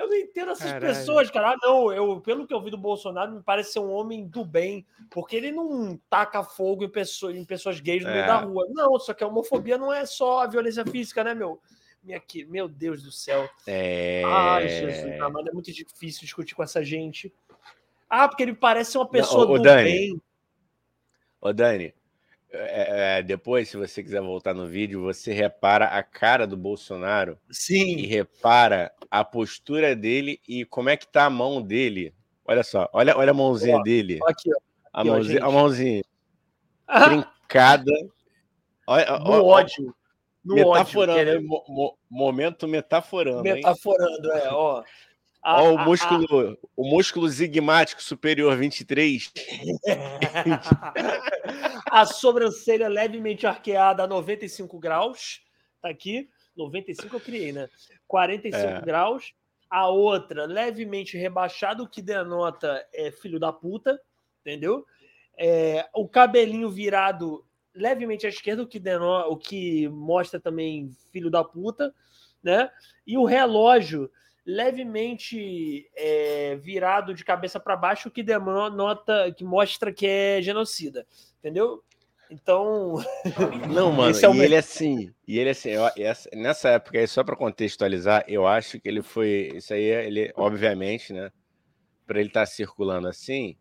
eu 0.00 0.08
não 0.08 0.16
entendo 0.16 0.52
essas 0.52 0.72
Caralho. 0.72 0.94
pessoas, 0.94 1.30
cara. 1.30 1.50
Ah, 1.50 1.56
não, 1.62 1.92
eu, 1.92 2.20
pelo 2.22 2.46
que 2.46 2.54
eu 2.54 2.62
vi 2.62 2.70
do 2.70 2.78
Bolsonaro, 2.78 3.32
me 3.32 3.42
parece 3.42 3.72
ser 3.72 3.80
um 3.80 3.90
homem 3.90 4.26
do 4.26 4.44
bem, 4.44 4.86
porque 5.10 5.36
ele 5.36 5.52
não 5.52 6.00
taca 6.08 6.42
fogo 6.42 6.84
em 6.84 6.88
pessoas, 6.88 7.36
em 7.36 7.44
pessoas 7.44 7.80
gays 7.80 8.02
no 8.02 8.08
é. 8.08 8.14
meio 8.14 8.26
da 8.26 8.38
rua. 8.38 8.66
Não, 8.70 8.98
só 8.98 9.12
que 9.12 9.22
a 9.22 9.26
homofobia 9.26 9.76
não 9.76 9.92
é 9.92 10.06
só 10.06 10.40
a 10.40 10.46
violência 10.46 10.86
física, 10.86 11.22
né, 11.22 11.34
meu? 11.34 11.60
Minha, 12.02 12.22
meu 12.48 12.66
Deus 12.66 13.02
do 13.02 13.12
céu. 13.12 13.46
É... 13.66 14.22
Ai, 14.24 14.68
Jesus, 14.68 15.20
amado, 15.20 15.50
é 15.50 15.52
muito 15.52 15.70
difícil 15.70 16.22
discutir 16.22 16.54
com 16.54 16.62
essa 16.62 16.82
gente. 16.82 17.30
Ah, 18.08 18.26
porque 18.26 18.42
ele 18.42 18.54
parece 18.54 18.96
uma 18.96 19.06
pessoa 19.06 19.44
não, 19.44 19.54
do 19.54 19.62
Dani, 19.62 19.84
bem. 19.84 20.22
Ô, 21.40 21.52
Dani, 21.52 21.94
é, 22.52 23.18
é, 23.18 23.22
depois, 23.22 23.68
se 23.68 23.76
você 23.76 24.02
quiser 24.02 24.20
voltar 24.20 24.52
no 24.52 24.66
vídeo, 24.66 25.02
você 25.02 25.32
repara 25.32 25.86
a 25.86 26.02
cara 26.02 26.46
do 26.46 26.56
Bolsonaro. 26.56 27.38
Sim. 27.50 27.96
E 27.96 28.06
repara 28.06 28.92
a 29.10 29.24
postura 29.24 29.94
dele 29.94 30.40
e 30.48 30.64
como 30.64 30.88
é 30.88 30.96
que 30.96 31.06
tá 31.06 31.26
a 31.26 31.30
mão 31.30 31.62
dele. 31.62 32.12
Olha 32.44 32.64
só, 32.64 32.88
olha, 32.92 33.16
olha 33.16 33.30
a 33.30 33.34
mãozinha 33.34 33.76
ó, 33.76 33.82
dele. 33.82 34.18
Aqui, 34.26 34.50
ó. 34.52 34.60
A, 34.92 35.04
mãozinha, 35.04 35.44
a 35.44 35.50
mãozinha. 35.50 36.02
Ah. 36.92 37.08
Trincada. 37.08 37.92
Olha, 38.84 39.18
no 39.20 39.44
ódio. 39.44 39.94
No 40.44 40.56
metaforando, 40.56 41.20
ódio, 41.20 41.42
mo, 41.68 41.96
momento 42.10 42.66
metaforando. 42.66 43.44
Metaforando, 43.44 44.32
hein? 44.32 44.40
é, 44.42 44.48
ó. 44.52 44.82
A, 45.42 45.62
o 45.62 45.78
músculo, 45.78 46.50
a... 46.50 46.56
o 46.76 46.84
músculo 46.84 47.28
zigmático 47.28 48.02
superior 48.02 48.56
23. 48.56 49.32
a 51.90 52.04
sobrancelha 52.04 52.88
levemente 52.88 53.46
arqueada 53.46 54.04
a 54.04 54.06
95 54.06 54.78
graus. 54.78 55.40
Tá 55.80 55.88
aqui. 55.88 56.28
95 56.56 57.16
eu 57.16 57.20
criei, 57.20 57.52
né? 57.52 57.68
45 58.06 58.62
é. 58.62 58.80
graus. 58.82 59.32
A 59.70 59.88
outra 59.88 60.46
levemente 60.46 61.16
rebaixada, 61.16 61.82
o 61.82 61.88
que 61.88 62.02
denota 62.02 62.84
é 62.92 63.10
filho 63.10 63.38
da 63.38 63.52
puta, 63.52 64.00
entendeu? 64.40 64.84
É, 65.38 65.88
o 65.94 66.08
cabelinho 66.08 66.68
virado 66.68 67.46
levemente 67.74 68.26
à 68.26 68.28
esquerda, 68.28 68.62
o 68.62 68.66
que, 68.66 68.80
denota, 68.80 69.28
o 69.28 69.36
que 69.36 69.88
mostra 69.88 70.40
também 70.40 70.90
filho 71.12 71.30
da 71.30 71.44
puta, 71.44 71.94
né? 72.42 72.70
E 73.06 73.16
o 73.16 73.24
relógio 73.24 74.10
levemente 74.50 75.88
é, 75.94 76.56
virado 76.56 77.14
de 77.14 77.24
cabeça 77.24 77.60
para 77.60 77.76
baixo, 77.76 78.10
que 78.10 78.22
denota, 78.22 79.32
que 79.36 79.44
mostra 79.44 79.92
que 79.92 80.06
é 80.06 80.42
genocida, 80.42 81.06
entendeu? 81.38 81.84
Então. 82.28 82.96
Não, 83.72 83.92
mano, 83.92 84.16
é 84.16 84.36
e 84.36 84.40
ele 84.40 84.56
assim, 84.56 85.12
e 85.26 85.38
ele 85.38 85.50
assim, 85.50 85.70
eu, 85.70 85.88
essa, 85.96 86.28
nessa 86.32 86.68
época 86.70 86.98
aí, 86.98 87.06
só 87.06 87.22
para 87.22 87.36
contextualizar, 87.36 88.24
eu 88.26 88.46
acho 88.46 88.80
que 88.80 88.88
ele 88.88 89.02
foi. 89.02 89.52
Isso 89.54 89.72
aí, 89.72 89.84
ele, 89.84 90.32
obviamente, 90.36 91.12
né? 91.12 91.30
Para 92.06 92.18
ele 92.18 92.28
estar 92.28 92.40
tá 92.40 92.46
circulando 92.46 93.06
assim, 93.06 93.56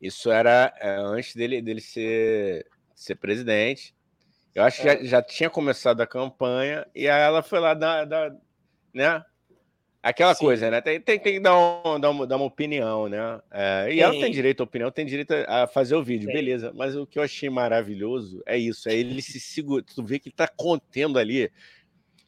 isso 0.00 0.30
era 0.30 0.74
é, 0.80 0.96
antes 0.96 1.36
dele, 1.36 1.62
dele 1.62 1.80
ser, 1.80 2.66
ser 2.94 3.14
presidente. 3.14 3.94
Eu 4.54 4.62
acho 4.62 4.82
que 4.82 4.84
já, 4.84 4.94
é. 4.94 5.04
já 5.04 5.22
tinha 5.22 5.50
começado 5.50 6.00
a 6.00 6.06
campanha 6.06 6.86
e 6.94 7.08
aí 7.08 7.22
ela 7.22 7.42
foi 7.42 7.58
lá 7.58 7.74
dar, 7.74 8.04
dar 8.04 8.36
né? 8.92 9.24
Aquela 10.04 10.34
Sim. 10.34 10.44
coisa, 10.44 10.70
né? 10.70 10.82
Tem, 10.82 11.00
tem, 11.00 11.18
tem 11.18 11.32
que 11.32 11.40
dar, 11.40 11.56
um, 11.56 11.98
dar, 11.98 12.10
uma, 12.10 12.26
dar 12.26 12.36
uma 12.36 12.44
opinião, 12.44 13.08
né? 13.08 13.40
É, 13.50 13.88
e 13.90 14.00
ela 14.00 14.12
tem 14.12 14.30
direito 14.30 14.60
à 14.60 14.64
opinião, 14.64 14.90
tem 14.90 15.06
direito 15.06 15.32
a 15.48 15.66
fazer 15.66 15.96
o 15.96 16.04
vídeo, 16.04 16.26
tem. 16.26 16.36
beleza. 16.36 16.70
Mas 16.74 16.94
o 16.94 17.06
que 17.06 17.18
eu 17.18 17.22
achei 17.22 17.48
maravilhoso 17.48 18.42
é 18.44 18.58
isso: 18.58 18.86
é 18.86 18.94
ele 18.94 19.22
se 19.22 19.40
segura. 19.40 19.82
Tu 19.82 20.02
vê 20.02 20.18
que 20.18 20.28
ele 20.28 20.36
tá 20.36 20.46
contendo 20.46 21.18
ali. 21.18 21.50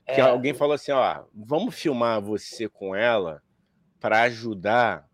Que 0.06 0.20
é. 0.20 0.22
alguém 0.22 0.54
falou 0.54 0.72
assim: 0.72 0.90
ó, 0.90 1.24
vamos 1.34 1.74
filmar 1.74 2.18
você 2.18 2.66
com 2.66 2.96
ela 2.96 3.42
para 4.00 4.22
ajudar. 4.22 5.06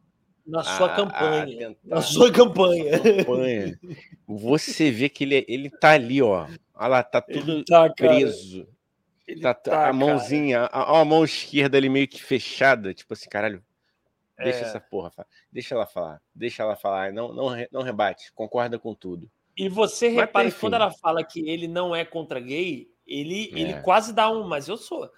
Na 0.46 0.62
sua 0.62 0.86
a, 0.86 0.94
campanha. 0.94 1.76
A 1.90 1.94
na 1.96 2.00
sua 2.00 2.30
campanha. 2.30 2.96
campanha. 3.00 3.80
Você 4.24 4.88
vê 4.92 5.08
que 5.08 5.24
ele, 5.24 5.44
ele 5.48 5.68
tá 5.68 5.90
ali, 5.90 6.22
ó. 6.22 6.46
Olha 6.76 6.88
lá, 6.88 7.02
tá 7.02 7.20
tudo 7.20 7.64
tá, 7.64 7.90
preso. 7.90 8.60
Cara. 8.60 8.81
Tá, 9.40 9.54
tá, 9.54 9.88
a 9.88 9.92
mãozinha, 9.92 10.62
a, 10.72 11.00
a, 11.00 11.04
mão 11.04 11.24
esquerda 11.24 11.78
ali 11.78 11.88
meio 11.88 12.08
que 12.08 12.22
fechada, 12.22 12.92
tipo 12.92 13.12
assim, 13.12 13.28
caralho. 13.28 13.62
Deixa 14.36 14.58
é... 14.58 14.62
essa 14.62 14.80
porra, 14.80 15.12
deixa 15.50 15.74
ela 15.74 15.86
falar, 15.86 16.20
deixa 16.34 16.62
ela 16.62 16.74
falar, 16.74 17.12
não, 17.12 17.32
não, 17.32 17.50
não 17.70 17.82
rebate, 17.82 18.32
concorda 18.32 18.78
com 18.78 18.94
tudo. 18.94 19.30
E 19.56 19.68
você 19.68 20.08
mas 20.08 20.26
repara 20.26 20.50
que 20.50 20.58
quando 20.58 20.74
ela 20.74 20.90
fala 20.90 21.22
que 21.22 21.48
ele 21.48 21.68
não 21.68 21.94
é 21.94 22.04
contra 22.04 22.40
gay, 22.40 22.90
ele, 23.06 23.52
é. 23.54 23.58
ele 23.60 23.80
quase 23.82 24.12
dá 24.12 24.28
um, 24.28 24.46
mas 24.46 24.66
eu 24.66 24.76
sou. 24.76 25.08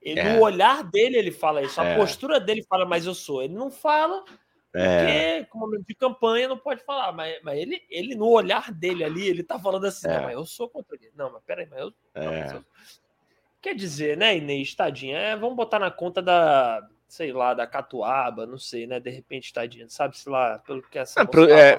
Ele, 0.00 0.20
é. 0.20 0.34
No 0.34 0.42
olhar 0.42 0.84
dele, 0.84 1.16
ele 1.16 1.32
fala 1.32 1.62
isso, 1.62 1.80
a 1.80 1.84
é. 1.84 1.96
postura 1.96 2.38
dele 2.38 2.62
fala, 2.62 2.86
mas 2.86 3.06
eu 3.06 3.14
sou. 3.14 3.42
Ele 3.42 3.54
não 3.54 3.72
fala, 3.72 4.24
é. 4.72 5.40
porque, 5.40 5.50
como 5.50 5.82
de 5.82 5.94
campanha, 5.96 6.46
não 6.46 6.58
pode 6.58 6.84
falar, 6.84 7.10
mas, 7.10 7.40
mas 7.42 7.58
ele, 7.58 7.82
ele, 7.90 8.14
no 8.14 8.28
olhar 8.28 8.70
dele 8.70 9.02
ali, 9.02 9.26
ele 9.26 9.42
tá 9.42 9.58
falando 9.58 9.86
assim, 9.86 10.06
não, 10.06 10.22
mas 10.22 10.34
eu 10.34 10.46
sou 10.46 10.68
contra 10.68 10.96
gay. 10.96 11.10
Não, 11.16 11.32
mas 11.32 11.42
peraí, 11.42 11.66
mas 11.68 11.80
eu. 11.80 11.92
Não, 12.14 12.32
mas 12.32 12.52
eu 12.52 12.64
Quer 13.60 13.74
dizer, 13.74 14.16
né, 14.16 14.36
Inês, 14.36 14.74
tadinha, 14.74 15.18
é, 15.18 15.36
vamos 15.36 15.56
botar 15.56 15.78
na 15.78 15.90
conta 15.90 16.22
da, 16.22 16.86
sei 17.08 17.32
lá, 17.32 17.54
da 17.54 17.66
Catuaba, 17.66 18.46
não 18.46 18.58
sei, 18.58 18.86
né? 18.86 19.00
De 19.00 19.10
repente, 19.10 19.52
tadinha, 19.52 19.88
sabe-se 19.88 20.28
lá, 20.28 20.58
pelo 20.60 20.82
que 20.82 20.98
essa. 20.98 21.20
Não, 21.20 21.26
pro, 21.26 21.50
é, 21.50 21.76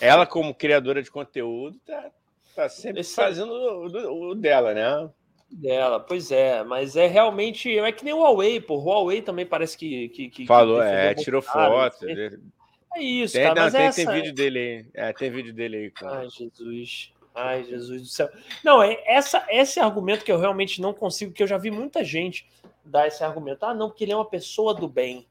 ela, 0.00 0.26
como 0.26 0.54
criadora 0.54 1.02
de 1.02 1.10
conteúdo, 1.10 1.78
tá, 1.84 2.10
tá 2.54 2.68
sempre 2.68 3.00
Esse... 3.00 3.14
fazendo 3.14 3.50
o, 3.50 4.30
o, 4.30 4.34
dela, 4.34 4.74
né? 4.74 5.10
Dela, 5.50 5.98
pois 5.98 6.30
é, 6.30 6.62
mas 6.62 6.94
é 6.94 7.06
realmente. 7.06 7.76
É 7.78 7.90
que 7.90 8.04
nem 8.04 8.12
o 8.12 8.18
Huawei, 8.18 8.60
pô. 8.60 8.74
O 8.76 8.84
Huawei 8.84 9.22
também 9.22 9.46
parece 9.46 9.78
que. 9.78 10.10
que, 10.10 10.28
que 10.28 10.46
Falou, 10.46 10.80
que 10.80 10.86
é, 10.86 11.14
tirou 11.14 11.40
foto. 11.40 12.06
É 12.06 13.02
isso, 13.02 13.32
tem, 13.32 13.42
cara. 13.44 13.54
Não, 13.54 13.62
mas 13.62 13.72
tem, 13.72 13.82
essa... 13.82 14.04
tem 14.04 14.14
vídeo 14.14 14.34
dele 14.34 14.58
aí. 14.58 14.86
É, 14.92 15.12
tem 15.14 15.30
vídeo 15.30 15.54
dele 15.54 15.76
aí. 15.76 15.90
Cara. 15.90 16.18
Ai, 16.18 16.28
Jesus. 16.28 17.12
Ai, 17.38 17.64
Jesus 17.64 18.02
do 18.02 18.08
céu. 18.08 18.28
Não, 18.64 18.82
é 18.82 19.00
essa, 19.06 19.46
esse 19.48 19.78
argumento 19.78 20.24
que 20.24 20.32
eu 20.32 20.38
realmente 20.38 20.80
não 20.80 20.92
consigo, 20.92 21.32
que 21.32 21.42
eu 21.42 21.46
já 21.46 21.56
vi 21.56 21.70
muita 21.70 22.04
gente 22.04 22.48
dar 22.84 23.06
esse 23.06 23.22
argumento. 23.22 23.64
Ah, 23.64 23.72
não, 23.72 23.88
porque 23.88 24.04
ele 24.04 24.12
é 24.12 24.16
uma 24.16 24.28
pessoa 24.28 24.74
do 24.74 24.88
bem. 24.88 25.26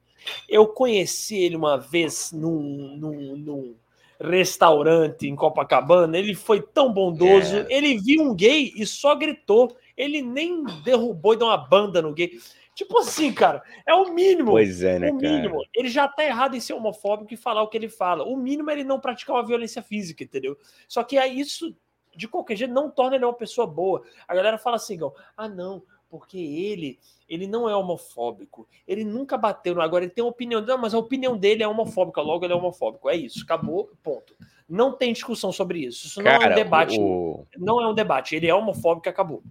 Eu 0.48 0.68
conheci 0.68 1.38
ele 1.38 1.56
uma 1.56 1.78
vez 1.78 2.32
num, 2.32 2.96
num, 2.98 3.38
num 3.38 3.76
restaurante 4.20 5.28
em 5.28 5.36
Copacabana. 5.36 6.18
Ele 6.18 6.34
foi 6.34 6.62
tão 6.62 6.92
bondoso. 6.94 7.58
É. 7.58 7.68
Ele 7.70 7.98
viu 7.98 8.24
um 8.24 8.34
gay 8.34 8.72
e 8.76 8.86
só 8.86 9.14
gritou. 9.14 9.76
Ele 9.96 10.22
nem 10.22 10.64
derrubou 10.84 11.34
e 11.34 11.38
deu 11.38 11.48
uma 11.48 11.58
banda 11.58 12.02
no 12.02 12.14
gay. 12.14 12.40
Tipo 12.74 13.00
assim, 13.00 13.34
cara, 13.34 13.64
é 13.88 13.94
o 13.96 14.14
mínimo. 14.14 14.52
Pois 14.52 14.84
é, 14.84 15.00
né, 15.00 15.12
o 15.12 15.16
mínimo. 15.16 15.56
Cara? 15.56 15.70
Ele 15.74 15.90
já 15.90 16.08
tá 16.08 16.24
errado 16.24 16.56
em 16.56 16.60
ser 16.60 16.74
homofóbico 16.74 17.34
e 17.34 17.38
falar 17.38 17.64
o 17.64 17.68
que 17.68 17.76
ele 17.76 17.90
fala. 17.90 18.24
O 18.24 18.38
mínimo 18.38 18.70
é 18.70 18.74
ele 18.74 18.84
não 18.84 19.00
praticar 19.00 19.36
uma 19.36 19.46
violência 19.46 19.82
física, 19.82 20.24
entendeu? 20.24 20.56
Só 20.88 21.04
que 21.04 21.18
aí 21.18 21.40
isso, 21.40 21.76
de 22.18 22.28
qualquer 22.28 22.58
jeito, 22.58 22.74
não 22.74 22.90
torna 22.90 23.16
ele 23.16 23.26
uma 23.26 23.34
pessoa 23.34 23.66
boa. 23.66 24.02
A 24.28 24.36
galera 24.36 24.58
fala 24.58 24.76
assim, 24.76 24.98
ah, 25.38 25.48
não, 25.48 25.84
porque 26.10 26.38
ele 26.38 27.00
ele 27.28 27.46
não 27.46 27.70
é 27.70 27.76
homofóbico. 27.76 28.68
Ele 28.88 29.04
nunca 29.04 29.38
bateu. 29.38 29.80
Agora 29.82 30.06
ele 30.06 30.14
tem 30.14 30.24
uma 30.24 30.32
opinião. 30.32 30.62
Não, 30.62 30.78
mas 30.78 30.94
a 30.94 30.98
opinião 30.98 31.38
dele 31.38 31.62
é 31.62 31.68
homofóbica. 31.68 32.22
Logo 32.22 32.46
ele 32.46 32.54
é 32.54 32.56
homofóbico. 32.56 33.10
É 33.10 33.16
isso. 33.18 33.44
Acabou. 33.44 33.92
Ponto. 34.02 34.34
Não 34.68 34.94
tem 34.94 35.12
discussão 35.12 35.52
sobre 35.52 35.80
isso. 35.80 36.08
Isso 36.08 36.24
Cara, 36.24 36.40
não 36.40 36.46
é 36.46 36.52
um 36.52 36.56
debate. 36.56 36.98
O... 36.98 37.46
Não 37.58 37.82
é 37.82 37.88
um 37.88 37.94
debate. 37.94 38.36
Ele 38.36 38.48
é 38.48 38.56
homofóbico 38.56 39.08
e 39.08 39.10
acabou. 39.10 39.44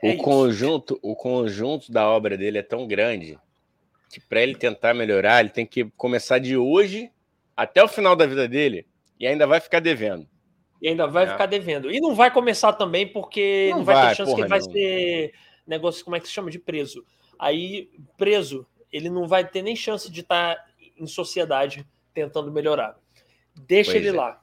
É 0.00 0.12
o 0.12 0.18
conjunto, 0.18 0.98
o 1.02 1.16
conjunto 1.16 1.90
da 1.90 2.08
obra 2.08 2.36
dele 2.36 2.58
é 2.58 2.62
tão 2.62 2.86
grande 2.86 3.36
que 4.10 4.20
para 4.20 4.40
ele 4.40 4.54
tentar 4.54 4.94
melhorar, 4.94 5.40
ele 5.40 5.48
tem 5.48 5.66
que 5.66 5.84
começar 5.96 6.38
de 6.38 6.56
hoje 6.56 7.10
até 7.56 7.82
o 7.82 7.88
final 7.88 8.14
da 8.14 8.26
vida 8.26 8.46
dele 8.46 8.86
e 9.18 9.26
ainda 9.26 9.46
vai 9.46 9.60
ficar 9.60 9.80
devendo. 9.80 10.28
E 10.80 10.88
ainda 10.88 11.06
vai 11.06 11.24
é. 11.24 11.28
ficar 11.28 11.46
devendo. 11.46 11.90
E 11.90 12.00
não 12.00 12.14
vai 12.14 12.30
começar 12.30 12.72
também 12.72 13.06
porque 13.06 13.68
não, 13.70 13.78
não 13.78 13.84
vai, 13.84 13.94
vai, 13.94 14.08
ter 14.08 14.14
chance 14.16 14.34
que 14.34 14.40
ele 14.40 14.48
vai 14.48 14.60
ser 14.60 15.32
negócio, 15.66 16.04
como 16.04 16.16
é 16.16 16.20
que 16.20 16.26
se 16.26 16.32
chama? 16.32 16.50
De 16.50 16.58
preso. 16.58 17.04
Aí, 17.38 17.90
preso, 18.16 18.66
ele 18.92 19.10
não 19.10 19.26
vai 19.26 19.46
ter 19.46 19.62
nem 19.62 19.76
chance 19.76 20.10
de 20.10 20.20
estar 20.20 20.56
tá 20.56 20.64
em 20.96 21.06
sociedade 21.06 21.86
tentando 22.14 22.50
melhorar. 22.50 22.96
Deixa 23.54 23.92
pois 23.92 24.04
ele 24.04 24.16
é. 24.16 24.20
lá. 24.20 24.42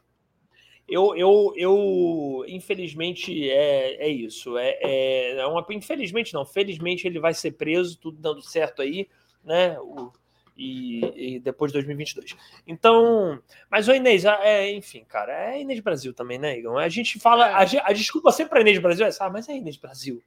Eu, 0.88 1.16
eu, 1.16 1.54
eu, 1.58 2.46
infelizmente, 2.48 3.50
é, 3.50 4.06
é 4.06 4.08
isso. 4.08 4.56
É, 4.58 4.78
é, 4.82 5.38
é 5.38 5.48
uma, 5.48 5.66
infelizmente, 5.72 6.34
não. 6.34 6.46
Felizmente, 6.46 7.08
ele 7.08 7.20
vai 7.20 7.34
ser 7.34 7.52
preso, 7.54 7.98
tudo 7.98 8.20
dando 8.22 8.42
certo 8.42 8.84
aí, 8.84 9.10
né? 9.44 9.80
O, 9.80 10.12
e, 10.58 11.36
e, 11.36 11.40
depois 11.40 11.72
de 11.72 11.78
2022. 11.78 12.36
Então, 12.66 13.40
mas 13.70 13.88
o 13.88 13.94
Inês, 13.94 14.26
é, 14.26 14.72
enfim, 14.72 15.04
cara, 15.08 15.52
é 15.54 15.62
Inês 15.62 15.80
Brasil 15.80 16.14
também, 16.14 16.38
né, 16.38 16.58
Igor? 16.58 16.78
A 16.78 16.90
gente 16.90 17.20
fala, 17.20 17.48
a, 17.48 17.62
a 17.62 17.94
desculpa 17.94 18.32
sempre 18.32 18.52
para 18.52 18.62
Inês 18.62 18.80
Brasil 18.80 19.06
é, 19.06 19.10
ah, 19.20 19.30
mas 19.30 19.50
é 19.50 19.56
Inês 19.56 19.78
Brasil. 19.78 20.22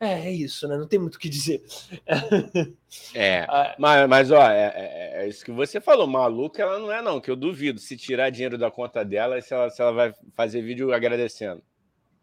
É, 0.00 0.26
é 0.26 0.30
isso, 0.30 0.66
né? 0.66 0.76
Não 0.76 0.86
tem 0.86 0.98
muito 0.98 1.16
o 1.16 1.18
que 1.18 1.28
dizer. 1.28 1.62
É, 3.12 3.44
ah, 3.48 3.74
mas, 3.76 4.08
mas 4.08 4.30
ó, 4.30 4.40
é, 4.48 4.72
é, 4.72 5.24
é, 5.24 5.28
isso 5.28 5.44
que 5.44 5.50
você 5.50 5.80
falou, 5.80 6.06
maluca 6.06 6.62
ela 6.62 6.78
não 6.78 6.92
é 6.92 7.02
não, 7.02 7.20
que 7.20 7.28
eu 7.28 7.34
duvido 7.34 7.80
se 7.80 7.96
tirar 7.96 8.30
dinheiro 8.30 8.56
da 8.56 8.70
conta 8.70 9.04
dela 9.04 9.40
se 9.40 9.52
ela, 9.52 9.68
se 9.68 9.82
ela 9.82 9.90
vai 9.90 10.14
fazer 10.32 10.62
vídeo 10.62 10.92
agradecendo. 10.92 11.60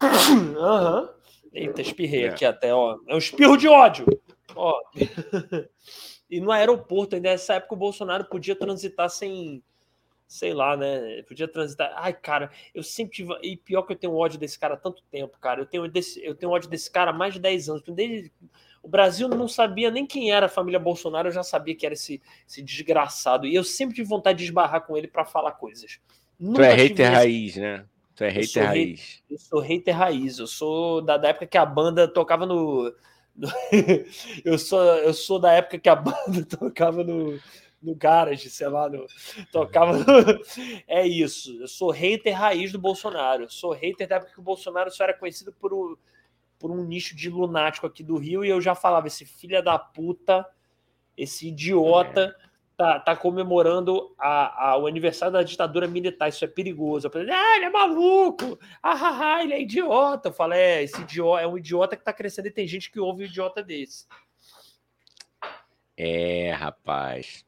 Aham. 0.00 1.02
Uhum. 1.02 1.08
Eita, 1.52 1.82
espirrei 1.82 2.24
é. 2.24 2.28
aqui 2.30 2.46
até, 2.46 2.72
ó. 2.72 2.96
É 3.06 3.14
um 3.14 3.18
espirro 3.18 3.58
de 3.58 3.68
ódio. 3.68 4.06
Ó. 4.56 4.80
e 6.32 6.40
no 6.40 6.50
aeroporto, 6.50 7.14
ainda 7.14 7.28
nessa 7.28 7.56
época, 7.56 7.74
o 7.74 7.76
Bolsonaro 7.76 8.24
podia 8.24 8.56
transitar 8.56 9.10
sem, 9.10 9.62
sei 10.26 10.54
lá, 10.54 10.74
né? 10.78 11.22
Podia 11.28 11.46
transitar. 11.46 11.92
Ai, 11.94 12.14
cara, 12.14 12.50
eu 12.74 12.82
sempre 12.82 13.16
tive. 13.16 13.34
E 13.42 13.54
pior 13.54 13.82
que 13.82 13.92
eu 13.92 13.96
tenho 13.96 14.14
ódio 14.14 14.38
desse 14.38 14.58
cara 14.58 14.72
há 14.72 14.78
tanto 14.78 15.02
tempo, 15.10 15.38
cara. 15.38 15.60
Eu 15.60 15.66
tenho, 15.66 15.86
desse... 15.86 16.24
eu 16.24 16.34
tenho 16.34 16.50
ódio 16.50 16.70
desse 16.70 16.90
cara 16.90 17.10
há 17.10 17.12
mais 17.12 17.34
de 17.34 17.40
10 17.40 17.68
anos. 17.68 17.82
Desde... 17.86 18.32
O 18.82 18.88
Brasil 18.88 19.28
não 19.28 19.46
sabia 19.46 19.90
nem 19.90 20.06
quem 20.06 20.32
era 20.32 20.46
a 20.46 20.48
família 20.48 20.78
Bolsonaro, 20.78 21.28
eu 21.28 21.32
já 21.32 21.42
sabia 21.42 21.76
que 21.76 21.84
era 21.84 21.92
esse, 21.92 22.22
esse 22.48 22.62
desgraçado. 22.62 23.46
E 23.46 23.54
eu 23.54 23.62
sempre 23.62 23.94
tive 23.94 24.08
vontade 24.08 24.38
de 24.38 24.44
esbarrar 24.44 24.86
com 24.86 24.96
ele 24.96 25.08
para 25.08 25.26
falar 25.26 25.52
coisas. 25.52 26.00
Nunca 26.40 26.60
tu 26.60 26.64
é 26.64 26.72
hater 26.72 27.06
esse... 27.06 27.14
raiz, 27.14 27.56
né? 27.56 27.84
Tu 28.14 28.24
é 28.24 28.30
hater 28.30 28.66
raiz. 28.66 29.22
eu 29.30 29.38
sou 29.38 29.60
hater 29.60 29.94
raiz. 29.94 30.38
Eu 30.38 30.46
sou 30.46 31.02
da, 31.02 31.18
da 31.18 31.28
época 31.28 31.46
que 31.46 31.58
a 31.58 31.66
banda 31.66 32.08
tocava 32.08 32.46
no. 32.46 32.90
eu, 34.44 34.58
sou, 34.58 34.82
eu 34.82 35.14
sou 35.14 35.38
da 35.38 35.52
época 35.52 35.78
que 35.78 35.88
a 35.88 35.96
banda 35.96 36.44
tocava 36.48 37.02
no, 37.02 37.38
no 37.82 37.94
garage, 37.94 38.50
sei 38.50 38.68
lá, 38.68 38.88
no, 38.88 39.06
tocava. 39.50 39.98
No... 39.98 40.04
É 40.86 41.06
isso. 41.06 41.60
Eu 41.60 41.68
sou 41.68 41.90
hater 41.90 42.36
raiz 42.36 42.72
do 42.72 42.78
Bolsonaro. 42.78 43.44
Eu 43.44 43.50
sou 43.50 43.72
hater 43.72 44.06
da 44.06 44.16
época 44.16 44.32
que 44.32 44.40
o 44.40 44.44
Bolsonaro 44.44 44.90
só 44.90 45.04
era 45.04 45.14
conhecido 45.14 45.52
por 45.52 45.72
um, 45.72 45.96
por 46.58 46.70
um 46.70 46.84
nicho 46.84 47.16
de 47.16 47.30
lunático 47.30 47.86
aqui 47.86 48.02
do 48.02 48.16
Rio 48.16 48.44
e 48.44 48.48
eu 48.48 48.60
já 48.60 48.74
falava: 48.74 49.06
esse 49.06 49.24
filho 49.24 49.62
da 49.62 49.78
puta, 49.78 50.46
esse 51.16 51.48
idiota. 51.48 52.36
Tá, 52.82 52.98
tá 52.98 53.14
comemorando 53.14 54.12
a, 54.18 54.70
a, 54.70 54.76
o 54.76 54.88
aniversário 54.88 55.32
da 55.32 55.44
ditadura 55.44 55.86
militar, 55.86 56.28
isso 56.28 56.44
é 56.44 56.48
perigoso. 56.48 57.06
Eu 57.06 57.12
falei, 57.12 57.30
ah, 57.30 57.56
ele 57.56 57.66
é 57.66 57.70
maluco, 57.70 58.58
ah, 58.82 58.90
ah, 58.90 59.36
ah, 59.36 59.44
ele 59.44 59.52
é 59.52 59.62
idiota. 59.62 60.30
Eu 60.30 60.32
falei, 60.32 60.58
é, 60.58 60.82
esse 60.82 61.00
idiota 61.00 61.44
é 61.44 61.46
um 61.46 61.56
idiota 61.56 61.96
que 61.96 62.02
tá 62.02 62.12
crescendo 62.12 62.48
e 62.48 62.50
tem 62.50 62.66
gente 62.66 62.90
que 62.90 62.98
ouve 62.98 63.22
um 63.22 63.26
idiota 63.26 63.62
desse. 63.62 64.08
É, 65.96 66.50
rapaz. 66.50 67.46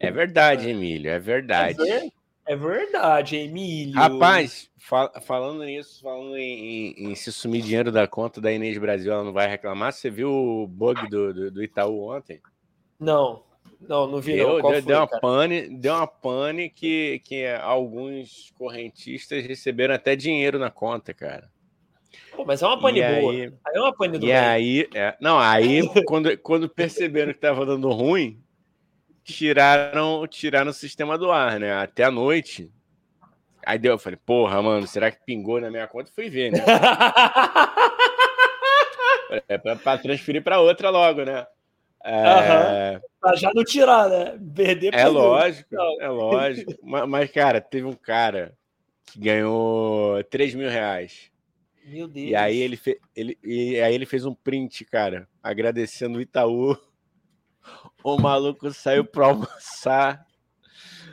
É 0.00 0.10
verdade, 0.10 0.68
Emílio, 0.68 1.12
é 1.12 1.20
verdade. 1.20 1.80
É, 1.88 2.08
é 2.44 2.56
verdade, 2.56 3.36
Emílio. 3.36 3.94
Rapaz, 3.94 4.68
fal 4.78 5.12
falando 5.22 5.62
nisso, 5.62 6.02
falando 6.02 6.36
em, 6.36 6.96
em, 6.96 7.12
em, 7.12 7.14
se 7.14 7.32
sumir 7.32 7.62
dinheiro 7.62 7.92
da 7.92 8.08
conta 8.08 8.40
da 8.40 8.50
Inês 8.50 8.78
Brasil, 8.78 9.12
ela 9.12 9.22
não 9.22 9.32
vai 9.32 9.46
reclamar. 9.46 9.92
Você 9.92 10.10
viu 10.10 10.28
o 10.28 10.66
bug 10.66 11.08
do, 11.08 11.32
do, 11.32 11.50
do 11.52 11.62
Itaú 11.62 12.10
ontem? 12.10 12.42
Não, 12.98 13.44
não, 13.80 14.06
não 14.06 14.20
vi. 14.20 14.34
Deu, 14.34 14.60
não. 14.60 14.80
deu, 14.80 14.98
uma 14.98 15.06
pane, 15.06 15.68
deu 15.68 15.94
uma 15.94 16.06
pane 16.06 16.68
que, 16.68 17.20
que 17.24 17.46
alguns 17.46 18.52
correntistas 18.56 19.44
receberam 19.44 19.94
até 19.94 20.16
dinheiro 20.16 20.58
na 20.58 20.70
conta, 20.70 21.14
cara. 21.14 21.48
Pô, 22.34 22.44
mas 22.44 22.62
é 22.62 22.66
uma 22.66 22.80
pane 22.80 23.00
e 23.00 23.20
boa. 23.20 23.32
Aí, 23.32 23.42
aí 23.42 23.52
é 23.74 23.80
uma 23.80 23.92
pane 23.92 24.18
do 24.18 24.24
E 24.24 24.28
bem. 24.28 24.36
aí, 24.36 24.88
é, 24.94 25.16
não, 25.20 25.38
aí 25.38 25.82
quando, 26.06 26.36
quando 26.38 26.68
perceberam 26.68 27.32
que 27.32 27.38
tava 27.38 27.64
dando 27.64 27.88
ruim, 27.90 28.42
tiraram, 29.22 30.26
tiraram 30.26 30.70
o 30.70 30.74
sistema 30.74 31.16
do 31.16 31.30
ar, 31.30 31.60
né? 31.60 31.72
Até 31.74 32.04
a 32.04 32.10
noite. 32.10 32.70
Aí 33.64 33.78
deu, 33.78 33.92
eu 33.92 33.98
falei, 33.98 34.18
porra, 34.24 34.60
mano, 34.62 34.86
será 34.86 35.10
que 35.10 35.18
pingou 35.24 35.60
na 35.60 35.70
minha 35.70 35.86
conta? 35.86 36.10
Fui 36.14 36.30
ver, 36.30 36.52
né? 36.52 36.58
é 39.46 39.58
pra, 39.58 39.76
pra 39.76 39.98
transferir 39.98 40.42
para 40.42 40.60
outra 40.60 40.90
logo, 40.90 41.24
né? 41.24 41.46
É... 42.04 42.92
Uhum. 42.94 43.00
Pra 43.20 43.34
já 43.34 43.50
não 43.54 43.64
tirar, 43.64 44.08
né? 44.08 44.38
Perder 44.54 44.94
É 44.94 45.06
lógico, 45.06 45.74
não. 45.74 46.00
é 46.00 46.08
lógico. 46.08 46.72
mas, 46.82 47.08
mas, 47.08 47.30
cara, 47.30 47.60
teve 47.60 47.86
um 47.86 47.94
cara 47.94 48.56
que 49.06 49.18
ganhou 49.18 50.22
3 50.24 50.54
mil 50.54 50.68
reais. 50.68 51.30
Meu 51.84 52.06
Deus. 52.06 52.30
E 52.30 52.34
aí 52.36 52.58
ele, 52.58 52.76
fe... 52.76 53.00
ele... 53.16 53.38
E 53.42 53.80
aí 53.80 53.94
ele 53.94 54.06
fez 54.06 54.24
um 54.24 54.34
print, 54.34 54.84
cara, 54.84 55.26
agradecendo 55.42 56.18
o 56.18 56.20
Itaú 56.20 56.78
o 58.02 58.16
maluco 58.16 58.72
saiu 58.72 59.04
para 59.04 59.26
almoçar 59.26 60.26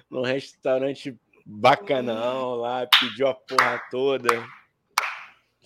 num 0.10 0.22
restaurante 0.22 1.18
bacanão 1.46 2.56
lá, 2.56 2.88
pediu 3.00 3.28
a 3.28 3.34
porra 3.34 3.82
toda, 3.92 4.30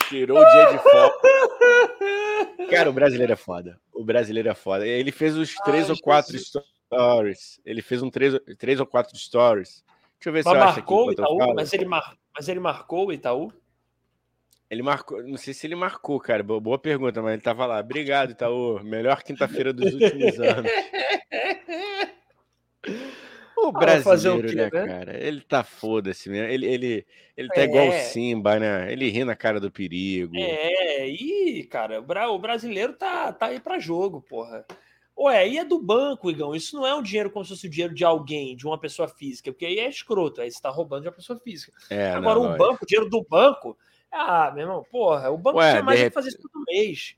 tirou 0.08 0.40
o 0.40 0.46
dia 0.46 0.66
de 0.72 0.78
folga. 0.80 2.20
Cara, 2.70 2.90
o 2.90 2.94
brasileiro 2.94 3.34
é 3.34 3.36
foda. 3.36 3.80
O 3.94 4.04
brasileiro 4.04 4.50
é 4.50 4.56
foda. 4.56 4.86
Ele 4.88 5.12
fez 5.12 5.36
os 5.36 5.56
três 5.56 5.86
Ai, 5.86 5.92
ou 5.92 6.00
quatro 6.00 6.32
Jesus. 6.34 6.64
stories. 6.86 7.60
Ele 7.66 7.82
fez 7.82 8.02
um 8.02 8.10
três, 8.10 8.40
três 8.58 8.80
ou 8.80 8.86
quatro 8.86 9.18
stories. 9.18 9.84
Deixa 10.20 10.30
eu 10.30 10.34
ver 10.34 10.44
mas 10.44 10.54
se 10.54 10.60
eu 10.60 10.64
acho 10.64 10.80
aqui. 10.80 11.12
Itaú, 11.12 11.54
mas, 11.56 11.74
ele 11.74 11.86
mar... 11.86 12.16
mas 12.36 12.50
ele 12.50 12.60
marcou 12.60 13.08
o 13.08 13.14
Itaú? 13.14 13.54
Ele 14.70 14.84
marcou, 14.84 15.24
não 15.24 15.38
sei 15.38 15.54
se 15.54 15.66
ele 15.66 15.76
marcou, 15.76 16.20
cara. 16.20 16.44
Boa 16.44 16.78
pergunta, 16.78 17.22
mas 17.22 17.34
ele 17.34 17.42
tava 17.42 17.66
lá. 17.66 17.80
Obrigado, 17.80 18.32
Itaú. 18.32 18.84
Melhor 18.84 19.24
quinta-feira 19.24 19.74
dos 19.74 19.94
últimos 19.94 20.38
anos. 20.40 20.72
O 23.70 23.72
brasileiro, 23.72 24.48
o 24.48 24.50
quê, 24.50 24.56
né, 24.56 24.70
né, 24.72 24.88
cara? 24.88 25.18
Ele 25.18 25.42
tá 25.42 25.64
foda-se 25.64 26.30
mesmo. 26.30 26.48
Ele, 26.48 26.66
ele, 26.66 27.06
ele 27.38 27.48
tá 27.50 27.62
é. 27.62 27.64
igual 27.66 27.88
o 27.88 27.94
Simba, 27.94 28.60
né? 28.60 28.92
Ele 28.92 29.10
ri 29.10 29.24
na 29.24 29.36
cara 29.36 29.60
do 29.60 29.72
perigo. 29.72 30.36
É, 30.36 31.08
e, 31.08 31.64
cara, 31.64 32.02
o 32.02 32.40
brasileiro 32.40 32.94
tá, 32.94 33.32
tá 33.32 33.48
aí 33.48 33.60
pra 33.60 33.80
jogo, 33.80 34.22
porra. 34.22 34.66
Ué, 35.20 35.50
e 35.50 35.58
é 35.58 35.66
do 35.66 35.82
banco, 35.82 36.32
Igão. 36.32 36.56
Isso 36.56 36.78
não 36.78 36.88
é 36.88 36.96
um 36.96 37.04
dinheiro 37.04 37.30
como 37.30 37.44
se 37.44 37.50
fosse 37.50 37.68
o 37.68 37.70
dinheiro 37.70 37.94
de 37.94 38.06
alguém, 38.06 38.56
de 38.56 38.66
uma 38.66 38.80
pessoa 38.80 39.08
física, 39.08 39.52
porque 39.52 39.66
aí 39.66 39.78
é 39.78 39.90
escroto, 39.90 40.40
aí 40.40 40.50
você 40.50 40.62
tá 40.62 40.70
roubando 40.70 41.02
de 41.02 41.08
uma 41.10 41.14
pessoa 41.14 41.38
física. 41.38 41.74
É, 41.90 42.12
Agora, 42.12 42.40
não, 42.40 42.54
o 42.54 42.58
banco, 42.58 42.86
o 42.86 42.88
dinheiro 42.88 43.10
do 43.10 43.22
banco. 43.30 43.78
Ah, 44.10 44.50
meu 44.56 44.64
irmão, 44.64 44.84
porra, 44.90 45.30
o 45.30 45.38
banco 45.38 45.58
Ué, 45.58 45.82
mais 45.82 46.00
de 46.00 46.10
fazer 46.10 46.30
isso 46.30 46.40
todo 46.42 46.64
mês. 46.70 47.16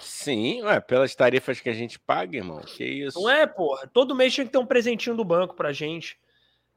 Sim, 0.00 0.62
ué, 0.62 0.80
pelas 0.80 1.14
tarifas 1.14 1.60
que 1.60 1.68
a 1.68 1.74
gente 1.74 1.98
paga, 1.98 2.36
irmão. 2.36 2.60
Que 2.60 2.84
isso? 2.84 3.20
Não 3.20 3.28
é, 3.28 3.46
porra. 3.46 3.86
Todo 3.86 4.14
mês 4.14 4.32
tinha 4.32 4.44
que 4.44 4.52
ter 4.52 4.58
um 4.58 4.66
presentinho 4.66 5.16
do 5.16 5.24
banco 5.24 5.54
pra 5.54 5.72
gente. 5.72 6.18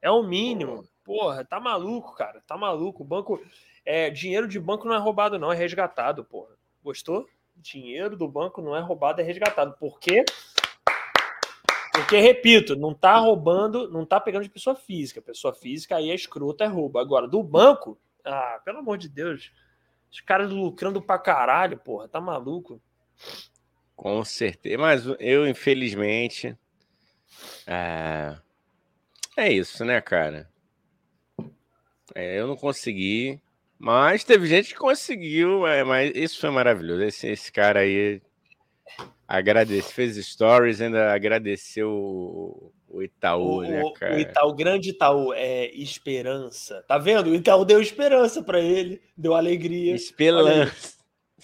É 0.00 0.10
o 0.10 0.22
mínimo. 0.22 0.86
Porra, 1.04 1.44
tá 1.44 1.60
maluco, 1.60 2.14
cara. 2.14 2.42
Tá 2.46 2.56
maluco. 2.56 3.02
O 3.02 3.06
banco. 3.06 3.40
É, 3.84 4.10
dinheiro 4.10 4.48
de 4.48 4.58
banco 4.58 4.86
não 4.86 4.94
é 4.94 4.98
roubado, 4.98 5.38
não, 5.38 5.52
é 5.52 5.56
resgatado, 5.56 6.24
porra. 6.24 6.54
Gostou? 6.82 7.26
Dinheiro 7.54 8.16
do 8.16 8.26
banco 8.26 8.62
não 8.62 8.74
é 8.74 8.80
roubado, 8.80 9.20
é 9.20 9.24
resgatado. 9.24 9.74
Por 9.78 10.00
quê? 10.00 10.24
Porque, 11.92 12.16
repito, 12.18 12.74
não 12.74 12.92
tá 12.92 13.16
roubando, 13.18 13.88
não 13.90 14.04
tá 14.04 14.18
pegando 14.18 14.42
de 14.42 14.50
pessoa 14.50 14.74
física. 14.74 15.22
Pessoa 15.22 15.54
física 15.54 15.96
aí 15.96 16.10
é 16.10 16.14
escrota, 16.14 16.64
é 16.64 16.66
roubo. 16.66 16.98
Agora, 16.98 17.28
do 17.28 17.42
banco, 17.42 17.98
ah, 18.24 18.60
pelo 18.64 18.78
amor 18.78 18.98
de 18.98 19.08
Deus. 19.08 19.52
Os 20.10 20.20
caras 20.20 20.50
lucrando 20.50 21.00
pra 21.00 21.18
caralho, 21.18 21.78
porra, 21.78 22.08
tá 22.08 22.20
maluco? 22.20 22.80
Com 23.96 24.24
certeza. 24.24 24.78
Mas 24.78 25.04
eu, 25.18 25.46
infelizmente. 25.46 26.56
É, 27.66 28.36
é 29.36 29.52
isso, 29.52 29.84
né, 29.84 30.00
cara? 30.00 30.48
É, 32.14 32.38
eu 32.38 32.46
não 32.46 32.56
consegui. 32.56 33.40
Mas 33.78 34.24
teve 34.24 34.46
gente 34.46 34.72
que 34.72 34.78
conseguiu. 34.78 35.66
É, 35.66 35.84
mas 35.84 36.12
isso 36.14 36.40
foi 36.40 36.50
maravilhoso. 36.50 37.02
Esse, 37.02 37.28
esse 37.28 37.52
cara 37.52 37.80
aí 37.80 38.20
agradece, 39.26 39.92
fez 39.92 40.16
stories, 40.16 40.80
ainda 40.80 41.12
agradeceu 41.12 41.90
o, 41.90 42.72
o 42.88 43.02
Itaú, 43.02 43.58
o, 43.58 43.62
né, 43.62 43.82
cara? 43.94 44.16
O 44.16 44.20
Itaú, 44.20 44.54
grande 44.54 44.90
Itaú, 44.90 45.32
é 45.32 45.66
esperança. 45.74 46.84
Tá 46.86 46.98
vendo? 46.98 47.30
O 47.30 47.34
Itaú 47.34 47.64
deu 47.64 47.80
esperança 47.80 48.42
para 48.42 48.60
ele, 48.60 49.00
deu 49.16 49.34
alegria. 49.34 49.94
Esperança. 49.94 50.94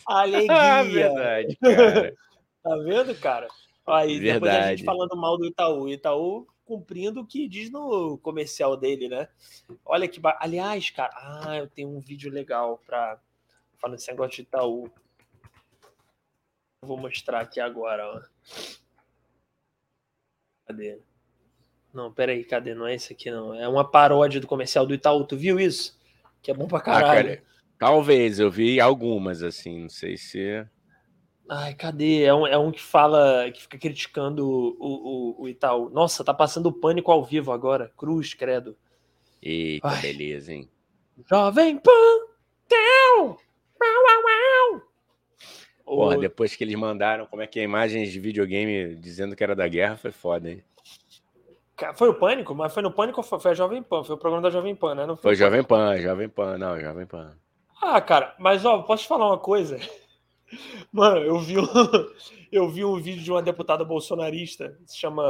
Alegria. 0.07 0.57
ah, 0.57 0.83
verdade, 0.83 1.57
cara. 1.57 2.17
tá 2.63 2.77
vendo, 2.77 3.15
cara? 3.21 3.49
Aí 3.87 4.19
verdade. 4.19 4.41
depois 4.41 4.55
a 4.55 4.71
gente 4.71 4.85
falando 4.85 5.17
mal 5.17 5.37
do 5.37 5.47
Itaú. 5.47 5.89
Itaú 5.89 6.47
cumprindo 6.65 7.21
o 7.21 7.27
que 7.27 7.49
diz 7.49 7.71
no 7.71 8.17
comercial 8.19 8.77
dele, 8.77 9.09
né? 9.09 9.29
Olha 9.85 10.07
que. 10.07 10.21
Ba... 10.21 10.39
Aliás, 10.41 10.89
cara, 10.91 11.13
ah, 11.17 11.57
eu 11.57 11.69
tenho 11.69 11.89
um 11.89 11.99
vídeo 11.99 12.31
legal 12.31 12.81
para 12.87 13.19
falar 13.79 13.97
desse 13.97 14.11
negócio 14.11 14.37
de 14.37 14.43
Itaú. 14.43 14.91
Vou 16.83 16.97
mostrar 16.97 17.41
aqui 17.41 17.61
agora, 17.61 18.07
ó. 18.07 18.23
Cadê? 20.67 21.01
Não, 21.93 22.13
peraí, 22.13 22.45
cadê? 22.45 22.75
Não 22.75 22.87
é 22.87 22.95
esse 22.95 23.13
aqui, 23.13 23.31
não. 23.31 23.53
É 23.53 23.67
uma 23.67 23.85
paródia 23.85 24.41
do 24.41 24.47
comercial 24.47 24.87
do 24.87 24.95
Itaú. 24.95 25.25
Tu 25.25 25.37
viu 25.37 25.59
isso? 25.59 25.99
Que 26.41 26.53
é 26.53 26.55
bom 26.55 26.69
pra 26.69 26.81
caralho. 26.81 27.33
Ah, 27.33 27.37
cara, 27.37 27.43
talvez, 27.81 28.39
eu 28.39 28.51
vi 28.51 28.79
algumas, 28.79 29.43
assim, 29.43 29.81
não 29.83 29.89
sei 29.89 30.17
se. 30.17 30.65
Ai, 31.49 31.75
cadê? 31.75 32.23
É 32.23 32.33
um, 32.33 32.47
é 32.47 32.57
um 32.57 32.71
que 32.71 32.81
fala, 32.81 33.51
que 33.51 33.63
fica 33.63 33.77
criticando 33.77 34.49
o, 34.49 34.77
o, 34.79 35.43
o 35.43 35.49
Itaú. 35.49 35.91
Nossa, 35.91 36.23
tá 36.23 36.33
passando 36.33 36.73
pânico 36.73 37.11
ao 37.11 37.25
vivo 37.25 37.51
agora. 37.51 37.91
Cruz, 37.97 38.35
credo. 38.35 38.77
Eita, 39.43 39.89
Ai. 39.89 40.01
beleza, 40.03 40.53
hein? 40.53 40.71
Jovem 41.29 41.79
Pan! 41.79 41.91
Teu! 42.69 43.37
Porra, 45.85 46.19
depois 46.19 46.55
que 46.55 46.63
eles 46.63 46.77
mandaram 46.77 47.27
como 47.27 47.43
é 47.43 47.49
que 47.49 47.59
é 47.59 47.65
imagens 47.65 48.13
de 48.13 48.21
videogame 48.21 48.95
dizendo 48.95 49.35
que 49.35 49.43
era 49.43 49.57
da 49.57 49.67
guerra, 49.67 49.97
foi 49.97 50.13
foda, 50.13 50.49
hein? 50.49 50.63
Foi 51.97 52.09
o 52.09 52.15
Pânico? 52.15 52.55
Mas 52.55 52.73
foi 52.73 52.83
no 52.83 52.93
Pânico 52.93 53.21
ou 53.21 53.41
foi 53.41 53.51
a 53.51 53.55
Jovem 53.55 53.83
Pan? 53.83 54.05
Foi 54.05 54.15
o 54.15 54.19
programa 54.19 54.43
da 54.43 54.51
Jovem 54.51 54.77
Pan, 54.77 54.95
né? 54.95 55.07
Não 55.07 55.17
foi, 55.17 55.31
foi 55.31 55.35
Jovem 55.35 55.65
Pan, 55.65 55.97
Jovem 55.97 56.29
Pan, 56.29 56.59
não, 56.59 56.79
Jovem 56.79 57.07
Pan. 57.07 57.37
Ah, 57.81 58.01
cara, 58.01 58.35
mas 58.39 58.65
ó, 58.65 58.83
posso 58.83 59.05
te 59.05 59.09
falar 59.09 59.27
uma 59.27 59.39
coisa? 59.39 59.79
Mano, 60.93 61.21
eu 61.21 61.39
vi, 61.39 61.59
um, 61.59 61.67
eu 62.51 62.69
vi 62.69 62.85
um 62.85 63.01
vídeo 63.01 63.23
de 63.23 63.31
uma 63.31 63.43
deputada 63.43 63.85
bolsonarista, 63.85 64.77
se 64.85 64.99
chama 64.99 65.25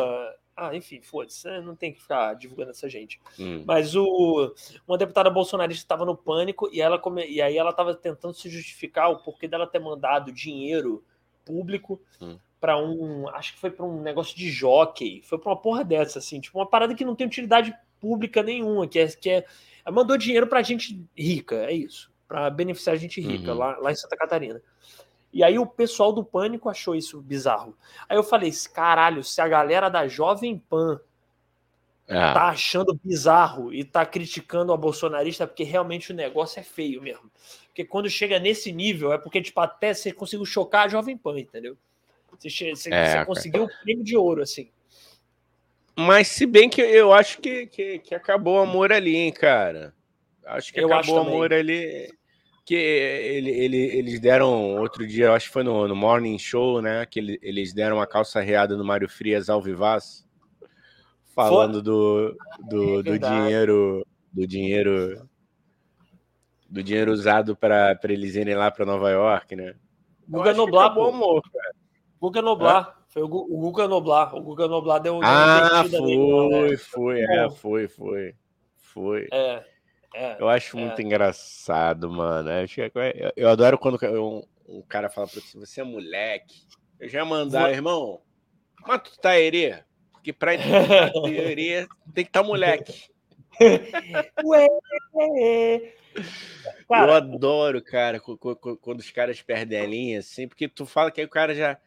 ah, 0.61 0.77
enfim, 0.77 1.01
foda-se, 1.01 1.49
né? 1.49 1.59
não 1.63 1.75
tem 1.75 1.91
que 1.91 2.03
ficar 2.03 2.35
divulgando 2.35 2.71
essa 2.71 2.87
gente. 2.87 3.19
Hum. 3.39 3.65
Mas 3.67 3.97
o, 3.97 4.55
uma 4.87 4.99
deputada 4.99 5.31
bolsonarista 5.31 5.83
estava 5.83 6.05
no 6.05 6.15
pânico 6.15 6.69
e, 6.71 6.83
ela 6.83 6.99
come, 6.99 7.27
e 7.27 7.41
aí 7.41 7.57
ela 7.57 7.71
estava 7.71 7.95
tentando 7.95 8.35
se 8.35 8.51
justificar 8.51 9.11
o 9.11 9.23
porquê 9.23 9.49
dela 9.49 9.67
ter 9.67 9.79
mandado 9.79 10.31
dinheiro 10.31 11.03
público 11.47 11.99
hum. 12.21 12.37
para 12.61 12.77
um. 12.77 13.27
Acho 13.31 13.55
que 13.55 13.59
foi 13.59 13.71
para 13.71 13.87
um 13.87 14.03
negócio 14.03 14.37
de 14.37 14.51
jockey. 14.51 15.23
Foi 15.23 15.39
para 15.39 15.51
uma 15.51 15.57
porra 15.57 15.83
dessa, 15.83 16.19
assim, 16.19 16.41
tipo, 16.41 16.59
uma 16.59 16.67
parada 16.67 16.95
que 16.95 17.07
não 17.07 17.17
tem 17.17 17.27
utilidade 17.27 17.75
pública 17.99 18.43
nenhuma, 18.43 18.87
que 18.87 18.99
é. 18.99 19.07
Que 19.09 19.31
é 19.31 19.47
ela 19.83 19.95
mandou 19.95 20.19
dinheiro 20.19 20.47
para 20.47 20.63
gente 20.63 21.03
rica, 21.17 21.57
é 21.65 21.73
isso. 21.73 22.10
Para 22.31 22.49
beneficiar 22.49 22.95
a 22.95 22.99
gente 22.99 23.21
rica, 23.21 23.51
uhum. 23.51 23.59
lá, 23.59 23.77
lá 23.79 23.91
em 23.91 23.97
Santa 23.97 24.17
Catarina. 24.17 24.63
E 25.33 25.43
aí 25.43 25.59
o 25.59 25.67
pessoal 25.67 26.13
do 26.13 26.23
Pânico 26.23 26.69
achou 26.69 26.95
isso 26.95 27.21
bizarro. 27.21 27.77
Aí 28.09 28.17
eu 28.17 28.23
falei, 28.23 28.53
caralho, 28.73 29.25
se 29.25 29.41
a 29.41 29.49
galera 29.49 29.89
da 29.89 30.07
Jovem 30.07 30.57
Pan 30.57 31.01
é. 32.07 32.15
tá 32.15 32.45
achando 32.51 32.95
bizarro 33.03 33.75
e 33.75 33.83
tá 33.83 34.07
criticando 34.07 34.73
a 34.73 34.77
bolsonarista, 34.77 35.43
é 35.43 35.47
porque 35.49 35.65
realmente 35.65 36.13
o 36.13 36.15
negócio 36.15 36.61
é 36.61 36.63
feio 36.63 37.03
mesmo. 37.03 37.29
Porque 37.67 37.85
quando 37.85 38.09
chega 38.09 38.39
nesse 38.39 38.71
nível, 38.71 39.13
é 39.13 39.19
porque, 39.19 39.43
tipo, 39.43 39.59
até 39.59 39.93
você 39.93 40.13
conseguiu 40.13 40.47
chocar 40.47 40.87
a 40.87 40.89
Jovem 40.89 41.19
Pan, 41.19 41.37
entendeu? 41.37 41.77
Você, 42.39 42.77
você, 42.77 42.95
é, 42.95 43.07
você 43.07 43.25
conseguiu 43.25 43.65
o 43.65 43.69
prêmio 43.83 44.05
de 44.05 44.17
ouro, 44.17 44.41
assim. 44.41 44.71
Mas 45.97 46.29
se 46.29 46.47
bem 46.47 46.71
que 46.71 46.81
eu 46.81 47.13
acho 47.13 47.41
que, 47.41 47.67
que, 47.67 47.99
que 47.99 48.15
acabou 48.15 48.59
o 48.59 48.63
amor 48.63 48.93
ali, 48.93 49.17
hein, 49.17 49.33
cara. 49.33 49.93
Acho 50.47 50.73
que 50.73 50.81
eu 50.81 50.93
acabou 50.93 51.17
o 51.17 51.21
amor 51.21 51.53
ali 51.53 52.09
que 52.71 52.77
ele, 52.77 53.51
ele, 53.51 53.77
eles 53.77 54.21
deram 54.21 54.77
outro 54.79 55.05
dia, 55.05 55.33
acho 55.33 55.49
que 55.49 55.53
foi 55.53 55.65
no, 55.65 55.89
no 55.89 55.97
Morning 55.97 56.39
Show, 56.39 56.81
né? 56.81 57.05
Que 57.05 57.19
ele, 57.19 57.37
eles 57.43 57.73
deram 57.73 57.97
uma 57.97 58.07
calça 58.07 58.41
reada 58.41 58.77
no 58.77 58.85
Mário 58.85 59.09
Frias 59.09 59.51
ao 59.51 59.61
Vivaz, 59.61 60.25
falando 61.35 61.83
do, 61.83 62.37
do, 62.61 63.01
é 63.01 63.03
do 63.03 63.19
dinheiro 63.19 64.07
do 64.33 64.47
dinheiro 64.47 65.29
do 66.69 66.81
dinheiro 66.81 67.11
usado 67.11 67.57
para 67.57 67.99
eles 68.05 68.37
irem 68.37 68.55
lá 68.55 68.71
para 68.71 68.87
Nova 68.87 69.11
York, 69.11 69.57
né? 69.57 69.75
Guga 70.29 70.55
Noblar, 70.55 70.95
pô. 70.95 71.09
Amor, 71.09 71.43
cara. 71.53 71.75
Guga 72.21 72.41
Noblar. 72.41 72.95
Ah? 72.97 73.03
Foi 73.09 73.23
o, 73.23 73.29
Guga 73.29 73.89
Noblar. 73.89 74.33
O 74.37 74.43
Guga 74.43 74.69
Noblar 74.69 75.01
deu, 75.01 75.19
ah, 75.25 75.83
foi, 75.91 76.69
né? 76.71 76.77
foi, 76.77 77.21
é, 77.21 77.51
foi, 77.51 77.89
foi. 77.89 78.35
Foi. 78.77 79.27
É. 79.33 79.65
É, 80.15 80.37
eu 80.41 80.49
acho 80.49 80.77
é. 80.77 80.81
muito 80.81 81.01
engraçado, 81.01 82.11
mano. 82.11 82.51
Eu, 82.51 82.67
eu, 83.15 83.33
eu 83.37 83.49
adoro 83.49 83.79
quando 83.79 83.99
um, 84.05 84.43
um, 84.69 84.83
cara 84.83 85.09
fala 85.09 85.29
pra 85.29 85.41
você, 85.41 85.59
você 85.59 85.81
é 85.81 85.85
moleque. 85.85 86.63
Eu 86.99 87.09
já 87.09 87.25
mandar, 87.25 87.63
Vou... 87.63 87.71
irmão, 87.71 88.21
mas 88.87 89.03
tu 89.03 89.19
tá 89.19 89.39
herê? 89.39 89.83
Porque 90.13 90.33
pra 90.33 90.55
herê 91.27 91.87
tem 92.15 92.25
que 92.25 92.31
estar 92.31 92.43
tá 92.43 92.47
moleque. 92.47 93.09
Ué! 94.45 94.67
Cara, 96.89 97.13
eu 97.13 97.17
adoro, 97.17 97.83
cara, 97.83 98.21
quando 98.21 98.99
os 98.99 99.11
caras 99.11 99.41
perdem 99.41 99.79
a 99.79 99.87
linha, 99.87 100.19
assim, 100.19 100.49
porque 100.49 100.69
tu 100.69 100.85
fala 100.85 101.11
que 101.11 101.21
aí 101.21 101.27
o 101.27 101.31
cara 101.31 101.55
já 101.55 101.79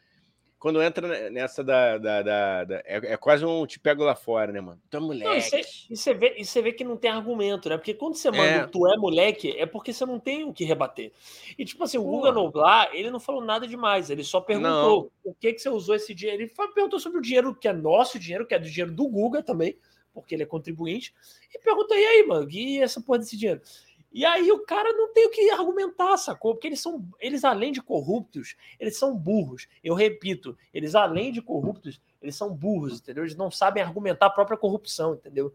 quando 0.63 0.81
entra 0.81 1.29
nessa 1.29 1.61
da. 1.61 1.97
da, 1.97 2.21
da, 2.21 2.63
da 2.63 2.75
é, 2.85 3.11
é, 3.11 3.17
quase 3.17 3.43
um 3.43 3.65
te 3.65 3.77
pego 3.77 4.01
lá 4.01 4.15
fora, 4.15 4.49
né, 4.49 4.61
mano? 4.61 4.81
Tu 4.89 4.95
é 4.95 4.99
moleque. 5.01 5.61
e, 5.89 5.97
você 5.97 6.13
vê, 6.13 6.35
e 6.37 6.45
você 6.45 6.61
vê 6.61 6.71
que 6.71 6.85
não 6.85 6.95
tem 6.95 7.11
argumento, 7.11 7.67
né? 7.67 7.75
Porque 7.75 7.93
quando 7.93 8.15
você 8.15 8.31
manda 8.31 8.43
é. 8.43 8.67
tu 8.67 8.87
é 8.87 8.95
moleque, 8.95 9.51
é 9.57 9.65
porque 9.65 9.91
você 9.91 10.05
não 10.05 10.21
tem 10.21 10.45
o 10.45 10.53
que 10.53 10.63
rebater. 10.63 11.11
E 11.59 11.65
tipo 11.65 11.83
assim, 11.83 11.97
o 11.97 12.03
Guga 12.03 12.31
Noblar, 12.31 12.91
ele 12.93 13.11
não 13.11 13.19
falou 13.19 13.43
nada 13.43 13.67
demais, 13.67 14.09
ele 14.09 14.23
só 14.23 14.39
perguntou 14.39 15.11
não. 15.25 15.31
o 15.33 15.35
que, 15.35 15.51
que 15.51 15.59
você 15.59 15.67
usou 15.67 15.95
esse 15.95 16.13
dinheiro. 16.13 16.43
Ele 16.43 16.53
perguntou 16.73 16.97
sobre 16.97 17.19
o 17.19 17.21
dinheiro 17.21 17.53
que 17.53 17.67
é 17.67 17.73
nosso, 17.73 18.17
dinheiro 18.17 18.45
que 18.47 18.55
é 18.55 18.59
do 18.59 18.69
dinheiro 18.69 18.93
do 18.93 19.05
Guga 19.05 19.43
também, 19.43 19.77
porque 20.13 20.33
ele 20.33 20.43
é 20.43 20.45
contribuinte. 20.45 21.13
E 21.53 21.59
perguntou, 21.59 21.97
e 21.97 22.05
aí, 22.05 22.25
mano, 22.25 22.49
e 22.49 22.79
essa 22.79 23.01
porra 23.01 23.19
desse 23.19 23.35
dinheiro? 23.35 23.59
E 24.13 24.23
aí 24.23 24.51
o 24.51 24.59
cara 24.59 24.93
não 24.93 25.11
tem 25.11 25.25
o 25.25 25.31
que 25.31 25.49
argumentar, 25.49 26.15
sacou? 26.17 26.53
Porque 26.53 26.67
eles 26.67 26.79
são, 26.79 27.03
eles 27.19 27.43
além 27.43 27.71
de 27.71 27.81
corruptos, 27.81 28.55
eles 28.79 28.95
são 28.95 29.17
burros. 29.17 29.67
Eu 29.83 29.95
repito, 29.95 30.55
eles 30.71 30.93
além 30.93 31.31
de 31.31 31.41
corruptos, 31.41 31.99
eles 32.21 32.35
são 32.35 32.53
burros, 32.53 32.99
entendeu? 32.99 33.23
Eles 33.23 33.35
não 33.35 33.49
sabem 33.49 33.81
argumentar 33.81 34.27
a 34.27 34.29
própria 34.29 34.55
corrupção, 34.57 35.15
entendeu? 35.15 35.51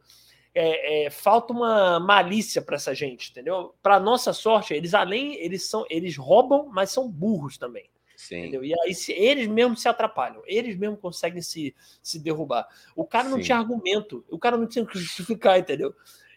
É, 0.52 1.06
é, 1.06 1.10
falta 1.10 1.52
uma 1.52 2.01
malícia 2.01 2.60
para 2.60 2.74
essa 2.74 2.93
gente, 2.93 3.30
entendeu? 3.30 3.74
Para 3.80 4.01
nossa 4.01 4.32
sorte, 4.32 4.74
eles 4.74 4.93
além, 4.93 5.36
eles 5.36 5.68
são, 5.68 5.86
eles 5.89 6.16
roubam, 6.16 6.68
mas 6.72 6.90
são 6.90 7.09
burros 7.09 7.56
também. 7.59 7.89
Sim. 8.16 8.39
Entendeu? 8.40 8.64
E 8.64 8.74
aí 8.80 8.93
se, 8.93 9.12
eles 9.12 9.47
mesmos 9.47 9.80
se 9.80 9.89
atrapalham, 9.89 10.43
eles 10.44 10.76
mesmos 10.76 10.98
conseguem 10.98 11.40
se, 11.40 11.72
se 12.02 12.18
derrubar. 12.18 12.66
O 12.97 13.05
cara 13.05 13.28
não 13.28 13.36
Sim. 13.36 13.44
tinha 13.44 13.59
argumento, 13.59 14.24
o 14.28 14.36
cara 14.36 14.56
não 14.56 14.66
tinha 14.66 14.85
que 14.85 14.98
justificar, 14.98 15.60
entendeu? 15.60 15.94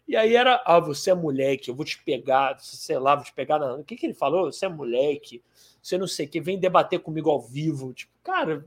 E 0.07 0.15
aí 0.15 0.35
era, 0.35 0.61
ah, 0.65 0.79
você 0.79 1.11
é 1.11 1.13
moleque, 1.13 1.69
eu 1.69 1.75
vou 1.75 1.85
te 1.85 2.01
pegar, 2.03 2.59
sei 2.59 2.97
lá, 2.99 3.15
vou 3.15 3.23
te 3.23 3.33
pegar 3.33 3.59
na. 3.59 3.75
O 3.75 3.83
que, 3.83 3.95
que 3.95 4.05
ele 4.05 4.13
falou? 4.13 4.51
Você 4.51 4.65
é 4.65 4.69
moleque, 4.69 5.41
você 5.81 5.97
não 5.97 6.07
sei 6.07 6.25
o 6.25 6.29
que, 6.29 6.41
vem 6.41 6.59
debater 6.59 6.99
comigo 6.99 7.29
ao 7.29 7.41
vivo. 7.41 7.93
Tipo, 7.93 8.11
cara, 8.23 8.65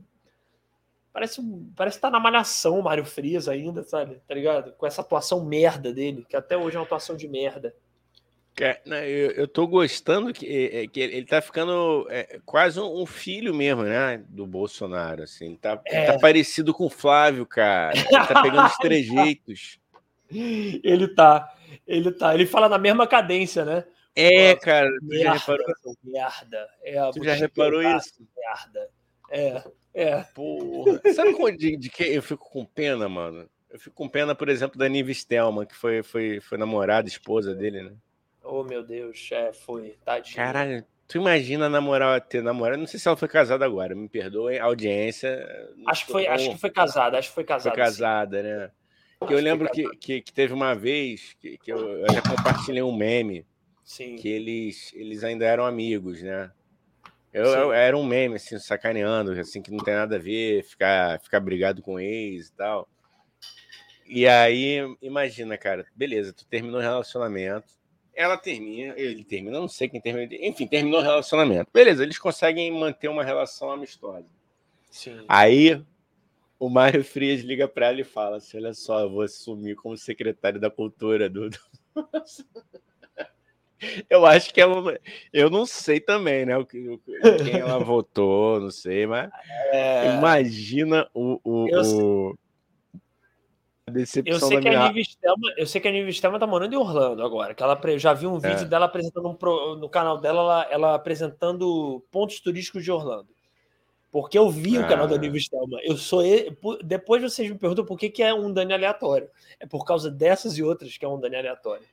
Parece, 1.15 1.41
parece 1.77 1.95
que 1.97 2.01
tá 2.01 2.11
na 2.11 2.19
malhação 2.19 2.77
o 2.77 2.83
Mário 2.83 3.05
Frias 3.05 3.47
ainda, 3.47 3.83
sabe? 3.83 4.19
Tá 4.27 4.35
ligado? 4.35 4.73
Com 4.73 4.85
essa 4.85 4.99
atuação 4.99 5.45
merda 5.45 5.93
dele, 5.93 6.25
que 6.27 6.35
até 6.35 6.57
hoje 6.57 6.75
é 6.75 6.79
uma 6.79 6.85
atuação 6.85 7.15
de 7.15 7.25
merda. 7.25 7.73
Né, 8.85 9.09
eu, 9.09 9.31
eu 9.31 9.47
tô 9.47 9.65
gostando 9.65 10.33
que, 10.33 10.45
é, 10.45 10.87
que 10.87 10.99
ele 10.99 11.25
tá 11.25 11.41
ficando 11.41 12.05
é, 12.09 12.41
quase 12.45 12.81
um 12.81 13.05
filho 13.05 13.53
mesmo, 13.53 13.83
né? 13.83 14.25
Do 14.27 14.45
Bolsonaro, 14.45 15.23
assim. 15.23 15.45
Ele 15.45 15.57
tá, 15.57 15.81
é. 15.85 16.03
ele 16.03 16.11
tá 16.11 16.19
parecido 16.19 16.73
com 16.73 16.87
o 16.87 16.89
Flávio, 16.89 17.45
cara. 17.45 17.97
Ele 17.97 18.27
tá 18.27 18.41
pegando 18.41 18.67
os 18.67 18.75
trejeitos. 18.79 19.79
Ele 20.31 21.07
tá, 21.07 21.53
ele 21.85 22.11
tá. 22.11 22.33
Ele 22.33 22.45
fala 22.45 22.67
na 22.67 22.77
mesma 22.77 23.07
cadência, 23.07 23.63
né? 23.63 23.85
É, 24.15 24.53
Nossa, 24.53 24.65
cara. 24.65 24.89
Tu 24.99 25.05
merda, 25.05 25.23
já 25.23 25.33
reparou? 25.33 25.65
Merda. 26.03 26.69
É, 26.83 27.11
tu 27.11 27.23
já 27.23 27.33
reparou 27.33 27.81
isso? 27.81 28.27
Merda. 28.37 28.89
É, 29.29 29.63
é. 29.93 30.23
Porra. 30.33 31.01
Sabe 31.13 31.57
de, 31.57 31.77
de 31.77 31.89
que 31.89 32.03
eu 32.03 32.21
fico 32.21 32.49
com 32.49 32.65
pena, 32.65 33.09
mano? 33.09 33.49
Eu 33.69 33.79
fico 33.79 33.95
com 33.95 34.07
pena, 34.07 34.33
por 34.33 34.47
exemplo, 34.47 34.79
da 34.79 34.87
Nive 34.87 35.13
Stelman, 35.13 35.65
que 35.65 35.75
foi, 35.75 36.01
foi, 36.01 36.39
foi 36.39 36.57
namorada, 36.57 37.09
esposa 37.09 37.53
dele, 37.53 37.83
né? 37.83 37.91
Oh, 38.41 38.63
meu 38.63 38.81
Deus, 38.81 39.27
é, 39.33 39.51
foi. 39.51 39.97
Tadinho. 40.05 40.35
Caralho, 40.35 40.85
tu 41.07 41.17
imagina 41.17 41.67
namorar, 41.67 42.21
ter 42.21 42.41
namorado? 42.41 42.79
Não 42.79 42.87
sei 42.87 42.99
se 42.99 43.07
ela 43.07 43.17
foi 43.17 43.27
casada 43.27 43.65
agora, 43.65 43.93
me 43.93 44.07
perdoem, 44.07 44.59
audiência. 44.59 45.45
Acho 45.87 46.05
que 46.05 46.11
foi, 46.11 46.27
acho 46.27 46.51
que 46.51 46.57
foi 46.57 46.69
casada, 46.69 47.17
acho 47.17 47.29
que 47.29 47.35
foi 47.35 47.43
casada. 47.43 47.75
Foi 47.75 47.83
casada, 47.83 48.37
sim. 48.37 48.43
né? 48.43 48.71
Que 49.27 49.33
eu 49.33 49.39
lembro 49.39 49.69
que, 49.71 49.89
que, 49.97 50.21
que, 50.21 50.33
teve 50.33 50.53
uma 50.53 50.75
vez 50.75 51.35
que, 51.39 51.57
que 51.57 51.71
eu, 51.71 51.77
eu 51.77 52.13
já 52.13 52.21
compartilhei 52.21 52.81
um 52.81 52.95
meme 52.95 53.45
sim. 53.83 54.15
que 54.17 54.27
eles, 54.27 54.91
eles 54.93 55.23
ainda 55.23 55.45
eram 55.45 55.65
amigos, 55.65 56.21
né? 56.21 56.51
Eu, 57.31 57.45
eu, 57.45 57.73
era 57.73 57.97
um 57.97 58.05
meme, 58.05 58.35
assim, 58.35 58.57
sacaneando, 58.59 59.31
assim, 59.33 59.61
que 59.61 59.69
não 59.69 59.83
tem 59.83 59.93
nada 59.93 60.15
a 60.15 60.19
ver, 60.19 60.63
ficar, 60.63 61.19
ficar 61.19 61.39
brigado 61.39 61.81
com 61.81 61.99
ex 61.99 62.47
e 62.47 62.53
tal. 62.53 62.87
E 64.07 64.27
aí, 64.27 64.77
imagina, 65.01 65.57
cara, 65.57 65.85
beleza, 65.95 66.31
tu 66.31 66.45
terminou 66.45 66.79
o 66.79 66.83
relacionamento, 66.83 67.73
ela 68.13 68.37
termina, 68.37 68.93
ele 68.95 69.23
termina, 69.23 69.59
não 69.59 69.67
sei 69.67 69.89
quem 69.89 69.99
termina, 69.99 70.33
enfim, 70.35 70.65
terminou 70.65 71.01
o 71.01 71.03
relacionamento. 71.03 71.69
Beleza, 71.73 72.03
eles 72.03 72.17
conseguem 72.17 72.71
manter 72.71 73.09
uma 73.09 73.23
relação 73.23 73.69
amistosa. 73.69 74.27
Sim. 74.89 75.25
Aí 75.27 75.83
o 76.59 76.69
Mário 76.69 77.03
Frias 77.03 77.41
liga 77.41 77.67
para 77.67 77.87
ela 77.87 78.01
e 78.01 78.05
fala 78.05 78.37
assim: 78.37 78.57
Olha 78.57 78.73
só, 78.73 79.01
eu 79.01 79.09
vou 79.09 79.21
assumir 79.21 79.75
como 79.75 79.97
secretário 79.97 80.59
da 80.59 80.69
cultura 80.69 81.29
do. 81.29 81.49
eu 84.09 84.25
acho 84.25 84.53
que 84.53 84.61
ela. 84.61 84.97
Eu 85.33 85.49
não 85.49 85.65
sei 85.65 85.99
também, 85.99 86.45
né? 86.45 86.53
Quem 86.65 87.59
ela 87.59 87.79
votou, 87.79 88.59
não 88.59 88.71
sei, 88.71 89.05
mas. 89.05 89.29
É... 89.71 90.17
Imagina 90.17 91.09
o. 91.13 91.39
o, 91.43 91.67
eu, 91.69 91.81
o 91.81 92.35
eu 93.87 94.39
sei, 94.39 94.59
que 94.59 94.67
a 94.67 94.87
Nive 94.87 95.05
Stelma, 95.05 95.53
eu 95.57 95.67
sei 95.67 95.79
que 95.79 95.87
a 95.87 95.91
Nive 95.91 96.11
Stelma 96.11 96.39
tá 96.39 96.47
morando 96.47 96.73
em 96.73 96.77
Orlando 96.77 97.23
agora. 97.23 97.53
Que 97.53 97.61
ela 97.61 97.79
já 97.97 98.13
vi 98.13 98.25
um 98.25 98.39
vídeo 98.39 98.63
é. 98.63 98.65
dela 98.65 98.87
apresentando 98.87 99.29
um 99.29 99.35
pro, 99.35 99.75
no 99.75 99.87
canal 99.87 100.17
dela, 100.17 100.39
ela, 100.39 100.67
ela, 100.71 100.95
apresentando 100.95 102.03
pontos 102.11 102.39
turísticos 102.39 102.83
de 102.83 102.91
Orlando. 102.91 103.34
Porque 104.15 104.37
eu 104.37 104.49
vi 104.49 104.77
o 104.79 104.87
canal 104.87 105.09
da 105.09 105.15
ah. 105.15 105.17
Nive 105.17 105.41
Stelma. 105.41 105.77
Eu 105.83 105.97
sou 105.97 106.21
depois 106.81 107.21
vocês 107.21 107.51
me 107.51 107.57
perguntam 107.57 107.83
por 107.83 107.99
que, 107.99 108.09
que 108.09 108.23
é 108.23 108.33
um 108.33 108.49
dano 108.49 108.73
aleatório. 108.73 109.29
É 109.59 109.65
por 109.65 109.83
causa 109.83 110.09
dessas 110.09 110.57
e 110.57 110.63
outras 110.63 110.97
que 110.97 111.03
é 111.03 111.07
um 111.09 111.19
dano 111.19 111.35
aleatório. 111.35 111.85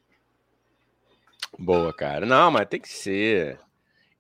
Boa, 1.59 1.93
cara. 1.93 2.25
Não, 2.25 2.49
mas 2.49 2.69
tem 2.69 2.79
que 2.79 2.89
ser. 2.89 3.59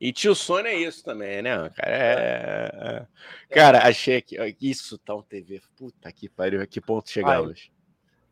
E 0.01 0.12
tio 0.12 0.35
Sônia 0.35 0.70
é 0.70 0.79
isso 0.79 1.05
também, 1.05 1.43
né, 1.43 1.57
cara? 1.77 1.93
É... 1.93 3.07
é. 3.49 3.55
Cara, 3.55 3.87
achei 3.87 4.20
que 4.20 4.37
isso 4.61 4.99
tá 4.99 5.15
um 5.15 5.23
TV. 5.23 5.62
Puta 5.77 6.11
que 6.11 6.29
pariu, 6.29 6.61
a 6.61 6.66
que 6.66 6.81
ponto 6.81 7.09
chegamos? 7.09 7.70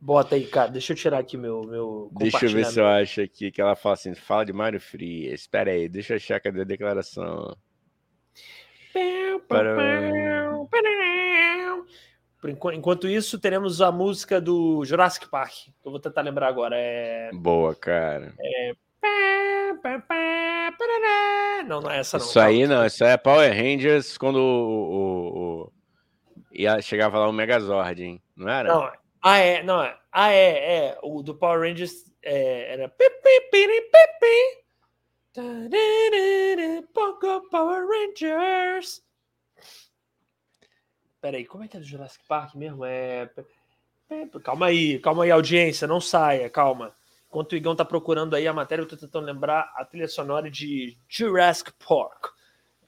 Bota 0.01 0.35
aí, 0.35 0.49
cara. 0.49 0.73
Deixa 0.73 0.95
eu 0.95 0.97
tirar 0.97 1.21
aqui 1.21 1.37
meu. 1.37 1.63
meu 1.63 2.11
deixa 2.19 2.45
eu 2.45 2.51
ver 2.51 2.67
se 2.67 2.81
eu 2.81 2.89
acho 2.89 3.21
aqui 3.21 3.53
que 3.53 3.61
ela 3.61 3.77
fala 3.77 3.93
assim: 3.93 4.17
fala 4.17 4.45
de 4.45 4.53
Mário 4.53 4.81
Free. 4.81 5.33
Espera 5.33 5.71
aí, 5.71 5.89
deixa 5.89 6.15
eu 6.15 6.17
achar 6.17 6.41
cadê 6.41 6.63
a 6.63 6.65
declaração. 6.65 7.57
Enquanto 12.73 13.07
isso, 13.07 13.39
teremos 13.39 13.83
a 13.83 13.93
música 13.93 14.41
do 14.41 14.85
Jurassic 14.85 15.29
Park. 15.29 15.69
Eu 15.85 15.91
vou 15.91 16.01
tentar 16.01 16.23
lembrar 16.23 16.49
agora. 16.49 16.75
É... 16.77 17.31
Boa, 17.35 17.75
cara. 17.75 18.35
É... 18.41 18.73
Não, 21.67 21.81
não 21.81 21.91
é 21.91 21.99
essa 21.99 22.19
não. 22.19 22.25
Isso 22.25 22.41
aí 22.41 22.67
não, 22.67 22.87
isso 22.87 23.05
aí 23.05 23.11
é 23.11 23.17
Power 23.17 23.53
Rangers 23.53 24.17
quando 24.17 24.37
o, 24.37 24.41
o, 24.41 25.63
o... 25.65 25.73
Ia, 26.53 26.81
chegava 26.81 27.19
lá 27.19 27.29
o 27.29 27.33
Megazord, 27.33 28.03
hein? 28.03 28.23
Não 28.35 28.49
era? 28.49 28.69
Não, 28.69 28.91
ah, 29.23 29.39
é, 29.39 29.63
não, 29.63 29.83
é. 29.83 29.97
Ah, 30.11 30.33
é, 30.33 30.77
é. 30.77 30.99
O 31.03 31.23
do 31.23 31.35
Power 31.35 31.61
Rangers 31.61 31.93
é, 32.23 32.73
era. 32.73 32.93
Power 37.51 37.87
Rangers. 37.87 39.03
Peraí, 41.21 41.45
como 41.45 41.65
é 41.65 41.69
que 41.69 41.77
é 41.77 41.81
do 41.81 41.87
Jurassic 41.87 42.25
Park 42.27 42.55
mesmo? 42.55 42.85
É. 42.85 43.31
Calma 44.43 44.67
aí, 44.67 44.99
calma 44.99 45.25
aí, 45.25 45.31
audiência, 45.31 45.87
não 45.87 46.01
saia, 46.01 46.51
calma. 46.51 46.93
Enquanto 47.29 47.53
o 47.53 47.57
Igão 47.57 47.77
tá 47.77 47.85
procurando 47.85 48.35
aí 48.35 48.49
a 48.49 48.53
matéria, 48.53 48.83
eu 48.83 48.89
tô 48.89 48.97
tentando 48.97 49.27
lembrar 49.27 49.73
a 49.77 49.85
trilha 49.85 50.09
sonora 50.09 50.51
de 50.51 50.99
Jurassic 51.09 51.73
Park. 51.75 52.33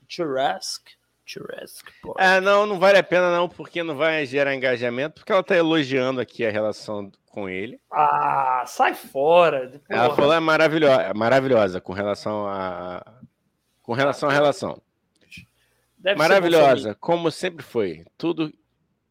Jurassic, 0.08 0.96
Jurassic 1.24 1.92
Park. 2.02 2.16
É, 2.18 2.40
não, 2.40 2.66
não 2.66 2.78
vale 2.78 2.98
a 2.98 3.02
pena 3.02 3.30
não, 3.34 3.48
porque 3.48 3.82
não 3.82 3.96
vai 3.96 4.26
gerar 4.26 4.54
engajamento, 4.54 5.16
porque 5.16 5.32
ela 5.32 5.42
tá 5.42 5.56
elogiando 5.56 6.20
aqui 6.20 6.44
a 6.44 6.50
relação 6.50 7.10
com 7.26 7.48
ele. 7.48 7.80
Ah, 7.90 8.64
sai 8.66 8.94
fora. 8.94 9.68
Porra. 9.86 10.00
Ela 10.00 10.14
falou 10.14 10.32
é 10.32 10.40
maravilhosa, 10.40 11.02
é 11.02 11.14
maravilhosa 11.14 11.80
com 11.80 11.92
relação 11.92 12.46
a 12.46 13.20
com 13.82 13.94
relação 13.94 14.28
à 14.28 14.32
relação. 14.32 14.80
Deve 15.98 16.18
maravilhosa, 16.18 16.94
como 16.94 17.30
sempre 17.30 17.64
foi. 17.64 18.04
Tudo 18.18 18.52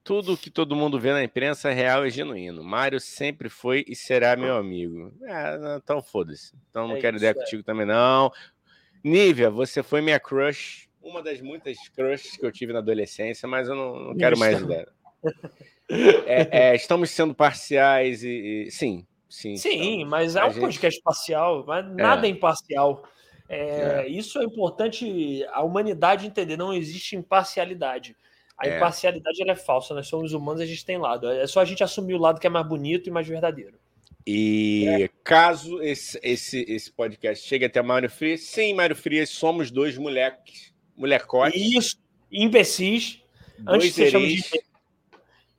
tudo 0.03 0.37
que 0.37 0.49
todo 0.49 0.75
mundo 0.75 0.99
vê 0.99 1.13
na 1.13 1.23
imprensa 1.23 1.69
é 1.69 1.73
real 1.73 2.05
e 2.05 2.09
genuíno. 2.09 2.63
Mário 2.63 2.99
sempre 2.99 3.49
foi 3.49 3.85
e 3.87 3.95
será 3.95 4.35
meu 4.35 4.55
amigo. 4.55 5.13
É, 5.23 5.77
então 5.77 6.01
foda-se. 6.01 6.53
Então 6.69 6.87
não 6.87 6.95
é 6.95 6.99
quero 6.99 7.17
ideia 7.17 7.31
é. 7.31 7.33
contigo 7.33 7.63
também, 7.63 7.85
não. 7.85 8.31
Nívia, 9.03 9.49
você 9.49 9.81
foi 9.81 10.01
minha 10.01 10.19
crush. 10.19 10.89
Uma 11.01 11.21
das 11.21 11.41
muitas 11.41 11.77
crushes 11.89 12.37
que 12.37 12.45
eu 12.45 12.51
tive 12.51 12.73
na 12.73 12.79
adolescência, 12.79 13.47
mas 13.47 13.67
eu 13.67 13.75
não, 13.75 13.99
não 13.99 14.17
quero 14.17 14.37
mais 14.37 14.59
ideia. 14.61 14.87
É, 16.25 16.69
é, 16.69 16.75
estamos 16.75 17.09
sendo 17.11 17.35
parciais 17.35 18.23
e, 18.23 18.65
e 18.67 18.71
sim, 18.71 19.05
sim. 19.27 19.57
Sim, 19.57 20.05
mas 20.05 20.35
é 20.35 20.45
um 20.45 20.49
gente... 20.49 20.61
podcast 20.61 21.01
parcial, 21.01 21.65
mas 21.67 21.85
nada 21.93 22.25
é, 22.25 22.29
é 22.29 22.31
imparcial. 22.31 23.03
É, 23.49 24.07
isso 24.07 24.39
é 24.39 24.45
importante 24.45 25.45
a 25.51 25.61
humanidade 25.61 26.25
entender. 26.25 26.55
Não 26.55 26.73
existe 26.73 27.17
imparcialidade. 27.17 28.15
A 28.57 28.67
é. 28.67 28.77
imparcialidade 28.77 29.49
é 29.49 29.55
falsa, 29.55 29.93
nós 29.93 30.07
somos 30.07 30.31
humanos, 30.33 30.61
a 30.61 30.65
gente 30.65 30.85
tem 30.85 30.97
lado. 30.97 31.29
É 31.29 31.45
só 31.47 31.59
a 31.59 31.65
gente 31.65 31.83
assumir 31.83 32.13
o 32.13 32.19
lado 32.19 32.39
que 32.39 32.47
é 32.47 32.49
mais 32.49 32.65
bonito 32.65 33.09
e 33.09 33.11
mais 33.11 33.27
verdadeiro. 33.27 33.77
E 34.25 34.85
é. 34.87 35.09
caso 35.23 35.81
esse, 35.81 36.19
esse, 36.23 36.63
esse 36.69 36.91
podcast 36.91 37.45
chegue 37.47 37.65
até 37.65 37.81
Mário 37.81 38.09
Frias, 38.09 38.41
sim, 38.41 38.73
Mário 38.73 38.95
Frias, 38.95 39.29
somos 39.29 39.71
dois 39.71 39.97
moleques, 39.97 40.70
molecotes. 41.01 41.59
Isso, 41.59 41.97
imbecis. 42.31 43.21
Dois 43.59 43.83
Antes 43.83 43.95
você 43.95 44.11
de... 44.11 44.63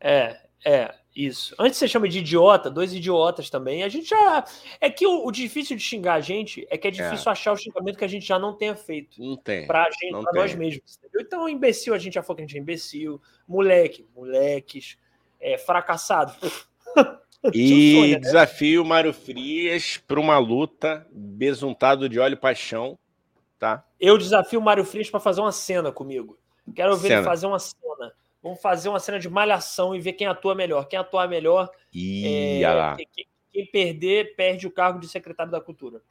É, 0.01 0.40
é. 0.64 0.94
Isso. 1.14 1.55
Antes 1.59 1.78
você 1.78 1.86
chama 1.86 2.09
de 2.09 2.20
idiota, 2.20 2.70
dois 2.70 2.94
idiotas 2.94 3.51
também. 3.51 3.82
A 3.82 3.89
gente 3.89 4.09
já. 4.09 4.44
É 4.81 4.89
que 4.89 5.06
o, 5.06 5.27
o 5.27 5.31
difícil 5.31 5.77
de 5.77 5.82
xingar 5.82 6.14
a 6.14 6.20
gente 6.20 6.66
é 6.70 6.78
que 6.78 6.89
é, 6.89 6.90
difícil 6.90 7.28
é. 7.28 7.32
achar 7.32 7.52
o 7.52 7.56
xingamento 7.56 7.98
que 7.98 8.05
a 8.05 8.09
gente 8.09 8.27
já 8.27 8.39
não 8.39 8.56
tenha 8.56 8.74
feito. 8.74 9.20
Não 9.23 9.36
tem. 9.36 9.66
Pra, 9.66 9.90
gente, 9.90 10.10
pra 10.10 10.32
tem. 10.32 10.40
nós 10.40 10.55
mesmos. 10.55 10.97
Entendeu? 10.97 11.20
Então, 11.20 11.47
imbecil, 11.47 11.93
a 11.93 11.98
gente 11.98 12.14
já 12.14 12.23
falou 12.23 12.36
que 12.36 12.43
a 12.43 12.47
gente 12.47 12.56
é 12.56 12.60
imbecil. 12.60 13.20
Moleque, 13.47 14.06
moleques. 14.16 14.97
É, 15.39 15.59
fracassado. 15.59 16.35
E 17.52 17.97
sonho, 17.97 18.12
né? 18.12 18.19
desafio 18.20 18.85
Mário 18.85 19.12
Frias 19.12 19.97
para 19.97 20.20
uma 20.20 20.39
luta 20.39 21.05
besuntado 21.10 22.09
de 22.09 22.20
óleo 22.20 22.36
paixão, 22.36 22.97
tá? 23.62 23.84
Eu 24.01 24.18
desafio 24.18 24.59
o 24.59 24.62
Mário 24.62 24.84
Frias 24.84 25.09
para 25.09 25.20
fazer 25.20 25.40
uma 25.40 25.52
cena 25.52 25.93
comigo. 25.93 26.36
Quero 26.74 26.97
ver 26.97 27.09
cena. 27.09 27.20
ele 27.20 27.24
fazer 27.24 27.47
uma 27.47 27.60
cena. 27.60 28.12
Vamos 28.43 28.60
fazer 28.60 28.89
uma 28.89 28.98
cena 28.98 29.20
de 29.20 29.30
malhação 29.30 29.94
e 29.94 30.01
ver 30.01 30.14
quem 30.14 30.26
atua 30.26 30.52
melhor. 30.52 30.89
Quem 30.89 30.98
atua 30.98 31.28
melhor. 31.28 31.70
Ia 31.94 32.68
é, 32.68 32.74
lá. 32.74 32.97
Quem, 32.97 33.09
quem, 33.52 33.66
perder, 33.66 34.34
perde 34.34 34.66
o 34.66 34.70
cargo 34.70 34.98
de 34.98 35.06
secretário 35.06 35.52
da 35.52 35.60
Cultura. 35.60 36.02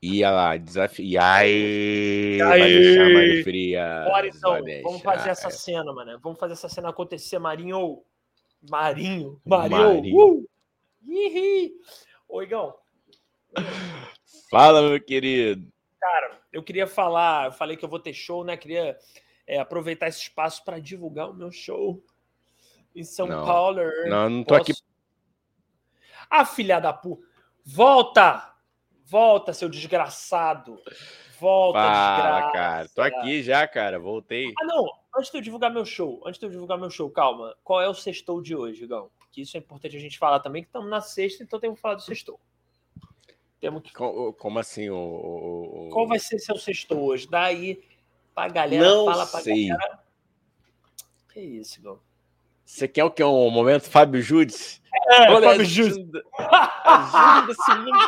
Ia 0.00 0.30
lá, 0.30 0.56
desafio. 0.56 1.04
E 1.04 1.18
aí, 1.18 2.38
vai 2.38 2.60
deixar 2.60 3.12
Mário 3.12 3.44
Frias. 3.44 4.04
Bora 4.06 4.26
então, 4.28 4.58
vamos 4.82 5.02
fazer 5.02 5.28
essa 5.28 5.50
cena, 5.50 5.92
mano. 5.92 6.18
Vamos 6.22 6.38
fazer 6.38 6.54
essa 6.54 6.68
cena 6.70 6.88
acontecer, 6.88 7.38
Marinho. 7.38 8.02
Marinho. 8.70 9.38
Marinho. 9.44 9.78
Marinho. 9.78 10.16
Uh! 10.16 10.46
Oi, 12.30 12.44
Igão. 12.44 12.74
Fala, 14.50 14.80
meu 14.88 14.98
querido. 14.98 15.70
Cara, 16.00 16.39
eu 16.52 16.62
queria 16.62 16.86
falar, 16.86 17.46
eu 17.46 17.52
falei 17.52 17.76
que 17.76 17.84
eu 17.84 17.88
vou 17.88 18.00
ter 18.00 18.12
show, 18.12 18.44
né? 18.44 18.56
Queria 18.56 18.98
é, 19.46 19.58
aproveitar 19.58 20.08
esse 20.08 20.20
espaço 20.20 20.64
para 20.64 20.78
divulgar 20.78 21.30
o 21.30 21.34
meu 21.34 21.50
show. 21.50 22.02
em 22.94 23.04
São 23.04 23.26
não. 23.26 23.44
Paulo. 23.44 23.80
Não, 24.08 24.30
não 24.30 24.44
tô 24.44 24.56
Posso... 24.56 24.72
aqui. 24.72 24.80
Ah, 26.28 26.44
filha 26.44 26.80
da 26.80 26.92
puta. 26.92 27.26
Volta! 27.64 28.54
Volta, 29.04 29.52
seu 29.52 29.68
desgraçado. 29.68 30.80
Volta, 31.40 31.80
Fala, 31.80 32.14
desgraça. 32.14 32.52
cara. 32.52 32.88
Tô 32.94 33.02
aqui 33.02 33.42
já, 33.42 33.66
cara. 33.66 33.98
Voltei. 33.98 34.52
Ah, 34.60 34.64
não. 34.64 34.86
Antes 35.16 35.32
de 35.32 35.38
eu 35.38 35.42
divulgar 35.42 35.72
meu 35.72 35.84
show, 35.84 36.22
antes 36.24 36.38
de 36.38 36.46
eu 36.46 36.50
divulgar 36.50 36.78
meu 36.78 36.90
show, 36.90 37.10
calma. 37.10 37.56
Qual 37.64 37.80
é 37.80 37.88
o 37.88 37.94
sextou 37.94 38.40
de 38.40 38.54
hoje, 38.54 38.86
Gão? 38.86 39.10
Que 39.32 39.42
isso 39.42 39.56
é 39.56 39.60
importante 39.60 39.96
a 39.96 40.00
gente 40.00 40.18
falar 40.18 40.38
também, 40.38 40.62
que 40.62 40.68
estamos 40.68 40.88
na 40.88 41.00
sexta, 41.00 41.42
então 41.42 41.58
temos 41.58 41.76
que 41.76 41.82
falar 41.82 41.96
do 41.96 42.02
sextou. 42.02 42.38
Temos 43.60 43.82
que... 43.82 43.92
Como, 43.92 44.32
como 44.32 44.58
assim? 44.58 44.88
O, 44.88 44.96
o, 44.96 45.90
Qual 45.92 46.08
vai 46.08 46.18
ser 46.18 46.38
seu 46.38 46.56
sextou 46.56 47.04
hoje? 47.04 47.28
Daí 47.28 47.82
pra 48.34 48.48
galera, 48.48 48.82
não 48.82 49.04
fala 49.04 49.26
pra 49.26 49.40
sei. 49.40 49.68
galera. 49.68 50.00
Que 51.32 51.40
isso, 51.40 51.82
Gão? 51.82 52.00
Você 52.64 52.88
quer 52.88 53.04
o 53.04 53.10
que? 53.10 53.22
Um 53.22 53.50
momento 53.50 53.90
Fábio 53.90 54.22
Judes? 54.22 54.80
É, 55.08 55.30
Olha, 55.30 55.50
Fábio 55.50 55.66
Judes. 55.66 55.98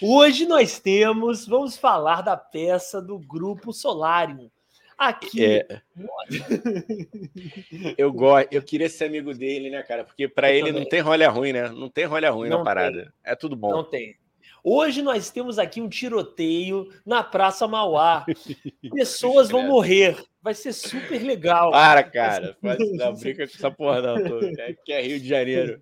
Hoje 0.00 0.46
nós 0.46 0.78
temos, 0.78 1.44
vamos 1.46 1.76
falar 1.76 2.22
da 2.22 2.36
peça 2.36 3.02
do 3.02 3.18
grupo 3.18 3.72
Solarium. 3.72 4.48
Aqui. 4.98 5.44
É. 5.44 5.80
eu 7.96 8.12
gosto, 8.12 8.52
eu 8.52 8.60
queria 8.60 8.88
ser 8.88 9.04
amigo 9.04 9.32
dele, 9.32 9.70
né, 9.70 9.80
cara? 9.84 10.02
Porque 10.02 10.26
para 10.26 10.50
ele 10.50 10.66
também. 10.66 10.82
não 10.82 10.88
tem 10.88 11.00
rolha 11.00 11.30
ruim, 11.30 11.52
né? 11.52 11.68
Não 11.68 11.88
tem 11.88 12.04
rolha 12.04 12.30
ruim 12.30 12.48
não 12.48 12.58
na 12.58 12.64
parada. 12.64 13.02
Tem. 13.02 13.12
É 13.32 13.36
tudo 13.36 13.54
bom. 13.54 13.70
Não 13.70 13.84
tem. 13.84 14.16
Hoje 14.64 15.00
nós 15.00 15.30
temos 15.30 15.56
aqui 15.56 15.80
um 15.80 15.88
tiroteio 15.88 16.88
na 17.06 17.22
Praça 17.22 17.68
Mauá. 17.68 18.26
Pessoas 18.92 19.48
vão 19.48 19.62
morrer. 19.62 20.16
Vai 20.42 20.54
ser 20.54 20.72
super 20.72 21.22
legal. 21.22 21.70
Para, 21.70 22.02
cara. 22.02 22.56
Faz, 22.60 22.78
não 22.92 23.14
brinca 23.14 23.46
com 23.46 23.54
essa 23.54 23.70
porra, 23.70 24.02
não. 24.02 24.24
Tô. 24.24 24.38
Aqui 24.62 24.92
é 24.92 25.00
Rio 25.00 25.20
de 25.20 25.28
Janeiro. 25.28 25.80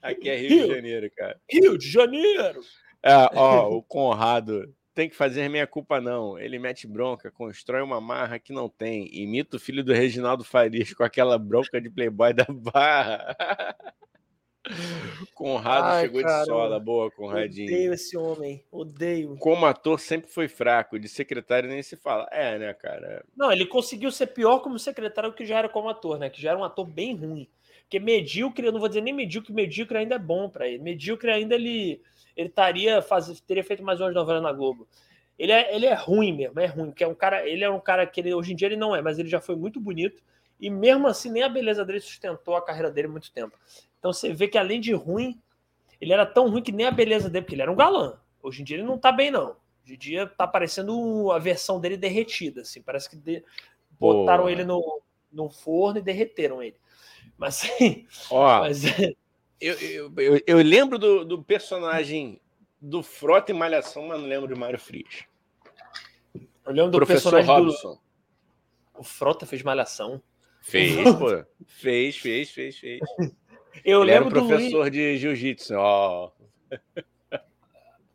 Aqui 0.00 0.28
é 0.28 0.36
Rio, 0.36 0.48
Rio 0.48 0.68
de 0.68 0.74
Janeiro, 0.74 1.10
cara. 1.16 1.40
Rio 1.50 1.76
de 1.76 1.90
Janeiro. 1.90 2.60
É, 3.02 3.14
ó, 3.34 3.68
o 3.68 3.82
Conrado 3.82 4.72
tem 4.94 5.08
que 5.08 5.16
fazer 5.16 5.48
minha 5.48 5.66
culpa, 5.66 6.00
não. 6.00 6.38
Ele 6.38 6.58
mete 6.58 6.86
bronca, 6.86 7.30
constrói 7.30 7.82
uma 7.82 8.00
marra 8.00 8.38
que 8.38 8.52
não 8.52 8.68
tem. 8.68 9.08
Imita 9.12 9.56
o 9.56 9.60
filho 9.60 9.82
do 9.82 9.92
Reginaldo 9.92 10.44
Farias 10.44 10.94
com 10.94 11.02
aquela 11.02 11.36
bronca 11.36 11.80
de 11.80 11.90
playboy 11.90 12.32
da 12.32 12.46
barra. 12.48 13.36
Conrado 15.34 15.84
Ai, 15.84 16.02
chegou 16.02 16.22
cara, 16.22 16.40
de 16.40 16.46
sola, 16.46 16.80
boa, 16.80 17.10
Conradinho. 17.10 17.68
Odeio 17.68 17.92
esse 17.92 18.16
homem, 18.16 18.64
odeio. 18.72 19.36
Como 19.36 19.66
ator 19.66 20.00
sempre 20.00 20.30
foi 20.30 20.48
fraco, 20.48 20.98
de 20.98 21.06
secretário 21.06 21.68
nem 21.68 21.82
se 21.82 21.96
fala. 21.96 22.26
É, 22.32 22.58
né, 22.58 22.72
cara? 22.72 23.22
Não, 23.36 23.52
ele 23.52 23.66
conseguiu 23.66 24.10
ser 24.10 24.28
pior 24.28 24.60
como 24.60 24.78
secretário 24.78 25.34
que 25.34 25.44
já 25.44 25.58
era 25.58 25.68
como 25.68 25.90
ator, 25.90 26.18
né? 26.18 26.30
Que 26.30 26.40
já 26.40 26.50
era 26.50 26.58
um 26.58 26.64
ator 26.64 26.86
bem 26.86 27.14
ruim. 27.14 27.46
Porque 27.82 27.98
medíocre, 27.98 28.66
eu 28.66 28.72
não 28.72 28.80
vou 28.80 28.88
dizer 28.88 29.02
nem 29.02 29.12
medíocre, 29.12 29.52
medíocre 29.52 29.98
ainda 29.98 30.14
é 30.14 30.18
bom 30.18 30.48
para 30.48 30.66
ele. 30.66 30.82
Medíocre 30.82 31.30
ainda 31.30 31.54
ele 31.54 32.00
ele 32.36 32.48
estaria 32.48 33.00
faz, 33.02 33.40
teria 33.40 33.64
feito 33.64 33.82
mais 33.82 34.00
uma 34.00 34.10
novela 34.10 34.40
na 34.40 34.52
Globo. 34.52 34.88
Ele 35.38 35.52
é, 35.52 35.74
ele 35.74 35.86
é 35.86 35.94
ruim 35.94 36.32
mesmo, 36.32 36.60
é 36.60 36.66
ruim, 36.66 36.86
porque 36.86 37.04
é 37.04 37.08
um 37.08 37.14
cara, 37.14 37.48
ele 37.48 37.64
é 37.64 37.70
um 37.70 37.80
cara 37.80 38.06
que 38.06 38.20
ele, 38.20 38.34
hoje 38.34 38.52
em 38.52 38.56
dia 38.56 38.68
ele 38.68 38.76
não 38.76 38.94
é, 38.94 39.02
mas 39.02 39.18
ele 39.18 39.28
já 39.28 39.40
foi 39.40 39.56
muito 39.56 39.80
bonito 39.80 40.22
e 40.60 40.70
mesmo 40.70 41.08
assim 41.08 41.30
nem 41.30 41.42
a 41.42 41.48
beleza 41.48 41.84
dele 41.84 42.00
sustentou 42.00 42.54
a 42.54 42.64
carreira 42.64 42.90
dele 42.90 43.08
muito 43.08 43.32
tempo. 43.32 43.58
Então 43.98 44.12
você 44.12 44.32
vê 44.32 44.46
que 44.46 44.58
além 44.58 44.80
de 44.80 44.92
ruim, 44.92 45.40
ele 46.00 46.12
era 46.12 46.24
tão 46.24 46.48
ruim 46.48 46.62
que 46.62 46.72
nem 46.72 46.86
a 46.86 46.90
beleza 46.90 47.28
dele, 47.28 47.44
porque 47.44 47.54
ele 47.54 47.62
era 47.62 47.72
um 47.72 47.76
galã. 47.76 48.18
Hoje 48.42 48.62
em 48.62 48.64
dia 48.64 48.76
ele 48.76 48.84
não 48.84 48.98
tá 48.98 49.10
bem 49.10 49.30
não. 49.30 49.56
Hoje 49.84 49.94
em 49.94 49.98
dia 49.98 50.26
tá 50.26 50.46
parecendo 50.46 51.32
a 51.32 51.38
versão 51.38 51.80
dele 51.80 51.96
derretida, 51.96 52.60
assim, 52.60 52.80
parece 52.80 53.10
que 53.10 53.16
de... 53.16 53.44
botaram 53.98 54.48
ele 54.48 54.64
no, 54.64 55.02
no 55.32 55.50
forno 55.50 55.98
e 55.98 56.02
derreteram 56.02 56.62
ele. 56.62 56.76
Mas, 57.36 57.62
Ó, 58.30 58.60
mas 58.60 58.82
eu, 59.64 59.74
eu, 59.80 60.12
eu, 60.16 60.42
eu, 60.46 60.58
lembro 60.58 60.98
do, 60.98 61.24
do, 61.24 61.42
personagem 61.42 62.40
do 62.80 63.02
Frota 63.02 63.50
e 63.50 63.54
Malhação, 63.54 64.08
mas 64.08 64.20
não 64.20 64.28
lembro 64.28 64.52
de 64.52 64.58
Mário 64.58 64.78
Frias. 64.78 65.24
Eu 66.34 66.72
lembro 66.72 66.90
do 66.90 66.98
Professor 66.98 67.32
personagem 67.32 67.66
Robson. 67.66 67.94
Do... 67.94 68.00
O 69.00 69.02
Frota 69.02 69.46
fez 69.46 69.62
Malhação. 69.62 70.22
Fez, 70.60 70.94
pô. 71.16 71.44
Fez, 71.66 72.16
fez, 72.16 72.50
fez, 72.50 72.78
fez. 72.78 73.00
Eu 73.84 74.02
Ele 74.02 74.12
lembro 74.12 74.28
era 74.28 74.44
um 74.44 74.48
professor 74.48 74.88
de 74.88 75.16
jiu-jitsu, 75.18 75.74
ó. 75.76 76.30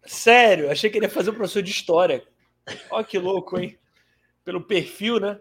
Sério, 0.05 0.71
achei 0.71 0.89
que 0.89 0.97
ele 0.97 1.05
ia 1.05 1.09
fazer 1.09 1.31
um 1.31 1.35
professor 1.35 1.61
de 1.61 1.69
história. 1.69 2.23
Ó, 2.89 3.03
que 3.03 3.19
louco, 3.19 3.59
hein? 3.59 3.77
Pelo 4.43 4.61
perfil, 4.61 5.19
né? 5.19 5.39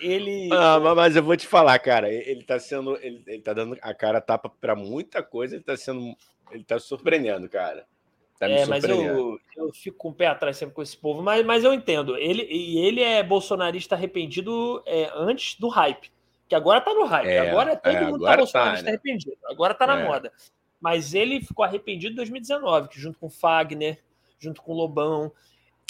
Ele. 0.00 0.48
Ah, 0.52 0.78
mas 0.94 1.16
eu 1.16 1.22
vou 1.22 1.36
te 1.36 1.46
falar, 1.46 1.78
cara. 1.78 2.12
Ele 2.12 2.42
tá 2.42 2.58
sendo. 2.58 2.96
Ele, 2.98 3.22
ele 3.26 3.42
tá 3.42 3.52
dando 3.52 3.76
a 3.80 3.94
cara 3.94 4.20
tapa 4.20 4.48
para 4.48 4.74
muita 4.74 5.22
coisa. 5.22 5.54
Ele 5.54 5.64
tá 5.64 5.76
sendo. 5.76 6.14
Ele 6.50 6.64
tá 6.64 6.78
surpreendendo, 6.78 7.48
cara. 7.48 7.86
Tá 8.38 8.48
é, 8.48 8.66
mas 8.66 8.82
eu, 8.82 9.38
eu 9.56 9.72
fico 9.72 9.96
com 9.96 10.08
o 10.08 10.14
pé 10.14 10.26
atrás 10.26 10.56
sempre 10.56 10.74
com 10.74 10.82
esse 10.82 10.96
povo. 10.96 11.22
Mas, 11.22 11.46
mas 11.46 11.62
eu 11.62 11.72
entendo. 11.72 12.16
Ele, 12.16 12.42
e 12.50 12.78
ele 12.78 13.00
é 13.00 13.22
bolsonarista 13.22 13.94
arrependido 13.94 14.82
é, 14.84 15.10
antes 15.14 15.58
do 15.58 15.68
hype. 15.68 16.10
Que 16.48 16.54
agora 16.56 16.80
tá 16.80 16.92
no 16.92 17.04
hype. 17.04 17.28
É, 17.28 17.48
agora 17.48 17.76
todo 17.76 17.96
é, 17.96 18.04
mundo 18.04 18.24
tá 18.24 18.36
bolsonarista 18.36 18.84
tá, 18.84 18.90
né? 18.90 18.90
arrependido. 18.90 19.36
Agora 19.46 19.74
tá 19.74 19.86
na 19.86 20.00
é. 20.00 20.04
moda. 20.04 20.32
Mas 20.80 21.14
ele 21.14 21.40
ficou 21.40 21.64
arrependido 21.64 22.14
em 22.14 22.16
2019, 22.16 22.88
que 22.88 23.00
junto 23.00 23.16
com 23.16 23.30
Fagner, 23.30 24.02
junto 24.40 24.60
com 24.60 24.72
Lobão, 24.72 25.32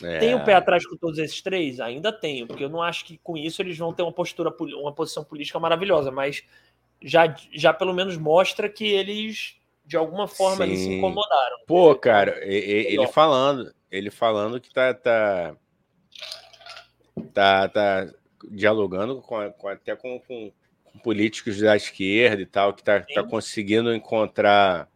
é. 0.02 0.18
Tem 0.18 0.34
o 0.34 0.44
pé 0.44 0.54
atrás 0.54 0.86
com 0.86 0.96
todos 0.96 1.18
esses 1.18 1.40
três? 1.40 1.80
Ainda 1.80 2.12
tenho, 2.12 2.46
porque 2.46 2.64
eu 2.64 2.68
não 2.68 2.82
acho 2.82 3.04
que 3.04 3.18
com 3.18 3.36
isso 3.36 3.62
eles 3.62 3.76
vão 3.76 3.92
ter 3.92 4.02
uma 4.02 4.12
postura, 4.12 4.54
uma 4.80 4.92
posição 4.92 5.24
política 5.24 5.58
maravilhosa, 5.58 6.10
mas 6.10 6.42
já, 7.00 7.34
já 7.52 7.72
pelo 7.72 7.94
menos 7.94 8.16
mostra 8.16 8.68
que 8.68 8.86
eles 8.86 9.56
de 9.84 9.96
alguma 9.96 10.28
forma 10.28 10.64
eles 10.64 10.80
se 10.80 10.92
incomodaram. 10.92 11.58
Pô, 11.66 11.94
cara, 11.94 12.38
ele, 12.44 13.06
falando, 13.08 13.74
ele 13.90 14.10
falando 14.10 14.60
que 14.60 14.72
tá 14.72 14.94
tá 14.94 15.56
tá, 17.34 17.68
tá 17.68 18.08
dialogando 18.50 19.20
com, 19.20 19.50
com 19.52 19.68
até 19.68 19.96
com, 19.96 20.18
com, 20.20 20.52
com, 20.84 20.98
políticos 21.00 21.58
da 21.58 21.76
esquerda 21.76 22.40
e 22.40 22.46
tal, 22.46 22.72
que 22.72 22.82
tá, 22.82 23.00
tá 23.00 23.22
conseguindo 23.24 23.94
encontrar 23.94 24.88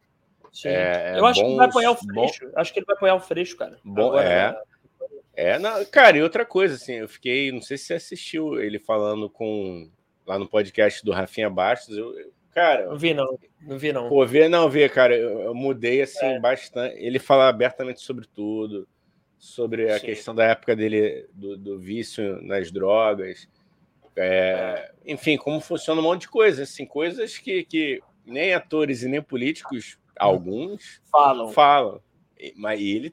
é, 0.64 1.18
eu 1.18 1.26
acho 1.26 1.40
bons, 1.42 1.46
que 1.46 1.50
ele 1.50 1.56
vai 1.56 1.66
apoiar 1.66 1.90
o 1.90 1.96
Freixo. 1.96 2.46
Bom, 2.46 2.52
acho 2.56 2.72
que 2.72 2.78
ele 2.78 2.86
vai 2.86 2.96
apoiar 2.96 3.14
o 3.14 3.20
Freixo, 3.20 3.56
cara. 3.56 3.78
Bom, 3.84 4.06
Agora, 4.06 4.24
é. 4.24 4.62
É, 5.36 5.58
não, 5.58 5.84
cara, 5.84 6.16
e 6.16 6.22
outra 6.22 6.46
coisa, 6.46 6.76
assim, 6.76 6.94
eu 6.94 7.08
fiquei, 7.08 7.52
não 7.52 7.60
sei 7.60 7.76
se 7.76 7.84
você 7.84 7.94
assistiu 7.94 8.58
ele 8.58 8.78
falando 8.78 9.28
com 9.28 9.90
lá 10.26 10.38
no 10.38 10.48
podcast 10.48 11.04
do 11.04 11.12
Rafinha 11.12 11.50
Bastos, 11.50 11.96
eu, 11.96 12.18
eu 12.18 12.32
cara. 12.56 12.86
Não 12.86 12.96
vi, 12.96 13.12
não, 13.12 13.38
não 13.60 13.78
vi, 13.78 13.92
não. 13.92 14.08
Pô, 14.08 14.24
ver, 14.26 14.48
não, 14.48 14.68
ver, 14.68 14.90
cara, 14.90 15.14
eu, 15.14 15.40
eu 15.40 15.54
mudei 15.54 16.00
assim 16.00 16.24
é. 16.24 16.40
bastante. 16.40 16.96
Ele 16.96 17.18
fala 17.18 17.48
abertamente 17.48 18.00
sobre 18.00 18.26
tudo, 18.26 18.88
sobre 19.38 19.90
a 19.90 19.98
Sim. 19.98 20.06
questão 20.06 20.34
da 20.34 20.44
época 20.44 20.74
dele, 20.74 21.28
do, 21.34 21.56
do 21.56 21.78
vício 21.78 22.40
nas 22.42 22.72
drogas, 22.72 23.46
é, 24.16 24.90
enfim, 25.04 25.36
como 25.36 25.60
funciona 25.60 26.00
um 26.00 26.04
monte 26.04 26.22
de 26.22 26.28
coisas, 26.28 26.70
assim, 26.70 26.86
coisas 26.86 27.36
que, 27.36 27.64
que 27.64 28.02
nem 28.24 28.54
atores 28.54 29.02
e 29.02 29.08
nem 29.08 29.20
políticos, 29.20 29.98
alguns, 30.18 31.02
falam. 31.12 31.52
falam. 31.52 32.00
Mas 32.56 32.80
ele, 32.80 33.12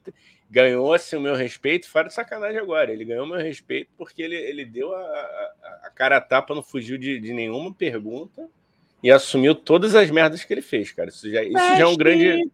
ganhou 0.54 0.94
assim, 0.94 1.16
o 1.16 1.20
meu 1.20 1.34
respeito, 1.34 1.90
fora 1.90 2.06
de 2.06 2.14
sacanagem 2.14 2.60
agora. 2.60 2.92
Ele 2.92 3.04
ganhou 3.04 3.24
o 3.24 3.28
meu 3.28 3.38
respeito 3.38 3.90
porque 3.98 4.22
ele, 4.22 4.36
ele 4.36 4.64
deu 4.64 4.94
a, 4.94 5.00
a, 5.00 5.80
a 5.82 5.90
cara 5.90 6.18
a 6.18 6.20
tapa, 6.20 6.54
não 6.54 6.62
fugiu 6.62 6.96
de, 6.96 7.18
de, 7.18 7.32
nenhuma 7.32 7.74
pergunta 7.74 8.48
e 9.02 9.10
assumiu 9.10 9.56
todas 9.56 9.96
as 9.96 10.12
merdas 10.12 10.44
que 10.44 10.54
ele 10.54 10.62
fez, 10.62 10.92
cara. 10.92 11.08
Isso 11.08 11.28
já, 11.28 11.42
isso 11.42 11.58
já 11.58 11.80
é 11.80 11.86
um 11.86 11.96
grande. 11.96 12.48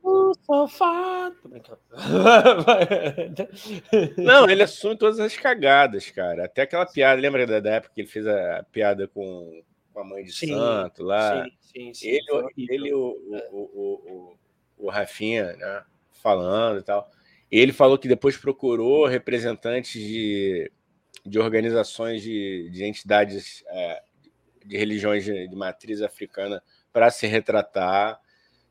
Sofá. 0.46 1.30
Não, 4.16 4.48
ele 4.48 4.62
assume 4.62 4.96
todas 4.96 5.20
as 5.20 5.36
cagadas, 5.36 6.08
cara. 6.10 6.46
Até 6.46 6.62
aquela 6.62 6.86
piada, 6.86 7.20
lembra 7.20 7.46
da, 7.46 7.60
da 7.60 7.74
época 7.74 7.92
que 7.94 8.00
ele 8.00 8.08
fez 8.08 8.26
a 8.26 8.64
piada 8.72 9.06
com, 9.08 9.62
com 9.92 10.00
a 10.00 10.04
mãe 10.04 10.24
de 10.24 10.32
sim, 10.32 10.48
santo 10.48 11.02
lá? 11.02 11.44
Sim, 11.44 11.50
sim, 11.60 11.92
sim. 11.94 12.08
Ele, 12.08 12.24
ele 12.56 12.94
o, 12.94 13.18
o, 13.50 13.52
o, 13.52 14.38
o, 14.78 14.86
o 14.86 14.88
Rafinha, 14.88 15.52
né? 15.52 15.82
Falando 16.22 16.80
e 16.80 16.82
tal. 16.82 17.10
Ele 17.50 17.72
falou 17.72 17.98
que 17.98 18.08
depois 18.08 18.36
procurou 18.36 19.06
representantes 19.06 20.00
de, 20.00 20.70
de 21.26 21.38
organizações 21.38 22.22
de, 22.22 22.70
de 22.70 22.84
entidades 22.84 23.64
é, 23.68 24.02
de 24.64 24.76
religiões 24.76 25.24
de, 25.24 25.48
de 25.48 25.56
matriz 25.56 26.00
africana 26.02 26.62
para 26.92 27.10
se 27.10 27.26
retratar. 27.26 28.20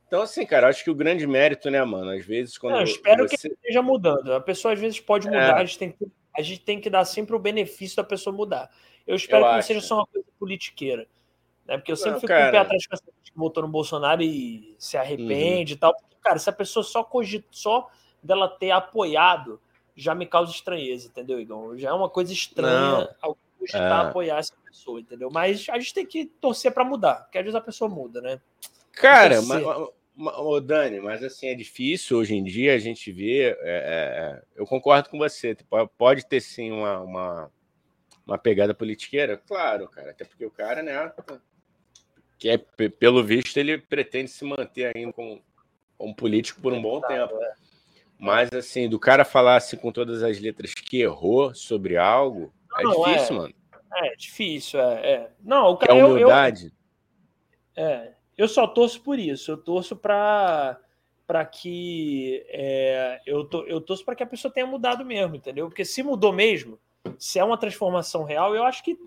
Então, 0.07 0.22
assim, 0.22 0.45
cara, 0.45 0.68
acho 0.68 0.84
que 0.84 0.89
o 0.89 0.95
grande 0.95 1.27
mérito, 1.27 1.69
né, 1.69 1.84
mano? 1.84 2.10
Às 2.11 2.26
vezes, 2.26 2.57
quando. 2.57 2.73
Não, 2.73 2.80
eu 2.80 2.85
espero 2.85 3.27
você... 3.27 3.38
que 3.38 3.53
esteja 3.53 3.81
mudando. 3.81 4.34
A 4.34 4.41
pessoa 4.41 4.73
às 4.73 4.80
vezes 4.80 4.99
pode 4.99 5.27
mudar, 5.27 5.57
é. 5.57 5.61
a, 5.61 5.65
gente 5.65 5.77
tem 5.77 5.91
que, 5.91 6.07
a 6.35 6.41
gente 6.41 6.61
tem 6.61 6.81
que 6.81 6.89
dar 6.89 7.06
sempre 7.06 7.35
o 7.35 7.39
benefício 7.39 7.97
da 7.97 8.03
pessoa 8.03 8.35
mudar. 8.35 8.72
Eu 9.06 9.15
espero 9.15 9.43
eu 9.43 9.43
que 9.43 9.47
acho. 9.49 9.56
não 9.56 9.61
seja 9.61 9.81
só 9.81 9.95
uma 9.95 10.07
coisa 10.07 10.27
politiqueira. 10.39 11.07
Né? 11.65 11.77
Porque 11.77 11.91
eu 11.91 11.95
sempre 11.95 12.14
não, 12.14 12.19
fico 12.22 12.27
cara... 12.27 12.43
com 12.43 12.49
o 12.49 12.51
pé 12.51 12.57
atrás 12.57 12.88
com 12.88 12.95
essa 12.95 13.06
gente 13.06 13.31
que 13.31 13.38
votou 13.38 13.61
no 13.61 13.69
Bolsonaro 13.69 14.23
e 14.23 14.76
se 14.80 14.97
arrepende 14.97 15.73
uhum. 15.73 15.77
e 15.77 15.80
tal. 15.80 15.95
Porque, 15.95 16.15
cara, 16.22 16.39
se 16.39 16.49
a 16.49 16.53
pessoa 16.53 16.84
só 16.84 17.03
cogita, 17.03 17.47
só 17.51 17.88
dela 18.22 18.48
ter 18.48 18.72
apoiado 18.72 19.60
já 19.96 20.16
me 20.16 20.26
causa 20.26 20.52
estranheza, 20.52 21.08
entendeu, 21.08 21.40
Igor? 21.40 21.78
Já 21.78 21.90
é 21.90 21.94
uma 21.94 22.10
coisa 22.10 22.32
estranha 22.32 23.10
ao 23.22 23.38
cogitar 23.58 24.06
é. 24.06 24.10
apoiar 24.10 24.38
essa 24.38 24.54
pessoa, 24.66 25.02
entendeu? 25.02 25.30
Mas 25.32 25.68
a 25.70 25.78
gente 25.78 25.94
tem 25.94 26.06
que 26.06 26.26
torcer 26.26 26.72
para 26.72 26.86
mudar, 26.86 27.16
porque 27.24 27.38
às 27.38 27.44
vezes 27.44 27.56
a 27.56 27.62
pessoa 27.62 27.90
muda, 27.90 28.22
né? 28.22 28.40
Cara, 28.94 29.41
mas, 29.41 29.64
Ô, 30.22 30.60
Dani, 30.60 31.00
mas 31.00 31.24
assim, 31.24 31.48
é 31.48 31.56
difícil 31.56 32.18
hoje 32.18 32.36
em 32.36 32.44
dia 32.44 32.76
a 32.76 32.78
gente 32.78 33.10
ver. 33.10 33.58
É, 33.62 33.72
é, 33.72 33.72
é 33.72 34.41
eu 34.54 34.66
concordo 34.66 35.10
com 35.10 35.18
você. 35.18 35.56
Pode 35.98 36.26
ter 36.26 36.41
sim 36.41 36.72
uma, 36.72 37.00
uma, 37.00 37.52
uma, 38.28 38.38
pegada 38.38 38.74
politiqueira, 38.74 39.38
claro, 39.38 39.88
cara. 39.88 40.12
Até 40.12 40.26
porque 40.26 40.46
o 40.46 40.52
cara, 40.52 40.84
né? 40.84 41.14
Que 42.38 42.50
é, 42.50 42.58
pelo 42.58 43.24
visto, 43.24 43.56
ele 43.56 43.78
pretende 43.78 44.30
se 44.30 44.44
manter 44.44 44.94
ainda 44.94 45.14
como, 45.14 45.41
como 45.98 46.14
político 46.14 46.60
por 46.60 46.74
um 46.74 46.82
bom 46.82 47.00
tempo. 47.00 47.41
É. 47.41 47.54
Mas 48.20 48.52
assim, 48.52 48.90
do 48.90 49.00
cara 49.00 49.24
falar 49.24 49.56
assim 49.56 49.78
com 49.78 49.91
todas 49.91 50.22
as 50.22 50.40
letras 50.40 50.74
que 50.74 51.02
errou 51.02 51.56
sobre 51.56 51.96
algo, 51.96 52.54
é 52.78 52.84
não, 52.84 53.08
é 53.08 53.14
difícil, 53.14 53.36
mano. 53.38 53.54
É 53.96 54.16
difícil, 54.16 54.80
é. 54.80 55.12
é. 55.12 55.32
Não, 55.41 55.72
o 55.72 55.78
cara. 55.78 55.98
É 55.98 56.04
humildade. 56.04 56.74
Eu, 57.76 57.84
eu, 57.84 57.90
é. 57.90 58.14
Eu 58.38 58.48
só 58.48 58.68
torço 58.68 59.02
por 59.02 59.18
isso. 59.18 59.52
Eu 59.52 59.58
torço 59.58 59.96
para 59.96 60.80
para 61.26 61.46
que 61.46 62.44
é, 62.50 63.22
eu, 63.24 63.48
eu 63.68 63.80
torço 63.80 64.04
para 64.04 64.16
que 64.16 64.24
a 64.24 64.26
pessoa 64.26 64.52
tenha 64.52 64.66
mudado 64.66 65.06
mesmo, 65.06 65.36
entendeu? 65.36 65.68
Porque 65.68 65.86
se 65.86 66.02
mudou 66.02 66.34
mesmo, 66.34 66.80
se 67.20 67.38
é 67.38 67.44
uma 67.44 67.56
transformação 67.56 68.24
real, 68.24 68.56
eu 68.56 68.64
acho 68.64 68.84
que 68.84 68.98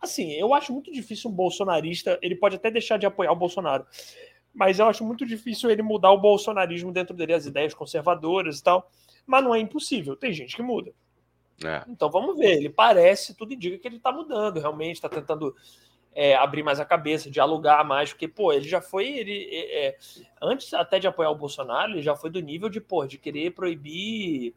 assim, 0.00 0.32
eu 0.32 0.54
acho 0.54 0.72
muito 0.72 0.90
difícil 0.90 1.30
um 1.30 1.34
bolsonarista, 1.34 2.18
ele 2.22 2.34
pode 2.36 2.56
até 2.56 2.70
deixar 2.70 2.96
de 2.96 3.04
apoiar 3.04 3.32
o 3.32 3.36
Bolsonaro, 3.36 3.86
mas 4.54 4.78
eu 4.78 4.86
acho 4.86 5.04
muito 5.04 5.24
difícil 5.24 5.70
ele 5.70 5.82
mudar 5.82 6.10
o 6.10 6.18
bolsonarismo 6.18 6.92
dentro 6.92 7.14
dele, 7.14 7.32
as 7.32 7.46
ideias 7.46 7.74
conservadoras 7.74 8.58
e 8.58 8.62
tal. 8.62 8.90
Mas 9.26 9.42
não 9.44 9.54
é 9.54 9.58
impossível, 9.58 10.16
tem 10.16 10.32
gente 10.32 10.56
que 10.56 10.62
muda. 10.62 10.92
É. 11.64 11.84
Então 11.88 12.10
vamos 12.10 12.36
ver. 12.36 12.56
Ele 12.56 12.70
parece, 12.70 13.34
tudo 13.34 13.54
indica 13.54 13.78
que 13.78 13.88
ele 13.88 13.96
está 13.96 14.12
mudando, 14.12 14.60
realmente 14.60 14.96
está 14.96 15.08
tentando 15.08 15.54
é, 16.14 16.34
abrir 16.34 16.62
mais 16.62 16.80
a 16.80 16.84
cabeça, 16.84 17.30
dialogar 17.30 17.84
mais, 17.84 18.10
porque, 18.10 18.28
pô, 18.28 18.52
ele 18.52 18.68
já 18.68 18.80
foi, 18.80 19.08
ele, 19.08 19.48
é, 19.50 19.86
é, 19.86 19.98
antes 20.40 20.72
até 20.74 20.98
de 20.98 21.06
apoiar 21.06 21.30
o 21.30 21.36
Bolsonaro, 21.36 21.92
ele 21.92 22.02
já 22.02 22.14
foi 22.14 22.30
do 22.30 22.40
nível 22.40 22.68
de, 22.68 22.80
pô, 22.80 23.06
de 23.06 23.16
querer 23.16 23.52
proibir, 23.52 24.54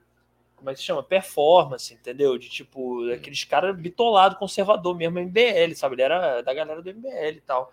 como 0.55 0.69
é 0.69 0.73
que 0.73 0.80
se 0.80 0.85
chama? 0.85 1.03
Performance, 1.03 1.93
entendeu? 1.93 2.38
De, 2.38 2.49
tipo, 2.49 3.09
aqueles 3.11 3.43
caras 3.43 3.76
bitolado, 3.77 4.35
conservador 4.35 4.95
mesmo, 4.95 5.19
MBL, 5.19 5.76
sabe? 5.76 5.95
Ele 5.95 6.01
era 6.01 6.41
da 6.41 6.53
galera 6.53 6.81
do 6.81 6.89
MBL 6.89 7.38
e 7.38 7.41
tal. 7.41 7.72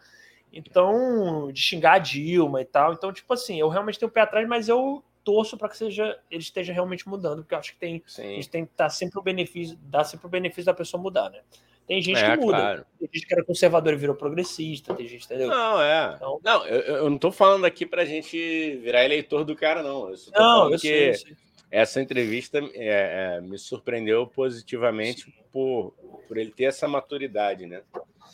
Então, 0.52 1.50
de 1.50 1.60
xingar 1.60 1.94
a 1.94 1.98
Dilma 1.98 2.60
e 2.60 2.64
tal. 2.64 2.92
Então, 2.92 3.12
tipo 3.12 3.32
assim, 3.32 3.58
eu 3.58 3.68
realmente 3.68 3.98
tenho 3.98 4.10
o 4.10 4.12
pé 4.12 4.20
atrás, 4.20 4.46
mas 4.46 4.68
eu 4.68 5.02
torço 5.24 5.56
para 5.56 5.68
que 5.68 5.76
seja 5.76 6.18
ele 6.30 6.42
esteja 6.42 6.72
realmente 6.72 7.08
mudando, 7.08 7.42
porque 7.42 7.54
eu 7.54 7.58
acho 7.58 7.72
que 7.72 7.78
tem, 7.78 8.02
a 8.18 8.22
gente 8.22 8.50
tem 8.50 8.64
que 8.64 8.72
estar 8.72 8.90
sempre 8.90 9.18
o 9.18 9.22
benefício, 9.22 9.76
dar 9.82 10.04
sempre 10.04 10.26
o 10.26 10.30
benefício 10.30 10.64
da 10.64 10.74
pessoa 10.74 11.02
mudar, 11.02 11.30
né? 11.30 11.40
Tem 11.86 12.00
gente 12.00 12.18
é, 12.18 12.36
que 12.36 12.44
muda. 12.44 12.58
Claro. 12.58 12.86
Tem 12.98 13.08
gente 13.12 13.26
que 13.26 13.34
era 13.34 13.44
conservador 13.44 13.92
e 13.92 13.96
virou 13.96 14.14
progressista, 14.14 14.94
tem 14.94 15.06
gente, 15.06 15.24
entendeu? 15.24 15.48
Não, 15.48 15.80
é. 15.80 16.14
Então... 16.16 16.40
Não, 16.42 16.66
eu, 16.66 16.80
eu 16.96 17.10
não 17.10 17.18
tô 17.18 17.32
falando 17.32 17.64
aqui 17.64 17.84
pra 17.84 18.04
gente 18.04 18.76
virar 18.76 19.04
eleitor 19.04 19.44
do 19.44 19.56
cara, 19.56 19.82
não. 19.82 20.08
Eu 20.08 20.16
não, 20.32 20.72
eu 20.72 20.78
sei, 20.78 21.10
eu 21.10 21.14
sei. 21.14 21.36
Essa 21.70 22.00
entrevista 22.00 22.58
é, 22.74 23.36
é, 23.36 23.40
me 23.40 23.58
surpreendeu 23.58 24.26
positivamente 24.26 25.32
por, 25.50 25.92
por 26.28 26.36
ele 26.36 26.50
ter 26.50 26.64
essa 26.64 26.86
maturidade, 26.86 27.66
né? 27.66 27.82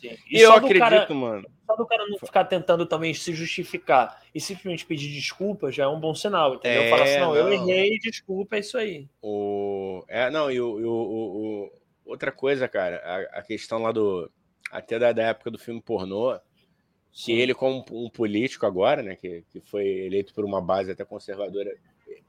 Sim. 0.01 0.17
E, 0.31 0.39
e 0.39 0.41
eu 0.41 0.53
acredito, 0.53 0.79
cara, 0.81 1.15
mano. 1.15 1.49
Só 1.67 1.77
do 1.77 1.87
cara 1.87 2.07
não 2.07 2.19
ficar 2.19 2.45
tentando 2.45 2.87
também 2.87 3.13
se 3.13 3.35
justificar 3.35 4.23
e 4.35 4.41
simplesmente 4.41 4.87
pedir 4.87 5.13
desculpa 5.13 5.71
já 5.73 5.85
é 5.85 5.89
um 5.89 6.01
bom 6.01 6.15
sinal, 6.15 6.55
entendeu? 6.55 6.83
É, 6.83 6.91
Falar 6.91 7.03
assim, 7.03 7.19
não, 7.19 7.35
não, 7.35 7.37
eu 7.37 7.53
errei, 7.53 7.99
desculpa, 7.99 8.57
é 8.57 8.61
isso 8.61 8.79
aí. 8.79 9.09
O... 9.21 10.05
É, 10.09 10.31
não, 10.31 10.51
e 10.51 10.61
o, 10.61 10.69
o, 10.69 11.65
o, 11.65 11.73
Outra 12.07 12.33
coisa, 12.33 12.67
cara, 12.67 13.03
a, 13.05 13.41
a 13.41 13.43
questão 13.43 13.83
lá 13.83 13.93
do. 13.93 14.31
Até 14.71 14.99
da, 14.99 15.13
da, 15.13 15.23
época 15.25 15.51
do 15.51 15.59
filme 15.59 15.81
pornô, 15.81 16.39
que 17.13 17.33
ele, 17.33 17.55
como 17.55 17.85
um 17.91 18.09
político 18.09 18.67
agora, 18.67 19.03
né, 19.03 19.17
que, 19.17 19.45
que 19.51 19.61
foi 19.61 19.87
eleito 19.87 20.33
por 20.35 20.45
uma 20.45 20.61
base 20.61 20.91
até 20.91 21.05
conservadora, 21.05 21.75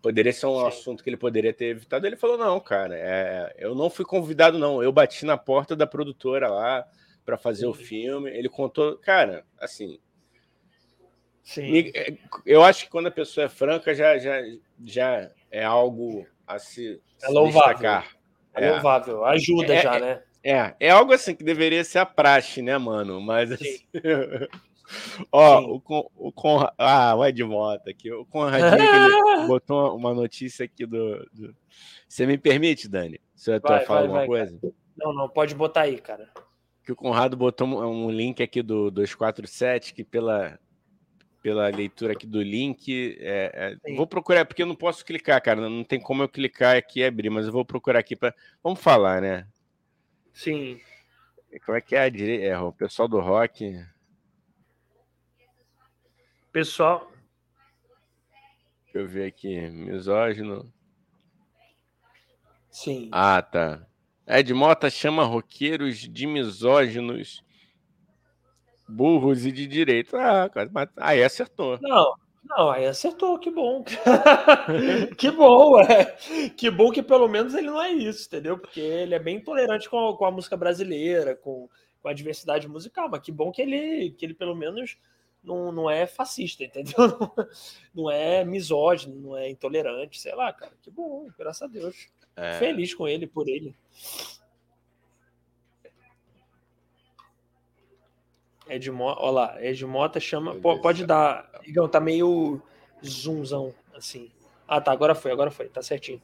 poderia 0.01 0.31
ser 0.31 0.45
um 0.47 0.59
Sim. 0.59 0.67
assunto 0.67 1.03
que 1.03 1.09
ele 1.09 1.17
poderia 1.17 1.53
ter 1.53 1.67
evitado. 1.67 2.05
Ele 2.05 2.17
falou: 2.17 2.37
não, 2.37 2.59
cara, 2.59 2.95
é, 2.97 3.55
eu 3.57 3.73
não 3.73 3.89
fui 3.89 4.03
convidado, 4.03 4.57
não. 4.57 4.83
Eu 4.83 4.91
bati 4.91 5.25
na 5.25 5.37
porta 5.37 5.75
da 5.75 5.87
produtora 5.87 6.49
lá 6.49 6.85
para 7.29 7.37
fazer 7.37 7.61
Sim. 7.61 7.67
o 7.67 7.73
filme. 7.73 8.31
Ele 8.31 8.49
contou, 8.49 8.97
cara, 8.97 9.45
assim. 9.59 9.99
Sim. 11.43 11.91
É, 11.93 12.17
eu 12.43 12.63
acho 12.63 12.85
que 12.85 12.89
quando 12.89 13.07
a 13.07 13.11
pessoa 13.11 13.45
é 13.45 13.49
franca, 13.49 13.93
já, 13.93 14.17
já, 14.17 14.41
já 14.83 15.31
é 15.51 15.63
algo 15.63 16.25
a 16.47 16.57
se, 16.57 16.99
é 17.21 17.27
se 17.27 17.43
destacar. 17.43 18.17
É 18.55 18.71
louvável, 18.71 19.23
ajuda 19.25 19.75
é, 19.75 19.81
já, 19.81 19.95
é, 19.95 19.99
né? 19.99 20.23
É, 20.43 20.75
é 20.79 20.89
algo 20.89 21.13
assim 21.13 21.35
que 21.35 21.43
deveria 21.43 21.83
ser 21.83 21.99
a 21.99 22.05
praxe, 22.05 22.63
né, 22.63 22.77
mano? 22.79 23.21
Mas 23.21 23.51
assim. 23.51 23.79
Ó, 25.31 25.59
o, 25.75 25.79
Con, 25.79 26.09
o 26.15 26.31
Con, 26.31 26.67
ah, 26.75 27.15
o 27.15 27.23
Ed 27.23 27.43
Mota 27.43 27.91
aqui. 27.91 28.11
O 28.11 28.25
Conradinho 28.25 29.45
botou 29.45 29.95
uma 29.95 30.15
notícia 30.15 30.65
aqui 30.65 30.83
do, 30.83 31.19
do, 31.31 31.55
Você 32.07 32.25
me 32.25 32.39
permite, 32.39 32.89
Dani? 32.89 33.21
Se 33.35 33.51
eu 33.51 33.59
vai, 33.61 33.85
falar 33.85 33.99
alguma 34.01 34.19
vai, 34.19 34.27
coisa? 34.27 34.57
Cara. 34.59 34.73
Não, 34.97 35.13
não, 35.13 35.29
pode 35.29 35.53
botar 35.53 35.81
aí, 35.81 35.99
cara. 35.99 36.27
Que 36.89 36.93
o 36.93 36.95
Conrado 36.95 37.37
botou 37.37 37.67
um, 37.67 38.09
link 38.09 38.41
aqui 38.41 38.63
do 38.63 38.89
247 38.89 39.93
que 39.93 40.03
pela 40.03 40.59
pela 41.39 41.67
leitura 41.67 42.13
aqui 42.13 42.25
do 42.25 42.41
link. 42.41 43.15
É, 43.19 43.77
é, 43.85 43.95
vou 43.95 44.07
procurar, 44.07 44.43
porque 44.43 44.63
eu 44.63 44.65
não 44.65 44.73
posso 44.73 45.05
clicar, 45.05 45.39
cara. 45.39 45.69
Não 45.69 45.83
tem 45.83 45.99
como 45.99 46.23
eu 46.23 46.27
clicar 46.27 46.77
aqui 46.77 47.01
e 47.01 47.05
abrir, 47.05 47.29
mas 47.29 47.45
eu 47.45 47.51
vou 47.51 47.63
procurar 47.63 47.99
aqui 47.99 48.15
para. 48.15 48.33
Vamos 48.63 48.81
falar, 48.81 49.21
né? 49.21 49.47
Sim. 50.33 50.81
Como 51.63 51.77
é 51.77 51.81
que 51.81 51.95
é 51.95 52.01
a 52.01 52.09
direita? 52.09 52.45
É, 52.45 52.57
o 52.57 52.71
pessoal 52.71 53.07
do 53.07 53.19
rock. 53.19 53.85
Pessoal. 56.51 57.11
Deixa 58.85 58.97
eu 58.97 59.07
ver 59.07 59.27
aqui. 59.27 59.69
Misógino. 59.69 60.73
Sim. 62.71 63.09
Ah, 63.11 63.43
tá. 63.43 63.87
Ed 64.29 64.53
Mota 64.53 64.91
chama 64.91 65.23
roqueiros 65.23 65.97
de 65.97 66.27
misóginos 66.27 67.43
burros 68.87 69.43
e 69.43 69.51
de 69.51 69.65
direita. 69.65 70.17
Ah, 70.17 70.49
mas 70.71 70.89
aí 70.97 71.23
acertou. 71.23 71.79
Não, 71.81 72.13
não, 72.43 72.69
aí 72.69 72.85
acertou, 72.85 73.39
que 73.39 73.49
bom. 73.49 73.83
que 75.17 75.31
bom, 75.31 75.81
é. 75.81 76.05
Que 76.55 76.69
bom 76.69 76.91
que 76.91 77.01
pelo 77.01 77.27
menos 77.27 77.55
ele 77.55 77.67
não 77.67 77.81
é 77.81 77.91
isso, 77.91 78.27
entendeu? 78.27 78.57
Porque 78.59 78.79
ele 78.79 79.15
é 79.15 79.19
bem 79.19 79.37
intolerante 79.37 79.89
com 79.89 80.09
a, 80.09 80.17
com 80.17 80.25
a 80.25 80.31
música 80.31 80.55
brasileira, 80.55 81.35
com, 81.35 81.67
com 81.99 82.07
a 82.07 82.13
diversidade 82.13 82.67
musical, 82.67 83.09
mas 83.09 83.21
que 83.21 83.31
bom 83.31 83.51
que 83.51 83.63
ele, 83.63 84.11
que 84.11 84.25
ele 84.25 84.35
pelo 84.35 84.55
menos 84.55 84.95
não, 85.43 85.71
não 85.71 85.89
é 85.89 86.05
fascista, 86.05 86.63
entendeu? 86.63 86.93
Não 87.95 88.11
é 88.11 88.45
misógino, 88.45 89.15
não 89.15 89.37
é 89.37 89.49
intolerante, 89.49 90.19
sei 90.19 90.35
lá, 90.35 90.53
cara. 90.53 90.71
Que 90.81 90.91
bom, 90.91 91.27
graças 91.37 91.63
a 91.63 91.67
Deus. 91.67 92.07
É. 92.39 92.53
Feliz 92.53 92.93
com 92.93 93.05
ele, 93.05 93.27
por 93.27 93.49
ele. 93.49 93.75
Edmota, 98.69 99.19
olha 99.19 99.31
lá, 99.31 99.63
Edmota 99.65 100.19
chama. 100.21 100.55
Pô, 100.55 100.79
pode 100.79 101.05
dar. 101.05 101.49
Igão, 101.65 101.89
tá 101.89 101.99
meio 101.99 102.61
zoomzão, 103.05 103.73
assim. 103.93 104.31
Ah, 104.65 104.79
tá, 104.79 104.91
agora 104.93 105.13
foi, 105.13 105.31
agora 105.31 105.51
foi, 105.51 105.67
tá 105.67 105.81
certinho. 105.81 106.21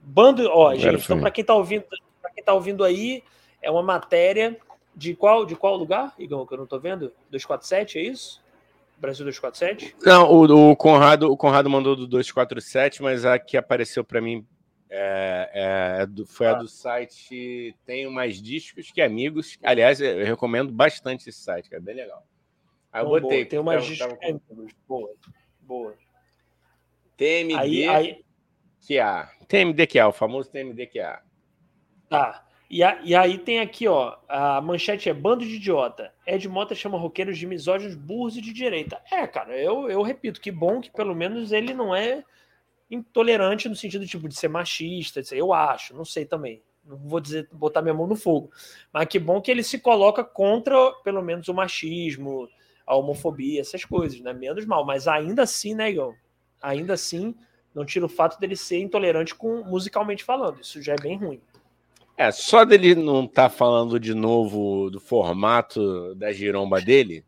Bando, 0.00 0.46
ó, 0.50 0.68
agora 0.68 0.76
gente, 0.78 0.98
foi. 0.98 1.14
então 1.14 1.20
para 1.20 1.30
quem 1.30 1.44
tá 1.44 1.54
ouvindo, 1.54 1.84
para 2.20 2.30
quem 2.32 2.44
tá 2.44 2.52
ouvindo 2.52 2.84
aí, 2.84 3.22
é 3.62 3.70
uma 3.70 3.82
matéria 3.82 4.58
de 4.94 5.14
qual, 5.14 5.46
de 5.46 5.56
qual 5.56 5.76
lugar, 5.76 6.12
Igão, 6.18 6.44
que 6.44 6.52
eu 6.52 6.58
não 6.58 6.66
tô 6.66 6.78
vendo? 6.78 7.12
247, 7.30 7.98
é 7.98 8.02
isso? 8.02 8.42
Brasil 8.98 9.24
247? 9.24 9.96
Não, 10.04 10.30
o, 10.30 10.70
o 10.72 10.76
Conrado, 10.76 11.30
o 11.30 11.36
Conrado 11.36 11.70
mandou 11.70 11.94
do 11.96 12.06
247, 12.06 13.02
mas 13.02 13.24
a 13.24 13.38
que 13.38 13.56
apareceu 13.56 14.04
para 14.04 14.20
mim 14.20 14.44
é, 14.90 15.50
é, 15.52 16.02
é 16.02 16.24
foi 16.26 16.46
a 16.46 16.52
ah. 16.52 16.54
do 16.54 16.68
site 16.68 17.76
Tenho 17.84 18.10
Mais 18.10 18.40
Discos 18.40 18.90
que 18.90 19.00
Amigos. 19.00 19.58
Aliás, 19.62 20.00
eu 20.00 20.24
recomendo 20.24 20.72
bastante 20.72 21.28
esse 21.28 21.40
site, 21.40 21.74
é 21.74 21.80
bem 21.80 21.94
legal. 21.94 22.26
Aí 22.92 23.02
eu 23.02 23.08
botei. 23.08 23.44
Tem 23.44 23.62
mais 23.62 23.84
discos 23.84 24.14
que 24.14 24.24
amigos. 24.24 24.72
Boa, 24.86 25.14
boa. 25.60 25.94
TMD 27.16 27.54
aí, 27.54 27.88
aí... 27.88 28.24
que 28.80 28.98
a. 28.98 29.30
TMD 29.46 29.86
que 29.86 29.98
a, 29.98 30.08
o 30.08 30.12
famoso 30.12 30.50
TMD 30.50 30.86
que 30.86 31.00
a. 31.00 31.22
Tá. 32.08 32.44
E, 32.70 32.82
a, 32.82 33.00
e 33.02 33.14
aí 33.14 33.38
tem 33.38 33.60
aqui, 33.60 33.88
ó, 33.88 34.16
a 34.28 34.60
manchete 34.60 35.08
é 35.08 35.14
bando 35.14 35.44
de 35.44 35.54
idiota. 35.54 36.12
Ed 36.26 36.46
Mota 36.48 36.74
chama 36.74 36.98
roqueiros 36.98 37.38
de 37.38 37.46
misóginos, 37.46 37.94
burros 37.94 38.36
e 38.36 38.42
de 38.42 38.52
direita. 38.52 39.00
É, 39.10 39.26
cara, 39.26 39.56
eu, 39.56 39.88
eu 39.88 40.02
repito, 40.02 40.40
que 40.40 40.50
bom 40.50 40.80
que 40.80 40.90
pelo 40.90 41.14
menos 41.14 41.50
ele 41.50 41.72
não 41.72 41.96
é 41.96 42.22
intolerante 42.90 43.68
no 43.68 43.76
sentido 43.76 44.06
tipo 44.06 44.28
de 44.28 44.34
ser 44.34 44.48
machista, 44.48 45.20
eu 45.32 45.52
acho, 45.52 45.94
não 45.94 46.04
sei 46.04 46.24
também. 46.24 46.62
Não 46.84 46.96
vou 46.96 47.20
dizer 47.20 47.48
botar 47.52 47.82
minha 47.82 47.92
mão 47.92 48.06
no 48.06 48.16
fogo, 48.16 48.50
mas 48.92 49.06
que 49.06 49.18
bom 49.18 49.40
que 49.42 49.50
ele 49.50 49.62
se 49.62 49.78
coloca 49.78 50.24
contra 50.24 50.74
pelo 51.04 51.22
menos 51.22 51.46
o 51.48 51.54
machismo, 51.54 52.48
a 52.86 52.96
homofobia, 52.96 53.60
essas 53.60 53.84
coisas, 53.84 54.20
né? 54.20 54.32
Menos 54.32 54.64
mal, 54.64 54.86
mas 54.86 55.06
ainda 55.06 55.42
assim, 55.42 55.74
né, 55.74 55.90
Igor? 55.90 56.14
Ainda 56.62 56.94
assim, 56.94 57.34
não 57.74 57.84
tira 57.84 58.06
o 58.06 58.08
fato 58.08 58.40
dele 58.40 58.56
ser 58.56 58.80
intolerante 58.80 59.34
com 59.34 59.62
musicalmente 59.64 60.24
falando. 60.24 60.60
Isso 60.62 60.80
já 60.80 60.94
é 60.94 61.00
bem 61.00 61.18
ruim. 61.18 61.40
É, 62.16 62.32
só 62.32 62.64
dele 62.64 62.94
não 62.94 63.24
estar 63.24 63.44
tá 63.44 63.48
falando 63.48 64.00
de 64.00 64.14
novo 64.14 64.90
do 64.90 64.98
formato 64.98 66.14
da 66.16 66.32
giromba 66.32 66.80
dele. 66.80 67.24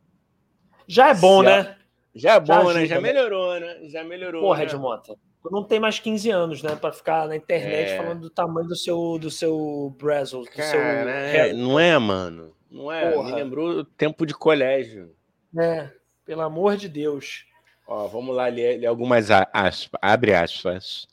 Já 0.88 1.10
é 1.10 1.14
bom, 1.14 1.42
né? 1.42 1.76
Já 2.12 2.34
é 2.34 2.40
bom, 2.40 2.72
já 2.72 2.80
né? 2.80 2.86
Já 2.86 3.00
melhorou, 3.00 3.60
né? 3.60 3.78
Já 3.84 4.02
melhorou. 4.02 4.42
Porra, 4.42 4.64
né? 4.64 4.74
Mota. 4.74 5.16
Não 5.48 5.64
tem 5.64 5.80
mais 5.80 5.98
15 5.98 6.30
anos, 6.30 6.62
né? 6.62 6.76
Pra 6.76 6.92
ficar 6.92 7.26
na 7.26 7.36
internet 7.36 7.92
é. 7.92 7.96
falando 7.96 8.20
do 8.20 8.30
tamanho 8.30 8.68
do 8.68 8.76
seu, 8.76 9.18
do 9.18 9.30
seu 9.30 9.94
Brazzle. 9.98 10.44
Do 10.44 10.50
Cara, 10.50 10.68
seu... 10.68 10.80
É, 10.80 11.52
não 11.52 11.78
é, 11.78 11.98
mano. 11.98 12.52
Não 12.70 12.92
é. 12.92 13.12
Porra. 13.12 13.30
Me 13.30 13.34
lembrou 13.36 13.70
o 13.70 13.84
tempo 13.84 14.26
de 14.26 14.34
colégio. 14.34 15.14
É, 15.58 15.90
pelo 16.26 16.42
amor 16.42 16.76
de 16.76 16.88
Deus. 16.88 17.46
Ó, 17.86 18.06
vamos 18.06 18.36
lá 18.36 18.46
ler, 18.48 18.78
ler 18.78 18.86
algumas 18.86 19.30
aspas. 19.30 19.98
Abre 20.00 20.34
aspas. 20.34 21.08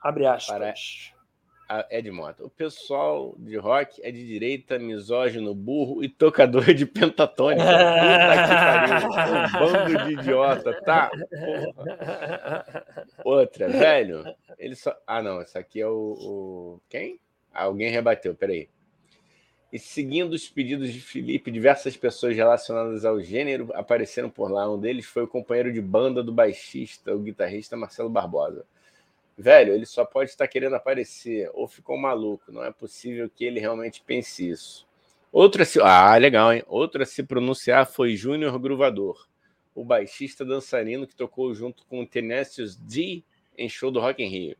Abre 0.00 0.26
aspas. 0.26 0.56
Para 0.56 0.74
Ed 1.90 2.10
Mota. 2.10 2.44
O 2.44 2.50
pessoal 2.50 3.34
de 3.38 3.56
rock 3.56 4.00
é 4.02 4.10
de 4.10 4.26
direita, 4.26 4.78
misógino, 4.78 5.54
burro 5.54 6.02
e 6.02 6.08
tocador 6.08 6.72
de 6.74 6.84
pentatônica. 6.84 7.62
Puta 7.64 8.42
que 8.42 8.54
pariu. 8.54 9.08
Um 9.08 9.88
bando 9.88 10.04
de 10.06 10.12
idiota, 10.12 10.80
tá? 10.82 11.10
Porra. 11.10 12.84
Outra, 13.24 13.68
velho. 13.68 14.24
Ele 14.58 14.74
só. 14.74 14.96
Ah, 15.06 15.22
não. 15.22 15.40
Esse 15.40 15.56
aqui 15.56 15.80
é 15.80 15.86
o. 15.86 16.16
o... 16.20 16.80
Quem? 16.88 17.18
Alguém 17.52 17.90
rebateu, 17.90 18.34
peraí. 18.34 18.68
E 19.72 19.78
seguindo 19.78 20.34
os 20.34 20.48
pedidos 20.48 20.92
de 20.92 21.00
Felipe, 21.00 21.50
diversas 21.50 21.96
pessoas 21.96 22.36
relacionadas 22.36 23.06
ao 23.06 23.20
gênero 23.22 23.70
apareceram 23.72 24.28
por 24.28 24.50
lá. 24.50 24.70
Um 24.70 24.78
deles 24.78 25.06
foi 25.06 25.22
o 25.22 25.28
companheiro 25.28 25.72
de 25.72 25.80
banda 25.80 26.22
do 26.22 26.30
baixista, 26.30 27.14
o 27.14 27.20
guitarrista 27.20 27.74
Marcelo 27.74 28.10
Barbosa. 28.10 28.66
Velho, 29.36 29.72
ele 29.74 29.86
só 29.86 30.04
pode 30.04 30.30
estar 30.30 30.46
querendo 30.46 30.76
aparecer 30.76 31.50
ou 31.54 31.66
ficou 31.66 31.96
maluco. 31.96 32.52
Não 32.52 32.64
é 32.64 32.70
possível 32.70 33.28
que 33.28 33.44
ele 33.44 33.60
realmente 33.60 34.02
pense 34.06 34.48
isso. 34.48 34.86
Outra 35.32 35.64
se... 35.64 35.80
Ah, 35.80 36.16
legal, 36.16 36.52
hein? 36.52 36.62
Outra 36.66 37.04
a 37.04 37.06
se 37.06 37.22
pronunciar 37.22 37.86
foi 37.86 38.14
Júnior 38.14 38.58
Gruvador, 38.58 39.26
o 39.74 39.82
baixista 39.84 40.44
dançarino 40.44 41.06
que 41.06 41.16
tocou 41.16 41.54
junto 41.54 41.86
com 41.86 42.02
o 42.02 42.06
Tenacious 42.06 42.76
D 42.76 43.22
em 43.56 43.68
show 43.68 43.90
do 43.90 44.00
Rock 44.00 44.22
in 44.22 44.28
Rio. 44.28 44.56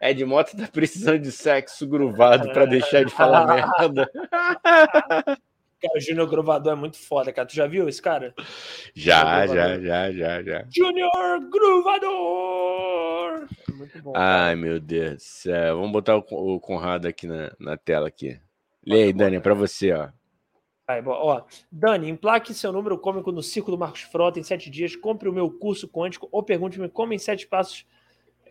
Ed 0.00 0.24
Mota 0.24 0.54
tá 0.58 0.68
precisando 0.68 1.20
de 1.20 1.32
sexo 1.32 1.86
gruvado 1.86 2.52
para 2.52 2.66
deixar 2.66 3.04
de 3.04 3.12
falar 3.12 3.46
merda. 3.78 4.10
Cara, 5.82 5.98
o 5.98 6.00
Júnior 6.00 6.28
Gruvador 6.28 6.72
é 6.74 6.76
muito 6.76 6.96
foda, 6.96 7.32
cara. 7.32 7.48
Tu 7.48 7.56
já 7.56 7.66
viu 7.66 7.88
esse 7.88 8.00
cara? 8.00 8.32
Já, 8.94 9.46
já, 9.48 9.80
já, 9.80 10.12
já, 10.12 10.42
já. 10.42 10.64
Júnior 10.72 11.50
Gruvador! 11.50 13.48
É 13.68 13.72
muito 13.72 14.00
bom. 14.00 14.12
Ai, 14.14 14.54
meu 14.54 14.78
Deus 14.78 15.14
do 15.14 15.20
céu. 15.20 15.76
Vamos 15.76 15.90
botar 15.90 16.16
o, 16.16 16.60
Conrado 16.60 17.08
aqui 17.08 17.26
na, 17.26 17.52
na 17.58 17.76
tela 17.76 18.06
aqui. 18.06 18.40
Lê 18.86 19.02
aí, 19.04 19.12
Dani, 19.12 19.36
é 19.36 19.40
pra 19.40 19.54
você, 19.54 19.92
ó. 19.92 20.08
Aí, 20.86 21.02
ó, 21.04 21.42
Dani, 21.70 22.08
emplaque 22.08 22.54
seu 22.54 22.70
número 22.70 22.96
cômico 22.96 23.32
no 23.32 23.42
Circo 23.42 23.72
do 23.72 23.78
Marcos 23.78 24.02
Frota 24.02 24.38
em 24.38 24.44
sete 24.44 24.70
dias, 24.70 24.94
compre 24.94 25.28
o 25.28 25.32
meu 25.32 25.50
curso 25.50 25.88
quântico 25.88 26.28
ou 26.30 26.42
pergunte-me 26.44 26.88
como 26.88 27.12
em 27.12 27.18
sete 27.18 27.46
passos 27.46 27.86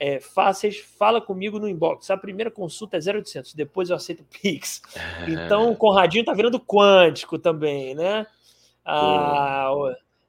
é, 0.02 0.20
fáceis, 0.20 0.80
fala 0.80 1.22
comigo 1.22 1.60
no 1.60 1.70
inbox. 1.70 2.10
A 2.10 2.18
primeira 2.18 2.50
consulta 2.50 2.98
é 2.98 3.00
0800, 3.00 3.54
depois 3.54 3.92
eu 3.92 3.96
aceito 3.96 4.24
Pix. 4.24 4.82
Então 5.30 5.72
o 5.72 5.76
Conradinho 5.76 6.26
tá 6.26 6.34
virando 6.34 6.60
quântico 6.60 7.38
também, 7.38 7.94
né? 7.94 8.26
Ah, 8.84 9.70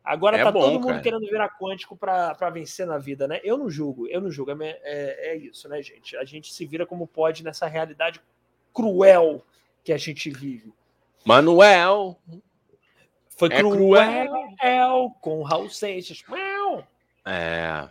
agora 0.05 0.37
é 0.37 0.45
tá 0.45 0.53
bom, 0.53 0.61
todo 0.61 0.75
mundo 0.75 0.89
cara. 0.89 1.01
querendo 1.01 1.27
virar 1.27 1.57
quântico 1.59 1.97
para 1.97 2.51
vencer 2.51 2.87
na 2.87 2.99
vida, 2.99 3.27
né? 3.27 3.41
Eu 3.43 3.57
não 3.57 3.71
julgo, 3.71 4.07
eu 4.09 4.21
não 4.21 4.31
julgo. 4.31 4.51
É, 4.63 4.79
é, 4.83 5.33
é, 5.33 5.37
isso, 5.37 5.67
né, 5.71 5.81
gente? 5.81 6.19
A 6.19 6.25
gente 6.25 6.53
se 6.53 6.67
vira 6.67 6.85
como 6.85 7.07
pode 7.07 7.43
nessa 7.43 7.67
realidade 7.67 8.21
cruel 8.75 9.43
que 9.83 9.91
a 9.91 9.97
gente 9.97 10.29
vive. 10.29 10.71
Manuel! 11.25 12.19
Foi 13.39 13.49
é 13.49 13.57
cruel, 13.57 14.29
cruel. 14.59 15.11
com 15.23 15.43
Raul 15.43 15.71
Seixas. 15.71 16.23
É. 17.25 17.89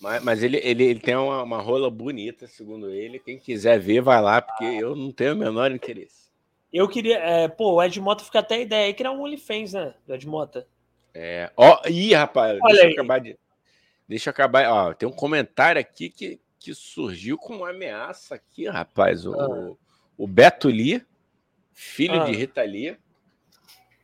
Mas, 0.00 0.22
mas 0.22 0.42
ele, 0.42 0.56
ele, 0.62 0.84
ele 0.84 1.00
tem 1.00 1.14
uma, 1.14 1.42
uma, 1.42 1.60
rola 1.60 1.90
bonita, 1.90 2.46
segundo 2.46 2.90
ele. 2.90 3.18
Quem 3.18 3.38
quiser 3.38 3.78
ver, 3.78 4.00
vai 4.00 4.20
lá, 4.20 4.40
porque 4.40 4.64
ah. 4.64 4.80
eu 4.80 4.96
não 4.96 5.12
tenho 5.12 5.34
o 5.34 5.36
menor 5.36 5.70
interesse. 5.70 6.30
Eu 6.72 6.88
queria. 6.88 7.18
É, 7.18 7.48
pô, 7.48 7.74
o 7.74 7.82
Ed 7.82 8.00
Mota 8.00 8.24
fica 8.24 8.38
até 8.38 8.54
a 8.54 8.60
ideia 8.60 8.86
aí 8.86 8.94
criar 8.94 9.10
um 9.10 9.22
OnlyFans, 9.22 9.74
né? 9.74 9.94
Do 10.06 10.14
Ed 10.14 10.26
Mota. 10.26 10.66
É. 11.12 11.50
Ó, 11.56 11.82
ih, 11.88 12.14
rapaz, 12.14 12.58
Olha 12.62 12.72
deixa 12.72 12.86
aí. 12.86 12.90
eu 12.90 12.94
acabar 12.94 13.20
de. 13.20 13.38
Deixa 14.08 14.30
eu 14.30 14.32
acabar. 14.32 14.70
Ó, 14.70 14.94
tem 14.94 15.08
um 15.08 15.12
comentário 15.12 15.80
aqui 15.80 16.08
que, 16.08 16.40
que 16.58 16.72
surgiu 16.74 17.36
com 17.36 17.56
uma 17.56 17.70
ameaça 17.70 18.36
aqui, 18.36 18.68
rapaz. 18.68 19.26
O, 19.26 19.38
ah. 19.38 19.76
o 20.16 20.26
Beto 20.26 20.68
Lee, 20.68 21.04
filho 21.74 22.22
ah. 22.22 22.24
de 22.24 22.32
Rita 22.32 22.62
Lee, 22.62 22.96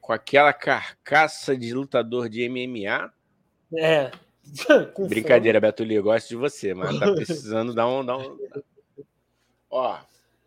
com 0.00 0.12
aquela 0.12 0.52
carcaça 0.52 1.56
de 1.56 1.72
lutador 1.72 2.28
de 2.28 2.46
MMA. 2.48 3.12
É. 3.74 4.10
Brincadeira, 5.08 5.60
fome. 5.60 5.68
Beto 5.68 5.84
Lee, 5.84 5.96
eu 5.96 6.02
gosto 6.02 6.28
de 6.28 6.36
você, 6.36 6.74
mas 6.74 6.98
tá 6.98 7.12
precisando 7.12 7.74
dar 7.74 7.88
um, 7.88 8.04
dar 8.04 8.18
um. 8.18 8.38
Ó. 9.70 9.98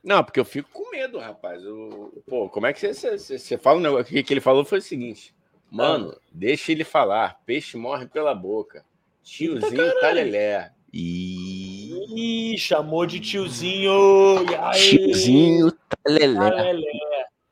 Não, 0.03 0.23
porque 0.23 0.39
eu 0.39 0.45
fico 0.45 0.69
com 0.71 0.89
medo, 0.91 1.19
rapaz. 1.19 1.63
Eu, 1.63 2.13
pô, 2.27 2.49
como 2.49 2.67
é 2.67 2.73
que 2.73 2.79
você, 2.79 3.17
você, 3.17 3.37
você 3.37 3.57
fala 3.57 3.77
um 3.77 3.81
negócio? 3.81 4.19
O 4.19 4.23
que 4.23 4.33
ele 4.33 4.41
falou 4.41 4.63
foi 4.63 4.79
o 4.79 4.81
seguinte: 4.81 5.35
Mano, 5.69 6.13
ah. 6.15 6.21
deixa 6.31 6.71
ele 6.71 6.83
falar. 6.83 7.39
Peixe 7.45 7.77
morre 7.77 8.07
pela 8.07 8.33
boca. 8.33 8.83
Tiozinho 9.21 9.81
Eita, 9.81 9.99
talelé. 9.99 10.71
E... 10.91 12.53
Ih, 12.53 12.57
chamou 12.57 13.05
de 13.05 13.19
tiozinho. 13.19 14.45
Tiozinho 14.73 15.71
talelé. 16.03 16.49
talelé. 16.49 17.09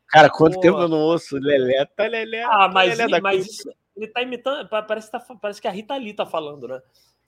Cara, 0.07 0.29
quanto 0.29 0.55
Pô. 0.55 0.61
tempo 0.61 0.79
eu 0.79 0.87
não 0.87 0.99
ouço 0.99 1.37
Lelé, 1.37 1.85
talelé. 1.95 2.43
Ah, 2.43 2.69
mas, 2.73 2.97
talelé 2.97 3.19
mas 3.19 3.45
isso, 3.45 3.69
ele 3.97 4.07
tá 4.07 4.21
imitando. 4.21 4.67
Parece 4.69 5.11
que, 5.11 5.17
tá, 5.17 5.35
parece 5.41 5.61
que 5.61 5.67
a 5.67 5.71
Rita 5.71 5.95
Lee 5.95 6.13
tá 6.13 6.25
falando, 6.25 6.67
né? 6.67 6.81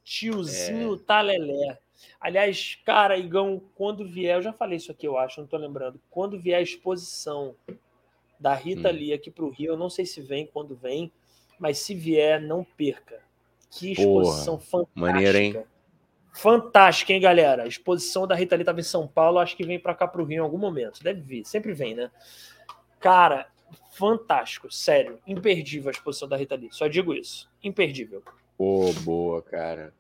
Tiozinho 0.04 0.96
é. 0.96 1.00
Talelé. 1.00 1.78
Aliás, 2.20 2.80
cara, 2.86 3.18
Igão, 3.18 3.62
quando 3.76 4.06
vier, 4.06 4.38
eu 4.38 4.42
já 4.42 4.54
falei 4.54 4.78
isso 4.78 4.92
aqui, 4.92 5.06
eu 5.06 5.18
acho, 5.18 5.42
não 5.42 5.48
tô 5.48 5.58
lembrando. 5.58 6.00
Quando 6.10 6.40
vier 6.40 6.60
a 6.60 6.62
exposição 6.62 7.56
da 8.40 8.54
Rita 8.54 8.90
hum. 8.90 8.94
Lee 8.94 9.14
aqui 9.14 9.30
pro 9.30 9.50
Rio, 9.50 9.74
eu 9.74 9.78
não 9.78 9.90
sei 9.90 10.06
se 10.06 10.22
vem, 10.22 10.48
quando 10.48 10.76
vem, 10.76 11.12
mas 11.60 11.80
se 11.80 11.94
vier, 11.94 12.42
não 12.42 12.64
perca. 12.64 13.22
Que 13.70 13.92
exposição 13.92 14.58
Porra, 14.58 14.70
fantástica. 14.70 15.00
Maneiro, 15.00 15.38
hein? 15.38 15.64
Fantástica, 16.32 17.14
hein, 17.14 17.20
galera? 17.20 17.64
A 17.64 17.68
exposição 17.68 18.26
da 18.26 18.34
Rita 18.34 18.56
Lee 18.56 18.64
tava 18.64 18.80
em 18.80 18.84
São 18.84 19.08
Paulo, 19.08 19.40
acho 19.40 19.58
que 19.58 19.66
vem 19.66 19.80
para 19.80 19.94
cá 19.94 20.08
pro 20.08 20.24
Rio 20.24 20.38
em 20.38 20.44
algum 20.44 20.58
momento. 20.58 21.04
Deve 21.04 21.22
vir, 21.22 21.46
sempre 21.46 21.74
vem, 21.74 21.96
né? 21.96 22.10
Cara, 23.00 23.48
fantástico, 24.00 24.72
sério, 24.72 25.20
imperdível 25.28 25.90
a 25.90 25.92
exposição 25.92 26.28
da 26.28 26.38
Rita 26.38 26.56
Lee. 26.56 26.70
Só 26.72 26.88
digo 26.88 27.14
isso, 27.14 27.50
imperdível. 27.62 28.24
Pô, 28.58 28.94
boa, 29.04 29.42
cara. 29.42 29.94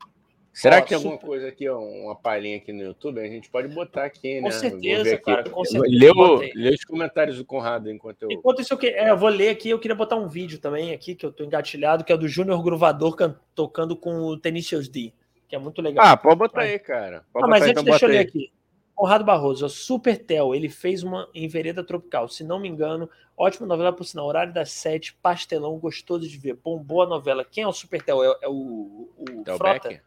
Será 0.54 0.82
que 0.82 0.90
tem 0.90 0.98
alguma 0.98 1.18
coisa 1.18 1.48
aqui, 1.50 1.70
uma 1.70 2.16
palhinha 2.16 2.58
aqui 2.58 2.74
no 2.74 2.82
YouTube? 2.82 3.20
A 3.20 3.28
gente 3.28 3.50
pode 3.50 3.68
botar 3.68 4.06
aqui, 4.06 4.36
né? 4.36 4.42
Com 4.42 4.52
certeza, 4.52 5.18
cara, 5.18 5.50
com 5.50 5.64
certeza. 5.64 6.14
Lê, 6.56 6.70
os 6.72 6.84
comentários 6.84 7.38
do 7.38 7.46
Conrado 7.46 7.92
enquanto 7.92 8.24
eu. 8.24 8.32
Enquanto 8.32 8.62
isso, 8.62 8.74
eu, 8.74 8.78
que... 8.78 8.88
é, 8.88 9.10
eu 9.10 9.18
vou 9.18 9.30
ler 9.30 9.50
aqui. 9.50 9.70
Eu 9.70 9.80
queria 9.80 9.96
botar 9.96 10.16
um 10.16 10.28
vídeo 10.28 10.60
também 10.60 10.92
aqui, 10.92 11.16
que 11.16 11.26
eu 11.26 11.32
tô 11.32 11.44
engatilhado, 11.44 12.04
que 12.04 12.12
é 12.12 12.18
do 12.18 12.28
Júnior 12.28 12.62
Gruvador 12.64 13.16
can... 13.16 13.40
tocando 13.54 13.96
com 13.96 14.22
o 14.22 14.38
Tenacious 14.38 14.90
D, 14.90 15.14
que 15.48 15.56
é 15.56 15.60
muito 15.60 15.82
legal. 15.82 16.06
Ah, 16.06 16.18
pode 16.18 16.38
botar 16.38 16.62
aí, 16.62 16.80
cara. 16.80 17.24
Pode 17.32 17.46
ah, 17.46 17.48
mas 17.48 17.62
antes, 17.62 17.72
então, 17.72 17.84
deixa 17.84 18.06
eu 18.06 18.10
ler 18.10 18.20
aqui. 18.20 18.52
Conrado 19.00 19.24
Barroso, 19.24 19.66
o 19.66 19.70
Super 19.70 20.18
Tel, 20.18 20.54
ele 20.54 20.68
fez 20.68 21.04
uma 21.04 21.30
em 21.34 21.48
Vereda 21.48 21.82
Tropical, 21.82 22.28
se 22.28 22.44
não 22.44 22.60
me 22.60 22.68
engano, 22.68 23.10
ótima 23.38 23.66
novela 23.66 23.94
por 23.94 24.04
sinal, 24.04 24.26
horário 24.26 24.52
das 24.52 24.74
sete, 24.74 25.18
pastelão, 25.22 25.80
gostoso 25.80 26.28
de 26.28 26.38
ver, 26.38 26.60
bom, 26.62 26.78
boa 26.78 27.06
novela. 27.06 27.46
Quem 27.46 27.64
é 27.64 27.68
o 27.68 27.72
Super 27.72 28.02
Tel? 28.02 28.22
É, 28.22 28.38
é 28.42 28.50
o, 28.50 29.10
o 29.18 29.46
Frota? 29.56 30.02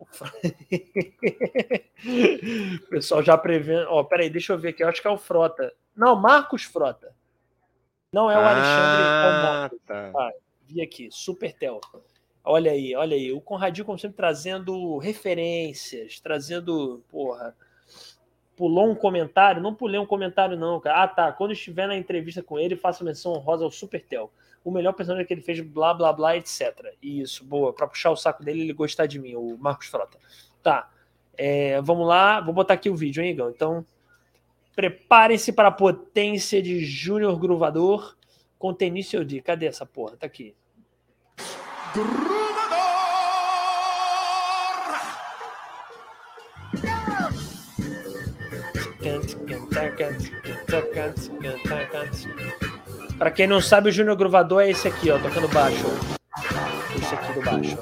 O 2.82 2.88
pessoal 2.90 3.22
já 3.22 3.38
prevendo. 3.38 3.86
Ó, 3.88 4.02
peraí, 4.02 4.28
deixa 4.28 4.52
eu 4.52 4.58
ver 4.58 4.70
aqui. 4.70 4.82
Eu 4.82 4.88
acho 4.88 5.00
que 5.00 5.06
é 5.06 5.10
o 5.10 5.16
Frota. 5.16 5.72
Não, 5.96 6.16
Marcos 6.16 6.64
Frota. 6.64 7.14
Não 8.12 8.28
é 8.28 8.36
o 8.36 8.40
Alexandre. 8.40 8.66
Ah, 8.66 9.24
é 9.24 9.28
o 9.28 9.42
Marcos. 9.42 9.78
Tá. 9.86 10.12
Ah, 10.16 10.32
vi 10.66 10.82
aqui, 10.82 11.08
Super 11.12 11.52
Tel. 11.52 11.80
Olha 12.42 12.72
aí, 12.72 12.96
olha 12.96 13.16
aí. 13.16 13.32
O 13.32 13.40
Conradinho, 13.40 13.86
como 13.86 13.96
sempre, 13.96 14.16
trazendo 14.16 14.98
referências, 14.98 16.18
trazendo, 16.18 17.00
porra, 17.08 17.54
pulou 18.56 18.90
um 18.90 18.94
comentário, 18.94 19.62
não 19.62 19.74
pulei 19.74 19.98
um 19.98 20.06
comentário, 20.06 20.56
não, 20.56 20.80
cara. 20.80 21.02
Ah, 21.02 21.08
tá. 21.08 21.32
Quando 21.32 21.52
estiver 21.52 21.86
na 21.86 21.96
entrevista 21.96 22.42
com 22.42 22.58
ele, 22.58 22.76
faça 22.76 23.04
menção 23.04 23.32
honrosa 23.32 23.64
ao 23.64 23.70
Supertel. 23.70 24.32
O 24.64 24.70
melhor 24.70 24.92
personagem 24.92 25.26
que 25.26 25.34
ele 25.34 25.42
fez, 25.42 25.60
blá, 25.60 25.92
blá, 25.92 26.12
blá, 26.12 26.36
etc. 26.36 26.94
Isso, 27.02 27.44
boa. 27.44 27.72
Pra 27.72 27.86
puxar 27.86 28.10
o 28.10 28.16
saco 28.16 28.42
dele, 28.42 28.62
ele 28.62 28.72
gostar 28.72 29.06
de 29.06 29.18
mim, 29.18 29.34
o 29.34 29.56
Marcos 29.58 29.88
Frota. 29.88 30.18
Tá. 30.62 30.90
É, 31.36 31.80
vamos 31.82 32.06
lá, 32.06 32.40
vou 32.40 32.54
botar 32.54 32.74
aqui 32.74 32.88
o 32.88 32.94
vídeo, 32.94 33.22
hein, 33.22 33.30
Igão? 33.30 33.50
Então, 33.50 33.84
preparem-se 34.74 35.52
para 35.52 35.68
a 35.68 35.72
potência 35.72 36.62
de 36.62 36.84
Júnior 36.84 37.38
Gruvador 37.38 38.16
com 38.58 38.72
Tenício 38.72 39.24
D. 39.24 39.40
Cadê 39.40 39.66
essa 39.66 39.84
porra? 39.84 40.16
Tá 40.16 40.26
aqui. 40.26 40.54
Pra 53.18 53.30
quem 53.30 53.46
não 53.46 53.60
sabe, 53.60 53.88
o 53.88 53.92
Júnior 53.92 54.16
Gruvador 54.16 54.62
é 54.62 54.70
esse 54.70 54.88
aqui, 54.88 55.10
ó, 55.10 55.18
tocando 55.18 55.48
baixo. 55.48 55.84
Esse 56.96 57.14
aqui 57.14 57.32
do 57.32 57.42
baixo. 57.42 57.78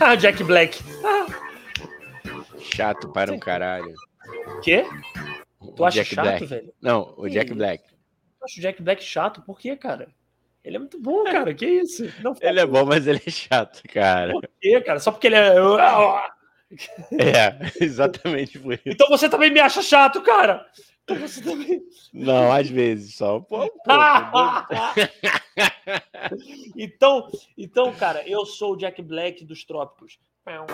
Ah, 0.00 0.14
Jack 0.14 0.42
Black. 0.44 0.82
Ah. 1.04 1.26
Chato 2.58 3.08
para 3.12 3.32
um 3.32 3.38
caralho. 3.38 3.94
Quê? 4.62 4.84
Tu 5.76 5.84
acha 5.84 5.98
Jack 5.98 6.14
chato, 6.14 6.24
Black. 6.24 6.46
velho? 6.46 6.72
Não, 6.80 7.14
o 7.16 7.28
Jack 7.28 7.52
Black. 7.54 7.84
Eu 8.40 8.44
acho 8.44 8.58
o 8.58 8.62
Jack 8.62 8.82
Black 8.82 9.02
chato. 9.02 9.42
Por 9.42 9.58
quê, 9.58 9.76
cara? 9.76 10.08
Ele 10.66 10.76
é 10.76 10.78
muito 10.80 11.00
bom, 11.00 11.22
cara. 11.22 11.54
Que 11.54 11.64
isso? 11.64 12.04
Ele 12.42 12.60
é 12.60 12.66
bom, 12.66 12.84
mas 12.84 13.06
ele 13.06 13.22
é 13.24 13.30
chato, 13.30 13.82
cara. 13.88 14.32
Por 14.32 14.50
quê, 14.60 14.80
cara? 14.80 14.98
Só 14.98 15.12
porque 15.12 15.28
ele 15.28 15.36
é. 15.36 15.54
É, 17.12 17.84
exatamente 17.84 18.58
por 18.58 18.72
isso. 18.74 18.82
Então 18.84 19.08
você 19.08 19.28
também 19.28 19.52
me 19.52 19.60
acha 19.60 19.80
chato, 19.80 20.20
cara. 20.22 20.66
Então 21.04 21.16
você 21.16 21.40
também. 21.40 21.80
Não, 22.12 22.50
às 22.50 22.68
vezes 22.68 23.14
só. 23.14 23.38
Pô, 23.38 23.70
pô, 23.70 23.92
então, 26.76 27.30
então, 27.56 27.94
cara, 27.94 28.28
eu 28.28 28.44
sou 28.44 28.72
o 28.72 28.76
Jack 28.76 29.00
Black 29.00 29.44
dos 29.44 29.64
trópicos. 29.64 30.18
Não, 30.46 30.64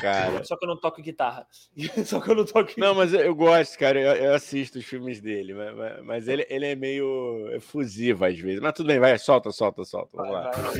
cara. 0.00 0.44
Só 0.44 0.56
que 0.56 0.64
eu 0.64 0.68
não 0.68 0.76
toco 0.76 1.02
guitarra. 1.02 1.44
Só 2.06 2.20
que 2.20 2.30
eu 2.30 2.36
não 2.36 2.44
toco. 2.44 2.70
Não, 2.76 2.94
mas 2.94 3.12
eu, 3.12 3.34
gosto, 3.34 3.76
cara. 3.76 4.00
Eu, 4.00 4.12
eu, 4.12 4.32
assisto 4.34 4.78
os 4.78 4.84
filmes 4.84 5.20
dele, 5.20 5.54
mas, 5.54 5.74
mas, 5.74 6.04
mas, 6.04 6.28
ele, 6.28 6.46
ele 6.48 6.66
é 6.66 6.76
meio 6.76 7.50
efusivo 7.52 8.24
às 8.24 8.38
vezes. 8.38 8.60
Mas 8.60 8.74
tudo 8.74 8.86
bem, 8.86 9.00
vai, 9.00 9.18
solta, 9.18 9.50
solta, 9.50 9.84
solta. 9.84 10.16
Vamos 10.16 10.32
vai, 10.32 10.44
lá. 10.44 10.52
Vai. 10.52 10.72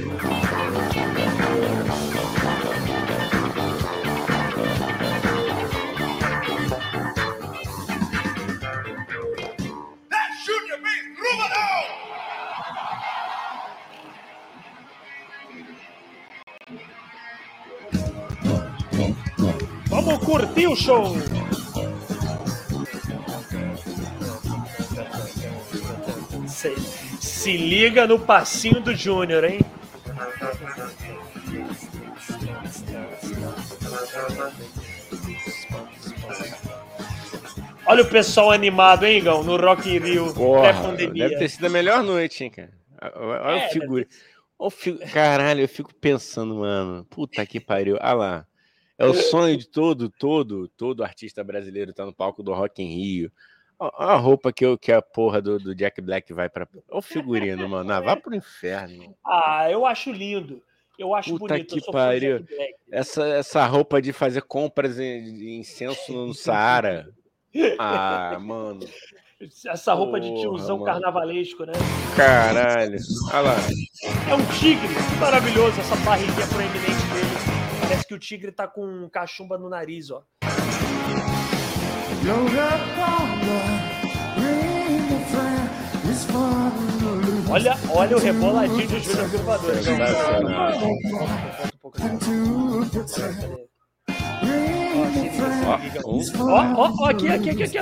Vamos 20.09 20.25
curtir 20.25 20.67
o 20.67 20.75
show! 20.75 21.15
Se, 26.47 26.75
se 27.21 27.57
liga 27.59 28.07
no 28.07 28.19
passinho 28.19 28.81
do 28.81 28.95
Júnior, 28.95 29.45
hein? 29.45 29.61
Olha 37.85 38.03
o 38.03 38.09
pessoal 38.09 38.51
animado, 38.51 39.05
hein, 39.05 39.23
Gão? 39.23 39.45
No 39.45 39.59
Rock 39.59 39.95
in 39.95 39.99
Rio. 39.99 40.33
Porra, 40.33 40.97
deve 40.97 41.37
ter 41.37 41.51
sido 41.51 41.67
a 41.67 41.71
melhor 41.71 42.03
noite, 42.03 42.45
hein, 42.45 42.51
cara? 42.51 42.73
Olha 43.15 43.61
é, 43.61 43.67
o 43.67 44.71
figura. 44.71 45.11
Caralho, 45.13 45.61
eu 45.61 45.69
fico 45.69 45.95
pensando, 45.95 46.55
mano. 46.55 47.05
Puta 47.11 47.45
que 47.45 47.61
pariu. 47.61 47.99
Ah 48.01 48.15
lá. 48.15 48.47
É 48.99 49.07
o 49.07 49.15
sonho 49.15 49.57
de 49.57 49.69
todo, 49.69 50.11
todo, 50.11 50.69
todo 50.69 51.05
artista 51.05 51.45
brasileiro 51.45 51.93
estar 51.93 52.03
tá 52.03 52.07
no 52.07 52.13
palco 52.13 52.43
do 52.43 52.53
Rock 52.53 52.83
em 52.83 52.95
Rio. 52.97 53.33
Olha 53.79 53.93
a 53.97 54.17
roupa 54.17 54.53
que, 54.53 54.67
eu, 54.67 54.77
que 54.77 54.91
a 54.91 55.01
porra 55.01 55.41
do, 55.41 55.57
do 55.57 55.73
Jack 55.73 56.01
Black 56.01 56.33
vai 56.33 56.49
para. 56.49 56.67
Olha 56.89 56.99
o 56.99 57.01
figurino, 57.01 57.69
mano. 57.69 57.93
Ah, 57.93 58.01
vá 58.01 58.17
pro 58.17 58.35
inferno. 58.35 59.15
Ah, 59.25 59.69
eu 59.71 59.87
acho 59.87 60.11
lindo. 60.11 60.61
Eu 60.99 61.15
acho 61.15 61.39
Puta 61.39 61.55
bonito. 61.55 61.77
que 61.77 61.93
pariu. 61.93 62.45
Essa, 62.91 63.25
essa 63.29 63.65
roupa 63.67 64.03
de 64.03 64.13
fazer 64.13 64.43
compras 64.43 64.97
de 64.97 65.57
incenso 65.57 66.13
no 66.13 66.35
Saara. 66.35 67.09
Ah, 67.79 68.39
mano. 68.39 68.81
Essa 69.67 69.95
roupa 69.95 70.19
Porra, 70.19 70.35
de 70.35 70.41
tiozão 70.41 70.77
mano. 70.79 70.85
carnavalesco, 70.85 71.65
né? 71.65 71.73
Caralho. 72.15 72.99
Olha 73.33 73.41
lá. 73.41 73.57
É 74.31 74.35
um 74.35 74.45
tigre. 74.61 74.95
Maravilhoso 75.19 75.81
essa 75.81 75.97
barriguinha 76.05 76.47
proeminente 76.47 77.07
dele. 77.15 77.58
Parece 77.89 78.07
que 78.07 78.15
o 78.15 78.19
tigre 78.19 78.53
tá 78.53 78.69
com 78.69 79.09
cachumba 79.09 79.57
no 79.57 79.67
nariz, 79.71 80.11
ó. 80.11 80.23
Olha, 87.51 87.75
olha 87.89 88.17
o 88.17 88.21
reboladinho 88.21 88.87
de 88.87 89.01
Júnior 89.01 89.31
Gravador. 89.31 89.73
Ó, 96.39 96.61
ó, 96.77 96.93
ó, 96.99 97.09
aqui, 97.09 97.29
aqui, 97.29 97.51
aqui, 97.51 97.63
aqui, 97.63 97.79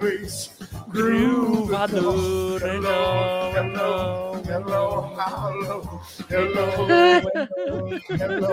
Bass 0.00 0.50
Groovador. 0.88 2.60
Hello, 2.62 3.50
hello, 3.54 4.42
hello, 4.46 5.12
hello, 5.16 5.86
hello, 6.30 6.66
hello. 8.20 8.42
Hello, 8.42 8.50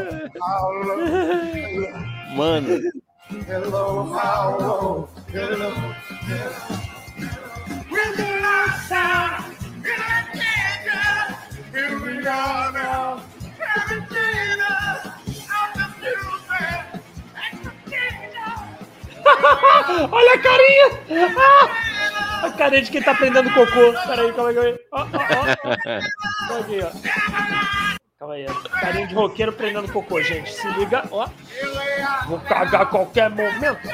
hello, 3.48 4.18
hello, 4.34 5.10
hello. 5.34 5.90
Here 11.72 12.00
we 12.00 12.28
are 12.28 12.72
now. 12.72 13.24
Everything 13.78 14.60
out 14.62 15.04
the 15.76 15.88
music. 16.00 17.00
Olha 20.12 20.34
a 20.34 20.40
carinha! 20.40 20.90
A 22.42 22.50
carinha 22.52 22.82
de 22.82 22.90
quem 22.90 23.02
tá 23.02 23.14
prendendo 23.14 23.54
cocô. 23.54 23.92
Peraí, 24.08 24.32
calma 24.32 24.50
aí, 24.50 24.56
calma 24.56 24.70
aí. 24.70 24.80
Ó, 24.94 25.02
ó, 25.02 25.06
ó. 26.56 26.60
Aqui, 26.60 26.80
ó. 26.82 26.90
Calma 28.18 28.34
aí. 28.36 28.46
Carinha 28.80 29.08
de 29.08 29.14
roqueiro 29.14 29.52
prendendo 29.52 29.92
cocô, 29.92 30.22
gente. 30.22 30.50
Se 30.54 30.66
liga, 30.70 31.04
ó. 31.12 31.28
Vou 32.28 32.40
cagar 32.40 32.84
a 32.84 32.86
qualquer 32.86 33.30
momento. 33.30 33.90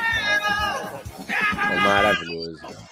É 1.72 1.76
maravilhoso. 1.76 2.85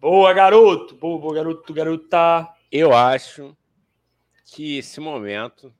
Boa, 0.00 0.32
garoto! 0.32 0.94
Boa, 0.96 1.34
garoto, 1.34 1.72
garota! 1.72 2.48
Eu 2.70 2.94
acho 2.94 3.56
que 4.50 4.78
esse 4.78 5.00
momento, 5.00 5.72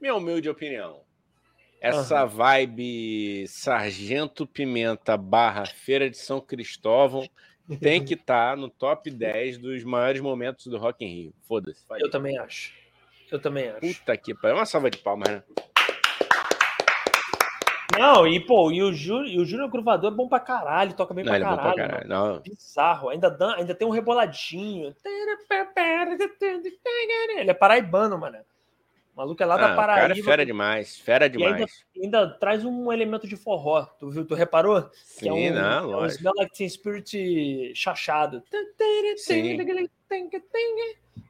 minha 0.00 0.14
humilde 0.14 0.48
opinião, 0.48 1.02
essa 1.80 2.24
uhum. 2.24 2.30
vibe 2.30 3.46
Sargento 3.48 4.46
Pimenta 4.46 5.16
barra 5.16 5.66
Feira 5.66 6.08
de 6.08 6.16
São 6.16 6.40
Cristóvão 6.40 7.28
tem 7.80 8.04
que 8.04 8.14
estar 8.14 8.50
tá 8.50 8.56
no 8.56 8.68
top 8.68 9.10
10 9.10 9.58
dos 9.58 9.84
maiores 9.84 10.20
momentos 10.20 10.66
do 10.66 10.78
Rock 10.78 11.04
in 11.04 11.08
Rio. 11.08 11.34
Foda-se. 11.46 11.84
Eu 11.98 12.10
também 12.10 12.38
acho. 12.38 12.72
Eu 13.30 13.40
também 13.40 13.68
acho. 13.68 13.80
Puta 13.80 14.16
que 14.16 14.34
pariu. 14.34 14.56
Uma 14.56 14.66
salva 14.66 14.90
de 14.90 14.98
palmas, 14.98 15.28
né? 15.28 15.42
Não, 17.98 18.26
e 18.26 18.40
pô, 18.40 18.70
e 18.70 18.82
o, 18.82 18.92
Jú, 18.92 19.18
o 19.18 19.44
Júnior 19.44 19.68
Gruvador 19.68 20.12
é 20.12 20.14
bom 20.14 20.28
pra 20.28 20.40
caralho, 20.40 20.94
toca 20.94 21.12
bem 21.14 21.24
não, 21.24 21.32
pra, 21.32 21.40
caralho, 21.40 21.60
é 21.60 21.62
bom 21.62 21.74
pra 21.74 21.88
caralho. 21.88 22.08
Não. 22.08 22.40
Bizarro, 22.40 23.08
ainda, 23.08 23.30
dan, 23.30 23.54
ainda 23.56 23.74
tem 23.74 23.86
um 23.86 23.90
reboladinho. 23.90 24.94
Ele 27.38 27.50
é 27.50 27.54
paraibano, 27.54 28.18
mano. 28.18 28.38
O 29.14 29.20
maluco 29.20 29.42
é 29.42 29.46
lá 29.46 29.56
ah, 29.56 29.58
da 29.58 29.76
Paraíba. 29.76 30.08
Cara, 30.08 30.18
é 30.18 30.22
fera 30.22 30.46
demais, 30.46 30.96
fera 30.98 31.28
demais. 31.28 31.54
Ainda, 31.94 32.24
ainda, 32.24 32.38
traz 32.38 32.64
um 32.64 32.90
elemento 32.90 33.28
de 33.28 33.36
forró, 33.36 33.84
tu 33.98 34.08
viu? 34.08 34.24
Tu 34.24 34.34
reparou? 34.34 34.88
Sim, 34.94 35.20
que 35.20 35.28
é 35.28 35.32
um, 35.32 35.54
não, 35.54 35.86
lógico. 35.90 36.00
É 36.00 36.04
um 36.04 36.06
Smell 36.06 36.32
Like 36.36 36.54
Teen 36.54 36.68
Spirit 36.68 37.72
chachado. 37.74 38.42
Sim. 39.18 39.58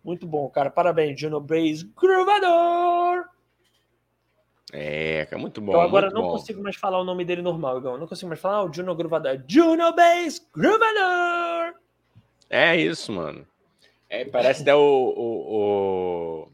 Muito 0.04 0.26
bom, 0.26 0.48
cara. 0.48 0.70
Parabéns, 0.70 1.20
Juno 1.20 1.40
Bass 1.40 1.82
Gruvador! 1.82 3.24
É, 4.72 5.28
é 5.30 5.36
muito 5.36 5.60
bom. 5.60 5.74
Eu 5.74 5.82
agora 5.82 6.10
não 6.10 6.22
bom. 6.22 6.30
consigo 6.30 6.62
mais 6.62 6.76
falar 6.76 6.98
o 6.98 7.04
nome 7.04 7.26
dele 7.26 7.42
normal, 7.42 7.78
Igão. 7.78 7.98
Não 7.98 8.06
consigo 8.06 8.28
mais 8.28 8.40
falar 8.40 8.56
ah, 8.56 8.64
o 8.64 8.72
Juno 8.72 8.94
Gruvador. 8.94 9.42
Juno 9.46 9.94
Bass 9.94 10.40
Gruvador! 10.54 11.74
É 12.48 12.74
isso, 12.74 13.12
mano. 13.12 13.46
É, 14.08 14.24
parece 14.24 14.62
até 14.62 14.74
o, 14.74 14.78
o, 14.80 16.48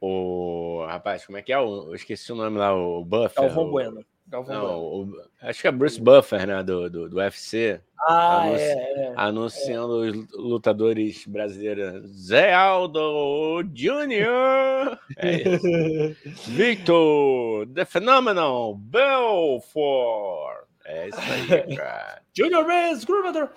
o, 0.00 0.78
o. 0.80 0.86
Rapaz, 0.86 1.24
como 1.24 1.38
é 1.38 1.42
que 1.42 1.52
é? 1.52 1.56
Eu 1.56 1.94
esqueci 1.94 2.32
o 2.32 2.36
nome 2.36 2.58
lá, 2.58 2.74
o 2.74 3.04
Buffer. 3.04 3.44
Galvão 3.44 3.66
o... 3.66 3.70
Bueno. 3.70 4.04
Galvão 4.28 4.54
Não, 4.54 4.78
o... 4.78 5.22
acho 5.40 5.62
que 5.62 5.68
é 5.68 5.72
Bruce 5.72 6.00
Buffer, 6.00 6.46
né? 6.46 6.62
Do, 6.62 6.90
do, 6.90 7.08
do 7.08 7.16
UFC. 7.16 7.80
Ah, 8.00 8.42
anunci... 8.42 8.62
é, 8.62 8.72
é, 8.72 9.12
Anunciando 9.16 10.04
é. 10.04 10.10
os 10.10 10.30
lutadores 10.32 11.26
brasileiros. 11.26 12.06
Zé 12.06 12.52
Aldo 12.52 13.62
Jr. 13.72 14.98
É 15.16 15.42
Victor, 16.46 17.66
The 17.68 17.84
Phenomenal 17.84 18.74
Belfort. 18.74 20.68
É 20.84 21.08
isso 21.08 21.18
aí, 21.20 21.76
cara. 21.76 22.22
Junior 22.34 22.66
Reis, 22.66 23.04
Groovador. 23.04 23.50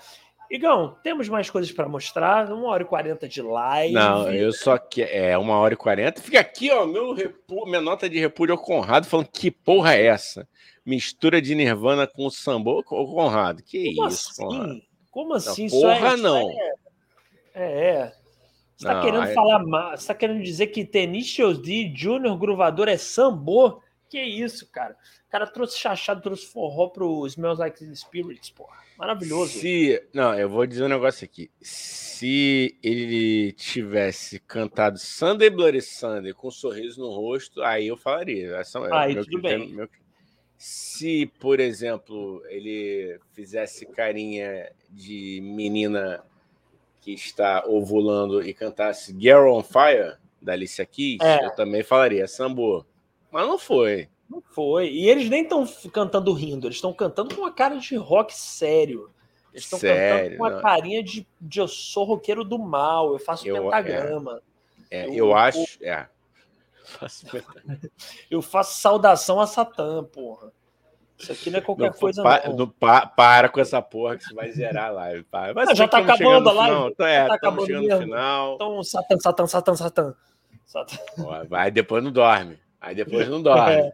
Igão, 0.52 0.98
temos 1.02 1.30
mais 1.30 1.50
coisas 1.50 1.72
para 1.72 1.88
mostrar. 1.88 2.52
Uma 2.52 2.68
hora 2.68 2.84
e 2.84 2.86
quarenta 2.86 3.26
de 3.26 3.42
live. 3.42 3.94
Não, 3.94 4.30
eu 4.30 4.52
só 4.52 4.78
que 4.78 5.02
é 5.02 5.38
uma 5.38 5.58
hora 5.58 5.76
e 5.76 5.78
quarenta. 5.78 6.22
Fica 6.22 6.42
aqui, 6.42 6.70
ó, 6.70 6.86
meu 6.86 7.14
repu... 7.14 7.66
minha 7.66 7.80
nota 7.80 8.10
de 8.10 8.20
repúdio 8.20 8.54
ao 8.56 8.62
Conrado 8.62 9.08
falando 9.08 9.30
que 9.32 9.50
porra 9.50 9.96
é 9.96 10.08
essa? 10.08 10.46
Mistura 10.86 11.42
de 11.42 11.56
Nirvana 11.56 12.06
com 12.06 12.26
o 12.26 12.30
Sambo. 12.30 12.80
Ô, 12.80 12.84
Conrado, 12.84 13.64
que 13.64 13.96
Como 13.96 14.10
isso, 14.10 14.30
assim? 14.30 14.44
Conrado? 14.44 14.82
Como 15.10 15.34
assim? 15.34 15.68
Não, 15.72 15.82
porra, 15.82 16.08
é, 16.08 16.18
não. 16.18 16.50
É, 16.50 16.74
é. 17.56 17.90
é. 17.92 18.14
Você 18.76 18.88
tá 18.88 18.94
não, 18.96 19.02
querendo 19.04 19.24
aí... 19.24 19.34
falar 19.34 19.96
Você 19.96 20.08
tá 20.08 20.14
querendo 20.16 20.44
dizer 20.44 20.68
que 20.68 20.84
Tenacious 20.84 21.60
D, 21.60 21.94
Junior 21.96 22.38
Gruvador 22.38 22.90
é 22.90 22.98
Sambo? 22.98 23.82
Que 24.12 24.22
isso, 24.22 24.70
cara? 24.70 24.98
O 25.26 25.32
cara 25.32 25.48
trouxe 25.48 25.80
chachado, 25.80 26.22
trouxe 26.22 26.46
forró 26.46 26.90
pro 26.90 27.26
Smells 27.28 27.58
Like 27.58 27.96
Spirits, 27.96 28.50
porra. 28.50 28.76
Maravilhoso. 28.98 29.54
Se. 29.54 30.06
Não, 30.14 30.38
eu 30.38 30.50
vou 30.50 30.66
dizer 30.68 30.84
um 30.84 30.90
negócio 30.90 31.24
aqui. 31.24 31.50
Se 31.62 32.78
ele 32.84 33.54
tivesse 33.54 34.38
cantado 34.42 35.00
Sunday 35.00 35.50
Bloody 35.50 35.82
Sunday 35.82 36.34
com 36.34 36.50
um 36.50 36.52
sorriso 36.52 37.00
no 37.00 37.10
rosto, 37.10 37.64
aí 37.64 37.88
eu 37.88 37.96
falaria. 37.96 38.58
Essa 38.58 38.80
é 38.80 38.94
aí 38.94 39.14
meu 39.14 39.24
tudo 39.24 39.42
bem. 39.42 39.70
Meu... 39.70 39.88
Se, 40.58 41.26
por 41.40 41.62
exemplo, 41.62 42.44
ele 42.50 43.18
fizesse 43.32 43.86
carinha 43.86 44.70
de 44.90 45.40
menina 45.42 46.22
que 47.00 47.14
está 47.14 47.64
ovulando 47.66 48.46
e 48.46 48.54
cantasse 48.54 49.16
Girl 49.18 49.54
on 49.54 49.64
Fire, 49.64 50.18
da 50.42 50.52
Alicia 50.52 50.86
Keys, 50.86 51.22
é. 51.22 51.46
eu 51.46 51.52
também 51.56 51.82
falaria 51.82 52.28
Sambo. 52.28 52.86
Mas 53.32 53.48
não 53.48 53.58
foi. 53.58 54.10
Não 54.30 54.42
foi. 54.42 54.90
E 54.90 55.10
eles 55.10 55.30
nem 55.30 55.44
estão 55.44 55.68
cantando 55.92 56.32
rindo, 56.34 56.68
eles 56.68 56.78
estão 56.78 56.94
cantando 56.94 57.36
com 57.36 57.42
uma 57.42 57.52
cara 57.52 57.78
de 57.78 57.96
rock 57.96 58.34
sério. 58.34 59.10
Eles 59.54 59.66
estão 59.66 59.80
cantando 59.80 60.38
com 60.38 60.44
uma 60.44 60.50
não. 60.50 60.62
carinha 60.62 61.04
de, 61.04 61.28
de 61.40 61.60
eu 61.60 61.68
sou 61.68 62.06
roqueiro 62.06 62.44
do 62.44 62.58
mal, 62.58 63.12
eu 63.14 63.20
faço 63.20 63.48
eu, 63.48 63.64
pentagrama. 63.64 64.42
É, 64.90 65.02
é, 65.02 65.08
eu, 65.08 65.14
eu, 65.14 65.36
acho. 65.36 65.60
Eu, 65.82 65.92
é. 65.92 66.10
eu 68.32 68.42
faço 68.42 68.80
saudação 68.80 69.40
a 69.40 69.48
Satã, 69.48 70.04
porra. 70.04 70.52
Isso 71.22 71.32
aqui 71.32 71.52
não 71.52 71.60
é 71.60 71.62
qualquer 71.62 71.92
não, 71.92 72.00
coisa, 72.00 72.24
pa, 72.24 72.42
não. 72.50 72.68
Pa, 72.68 73.06
para 73.06 73.48
com 73.48 73.60
essa 73.60 73.80
porra 73.80 74.18
que 74.18 74.24
você 74.24 74.34
vai 74.34 74.52
zerar 74.52 74.88
a 74.88 74.92
live. 74.92 75.26
Mas 75.54 75.70
ah, 75.70 75.74
já 75.76 75.88
tá 75.88 76.00
acabando 76.00 76.50
a 76.50 76.54
live. 76.54 76.92
Então, 76.92 77.06
é, 77.06 77.28
tá 77.28 77.36
acabando 77.36 77.66
chegando 77.68 77.84
mesmo. 77.84 78.00
no 78.00 78.06
final. 78.06 78.56
Então, 78.56 78.84
Satã, 78.84 79.18
Satã, 79.20 79.48
Satã, 79.48 79.76
Satã. 79.76 80.16
Satã. 80.66 80.98
Vai, 81.48 81.70
depois 81.70 82.04
não 82.04 82.12
dorme. 82.12 82.58
Aí 82.82 82.96
depois 82.96 83.30
não 83.30 83.42
dorme. 83.42 83.76
É. 83.76 83.94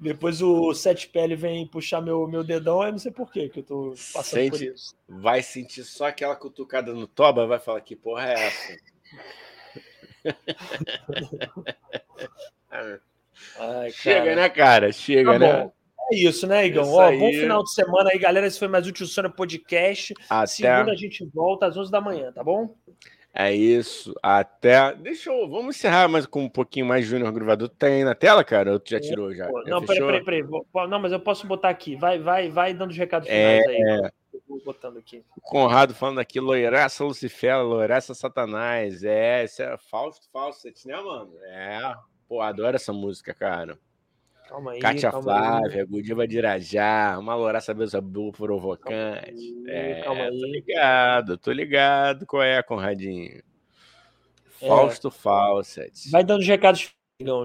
Depois 0.00 0.42
o 0.42 0.74
Sete 0.74 1.08
Pele 1.08 1.36
vem 1.36 1.64
puxar 1.64 2.00
meu, 2.00 2.26
meu 2.26 2.42
dedão, 2.42 2.82
eu 2.82 2.90
não 2.90 2.98
sei 2.98 3.12
por 3.12 3.30
quê 3.30 3.48
que 3.48 3.60
eu 3.60 3.62
tô 3.62 3.94
passando 4.12 4.24
Sente, 4.24 4.50
por 4.50 4.62
isso. 4.62 4.96
Vai 5.08 5.40
sentir 5.42 5.84
só 5.84 6.06
aquela 6.06 6.34
cutucada 6.34 6.92
no 6.92 7.06
toba, 7.06 7.46
vai 7.46 7.60
falar 7.60 7.80
que 7.82 7.94
porra 7.94 8.32
é 8.32 8.46
essa? 8.46 8.76
Ai, 13.58 13.90
Chega, 13.92 14.34
né, 14.34 14.48
cara? 14.48 14.90
Chega, 14.90 15.32
tá 15.32 15.38
né? 15.38 15.70
É 16.10 16.16
isso, 16.16 16.48
né, 16.48 16.66
Igão? 16.66 16.82
Isso 16.82 16.92
Ó, 16.92 17.12
bom 17.12 17.30
final 17.30 17.62
de 17.62 17.72
semana 17.72 18.10
aí, 18.10 18.18
galera. 18.18 18.46
Esse 18.46 18.58
foi 18.58 18.68
mais 18.68 18.86
o 18.86 18.92
Tio 18.92 19.06
Sônia 19.06 19.30
Podcast. 19.30 20.12
Até... 20.28 20.46
Segunda 20.46 20.92
a 20.92 20.96
gente 20.96 21.24
volta 21.32 21.66
às 21.66 21.76
11 21.76 21.90
da 21.90 22.00
manhã, 22.00 22.32
tá 22.32 22.42
bom? 22.42 22.74
É 23.34 23.52
isso. 23.52 24.14
Até. 24.22 24.94
Deixa 24.94 25.30
eu. 25.30 25.48
Vamos 25.48 25.76
encerrar 25.76 26.06
mais 26.06 26.26
com 26.26 26.44
um 26.44 26.48
pouquinho 26.48 26.84
mais 26.84 27.06
Júnior 27.06 27.32
Gruvador. 27.32 27.68
Tem 27.68 28.04
na 28.04 28.14
tela, 28.14 28.44
cara? 28.44 28.72
Ou 28.72 28.78
tu 28.78 28.90
já 28.90 29.00
tirou 29.00 29.34
já? 29.34 29.48
Não, 29.66 29.80
já 29.80 29.86
peraí, 29.86 30.22
peraí, 30.22 30.44
peraí. 30.44 30.88
Não, 30.88 31.00
mas 31.00 31.12
eu 31.12 31.20
posso 31.20 31.46
botar 31.46 31.70
aqui. 31.70 31.96
Vai, 31.96 32.18
vai, 32.18 32.50
vai 32.50 32.74
dando 32.74 32.90
os 32.90 32.96
recados 32.96 33.26
finais 33.26 33.64
é... 33.64 33.68
aí. 33.68 34.10
Vou 34.46 34.62
botando 34.62 34.98
aqui. 34.98 35.24
O 35.34 35.40
Conrado 35.40 35.94
falando 35.94 36.18
aqui, 36.18 36.38
loiraça 36.38 37.04
Lucifela, 37.04 37.62
loiraça 37.62 38.14
Satanás. 38.14 39.02
É, 39.02 39.44
isso 39.44 39.62
é 39.62 39.78
Fausto 39.78 40.28
Fawcett, 40.30 40.86
né, 40.86 40.96
mano? 40.96 41.32
É. 41.44 41.94
Pô, 42.28 42.40
adoro 42.42 42.76
essa 42.76 42.92
música, 42.92 43.32
cara. 43.32 43.78
Calma 44.52 44.72
aí. 44.72 44.80
Kátia 44.80 45.10
calma 45.10 45.24
Flávia, 45.24 45.80
aí. 45.80 45.86
Gudiva 45.86 46.28
de 46.28 46.36
Irajá, 46.36 47.16
uma 47.18 47.34
louraça 47.34 47.72
Bezabu 47.72 48.32
provocante. 48.32 49.30
Aí, 49.30 49.64
é, 49.66 50.02
calma 50.02 50.24
aí. 50.24 50.38
tô 50.38 50.46
ligado, 50.46 51.38
tô 51.38 51.52
ligado. 51.52 52.26
Qual 52.26 52.42
é, 52.42 52.62
Conradinho? 52.62 53.42
É. 54.60 54.68
Fausto 54.68 55.10
Fawcett. 55.10 56.10
Vai 56.10 56.22
dando 56.22 56.40
os 56.40 56.46
recados, 56.46 56.94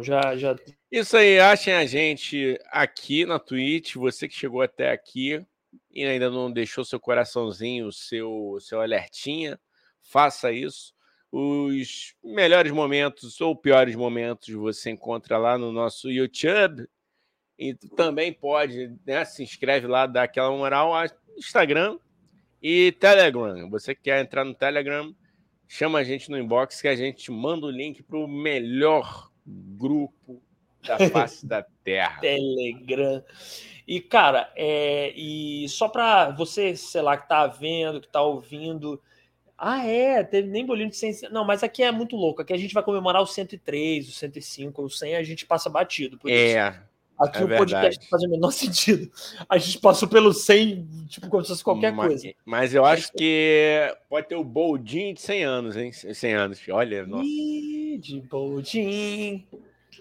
já, 0.03 0.35
já. 0.35 0.53
Isso 0.91 1.15
aí, 1.15 1.39
achem 1.39 1.73
a 1.75 1.85
gente 1.85 2.59
aqui 2.71 3.25
na 3.25 3.39
Twitch. 3.39 3.95
Você 3.95 4.27
que 4.27 4.35
chegou 4.35 4.61
até 4.61 4.91
aqui 4.91 5.41
e 5.89 6.03
ainda 6.03 6.29
não 6.29 6.51
deixou 6.51 6.83
seu 6.83 6.99
coraçãozinho, 6.99 7.89
seu, 7.89 8.57
seu 8.59 8.81
alertinha, 8.81 9.57
faça 10.01 10.51
isso. 10.51 10.93
Os 11.31 12.15
melhores 12.21 12.71
momentos 12.73 13.39
ou 13.39 13.55
piores 13.55 13.95
momentos 13.95 14.53
você 14.53 14.89
encontra 14.89 15.37
lá 15.37 15.57
no 15.57 15.71
nosso 15.71 16.11
YouTube 16.11 16.85
e 17.57 17.73
também 17.73 18.31
pode, 18.31 18.93
né, 19.05 19.25
se 19.25 19.41
inscreve 19.41 19.87
lá, 19.87 20.05
dá 20.05 20.23
aquela 20.23 20.51
moral, 20.51 20.93
Instagram 21.37 21.97
e 22.61 22.91
Telegram. 22.93 23.69
Você 23.69 23.95
quer 23.95 24.21
entrar 24.21 24.43
no 24.43 24.53
Telegram, 24.53 25.15
chama 25.67 25.99
a 25.99 26.03
gente 26.03 26.29
no 26.29 26.37
inbox 26.37 26.81
que 26.81 26.87
a 26.87 26.95
gente 26.95 27.31
manda 27.31 27.65
o 27.65 27.71
link 27.71 28.03
para 28.03 28.17
o 28.17 28.27
melhor 28.27 29.31
grupo 29.45 30.41
da 30.85 30.97
face 31.09 31.45
da 31.45 31.65
Terra. 31.83 32.21
Telegram. 32.21 33.23
E, 33.87 34.01
cara, 34.01 34.51
é, 34.55 35.13
e 35.15 35.67
só 35.69 35.87
para 35.87 36.29
você, 36.31 36.75
sei 36.75 37.01
lá, 37.01 37.17
que 37.17 37.27
tá 37.27 37.47
vendo, 37.47 38.01
que 38.01 38.07
tá 38.09 38.21
ouvindo. 38.21 39.01
Ah, 39.57 39.83
é, 39.83 40.23
teve 40.23 40.49
nem 40.49 40.65
bolinho 40.65 40.89
de 40.89 40.97
100. 40.97 41.31
Não, 41.31 41.43
mas 41.45 41.63
aqui 41.63 41.81
é 41.81 41.91
muito 41.91 42.15
louco. 42.15 42.41
Aqui 42.41 42.53
a 42.53 42.57
gente 42.57 42.73
vai 42.73 42.83
comemorar 42.83 43.21
o 43.21 43.25
103, 43.25 44.09
o 44.09 44.11
105, 44.11 44.83
o 44.83 44.89
100, 44.89 45.15
a 45.15 45.23
gente 45.23 45.45
passa 45.45 45.69
batido. 45.69 46.17
Por 46.19 46.29
é. 46.29 46.69
Isso. 46.69 46.86
Aqui 47.19 47.39
é 47.39 47.45
o 47.45 47.47
podcast 47.47 47.99
não 48.01 48.09
faz 48.09 48.23
o 48.23 48.29
menor 48.29 48.51
sentido. 48.53 49.11
A 49.49 49.57
gente 49.57 49.79
passou 49.79 50.07
pelo 50.07 50.33
100, 50.33 50.87
tipo, 51.07 51.27
como 51.29 51.43
se 51.43 51.49
fosse 51.49 51.63
qualquer 51.63 51.91
mas, 51.91 52.07
coisa. 52.07 52.33
Mas 52.45 52.73
eu 52.73 52.85
acho 52.85 53.11
que 53.13 53.95
pode 54.09 54.27
ter 54.27 54.35
o 54.35 54.43
Boldin 54.43 55.13
de 55.13 55.21
100 55.21 55.43
anos, 55.43 55.77
hein? 55.77 55.91
100 55.91 56.33
anos. 56.33 56.61
Olha, 56.69 57.05
nossa. 57.05 57.25
Ih, 57.25 57.97
de 57.97 58.21
Boldin. 58.21 59.45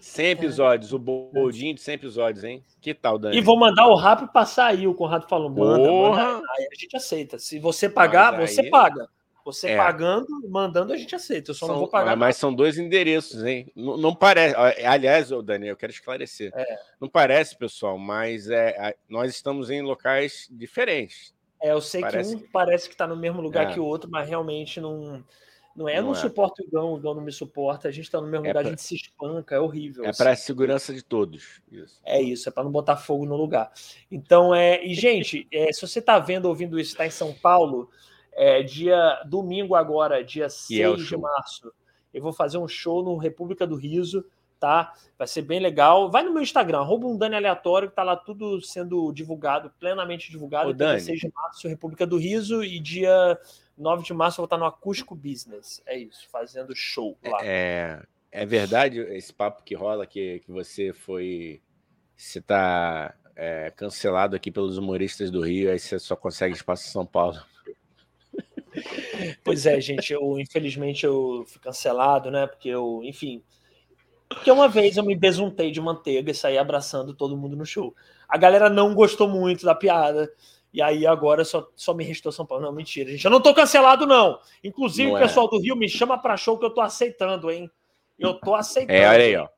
100 0.01 0.27
episódios, 0.31 0.93
o 0.93 0.99
Boldin 0.99 1.75
de 1.75 1.81
100 1.81 1.95
episódios, 1.95 2.45
hein? 2.45 2.63
Que 2.81 2.95
tal, 2.95 3.19
Dani? 3.19 3.37
E 3.37 3.41
vou 3.41 3.59
mandar 3.59 3.89
o 3.89 3.97
rap 3.97 4.31
passar 4.33 4.67
aí, 4.67 4.87
o 4.87 4.95
Conrado 4.95 5.27
falou, 5.29 5.51
manda, 5.51 5.91
manda. 5.91 6.43
Aí 6.57 6.69
a 6.71 6.75
gente 6.79 6.97
aceita. 6.97 7.39
Se 7.39 7.59
você 7.59 7.89
pagar, 7.89 8.39
você 8.39 8.65
paga. 8.71 9.09
Você 9.47 9.69
é. 9.69 9.77
pagando, 9.77 10.27
mandando, 10.51 10.93
a 10.93 10.97
gente 10.97 11.15
aceita. 11.15 11.53
Eu 11.53 11.55
só 11.55 11.67
são, 11.67 11.77
não 11.77 11.81
vou 11.83 11.89
pagar. 11.89 12.17
Mas 12.17 12.37
são 12.37 12.53
dois 12.53 12.79
endereços, 12.79 13.45
hein? 13.45 13.71
Não, 13.77 13.97
não 13.97 14.13
parece. 14.13 14.57
Aliás, 14.85 15.29
Daniel, 15.45 15.75
eu 15.75 15.77
quero 15.77 15.93
esclarecer. 15.93 16.51
É. 16.53 16.79
Não 17.01 17.09
parece, 17.09 17.57
pessoal, 17.57 17.97
mas 17.97 18.51
é, 18.51 18.97
nós 19.09 19.33
estamos 19.33 19.71
em 19.71 19.83
locais 19.83 20.49
diferentes. 20.51 21.33
É, 21.63 21.71
eu 21.71 21.81
sei 21.81 22.01
parece 22.01 22.31
que 22.31 22.37
um 22.37 22.41
que... 22.41 22.53
parece 22.53 22.89
que 22.89 22.95
está 22.95 23.07
no 23.07 23.15
mesmo 23.15 23.41
lugar 23.41 23.71
é. 23.71 23.73
que 23.73 23.79
o 23.79 23.85
outro, 23.85 24.11
mas 24.11 24.29
realmente 24.29 24.81
não. 24.81 25.25
Não 25.77 25.89
é, 25.89 25.99
eu 25.99 26.03
não, 26.03 26.11
não 26.11 26.17
é. 26.17 26.21
suporto 26.21 26.61
o 26.61 26.67
Igão, 26.67 26.95
o 26.95 26.99
Igão 26.99 27.15
não 27.15 27.23
me 27.23 27.31
suporta, 27.31 27.87
a 27.87 27.93
gente 27.93 28.07
está 28.07 28.21
no 28.21 28.27
mesmo 28.27 28.47
é 28.47 28.49
lugar, 28.49 28.63
pra... 28.63 28.69
a 28.69 28.71
gente 28.71 28.83
se 28.83 28.97
espanca, 28.97 29.55
é 29.55 29.61
horrível. 29.61 30.07
É 30.07 30.13
para 30.13 30.33
a 30.33 30.37
segurança 30.37 30.93
de 30.93 31.05
todos. 31.05 31.61
Isso. 31.71 32.01
É 32.05 32.21
isso, 32.21 32.49
é 32.49 32.53
para 32.53 32.65
não 32.65 32.73
botar 32.73 32.97
fogo 32.97 33.25
no 33.25 33.37
lugar. 33.37 33.71
Então, 34.11 34.53
é, 34.53 34.85
e 34.85 34.93
gente, 34.95 35.47
é, 35.53 35.73
se 35.73 35.87
você 35.87 36.01
está 36.01 36.19
vendo, 36.19 36.47
ouvindo 36.47 36.81
isso, 36.81 36.93
está 36.93 37.07
em 37.07 37.11
São 37.11 37.33
Paulo, 37.33 37.91
é, 38.37 38.63
dia 38.63 39.23
domingo 39.25 39.75
agora, 39.75 40.23
dia 40.23 40.49
6 40.49 40.81
é 40.81 40.95
de 40.95 41.17
março, 41.17 41.73
eu 42.13 42.23
vou 42.23 42.33
fazer 42.33 42.59
um 42.59 42.69
show 42.69 43.03
no 43.03 43.17
República 43.17 43.67
do 43.67 43.77
Riso, 43.77 44.25
tá? 44.61 44.93
Vai 45.19 45.27
ser 45.27 45.43
bem 45.43 45.61
legal. 45.61 46.11
Vai 46.11 46.23
no 46.23 46.33
meu 46.33 46.43
Instagram, 46.43 46.79
arroba 46.79 47.07
um 47.07 47.17
Dani 47.17 47.37
aleatório, 47.37 47.89
que 47.89 47.97
tá 47.97 48.03
lá 48.03 48.17
tudo 48.17 48.61
sendo 48.61 49.13
divulgado, 49.13 49.73
plenamente 49.79 50.31
divulgado. 50.31 50.71
Ô, 50.71 50.73
Dani. 50.73 50.99
Dia 50.99 51.07
6 51.07 51.21
de 51.21 51.33
março, 51.35 51.69
República 51.69 52.07
do 52.07 52.19
Riso, 52.19 52.63
e 52.63 52.79
dia 52.79 53.39
9 53.77 54.03
de 54.03 54.15
março 54.15 54.37
eu 54.37 54.43
vou 54.43 54.47
estar 54.47 54.59
no 54.59 54.65
Acústico 54.65 55.15
Business. 55.15 55.83
É 55.87 55.99
isso, 55.99 56.29
fazendo 56.31 56.75
show 56.75 57.19
lá. 57.25 57.39
É, 57.43 58.03
é 58.31 58.47
verdade 58.47 58.99
esse 58.99 59.33
papo 59.33 59.63
que 59.63 59.75
rola 59.75 60.07
que, 60.07 60.41
que 60.41 60.51
você 60.51 60.93
foi. 60.93 61.61
Você 62.17 62.41
tá 62.41 63.15
é, 63.35 63.71
cancelado 63.77 64.35
aqui 64.35 64.51
pelos 64.51 64.79
humoristas 64.79 65.31
do 65.31 65.43
Rio, 65.43 65.71
aí 65.71 65.79
você 65.79 65.99
só 65.99 66.17
consegue 66.17 66.55
espaço 66.55 66.87
em 66.87 66.91
São 66.91 67.05
Paulo. 67.05 67.39
Pois 69.43 69.67
é, 69.67 69.81
gente, 69.81 70.13
eu 70.13 70.39
infelizmente 70.39 71.05
eu 71.07 71.45
fui 71.47 71.61
cancelado, 71.61 72.31
né? 72.31 72.47
Porque 72.47 72.69
eu, 72.69 73.01
enfim, 73.05 73.43
Porque 74.29 74.51
uma 74.51 74.69
vez 74.69 74.97
eu 74.97 75.05
me 75.05 75.15
besuntei 75.15 75.71
de 75.71 75.81
manteiga 75.81 76.31
e 76.31 76.35
saí 76.35 76.59
abraçando 76.59 77.15
todo 77.15 77.37
mundo 77.37 77.57
no 77.57 77.65
show. 77.65 77.95
A 78.29 78.37
galera 78.37 78.69
não 78.69 78.95
gostou 78.95 79.29
muito 79.29 79.65
da 79.65 79.75
piada. 79.75 80.31
E 80.73 80.83
aí 80.83 81.07
agora 81.07 81.45
só, 81.45 81.69
só 81.75 81.95
me 81.95 82.05
restou 82.05 82.33
São 82.33 82.45
Paulo. 82.45 82.65
Não, 82.65 82.73
mentira, 82.73 83.11
gente. 83.11 83.25
Eu 83.25 83.31
não 83.31 83.41
tô 83.41 83.55
cancelado, 83.55 84.07
não. 84.07 84.39
Inclusive, 84.63 85.11
o 85.11 85.17
é. 85.17 85.21
pessoal 85.21 85.49
do 85.49 85.59
Rio 85.59 85.77
me 85.77 85.89
chama 85.89 86.19
pra 86.19 86.37
show 86.37 86.59
que 86.59 86.67
eu 86.67 86.71
tô 86.71 86.81
aceitando, 86.81 87.51
hein? 87.51 87.71
Eu 88.19 88.35
tô 88.35 88.55
aceitando. 88.55 88.99
É, 88.99 89.09
olha 89.09 89.25
aí, 89.25 89.37
ó. 89.37 89.49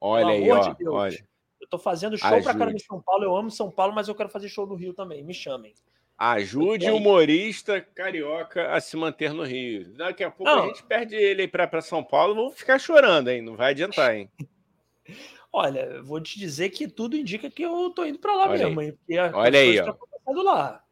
Olha 0.00 0.26
aí, 0.28 0.50
ó. 0.50 0.72
De 0.72 0.88
olha. 0.88 1.26
Eu 1.60 1.68
tô 1.68 1.78
fazendo 1.78 2.18
show 2.18 2.28
Ajude. 2.28 2.44
pra 2.44 2.54
caramba 2.54 2.76
em 2.76 2.80
São 2.80 3.00
Paulo. 3.00 3.24
Eu 3.24 3.36
amo 3.36 3.50
São 3.50 3.70
Paulo, 3.70 3.94
mas 3.94 4.08
eu 4.08 4.14
quero 4.14 4.28
fazer 4.28 4.48
show 4.48 4.66
no 4.66 4.74
Rio 4.74 4.92
também. 4.94 5.22
Me 5.22 5.32
chamem. 5.32 5.74
Ajude 6.16 6.88
o 6.90 6.96
humorista 6.96 7.80
carioca 7.80 8.72
a 8.72 8.80
se 8.80 8.96
manter 8.96 9.32
no 9.32 9.42
Rio. 9.42 9.92
Daqui 9.96 10.22
a 10.22 10.30
pouco 10.30 10.50
não. 10.50 10.64
a 10.64 10.66
gente 10.68 10.82
perde 10.84 11.16
ele 11.16 11.48
para 11.48 11.80
São 11.80 12.04
Paulo. 12.04 12.34
Vamos 12.36 12.54
ficar 12.54 12.78
chorando, 12.78 13.28
hein? 13.28 13.42
Não 13.42 13.56
vai 13.56 13.72
adiantar, 13.72 14.14
hein? 14.14 14.30
Olha, 15.52 16.02
vou 16.02 16.20
te 16.20 16.38
dizer 16.38 16.70
que 16.70 16.88
tudo 16.88 17.16
indica 17.16 17.50
que 17.50 17.62
eu 17.62 17.90
tô 17.90 18.04
indo 18.04 18.18
para 18.18 18.34
lá 18.34 18.48
Olha 18.48 18.66
mesmo, 18.66 18.80
aí. 18.80 18.86
hein? 18.86 18.92
Porque 18.92 19.18
Olha 19.18 19.58
aí, 19.58 19.80
ó. 19.80 20.42
lá. 20.42 20.82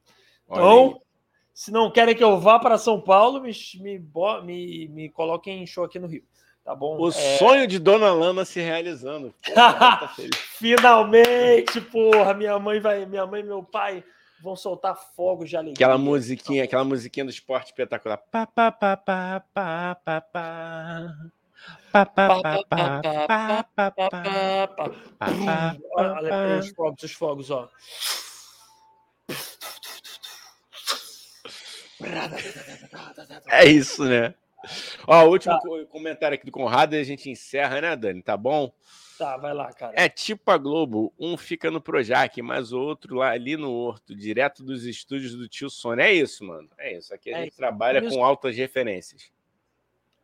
Então, 0.48 1.00
se 1.54 1.70
não 1.70 1.90
querem 1.90 2.14
que 2.14 2.22
eu 2.22 2.38
vá 2.38 2.58
para 2.58 2.78
São 2.78 3.00
Paulo, 3.00 3.40
me, 3.40 3.52
me, 3.80 3.98
me, 4.44 4.88
me 4.88 5.08
coloquem 5.08 5.62
em 5.62 5.66
show 5.66 5.84
aqui 5.84 5.98
no 5.98 6.06
Rio. 6.06 6.24
Tá 6.64 6.74
bom? 6.76 6.96
O 6.98 7.08
é... 7.08 7.12
sonho 7.38 7.66
de 7.66 7.78
Dona 7.78 8.12
Lana 8.12 8.44
se 8.44 8.60
realizando. 8.60 9.34
Porra, 9.44 9.72
tá 9.72 10.14
Finalmente, 10.58 11.80
porra, 11.80 12.34
minha 12.34 12.58
mãe 12.58 12.78
vai, 12.80 13.04
minha 13.06 13.26
mãe 13.26 13.40
e 13.40 13.44
meu 13.44 13.62
pai 13.62 14.04
vão 14.42 14.56
soltar 14.56 14.96
fogos 15.14 15.48
de 15.48 15.56
alegria. 15.56 15.74
Aquela 15.74 15.96
musiquinha, 15.96 16.64
aquela 16.64 16.84
musiquinha 16.84 17.24
do 17.24 17.30
esporte 17.30 17.66
espetacular. 17.66 18.18
Pá, 18.18 18.46
pá, 18.46 18.72
pá, 18.72 18.96
pá, 18.96 19.40
pá, 19.54 19.94
pá, 20.04 20.20
pá. 20.20 21.16
Olha 25.94 26.58
os 26.58 26.68
fogos, 26.70 27.02
os 27.04 27.12
fogos, 27.12 27.50
ó. 27.50 27.68
É 33.48 33.64
isso, 33.64 34.04
né? 34.04 34.34
Ó, 35.06 35.24
o 35.24 35.30
último 35.30 35.54
tá. 35.54 35.86
comentário 35.90 36.34
aqui 36.34 36.46
do 36.46 36.52
Conrado 36.52 36.94
e 36.94 36.98
a 36.98 37.04
gente 37.04 37.30
encerra, 37.30 37.80
né, 37.80 37.94
Dani? 37.94 38.22
Tá 38.22 38.36
bom? 38.36 38.72
Tá, 39.22 39.36
vai 39.36 39.54
lá, 39.54 39.72
cara. 39.72 39.92
É 39.94 40.08
tipo 40.08 40.50
a 40.50 40.58
Globo, 40.58 41.14
um 41.16 41.36
fica 41.36 41.70
no 41.70 41.80
Projac, 41.80 42.42
mas 42.42 42.72
o 42.72 42.80
outro 42.80 43.14
lá 43.14 43.30
ali 43.30 43.56
no 43.56 43.70
Horto, 43.70 44.16
direto 44.16 44.64
dos 44.64 44.84
estúdios 44.84 45.36
do 45.36 45.46
tio 45.46 45.70
Sônia. 45.70 46.06
É 46.06 46.12
isso, 46.12 46.44
mano. 46.44 46.68
É 46.76 46.96
isso. 46.98 47.14
Aqui 47.14 47.32
a 47.32 47.36
é 47.36 47.40
gente 47.42 47.50
isso. 47.50 47.56
trabalha 47.56 47.98
é 47.98 48.10
com 48.10 48.24
altas 48.24 48.56
referências. 48.56 49.30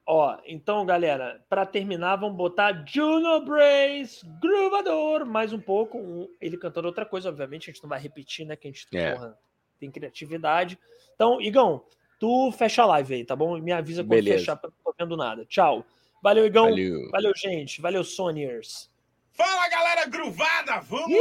Ó, 0.05 0.37
então, 0.45 0.85
galera, 0.85 1.41
para 1.49 1.65
terminar, 1.65 2.17
vamos 2.17 2.37
botar 2.37 2.85
Juno 2.85 3.41
Brace, 3.45 4.27
Gruvador, 4.43 5.25
mais 5.25 5.53
um 5.53 5.61
pouco. 5.61 5.97
Um, 5.97 6.29
ele 6.41 6.57
cantando 6.57 6.89
outra 6.89 7.07
coisa, 7.07 7.29
obviamente, 7.29 7.71
a 7.71 7.73
gente 7.73 7.83
não 7.85 7.89
vai 7.89 8.01
repetir, 8.01 8.45
né? 8.45 8.57
Que 8.57 8.67
a 8.67 8.71
gente 8.73 8.85
é. 8.93 9.13
porra, 9.13 9.39
tem 9.79 9.93
criatividade. 9.93 10.77
Então, 11.15 11.41
Igão, 11.41 11.85
tu 12.19 12.51
fecha 12.51 12.83
a 12.83 12.87
live 12.87 13.15
aí, 13.15 13.25
tá 13.25 13.37
bom? 13.37 13.61
Me 13.61 13.71
avisa 13.71 14.03
quando 14.03 14.09
Beleza. 14.11 14.39
fechar, 14.39 14.57
porque 14.57 14.75
não 14.85 14.93
tô 14.93 15.05
vendo 15.05 15.17
nada. 15.17 15.45
Tchau. 15.45 15.87
Valeu, 16.23 16.47
Igão. 16.47 16.71
Valeu, 16.71 17.11
Valeu 17.11 17.33
gente. 17.37 17.81
Valeu, 17.81 18.05
Sonyers. 18.05 18.91
Fala, 19.33 19.69
galera 19.69 20.07
gruvada! 20.07 20.81
Vamos! 20.81 21.13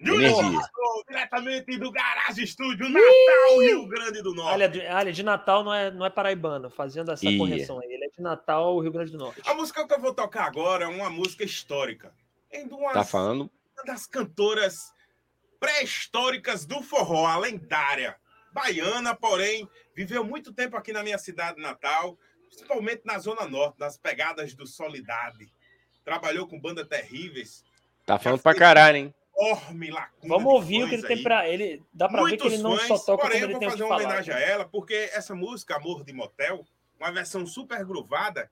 Júnior 0.00 0.60
diretamente 1.08 1.78
do 1.78 1.90
Garage 1.90 2.42
Estúdio, 2.42 2.88
Natal, 2.88 3.60
Rio 3.60 3.86
Grande 3.86 4.20
do 4.22 4.34
Norte. 4.34 4.52
Olha, 4.52 4.96
olha, 4.96 5.12
de 5.12 5.22
Natal 5.22 5.62
não 5.64 5.72
é, 5.72 5.90
não 5.90 6.04
é 6.04 6.10
paraibano, 6.10 6.68
fazendo 6.68 7.12
essa 7.12 7.24
Ia. 7.24 7.38
correção 7.38 7.80
aí. 7.80 7.90
Ele 7.90 8.04
é 8.04 8.08
de 8.08 8.20
Natal, 8.20 8.78
Rio 8.80 8.92
Grande 8.92 9.12
do 9.12 9.18
Norte. 9.18 9.40
A 9.46 9.54
música 9.54 9.86
que 9.86 9.94
eu 9.94 10.00
vou 10.00 10.12
tocar 10.12 10.44
agora 10.44 10.84
é 10.84 10.88
uma 10.88 11.08
música 11.08 11.44
histórica. 11.44 12.12
Em 12.52 12.66
duas, 12.66 12.92
tá 12.92 13.04
falando? 13.04 13.50
Uma 13.76 13.84
das 13.84 14.06
cantoras 14.06 14.92
pré-históricas 15.58 16.66
do 16.66 16.82
forró, 16.82 17.26
a 17.26 17.38
lendária. 17.38 18.16
Baiana, 18.52 19.14
porém, 19.14 19.68
viveu 19.94 20.22
muito 20.22 20.52
tempo 20.52 20.76
aqui 20.76 20.92
na 20.92 21.02
minha 21.02 21.18
cidade 21.18 21.60
natal, 21.60 22.18
principalmente 22.54 23.02
na 23.04 23.18
Zona 23.18 23.46
Norte, 23.46 23.78
nas 23.78 23.96
pegadas 23.96 24.54
do 24.54 24.66
Solidade. 24.66 25.48
Trabalhou 26.04 26.46
com 26.46 26.60
banda 26.60 26.84
terríveis. 26.84 27.64
Tá 28.06 28.18
falando 28.18 28.40
pra 28.40 28.54
caralho, 28.54 28.96
hein? 28.96 29.14
enorme 29.36 29.90
lacuna. 29.90 30.34
Vamos 30.34 30.52
ouvir 30.52 30.84
o 30.84 30.88
que 30.88 30.94
ele 30.94 31.06
tem 31.06 31.22
para 31.22 31.48
ele. 31.48 31.82
Dá 31.92 32.08
para 32.08 32.22
ver 32.24 32.36
que 32.36 32.46
ele 32.46 32.58
não 32.58 32.76
fãs, 32.76 32.86
só 32.86 32.98
toca 32.98 33.24
porém, 33.24 33.40
como 33.40 33.52
ele 33.52 33.58
tem 33.58 33.70
fazer 33.70 33.82
uma 33.82 33.96
homenagem 33.96 34.34
a 34.34 34.38
ela, 34.38 34.64
porque 34.64 35.10
essa 35.12 35.34
música 35.34 35.76
Amor 35.76 36.04
de 36.04 36.12
Motel, 36.12 36.64
uma 37.00 37.10
versão 37.10 37.46
super 37.46 37.84
gruvada 37.84 38.48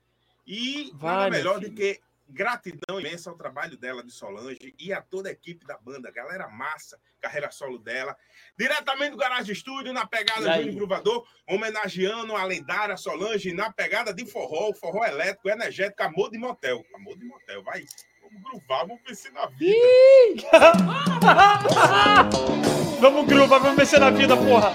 e 0.46 0.90
Vai, 0.94 1.14
nada 1.14 1.30
melhor 1.30 1.60
do 1.60 1.70
que 1.70 2.00
gratidão 2.32 2.98
imensa 2.98 3.30
ao 3.30 3.36
trabalho 3.36 3.76
dela 3.76 4.02
de 4.02 4.10
Solange 4.10 4.74
e 4.78 4.92
a 4.92 5.02
toda 5.02 5.28
a 5.28 5.32
equipe 5.32 5.66
da 5.66 5.78
banda, 5.78 6.10
galera 6.10 6.48
massa, 6.48 6.98
carreira 7.20 7.50
solo 7.50 7.78
dela. 7.78 8.16
Diretamente 8.58 9.10
do 9.10 9.16
Garage 9.16 9.52
Estúdio, 9.52 9.92
na 9.92 10.06
pegada 10.06 10.56
Júnior 10.56 10.74
Gruvador, 10.74 11.26
homenageando 11.46 12.34
a 12.34 12.44
lendária 12.44 12.96
Solange 12.96 13.52
na 13.52 13.72
pegada 13.72 14.12
de 14.12 14.26
forró, 14.26 14.72
forró 14.74 15.04
elétrico, 15.04 15.48
energético, 15.48 16.02
amor 16.02 16.30
de 16.30 16.38
motel. 16.38 16.84
Amor 16.94 17.16
de 17.18 17.24
motel, 17.24 17.62
vai. 17.62 17.84
Vamos 18.22 18.42
gruvar, 18.42 18.86
vamos 18.86 19.02
vencer 19.06 19.32
na 19.32 19.46
vida. 19.46 20.48
vamos 23.00 23.26
gruvar, 23.26 23.60
vamos 23.60 23.76
vencer 23.76 24.00
na 24.00 24.10
vida, 24.10 24.36
porra. 24.36 24.72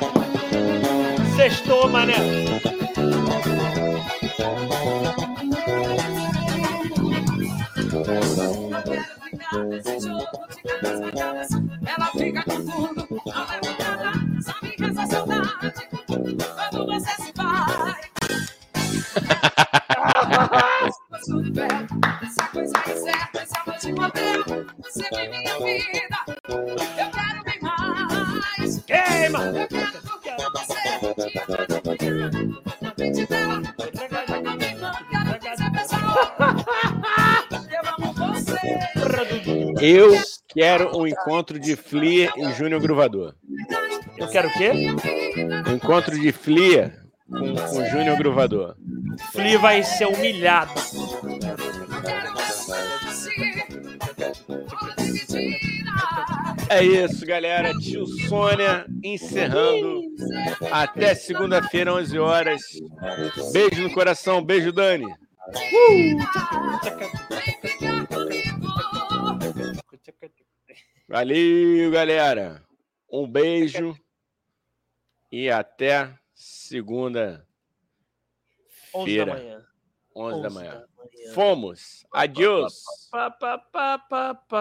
Sextou, 1.35 1.89
mané. 1.89 2.15
Ela 11.85 12.07
fica 12.11 12.43
com 12.43 12.57
tudo, 12.65 13.07
não 13.25 13.47
leva 13.47 13.71
nada, 13.79 14.41
só 14.41 14.53
me 14.61 14.75
saudade. 15.07 15.87
Quando 16.05 16.85
você 16.85 17.11
se 17.21 17.31
vai. 17.33 18.01
Essa 22.21 22.47
coisa 22.47 22.73
é 22.77 22.95
certa, 22.95 23.39
essa 23.39 23.63
noite 23.65 23.93
modelo, 23.93 24.65
você 24.79 25.09
minha 25.29 25.57
vida. 25.59 26.17
Eu 26.49 27.09
quero 27.11 27.43
bem 27.45 27.59
mais. 27.61 28.83
Queima! 28.85 29.39
Eu 29.45 29.67
quero 29.67 30.01
você, 30.51 30.83
dia. 31.95 32.29
Na 32.81 32.91
frente 32.91 33.25
dela, 33.27 33.61
eu 33.63 35.39
me 35.39 35.47
essa 35.47 35.71
pessoa. 35.71 36.35
Eu 37.71 37.81
amo 37.95 38.13
você. 38.13 38.96
Eu 39.81 40.19
quero 40.47 40.97
um 40.97 41.07
encontro 41.07 41.59
de 41.59 41.75
Flia 41.75 42.31
e 42.37 42.51
Júnior 42.53 42.81
Gruvador. 42.81 43.33
Eu 44.17 44.27
quero 44.27 44.47
o 44.47 44.53
quê? 44.53 44.71
Um 45.67 45.73
encontro 45.73 46.19
de 46.19 46.31
Flia 46.31 46.93
com, 47.29 47.55
com 47.55 47.79
o 47.79 47.85
Júnior 47.89 48.17
Gruvador. 48.17 48.75
Flea 49.31 49.57
vai 49.57 49.83
ser 49.83 50.07
humilhado. 50.07 50.71
É 56.69 56.83
isso, 56.83 57.25
galera. 57.25 57.73
Tio 57.79 58.05
Sônia 58.27 58.85
encerrando. 59.03 60.01
Até 60.71 61.15
segunda-feira, 61.15 61.93
11 61.93 62.19
horas. 62.19 62.61
Beijo 63.51 63.81
no 63.81 63.91
coração. 63.91 64.43
Beijo, 64.43 64.71
Dani. 64.71 65.05
Uh! 65.05 66.17
Valeu, 71.07 71.89
galera. 71.89 72.61
Um 73.09 73.25
beijo 73.25 73.97
e 75.31 75.49
até 75.49 76.13
segunda. 76.35 77.47
11 78.93 79.17
da 79.17 79.25
manhã. 79.25 79.67
11, 80.13 80.35
11 80.35 80.41
da 80.41 80.49
manhã. 80.49 80.71
Da 80.71 80.79
manhã. 80.79 81.33
Fomos. 81.33 82.05
Adiós. 82.11 82.83